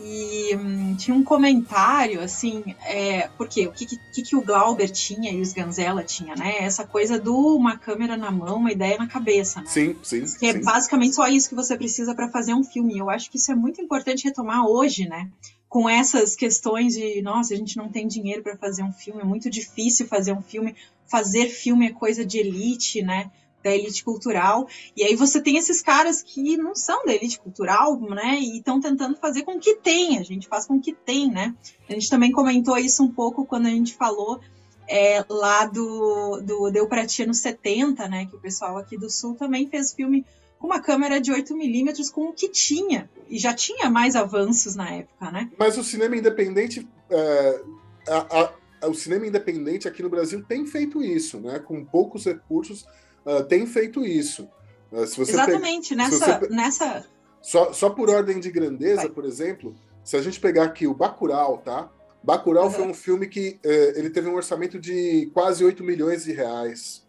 E 0.00 0.54
hum, 0.54 0.94
tinha 0.96 1.16
um 1.16 1.24
comentário, 1.24 2.20
assim, 2.20 2.62
é, 2.84 3.28
porque 3.36 3.66
o 3.66 3.72
que, 3.72 3.84
que, 3.84 4.22
que 4.22 4.36
o 4.36 4.42
Glauber 4.42 4.88
tinha 4.90 5.32
e 5.32 5.40
os 5.40 5.52
Ganzella 5.52 6.04
tinha, 6.04 6.36
né? 6.36 6.58
Essa 6.60 6.86
coisa 6.86 7.18
do 7.18 7.56
uma 7.56 7.76
câmera 7.76 8.16
na 8.16 8.30
mão, 8.30 8.58
uma 8.58 8.70
ideia 8.70 8.96
na 8.96 9.08
cabeça, 9.08 9.60
né? 9.60 9.66
Sim, 9.66 9.96
sim. 10.02 10.24
Que 10.38 10.46
é 10.46 10.52
sim. 10.52 10.60
basicamente 10.60 11.16
só 11.16 11.26
isso 11.26 11.48
que 11.48 11.54
você 11.56 11.76
precisa 11.76 12.14
para 12.14 12.28
fazer 12.28 12.54
um 12.54 12.62
filme. 12.62 12.96
Eu 12.96 13.10
acho 13.10 13.28
que 13.28 13.38
isso 13.38 13.50
é 13.50 13.56
muito 13.56 13.80
importante 13.80 14.24
retomar 14.24 14.64
hoje, 14.66 15.08
né? 15.08 15.28
Com 15.68 15.88
essas 15.88 16.36
questões 16.36 16.94
de, 16.94 17.20
nossa, 17.20 17.52
a 17.52 17.56
gente 17.56 17.76
não 17.76 17.88
tem 17.88 18.06
dinheiro 18.06 18.42
para 18.42 18.56
fazer 18.56 18.84
um 18.84 18.92
filme, 18.92 19.20
é 19.20 19.24
muito 19.24 19.50
difícil 19.50 20.06
fazer 20.06 20.32
um 20.32 20.42
filme. 20.42 20.76
Fazer 21.08 21.48
filme 21.48 21.88
é 21.88 21.92
coisa 21.92 22.24
de 22.24 22.38
elite, 22.38 23.02
né? 23.02 23.32
Da 23.68 23.74
elite 23.74 24.02
cultural. 24.02 24.66
E 24.96 25.04
aí 25.04 25.14
você 25.14 25.40
tem 25.40 25.58
esses 25.58 25.82
caras 25.82 26.22
que 26.22 26.56
não 26.56 26.74
são 26.74 27.04
da 27.04 27.12
elite 27.12 27.38
cultural, 27.38 28.00
né? 28.00 28.38
E 28.40 28.58
estão 28.58 28.80
tentando 28.80 29.16
fazer 29.16 29.42
com 29.42 29.60
que 29.60 29.76
tem, 29.76 30.18
a 30.18 30.22
gente 30.22 30.48
faz 30.48 30.66
com 30.66 30.80
que 30.80 30.94
tem, 30.94 31.30
né? 31.30 31.54
A 31.88 31.92
gente 31.92 32.08
também 32.08 32.32
comentou 32.32 32.78
isso 32.78 33.02
um 33.02 33.12
pouco 33.12 33.44
quando 33.44 33.66
a 33.66 33.70
gente 33.70 33.94
falou 33.94 34.40
é, 34.88 35.22
lá 35.28 35.66
do, 35.66 36.40
do 36.40 36.70
Deu 36.70 36.88
Pra 36.88 37.06
Tia 37.06 37.26
no 37.26 37.34
70, 37.34 38.08
né? 38.08 38.24
Que 38.24 38.36
o 38.36 38.40
pessoal 38.40 38.78
aqui 38.78 38.96
do 38.96 39.10
Sul 39.10 39.34
também 39.34 39.68
fez 39.68 39.92
filme 39.92 40.24
com 40.58 40.66
uma 40.66 40.80
câmera 40.80 41.20
de 41.20 41.30
8mm 41.30 42.10
com 42.10 42.30
o 42.30 42.32
que 42.32 42.48
tinha. 42.48 43.08
E 43.28 43.38
já 43.38 43.52
tinha 43.52 43.90
mais 43.90 44.16
avanços 44.16 44.74
na 44.74 44.90
época, 44.90 45.30
né? 45.30 45.50
Mas 45.58 45.76
o 45.76 45.84
cinema 45.84 46.16
independente. 46.16 46.88
É, 47.10 47.62
a, 48.08 48.52
a, 48.80 48.88
o 48.88 48.94
cinema 48.94 49.26
independente 49.26 49.88
aqui 49.88 50.02
no 50.02 50.08
Brasil 50.08 50.42
tem 50.42 50.64
feito 50.64 51.02
isso, 51.02 51.38
né? 51.40 51.58
Com 51.58 51.84
poucos 51.84 52.24
recursos 52.24 52.86
uh, 53.28 53.44
tem 53.44 53.66
feito 53.66 54.04
isso. 54.04 54.48
Uh, 54.90 55.06
se 55.06 55.16
você 55.16 55.32
Exatamente, 55.32 55.94
pega, 55.94 56.08
nessa, 56.08 56.38
você... 56.38 56.48
nessa. 56.48 57.06
Só, 57.42 57.72
só 57.72 57.90
por 57.90 58.10
ordem 58.10 58.40
de 58.40 58.50
grandeza, 58.50 59.02
Vai. 59.02 59.10
por 59.10 59.24
exemplo, 59.24 59.74
se 60.02 60.16
a 60.16 60.22
gente 60.22 60.40
pegar 60.40 60.64
aqui 60.64 60.86
o 60.86 60.94
Bacurau, 60.94 61.58
tá? 61.58 61.90
Bacurau 62.22 62.64
uhum. 62.64 62.70
foi 62.70 62.86
um 62.86 62.94
filme 62.94 63.28
que 63.28 63.60
uh, 63.64 63.98
ele 63.98 64.10
teve 64.10 64.28
um 64.28 64.34
orçamento 64.34 64.78
de 64.78 65.30
quase 65.32 65.64
8 65.64 65.84
milhões 65.84 66.24
de 66.24 66.32
reais. 66.32 67.06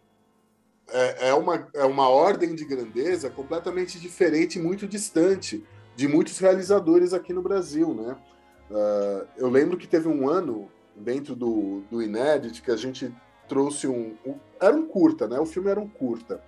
É, 0.92 1.28
é, 1.28 1.34
uma, 1.34 1.68
é 1.74 1.84
uma 1.84 2.08
ordem 2.08 2.54
de 2.54 2.64
grandeza 2.64 3.30
completamente 3.30 3.98
diferente, 4.00 4.58
muito 4.58 4.88
distante 4.88 5.64
de 5.94 6.08
muitos 6.08 6.38
realizadores 6.38 7.12
aqui 7.12 7.32
no 7.32 7.42
Brasil, 7.42 7.94
né? 7.94 8.16
Uh, 8.70 9.26
eu 9.36 9.48
lembro 9.48 9.76
que 9.76 9.86
teve 9.86 10.08
um 10.08 10.28
ano 10.28 10.70
dentro 10.96 11.34
do, 11.34 11.82
do 11.90 12.02
Inédit 12.02 12.62
que 12.62 12.70
a 12.70 12.76
gente 12.76 13.12
trouxe 13.50 13.88
um, 13.88 14.16
um, 14.24 14.36
Era 14.60 14.74
um 14.76 14.86
curta, 14.86 15.26
né? 15.26 15.38
O 15.40 15.44
filme 15.44 15.68
era 15.68 15.80
um 15.80 15.88
curta. 15.88 16.40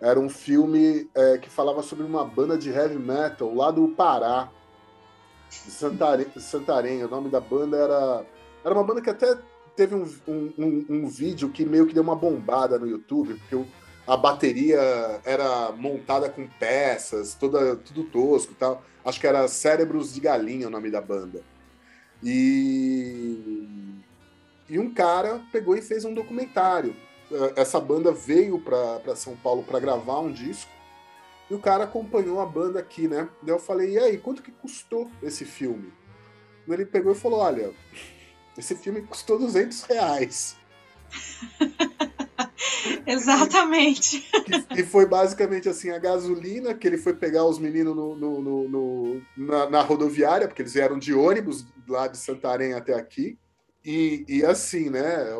Era 0.00 0.18
um 0.18 0.30
filme 0.30 1.10
é, 1.14 1.36
que 1.36 1.50
falava 1.50 1.82
sobre 1.82 2.06
uma 2.06 2.24
banda 2.24 2.56
de 2.56 2.70
heavy 2.70 2.98
metal 2.98 3.54
lá 3.54 3.70
do 3.70 3.88
Pará, 3.88 4.50
de 5.50 5.70
Santarém. 5.70 6.26
Santarém. 6.38 7.04
O 7.04 7.08
nome 7.08 7.28
da 7.28 7.40
banda 7.40 7.76
era. 7.76 8.24
Era 8.64 8.74
uma 8.74 8.82
banda 8.82 9.02
que 9.02 9.10
até 9.10 9.36
teve 9.76 9.94
um, 9.94 10.08
um, 10.26 10.86
um 10.88 11.06
vídeo 11.06 11.50
que 11.50 11.66
meio 11.66 11.86
que 11.86 11.92
deu 11.92 12.02
uma 12.02 12.16
bombada 12.16 12.78
no 12.78 12.88
YouTube, 12.88 13.34
porque 13.34 13.62
a 14.06 14.16
bateria 14.16 14.80
era 15.24 15.70
montada 15.72 16.30
com 16.30 16.48
peças, 16.58 17.34
toda, 17.34 17.76
tudo 17.76 18.04
tosco 18.04 18.52
e 18.52 18.56
tal. 18.56 18.82
Acho 19.04 19.20
que 19.20 19.26
era 19.26 19.46
Cérebros 19.46 20.14
de 20.14 20.20
Galinha 20.20 20.68
o 20.68 20.70
nome 20.70 20.90
da 20.90 21.02
banda. 21.02 21.42
E 22.22 24.00
e 24.70 24.78
um 24.78 24.94
cara 24.94 25.42
pegou 25.50 25.76
e 25.76 25.82
fez 25.82 26.04
um 26.04 26.14
documentário. 26.14 26.94
Eh, 27.30 27.54
essa 27.56 27.80
banda 27.80 28.12
veio 28.12 28.60
para 28.60 29.16
São 29.16 29.34
Paulo 29.36 29.64
para 29.64 29.80
gravar 29.80 30.20
um 30.20 30.32
disco. 30.32 30.70
E 31.50 31.54
o 31.54 31.58
cara 31.58 31.82
acompanhou 31.82 32.40
a 32.40 32.46
banda 32.46 32.78
aqui, 32.78 33.08
né? 33.08 33.28
Daí 33.42 33.52
eu 33.52 33.58
falei, 33.58 33.94
e 33.94 33.98
aí, 33.98 34.16
quanto 34.16 34.42
que 34.42 34.52
custou 34.52 35.10
esse 35.20 35.44
filme? 35.44 35.92
Ele 36.68 36.86
pegou 36.86 37.10
e 37.10 37.16
falou, 37.16 37.40
olha, 37.40 37.72
esse 38.56 38.76
filme 38.76 39.02
custou 39.02 39.36
200 39.36 39.82
reais. 39.82 40.56
Exatamente. 43.04 44.24
E 44.76 44.84
foi 44.84 45.04
basicamente 45.04 45.68
assim, 45.68 45.90
a 45.90 45.98
gasolina 45.98 46.72
que 46.74 46.86
ele 46.86 46.96
foi 46.96 47.14
pegar 47.14 47.44
os 47.44 47.58
meninos 47.58 47.96
no, 47.96 48.14
no, 48.14 48.40
no, 48.40 48.68
no 48.68 49.22
na, 49.36 49.68
na, 49.68 49.82
rodoviária, 49.82 50.46
porque 50.46 50.62
eles 50.62 50.74
vieram 50.74 50.96
de 50.96 51.12
ônibus 51.12 51.66
lá 51.88 52.06
de 52.06 52.18
Santarém 52.18 52.74
até 52.74 52.94
aqui. 52.94 53.36
E, 53.84 54.24
e 54.28 54.44
assim, 54.44 54.90
né? 54.90 55.34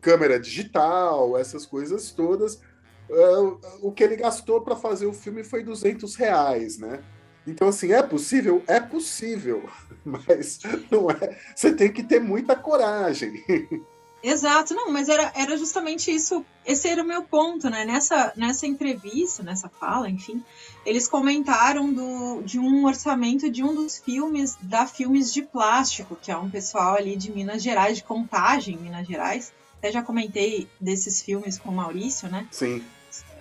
câmera 0.00 0.40
digital, 0.40 1.36
essas 1.36 1.66
coisas 1.66 2.10
todas. 2.10 2.60
Uh, 3.08 3.58
o 3.82 3.92
que 3.92 4.04
ele 4.04 4.16
gastou 4.16 4.60
para 4.60 4.76
fazer 4.76 5.06
o 5.06 5.12
filme 5.12 5.42
foi 5.42 5.62
200 5.62 6.14
reais, 6.14 6.78
né? 6.78 7.02
Então, 7.46 7.68
assim, 7.68 7.92
é 7.92 8.02
possível? 8.02 8.62
É 8.66 8.78
possível, 8.78 9.68
mas 10.04 10.60
não 10.90 11.10
é. 11.10 11.36
Você 11.54 11.72
tem 11.72 11.92
que 11.92 12.02
ter 12.02 12.20
muita 12.20 12.54
coragem. 12.54 13.44
Exato, 14.22 14.74
não, 14.74 14.92
mas 14.92 15.08
era, 15.08 15.32
era 15.34 15.56
justamente 15.56 16.10
isso, 16.10 16.44
esse 16.64 16.86
era 16.88 17.02
o 17.02 17.06
meu 17.06 17.22
ponto, 17.22 17.70
né? 17.70 17.86
Nessa, 17.86 18.32
nessa 18.36 18.66
entrevista, 18.66 19.42
nessa 19.42 19.68
fala, 19.68 20.10
enfim, 20.10 20.44
eles 20.84 21.08
comentaram 21.08 21.90
do, 21.92 22.42
de 22.42 22.58
um 22.58 22.84
orçamento 22.84 23.50
de 23.50 23.62
um 23.62 23.74
dos 23.74 23.98
filmes 23.98 24.58
da 24.60 24.86
Filmes 24.86 25.32
de 25.32 25.40
Plástico, 25.40 26.16
que 26.20 26.30
é 26.30 26.36
um 26.36 26.50
pessoal 26.50 26.96
ali 26.96 27.16
de 27.16 27.32
Minas 27.32 27.62
Gerais, 27.62 27.96
de 27.96 28.04
Contagem, 28.04 28.76
Minas 28.76 29.06
Gerais. 29.06 29.52
Até 29.78 29.90
já 29.90 30.02
comentei 30.02 30.68
desses 30.78 31.22
filmes 31.22 31.58
com 31.58 31.70
o 31.70 31.74
Maurício, 31.74 32.28
né? 32.28 32.46
Sim. 32.50 32.84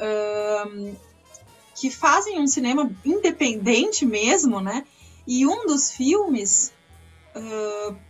Um, 0.02 0.96
que 1.76 1.90
fazem 1.90 2.40
um 2.40 2.48
cinema 2.48 2.90
independente 3.06 4.06
mesmo, 4.06 4.62
né? 4.62 4.86
E 5.28 5.46
um 5.46 5.68
dos 5.68 5.92
filmes. 5.92 6.72
Uh, 7.36 8.09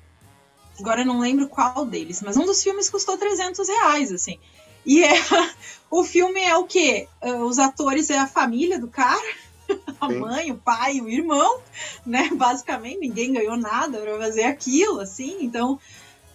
agora 0.80 1.02
eu 1.02 1.06
não 1.06 1.20
lembro 1.20 1.48
qual 1.48 1.86
deles, 1.86 2.22
mas 2.22 2.38
um 2.38 2.46
dos 2.46 2.64
filmes 2.64 2.90
custou 2.90 3.18
300 3.18 3.68
reais, 3.68 4.12
assim. 4.12 4.40
E 4.86 5.04
é, 5.04 5.14
o 5.90 6.04
filme 6.04 6.42
é 6.42 6.56
o 6.56 6.66
quê? 6.66 7.08
Uh, 7.22 7.44
os 7.44 7.60
atores 7.60 8.10
é 8.10 8.18
a 8.18 8.28
família 8.28 8.80
do 8.80 8.88
cara, 8.88 9.36
a 10.00 10.08
Sim. 10.08 10.20
mãe, 10.20 10.52
o 10.52 10.58
pai, 10.58 11.00
o 11.02 11.10
irmão, 11.10 11.62
né? 12.06 12.30
Basicamente, 12.34 13.00
ninguém 13.00 13.34
ganhou 13.34 13.58
nada 13.58 14.00
para 14.00 14.18
fazer 14.18 14.44
aquilo, 14.44 15.00
assim. 15.00 15.38
Então, 15.42 15.80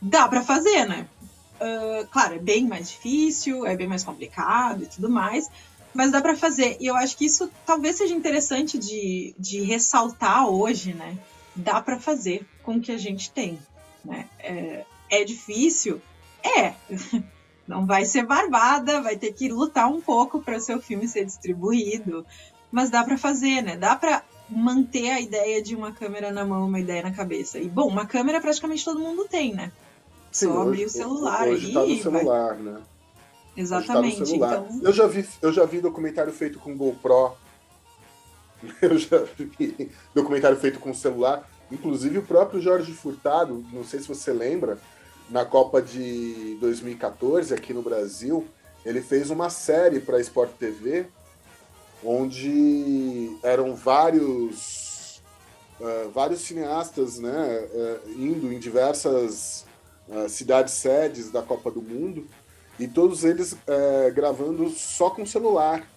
dá 0.01 0.29
para 0.29 0.43
fazer, 0.43 0.87
né? 0.87 1.07
Uh, 1.55 2.07
claro, 2.09 2.35
é 2.35 2.39
bem 2.39 2.67
mais 2.67 2.91
difícil, 2.91 3.65
é 3.65 3.77
bem 3.77 3.87
mais 3.87 4.05
complicado 4.05 4.83
e 4.83 4.87
tudo 4.87 5.09
mais, 5.09 5.49
mas 5.95 6.11
dá 6.11 6.21
para 6.21 6.37
fazer. 6.37 6.77
E 6.81 6.87
eu 6.87 6.97
acho 6.97 7.17
que 7.17 7.25
isso 7.25 7.51
talvez 7.65 7.97
seja 7.97 8.15
interessante 8.15 8.77
de, 8.77 9.35
de 9.39 9.63
ressaltar 9.63 10.49
hoje, 10.49 10.93
né? 10.93 11.17
Dá 11.55 11.81
para 11.81 11.99
fazer 11.99 12.47
com 12.63 12.77
o 12.77 12.81
que 12.81 12.91
a 12.91 12.99
gente 12.99 13.31
tem. 13.31 13.59
Né? 14.05 14.29
É, 14.39 14.85
é 15.11 15.25
difícil? 15.25 16.01
É. 16.43 16.75
Não 17.67 17.87
vai 17.87 18.05
ser 18.05 18.27
barbada, 18.27 19.01
vai 19.01 19.17
ter 19.17 19.33
que 19.33 19.49
lutar 19.49 19.89
um 19.91 20.01
pouco 20.01 20.41
para 20.41 20.59
o 20.59 20.61
seu 20.61 20.81
filme 20.81 21.09
ser 21.09 21.25
distribuído. 21.25 22.27
Mas 22.71 22.91
dá 22.91 23.03
para 23.03 23.17
fazer, 23.17 23.63
né? 23.63 23.77
Dá 23.77 23.97
para 23.97 24.23
manter 24.51 25.11
a 25.11 25.21
ideia 25.21 25.63
de 25.63 25.75
uma 25.75 25.93
câmera 25.93 26.31
na 26.31 26.45
mão, 26.45 26.67
uma 26.67 26.81
ideia 26.81 27.03
na 27.03 27.13
cabeça. 27.13 27.59
E, 27.59 27.69
bom, 27.69 27.89
uma 27.89 28.05
câmera 28.05 28.41
praticamente 28.41 28.85
todo 28.85 29.01
mundo 29.01 29.27
tem, 29.29 29.55
né? 29.55 29.73
Sim, 30.31 30.47
Só 30.47 30.63
abrir 30.63 30.85
o 30.85 30.91
celular 30.91 31.49
hoje, 31.49 31.73
tá 31.73 31.87
no 31.87 31.97
celular, 31.97 32.55
vai... 32.55 32.63
né? 32.63 32.83
Exatamente. 33.57 34.19
Tá 34.19 34.27
celular. 34.27 34.67
Então... 34.69 34.81
Eu, 34.83 34.93
já 34.93 35.07
vi, 35.07 35.27
eu 35.41 35.53
já 35.53 35.65
vi 35.65 35.81
documentário 35.81 36.33
feito 36.33 36.59
com 36.59 36.77
GoPro. 36.77 37.33
Eu 38.81 38.97
já 38.97 39.19
vi 39.19 39.91
documentário 40.15 40.57
feito 40.57 40.81
com 40.81 40.95
celular. 40.95 41.47
Inclusive 41.75 42.19
o 42.19 42.23
próprio 42.23 42.61
Jorge 42.61 42.93
Furtado, 42.93 43.65
não 43.73 43.83
sei 43.83 43.99
se 43.99 44.07
você 44.07 44.33
lembra, 44.33 44.79
na 45.29 45.45
Copa 45.45 45.83
de 45.83 46.57
2014 46.61 47.53
aqui 47.53 47.75
no 47.75 47.83
Brasil, 47.83 48.47
ele 48.87 49.01
fez 49.01 49.29
uma 49.29 49.51
série 49.51 49.99
para 49.99 50.21
Sport 50.21 50.53
TV, 50.53 51.07
onde 52.05 53.37
eram 53.43 53.75
vários 53.75 55.21
uh, 55.81 56.11
vários 56.11 56.43
cineastas, 56.43 57.19
né, 57.19 57.69
uh, 57.73 58.11
indo 58.11 58.53
em 58.53 58.59
diversas 58.61 59.65
uh, 60.09 60.29
cidades 60.29 60.75
sedes 60.75 61.33
da 61.33 61.43
Copa 61.43 61.73
do 61.73 61.83
Mundo 61.83 62.25
e 62.79 62.87
todos 62.87 63.25
eles 63.25 63.57
gravando 64.15 64.69
só 64.69 65.09
com 65.09 65.25
celular, 65.25 65.89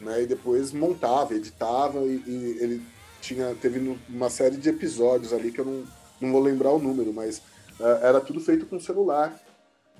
né, 0.00 0.22
e 0.22 0.26
depois 0.26 0.72
montava, 0.72 1.34
editava 1.34 2.00
e, 2.00 2.22
e 2.26 2.58
ele 2.58 2.93
tinha 3.24 3.54
teve 3.54 3.98
uma 4.08 4.28
série 4.28 4.56
de 4.56 4.68
episódios 4.68 5.32
ali 5.32 5.50
que 5.50 5.60
eu 5.60 5.64
não, 5.64 5.84
não 6.20 6.32
vou 6.32 6.42
lembrar 6.42 6.70
o 6.72 6.78
número, 6.78 7.12
mas 7.12 7.40
é, 7.80 8.08
era 8.08 8.20
tudo 8.20 8.40
feito 8.40 8.66
com 8.66 8.78
celular. 8.78 9.34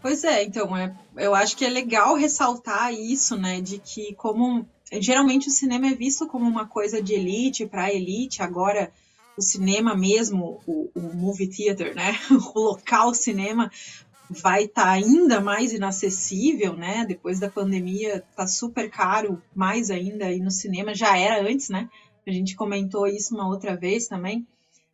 Pois 0.03 0.23
é, 0.23 0.45
então, 0.45 0.77
é, 0.77 0.95
eu 1.17 1.35
acho 1.35 1.57
que 1.57 1.65
é 1.65 1.71
legal 1.71 2.15
ressaltar 2.15 2.93
isso, 2.93 3.37
né, 3.37 3.61
de 3.61 3.79
que 3.79 4.15
como 4.15 4.67
geralmente 4.93 5.49
o 5.49 5.51
cinema 5.51 5.87
é 5.87 5.95
visto 5.95 6.27
como 6.27 6.47
uma 6.47 6.67
coisa 6.67 7.03
de 7.03 7.15
elite 7.15 7.65
para 7.65 7.93
elite, 7.93 8.43
agora 8.43 8.93
o 9.37 9.41
cinema 9.41 9.97
mesmo, 9.97 10.61
o, 10.67 10.91
o, 10.95 11.01
movie 11.15 11.49
theater, 11.49 11.95
né, 11.95 12.19
o 12.55 12.61
local 12.61 13.15
cinema 13.15 13.71
vai 14.29 14.65
estar 14.65 14.85
tá 14.85 14.91
ainda 14.91 15.41
mais 15.41 15.73
inacessível, 15.73 16.75
né, 16.75 17.07
depois 17.09 17.41
da 17.41 17.49
pandemia 17.49 18.23
tá 18.37 18.47
super 18.47 18.91
caro, 18.91 19.43
mais 19.55 19.91
ainda 19.91 20.31
e 20.31 20.39
no 20.39 20.51
cinema 20.51 20.95
já 20.95 21.17
era 21.17 21.43
antes, 21.43 21.71
né, 21.71 21.89
a 22.27 22.33
gente 22.33 22.57
comentou 22.57 23.07
isso 23.07 23.35
uma 23.35 23.49
outra 23.49 23.77
vez 23.77 24.07
também, 24.07 24.47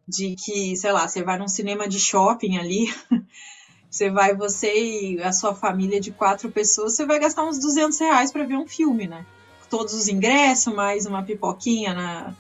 de 0.07 0.35
que, 0.35 0.77
sei 0.77 0.93
lá, 0.93 1.07
você 1.07 1.23
vai 1.23 1.39
num 1.39 1.49
cinema 1.49 1.89
de 1.89 1.99
shopping 1.99 2.59
ali, 2.59 2.93
você 3.91 4.11
vai 4.11 4.35
você 4.35 4.73
e 5.15 5.23
a 5.23 5.33
sua 5.33 5.55
família 5.55 6.01
de 6.01 6.11
quatro 6.11 6.51
pessoas, 6.51 6.95
você 6.95 7.07
vai 7.07 7.19
gastar 7.19 7.45
uns 7.45 7.59
200 7.59 7.99
reais 7.99 8.33
para 8.33 8.45
ver 8.45 8.57
um 8.57 8.67
filme, 8.67 9.07
né? 9.07 9.25
Todos 9.69 9.95
os 9.95 10.09
ingressos, 10.09 10.75
mais 10.75 11.07
uma 11.07 11.23
pipoquinha 11.23 11.95
na, 11.95 12.35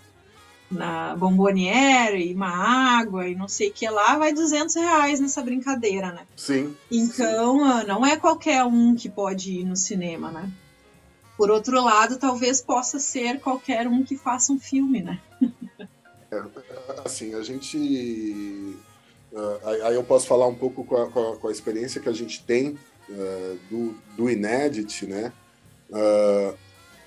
na 0.70 1.16
bomboniere, 1.16 2.30
e 2.30 2.34
uma 2.34 2.48
água 2.98 3.28
e 3.28 3.36
não 3.36 3.46
sei 3.46 3.70
o 3.70 3.72
que 3.72 3.88
lá, 3.88 4.18
vai 4.18 4.32
200 4.32 4.74
reais 4.74 5.20
nessa 5.20 5.42
brincadeira, 5.42 6.12
né? 6.12 6.26
Sim. 6.36 6.74
Então, 6.90 7.58
sim. 7.58 7.64
Ah, 7.64 7.84
não 7.84 8.04
é 8.04 8.16
qualquer 8.16 8.64
um 8.64 8.96
que 8.96 9.08
pode 9.08 9.60
ir 9.60 9.64
no 9.64 9.76
cinema, 9.76 10.32
né? 10.32 10.50
Por 11.40 11.50
outro 11.50 11.82
lado, 11.82 12.18
talvez 12.18 12.60
possa 12.60 12.98
ser 12.98 13.40
qualquer 13.40 13.88
um 13.88 14.04
que 14.04 14.14
faça 14.14 14.52
um 14.52 14.60
filme, 14.60 15.00
né? 15.00 15.18
É, 16.30 16.42
assim, 17.02 17.34
a 17.34 17.42
gente. 17.42 18.76
Uh, 19.32 19.84
aí 19.86 19.94
eu 19.94 20.04
posso 20.04 20.26
falar 20.26 20.46
um 20.46 20.54
pouco 20.54 20.84
com 20.84 20.98
a, 20.98 21.10
com 21.10 21.32
a, 21.32 21.36
com 21.38 21.48
a 21.48 21.50
experiência 21.50 21.98
que 21.98 22.10
a 22.10 22.12
gente 22.12 22.44
tem 22.44 22.78
uh, 23.08 23.58
do, 23.70 23.94
do 24.18 24.28
Inédit, 24.28 25.06
né? 25.06 25.32
Uh, 25.88 26.54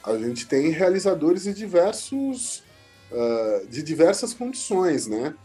a 0.04 0.18
gente 0.18 0.48
tem 0.48 0.72
realizadores 0.72 1.44
de 1.44 1.54
diversos. 1.54 2.64
de 3.70 3.84
diversas 3.84 4.34
condições, 4.34 5.06
né? 5.06 5.36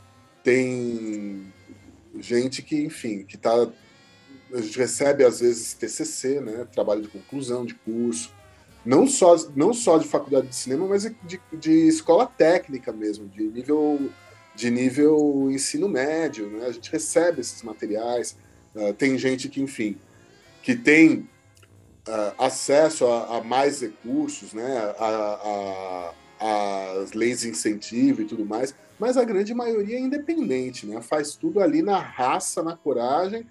Tem 0.42 1.52
gente 2.18 2.62
que, 2.62 2.82
enfim, 2.82 3.22
que 3.22 3.36
tá. 3.36 3.52
A 4.54 4.60
gente 4.62 4.78
recebe 4.78 5.24
às 5.24 5.40
vezes 5.40 5.74
TCC, 5.74 6.40
né? 6.40 6.66
Trabalho 6.72 7.02
de 7.02 7.08
conclusão 7.08 7.66
de 7.66 7.74
curso 7.74 8.37
não 8.84 9.06
só, 9.06 9.36
não 9.54 9.72
só 9.72 9.98
de 9.98 10.06
faculdade 10.06 10.48
de 10.48 10.54
cinema, 10.54 10.86
mas 10.86 11.02
de, 11.02 11.40
de 11.52 11.88
escola 11.88 12.26
técnica 12.26 12.92
mesmo, 12.92 13.28
de 13.28 13.44
nível, 13.44 14.10
de 14.54 14.70
nível 14.70 15.50
ensino 15.50 15.88
médio. 15.88 16.48
Né? 16.48 16.66
A 16.66 16.72
gente 16.72 16.90
recebe 16.90 17.40
esses 17.40 17.62
materiais. 17.62 18.36
Uh, 18.74 18.92
tem 18.94 19.18
gente 19.18 19.48
que, 19.48 19.60
enfim, 19.60 19.98
que 20.62 20.74
tem 20.74 21.28
uh, 22.08 22.42
acesso 22.42 23.06
a, 23.06 23.38
a, 23.38 23.44
mais 23.44 23.80
recursos, 23.80 24.52
né? 24.52 24.94
a, 24.98 26.12
a, 26.40 27.02
as 27.02 27.12
leis 27.12 27.40
de 27.40 27.48
incentivo 27.48 28.22
e 28.22 28.24
tudo 28.24 28.46
mais, 28.46 28.74
mas 28.98 29.16
a 29.16 29.24
grande 29.24 29.52
maioria 29.54 29.96
é 29.96 30.00
independente, 30.00 30.86
né? 30.86 31.00
faz 31.02 31.34
tudo 31.34 31.60
ali 31.60 31.82
na 31.82 31.98
raça, 31.98 32.62
na 32.62 32.76
coragem 32.76 33.44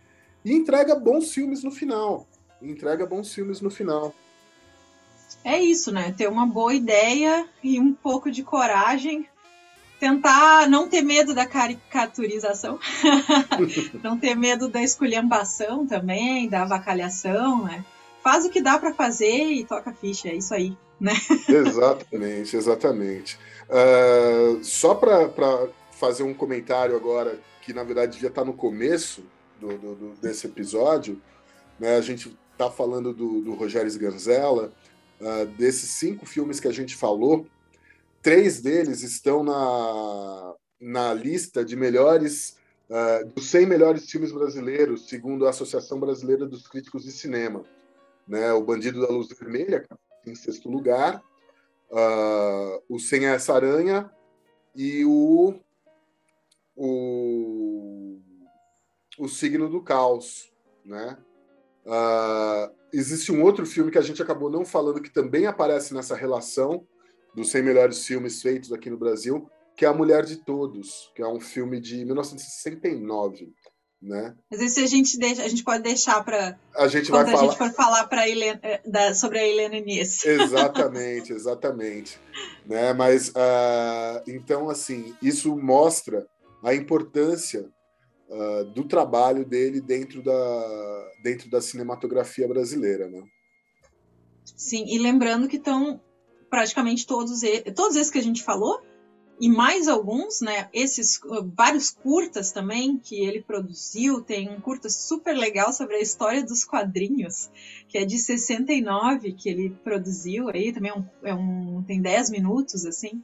e 0.44 0.54
entrega 0.54 0.96
bons 0.96 1.34
filmes 1.34 1.64
no 1.64 1.72
final. 1.72 2.26
entrega 2.62 3.06
bons 3.06 3.34
filmes 3.34 3.60
no 3.60 3.70
final 3.70 4.14
é 5.44 5.60
isso, 5.60 5.92
né? 5.92 6.14
Ter 6.16 6.28
uma 6.28 6.46
boa 6.46 6.74
ideia 6.74 7.48
e 7.64 7.80
um 7.80 7.94
pouco 7.94 8.30
de 8.32 8.44
coragem. 8.44 9.28
Tentar 10.00 10.70
não 10.70 10.88
ter 10.88 11.02
medo 11.02 11.34
da 11.34 11.46
caricaturização, 11.48 12.78
não 14.04 14.16
ter 14.16 14.36
medo 14.36 14.68
da 14.68 14.84
esculhambação 14.84 15.88
também, 15.88 16.48
da 16.48 16.62
avacalhação, 16.62 17.64
né? 17.64 17.84
Faz 18.24 18.46
o 18.46 18.50
que 18.52 18.62
dá 18.62 18.78
para 18.78 18.94
fazer 18.94 19.52
e 19.54 19.66
toca 19.66 19.92
ficha, 19.92 20.30
é 20.30 20.36
isso 20.36 20.54
aí, 20.54 20.78
né? 21.00 21.14
exatamente, 21.50 22.56
exatamente. 22.56 23.40
Uh, 23.68 24.64
só 24.64 24.94
para 24.94 25.68
fazer 25.92 26.22
um 26.22 26.34
comentário 26.34 26.96
agora, 26.96 27.40
que 27.64 27.74
na 27.74 27.84
verdade 27.84 28.14
devia 28.14 28.30
estar 28.30 28.46
no 28.46 28.54
começo 28.54 29.24
do, 29.60 29.78
do 29.78 30.14
desse 30.22 30.46
episódio, 30.46 31.20
né? 31.80 31.98
A 31.98 32.02
gente 32.02 32.38
está 32.52 32.70
falando 32.70 33.14
do, 33.14 33.42
do 33.42 33.54
Rogério 33.56 33.88
Sganzella, 33.88 34.72
uh, 35.22 35.46
desses 35.58 35.90
cinco 35.92 36.26
filmes 36.26 36.60
que 36.60 36.68
a 36.68 36.72
gente 36.72 36.96
falou, 36.96 37.46
três 38.22 38.62
deles 38.62 39.04
estão 39.04 39.44
na, 39.44 40.56
na 40.80 41.14
lista 41.14 41.64
de 41.64 41.76
melhores, 41.76 42.58
uh, 42.90 43.26
dos 43.28 43.48
100 43.48 43.66
melhores 43.66 44.10
filmes 44.10 44.32
brasileiros, 44.32 45.08
segundo 45.08 45.46
a 45.46 45.50
Associação 45.50 46.00
Brasileira 46.00 46.46
dos 46.46 46.68
Críticos 46.68 47.04
de 47.04 47.12
Cinema. 47.12 47.64
Né? 48.28 48.52
O 48.54 48.64
Bandido 48.64 49.02
da 49.02 49.08
Luz 49.08 49.30
Vermelha, 49.30 49.86
em 50.26 50.36
sexto 50.36 50.70
lugar, 50.70 51.24
uh, 51.90 52.84
o 52.90 53.00
Sem 53.00 53.26
Essa 53.26 53.54
Aranha 53.54 54.12
e 54.76 55.06
o, 55.06 55.56
o, 56.76 58.20
o 59.18 59.28
Signo 59.28 59.70
do 59.70 59.82
Caos, 59.82 60.52
né? 60.86 61.18
Uh, 61.88 62.70
existe 62.94 63.32
um 63.32 63.42
outro 63.42 63.66
filme 63.66 63.90
que 63.90 63.98
a 63.98 64.02
gente 64.02 64.22
acabou 64.22 64.50
não 64.50 64.66
falando 64.66 65.02
que 65.02 65.10
também 65.10 65.48
aparece 65.48 65.94
nessa 65.94 66.16
relação 66.16 66.86
dos 67.34 67.50
100 67.50 67.64
melhores 67.64 68.06
filmes 68.06 68.42
feitos 68.42 68.74
aqui 68.74 68.90
no 68.90 68.98
Brasil, 68.98 69.50
que 69.76 69.86
é 69.86 69.88
A 69.88 69.94
Mulher 69.94 70.26
de 70.26 70.38
Todos, 70.38 71.12
que 71.16 71.22
é 71.22 71.28
um 71.28 71.40
filme 71.40 71.80
de 71.80 72.04
1969 72.04 73.54
né? 74.02 74.36
Mas 74.50 74.62
esse 74.62 74.80
a 74.80 74.88
gente 74.88 75.18
deixa, 75.18 75.44
a 75.44 75.48
gente 75.48 75.64
pode 75.64 75.84
deixar 75.84 76.24
para 76.24 76.58
a 76.76 76.88
gente 76.88 77.10
vai 77.10 77.24
a 77.24 77.26
falar... 77.26 77.44
gente 77.44 77.58
for 77.58 77.72
falar 77.72 78.08
para 78.08 78.24
da, 78.86 79.14
sobre 79.16 79.40
a 79.40 79.48
Helena 79.48 79.78
Inês. 79.78 80.24
Exatamente, 80.26 81.34
exatamente, 81.34 82.20
né? 82.66 82.94
Mas 82.94 83.30
uh, 83.30 84.22
então 84.28 84.70
assim 84.70 85.16
isso 85.22 85.56
mostra 85.58 86.28
a 86.64 86.74
importância 86.76 87.70
uh, 88.30 88.66
do 88.66 88.86
trabalho 88.86 89.46
dele 89.46 89.82
dentro 89.82 90.22
da 90.22 91.12
dentro 91.24 91.50
da 91.50 91.62
cinematografia 91.62 92.48
brasileira, 92.48 93.08
né? 93.08 93.24
Sim, 94.56 94.86
e 94.88 94.98
lembrando 94.98 95.48
que 95.48 95.58
estão 95.58 96.02
praticamente 96.50 97.06
todos 97.06 97.42
todos 97.76 97.96
esses 97.96 98.12
que 98.12 98.20
a 98.20 98.24
gente 98.24 98.44
falou 98.44 98.82
e 99.40 99.50
mais 99.50 99.88
alguns, 99.88 100.42
né? 100.42 100.68
Esses 100.74 101.18
uh, 101.24 101.48
vários 101.56 101.92
curtas 101.92 102.52
também 102.52 102.98
que 102.98 103.24
ele 103.24 103.42
produziu. 103.42 104.22
Tem 104.22 104.50
um 104.50 104.60
curta 104.60 104.90
super 104.90 105.36
legal 105.38 105.72
sobre 105.72 105.96
a 105.96 106.02
história 106.02 106.44
dos 106.44 106.66
quadrinhos, 106.66 107.50
que 107.88 107.98
é 107.98 108.06
de 108.06 108.18
69, 108.18 109.34
que 109.34 109.50
ele 109.50 109.70
produziu 109.84 110.50
aí, 110.50 110.74
também 110.74 110.92
é 110.92 110.96
um, 110.96 111.06
é 111.24 111.34
um 111.36 111.84
tem 111.84 112.02
10 112.02 112.32
minutos, 112.32 112.86
assim, 112.86 113.24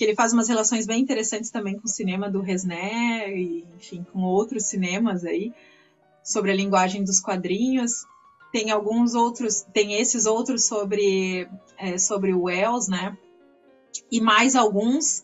que 0.00 0.04
ele 0.04 0.14
faz 0.14 0.32
umas 0.32 0.48
relações 0.48 0.86
bem 0.86 1.02
interessantes 1.02 1.50
também 1.50 1.78
com 1.78 1.84
o 1.84 1.90
cinema 1.90 2.30
do 2.30 2.40
Resné, 2.40 3.36
e, 3.36 3.66
enfim, 3.76 4.02
com 4.10 4.22
outros 4.22 4.64
cinemas 4.64 5.26
aí, 5.26 5.52
sobre 6.24 6.50
a 6.50 6.54
linguagem 6.54 7.04
dos 7.04 7.20
quadrinhos. 7.20 8.06
Tem 8.50 8.70
alguns 8.70 9.14
outros, 9.14 9.60
tem 9.74 10.00
esses 10.00 10.24
outros 10.24 10.64
sobre, 10.64 11.46
é, 11.76 11.98
sobre 11.98 12.32
o 12.32 12.44
Wells, 12.44 12.90
né? 12.90 13.14
E 14.10 14.22
mais 14.22 14.56
alguns 14.56 15.22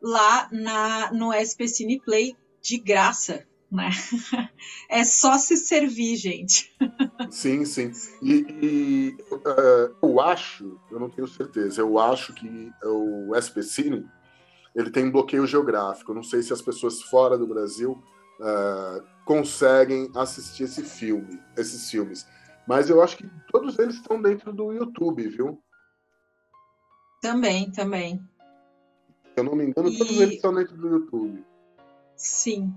lá 0.00 0.48
na, 0.50 1.12
no 1.12 1.30
SP 1.36 1.68
Play 2.02 2.34
de 2.62 2.78
graça, 2.78 3.46
né? 3.70 3.90
É 4.88 5.04
só 5.04 5.36
se 5.36 5.56
servir, 5.56 6.16
gente. 6.16 6.74
Sim, 7.30 7.64
sim. 7.66 7.92
E, 8.22 8.46
e 8.62 9.16
uh, 9.30 9.94
eu 10.02 10.20
acho, 10.20 10.80
eu 10.90 10.98
não 10.98 11.10
tenho 11.10 11.26
certeza, 11.28 11.80
eu 11.82 11.98
acho 11.98 12.32
que 12.32 12.70
o 12.82 13.34
SP 13.36 13.60
Cine 13.62 14.06
ele 14.74 14.90
tem 14.90 15.04
um 15.06 15.10
bloqueio 15.10 15.46
geográfico. 15.46 16.12
Não 16.12 16.22
sei 16.22 16.42
se 16.42 16.52
as 16.52 16.60
pessoas 16.60 17.02
fora 17.02 17.38
do 17.38 17.46
Brasil 17.46 18.02
uh, 18.40 19.04
conseguem 19.24 20.10
assistir 20.14 20.64
esse 20.64 20.82
filme, 20.82 21.40
esses 21.56 21.90
filmes. 21.90 22.26
Mas 22.66 22.90
eu 22.90 23.02
acho 23.02 23.16
que 23.16 23.30
todos 23.50 23.78
eles 23.78 23.96
estão 23.96 24.20
dentro 24.20 24.52
do 24.52 24.72
YouTube, 24.72 25.28
viu? 25.28 25.62
Também, 27.20 27.70
também. 27.70 28.16
Se 29.34 29.40
eu 29.40 29.44
não 29.44 29.54
me 29.54 29.64
engano, 29.64 29.88
e... 29.88 29.98
todos 29.98 30.20
eles 30.20 30.36
estão 30.36 30.54
dentro 30.54 30.76
do 30.76 30.88
YouTube. 30.88 31.44
Sim. 32.16 32.74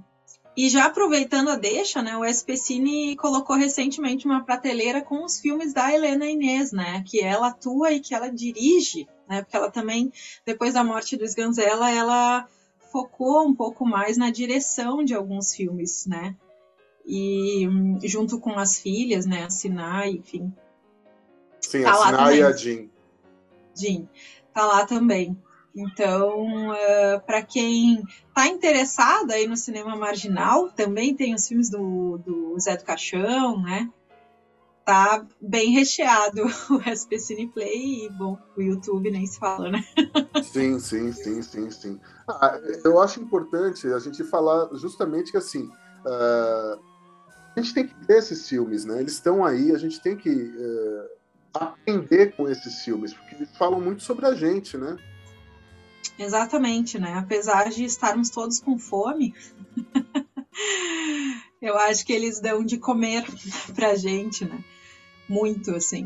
E 0.57 0.69
já 0.69 0.85
aproveitando 0.85 1.49
a 1.49 1.55
deixa, 1.55 2.01
né, 2.01 2.17
o 2.17 2.25
SPCine 2.25 3.15
colocou 3.15 3.55
recentemente 3.55 4.25
uma 4.25 4.43
prateleira 4.43 5.03
com 5.03 5.23
os 5.23 5.39
filmes 5.39 5.71
da 5.71 5.93
Helena 5.93 6.25
Inês, 6.25 6.71
né, 6.71 7.03
que 7.05 7.21
ela 7.21 7.49
atua 7.49 7.91
e 7.91 7.99
que 7.99 8.15
ela 8.15 8.27
dirige, 8.27 9.07
né, 9.29 9.43
porque 9.43 9.55
ela 9.55 9.69
também, 9.69 10.11
depois 10.43 10.73
da 10.73 10.83
morte 10.83 11.15
do 11.15 11.23
Sganzella, 11.25 11.91
ela 11.91 12.47
focou 12.91 13.47
um 13.47 13.53
pouco 13.53 13.85
mais 13.85 14.17
na 14.17 14.31
direção 14.31 15.05
de 15.05 15.13
alguns 15.13 15.53
filmes, 15.53 16.07
né, 16.07 16.35
e 17.05 17.69
junto 18.05 18.39
com 18.39 18.57
as 18.57 18.79
filhas, 18.79 19.27
né, 19.27 19.43
a 19.43 19.51
Sinai, 19.51 20.09
enfim. 20.09 20.51
Sim, 21.61 21.83
tá 21.83 21.91
a 21.91 22.05
Sinai 22.07 22.39
e 22.39 22.41
a 22.41 22.51
Jean. 22.51 22.89
Jean, 23.75 24.09
tá 24.55 24.65
lá 24.65 24.87
também. 24.87 25.37
Então, 25.77 26.69
uh, 26.69 26.73
eh, 26.73 27.19
para 27.19 27.43
quem 27.43 28.03
está 28.27 28.47
interessado 28.47 29.29
aí 29.29 29.47
no 29.47 29.55
cinema 29.55 29.95
marginal, 29.95 30.71
também 30.71 31.15
tem 31.15 31.35
os 31.35 31.47
filmes 31.47 31.69
do, 31.69 32.17
do 32.17 32.59
Zé 32.59 32.75
do 32.75 32.83
Caixão, 32.83 33.61
né? 33.61 33.87
Tá 34.83 35.23
bem 35.39 35.69
recheado 35.69 36.41
o 36.71 36.81
SP 36.81 37.19
Cineplay 37.19 38.05
e, 38.05 38.09
bom, 38.09 38.39
o 38.57 38.61
YouTube 38.61 39.11
nem 39.11 39.27
se 39.27 39.37
fala, 39.37 39.69
né? 39.69 39.85
Sim, 40.43 40.79
sim, 40.79 41.11
sim, 41.11 41.43
sim, 41.43 41.69
sim. 41.69 41.99
Ah, 42.27 42.59
eu 42.83 42.99
acho 42.99 43.21
importante 43.21 43.85
a 43.93 43.99
gente 43.99 44.23
falar 44.23 44.69
justamente 44.73 45.29
que, 45.29 45.37
assim, 45.37 45.69
uh, 46.05 46.81
a 47.55 47.61
gente 47.61 47.75
tem 47.75 47.87
que 47.87 47.93
ver 48.07 48.17
esses 48.17 48.49
filmes, 48.49 48.83
né? 48.83 48.99
Eles 48.99 49.13
estão 49.13 49.45
aí, 49.45 49.71
a 49.71 49.77
gente 49.77 50.01
tem 50.01 50.17
que 50.17 50.31
uh, 50.31 51.07
aprender 51.53 52.35
com 52.35 52.49
esses 52.49 52.81
filmes, 52.81 53.13
porque 53.13 53.35
eles 53.35 53.55
falam 53.55 53.79
muito 53.79 54.01
sobre 54.01 54.25
a 54.25 54.33
gente, 54.33 54.75
né? 54.75 54.97
Exatamente, 56.17 56.99
né? 56.99 57.13
Apesar 57.17 57.69
de 57.69 57.83
estarmos 57.83 58.29
todos 58.29 58.59
com 58.59 58.77
fome, 58.77 59.33
eu 61.61 61.77
acho 61.77 62.05
que 62.05 62.13
eles 62.13 62.39
dão 62.39 62.63
de 62.63 62.77
comer 62.77 63.25
pra 63.75 63.95
gente, 63.95 64.45
né? 64.45 64.63
Muito, 65.27 65.71
assim. 65.75 66.05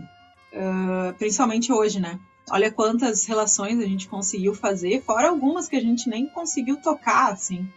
Uh, 0.51 1.13
principalmente 1.17 1.71
hoje, 1.71 1.99
né? 1.99 2.19
Olha 2.49 2.71
quantas 2.71 3.25
relações 3.25 3.79
a 3.79 3.85
gente 3.85 4.09
conseguiu 4.09 4.53
fazer, 4.53 5.01
fora 5.01 5.29
algumas 5.29 5.69
que 5.69 5.75
a 5.75 5.81
gente 5.81 6.09
nem 6.09 6.27
conseguiu 6.27 6.77
tocar, 6.81 7.31
assim. 7.31 7.69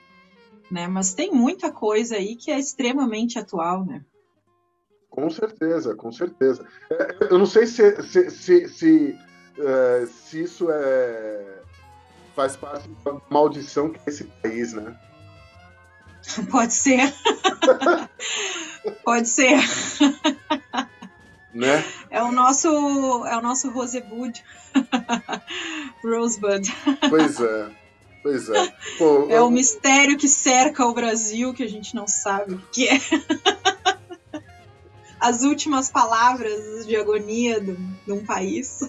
Né? 0.71 0.89
Mas 0.89 1.15
tem 1.15 1.31
muita 1.31 1.71
coisa 1.71 2.17
aí 2.17 2.35
que 2.35 2.51
é 2.51 2.59
extremamente 2.59 3.39
atual, 3.39 3.85
né? 3.85 4.05
Com 5.09 5.31
certeza, 5.31 5.95
com 5.95 6.11
certeza. 6.11 6.67
É, 6.91 7.29
eu 7.31 7.39
não 7.39 7.47
sei 7.47 7.69
se, 7.69 8.03
se, 8.03 8.31
se, 8.31 8.69
se, 8.69 9.19
uh, 9.59 10.07
se 10.09 10.43
isso 10.43 10.67
é 10.69 11.54
faz 12.35 12.57
parte 12.57 12.89
da 13.05 13.17
maldição 13.31 13.91
que 13.91 13.99
é 13.99 14.11
esse 14.11 14.25
país, 14.25 14.73
né? 14.73 14.95
Pode 16.51 16.73
ser. 16.73 17.15
Pode 19.05 19.29
ser. 19.29 19.59
Né? 21.53 21.85
É 22.11 22.23
o 22.23 22.33
nosso, 22.33 22.69
é 23.27 23.37
o 23.37 23.43
nosso 23.43 23.71
Rosebud. 23.71 24.43
Rosebud. 26.03 26.75
Pois 27.09 27.41
é. 27.41 27.71
Pois 28.23 28.49
é. 28.49 28.75
Pô, 28.99 29.27
é 29.29 29.39
eu... 29.39 29.47
o 29.47 29.51
mistério 29.51 30.17
que 30.17 30.27
cerca 30.27 30.87
o 30.87 30.95
Brasil 30.95 31.53
que 31.53 31.63
a 31.63 31.69
gente 31.69 31.95
não 31.95 32.09
sabe 32.09 32.55
o 32.55 32.59
que 32.73 32.89
é. 32.89 32.99
As 35.21 35.43
últimas 35.43 35.91
palavras 35.91 36.87
de 36.87 36.97
agonia 36.97 37.61
de, 37.61 37.77
de 37.77 38.13
um 38.13 38.25
país. 38.25 38.81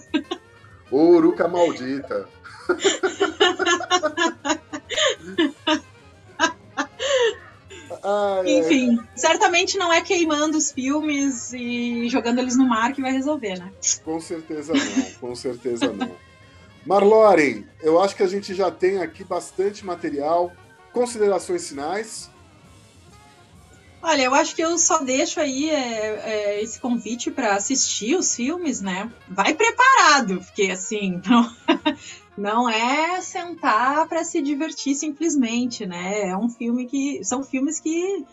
Uruca 0.90 1.46
maldita. 1.46 2.28
Enfim, 8.46 8.98
certamente 9.16 9.76
não 9.76 9.92
é 9.92 10.00
queimando 10.00 10.56
os 10.56 10.70
filmes 10.70 11.52
e 11.52 12.08
jogando 12.08 12.38
eles 12.38 12.56
no 12.56 12.68
mar 12.68 12.92
que 12.92 13.02
vai 13.02 13.10
resolver, 13.12 13.58
né? 13.58 13.72
Com 14.04 14.20
certeza 14.20 14.72
não, 14.72 15.10
com 15.20 15.34
certeza 15.34 15.92
não. 15.92 16.14
Marloren, 16.86 17.64
eu 17.82 18.00
acho 18.00 18.14
que 18.14 18.22
a 18.22 18.28
gente 18.28 18.54
já 18.54 18.70
tem 18.70 18.98
aqui 18.98 19.24
bastante 19.24 19.84
material. 19.84 20.52
Considerações 20.92 21.68
finais? 21.68 22.30
Olha, 24.00 24.22
eu 24.22 24.34
acho 24.34 24.54
que 24.54 24.62
eu 24.62 24.78
só 24.78 25.02
deixo 25.02 25.40
aí 25.40 25.68
é, 25.68 26.20
é, 26.24 26.62
esse 26.62 26.78
convite 26.78 27.28
para 27.28 27.56
assistir 27.56 28.14
os 28.14 28.36
filmes, 28.36 28.80
né? 28.80 29.10
Vai 29.28 29.52
preparado, 29.52 30.38
porque 30.38 30.70
assim, 30.70 31.20
não, 31.26 31.52
não 32.36 32.68
é 32.68 33.20
sentar 33.20 34.06
para 34.08 34.22
se 34.24 34.42
divertir 34.42 34.94
simplesmente, 34.94 35.86
né? 35.86 36.28
É 36.28 36.36
um 36.36 36.48
filme 36.48 36.86
que 36.86 37.24
são 37.24 37.42
filmes 37.42 37.80
que 37.80 38.24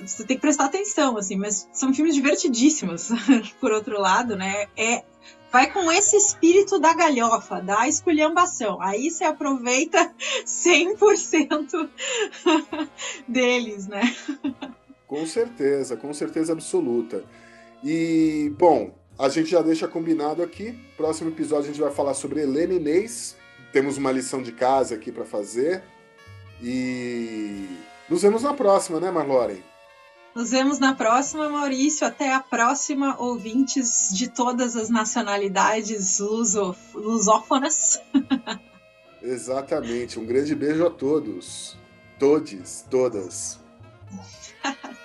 você 0.00 0.24
tem 0.24 0.36
que 0.36 0.40
prestar 0.40 0.64
atenção, 0.64 1.16
assim, 1.16 1.36
mas 1.36 1.68
são 1.72 1.94
filmes 1.94 2.14
divertidíssimos. 2.14 3.10
Por 3.60 3.72
outro 3.72 4.00
lado, 4.00 4.36
né? 4.36 4.66
É 4.76 5.04
vai 5.50 5.70
com 5.72 5.90
esse 5.90 6.16
espírito 6.16 6.78
da 6.78 6.94
galhofa, 6.94 7.60
da 7.60 7.88
esculhambação. 7.88 8.80
Aí 8.82 9.10
você 9.10 9.24
aproveita 9.24 10.12
100% 10.44 11.88
deles, 13.26 13.86
né? 13.86 14.14
Com 15.06 15.24
certeza, 15.26 15.96
com 15.96 16.12
certeza 16.12 16.52
absoluta. 16.52 17.24
E, 17.82 18.52
bom, 18.58 18.92
a 19.18 19.28
gente 19.28 19.50
já 19.50 19.60
deixa 19.60 19.88
combinado 19.88 20.42
aqui. 20.42 20.78
Próximo 20.96 21.30
episódio 21.30 21.64
a 21.64 21.72
gente 21.72 21.80
vai 21.80 21.90
falar 21.90 22.14
sobre 22.14 22.40
Helena 22.40 22.74
Inês. 22.74 23.36
Temos 23.72 23.98
uma 23.98 24.12
lição 24.12 24.42
de 24.42 24.52
casa 24.52 24.94
aqui 24.94 25.10
para 25.10 25.24
fazer. 25.24 25.82
E 26.62 27.66
nos 28.08 28.22
vemos 28.22 28.42
na 28.42 28.54
próxima, 28.54 29.00
né, 29.00 29.10
Marloren? 29.10 29.62
Nos 30.34 30.50
vemos 30.50 30.78
na 30.78 30.94
próxima, 30.94 31.48
Maurício. 31.48 32.06
Até 32.06 32.32
a 32.32 32.38
próxima, 32.38 33.20
ouvintes 33.20 34.10
de 34.12 34.28
todas 34.28 34.76
as 34.76 34.88
nacionalidades 34.88 36.20
luso 36.20 36.76
lusófonas. 36.94 38.00
Exatamente. 39.20 40.18
Um 40.18 40.24
grande 40.24 40.54
beijo 40.54 40.86
a 40.86 40.90
todos. 40.90 41.76
Todes, 42.20 42.84
todas. 42.88 43.58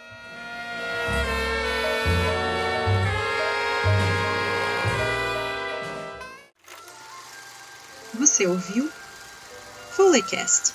Você 8.34 8.47
ouviu? 8.47 8.89
Foleycast 9.95 10.73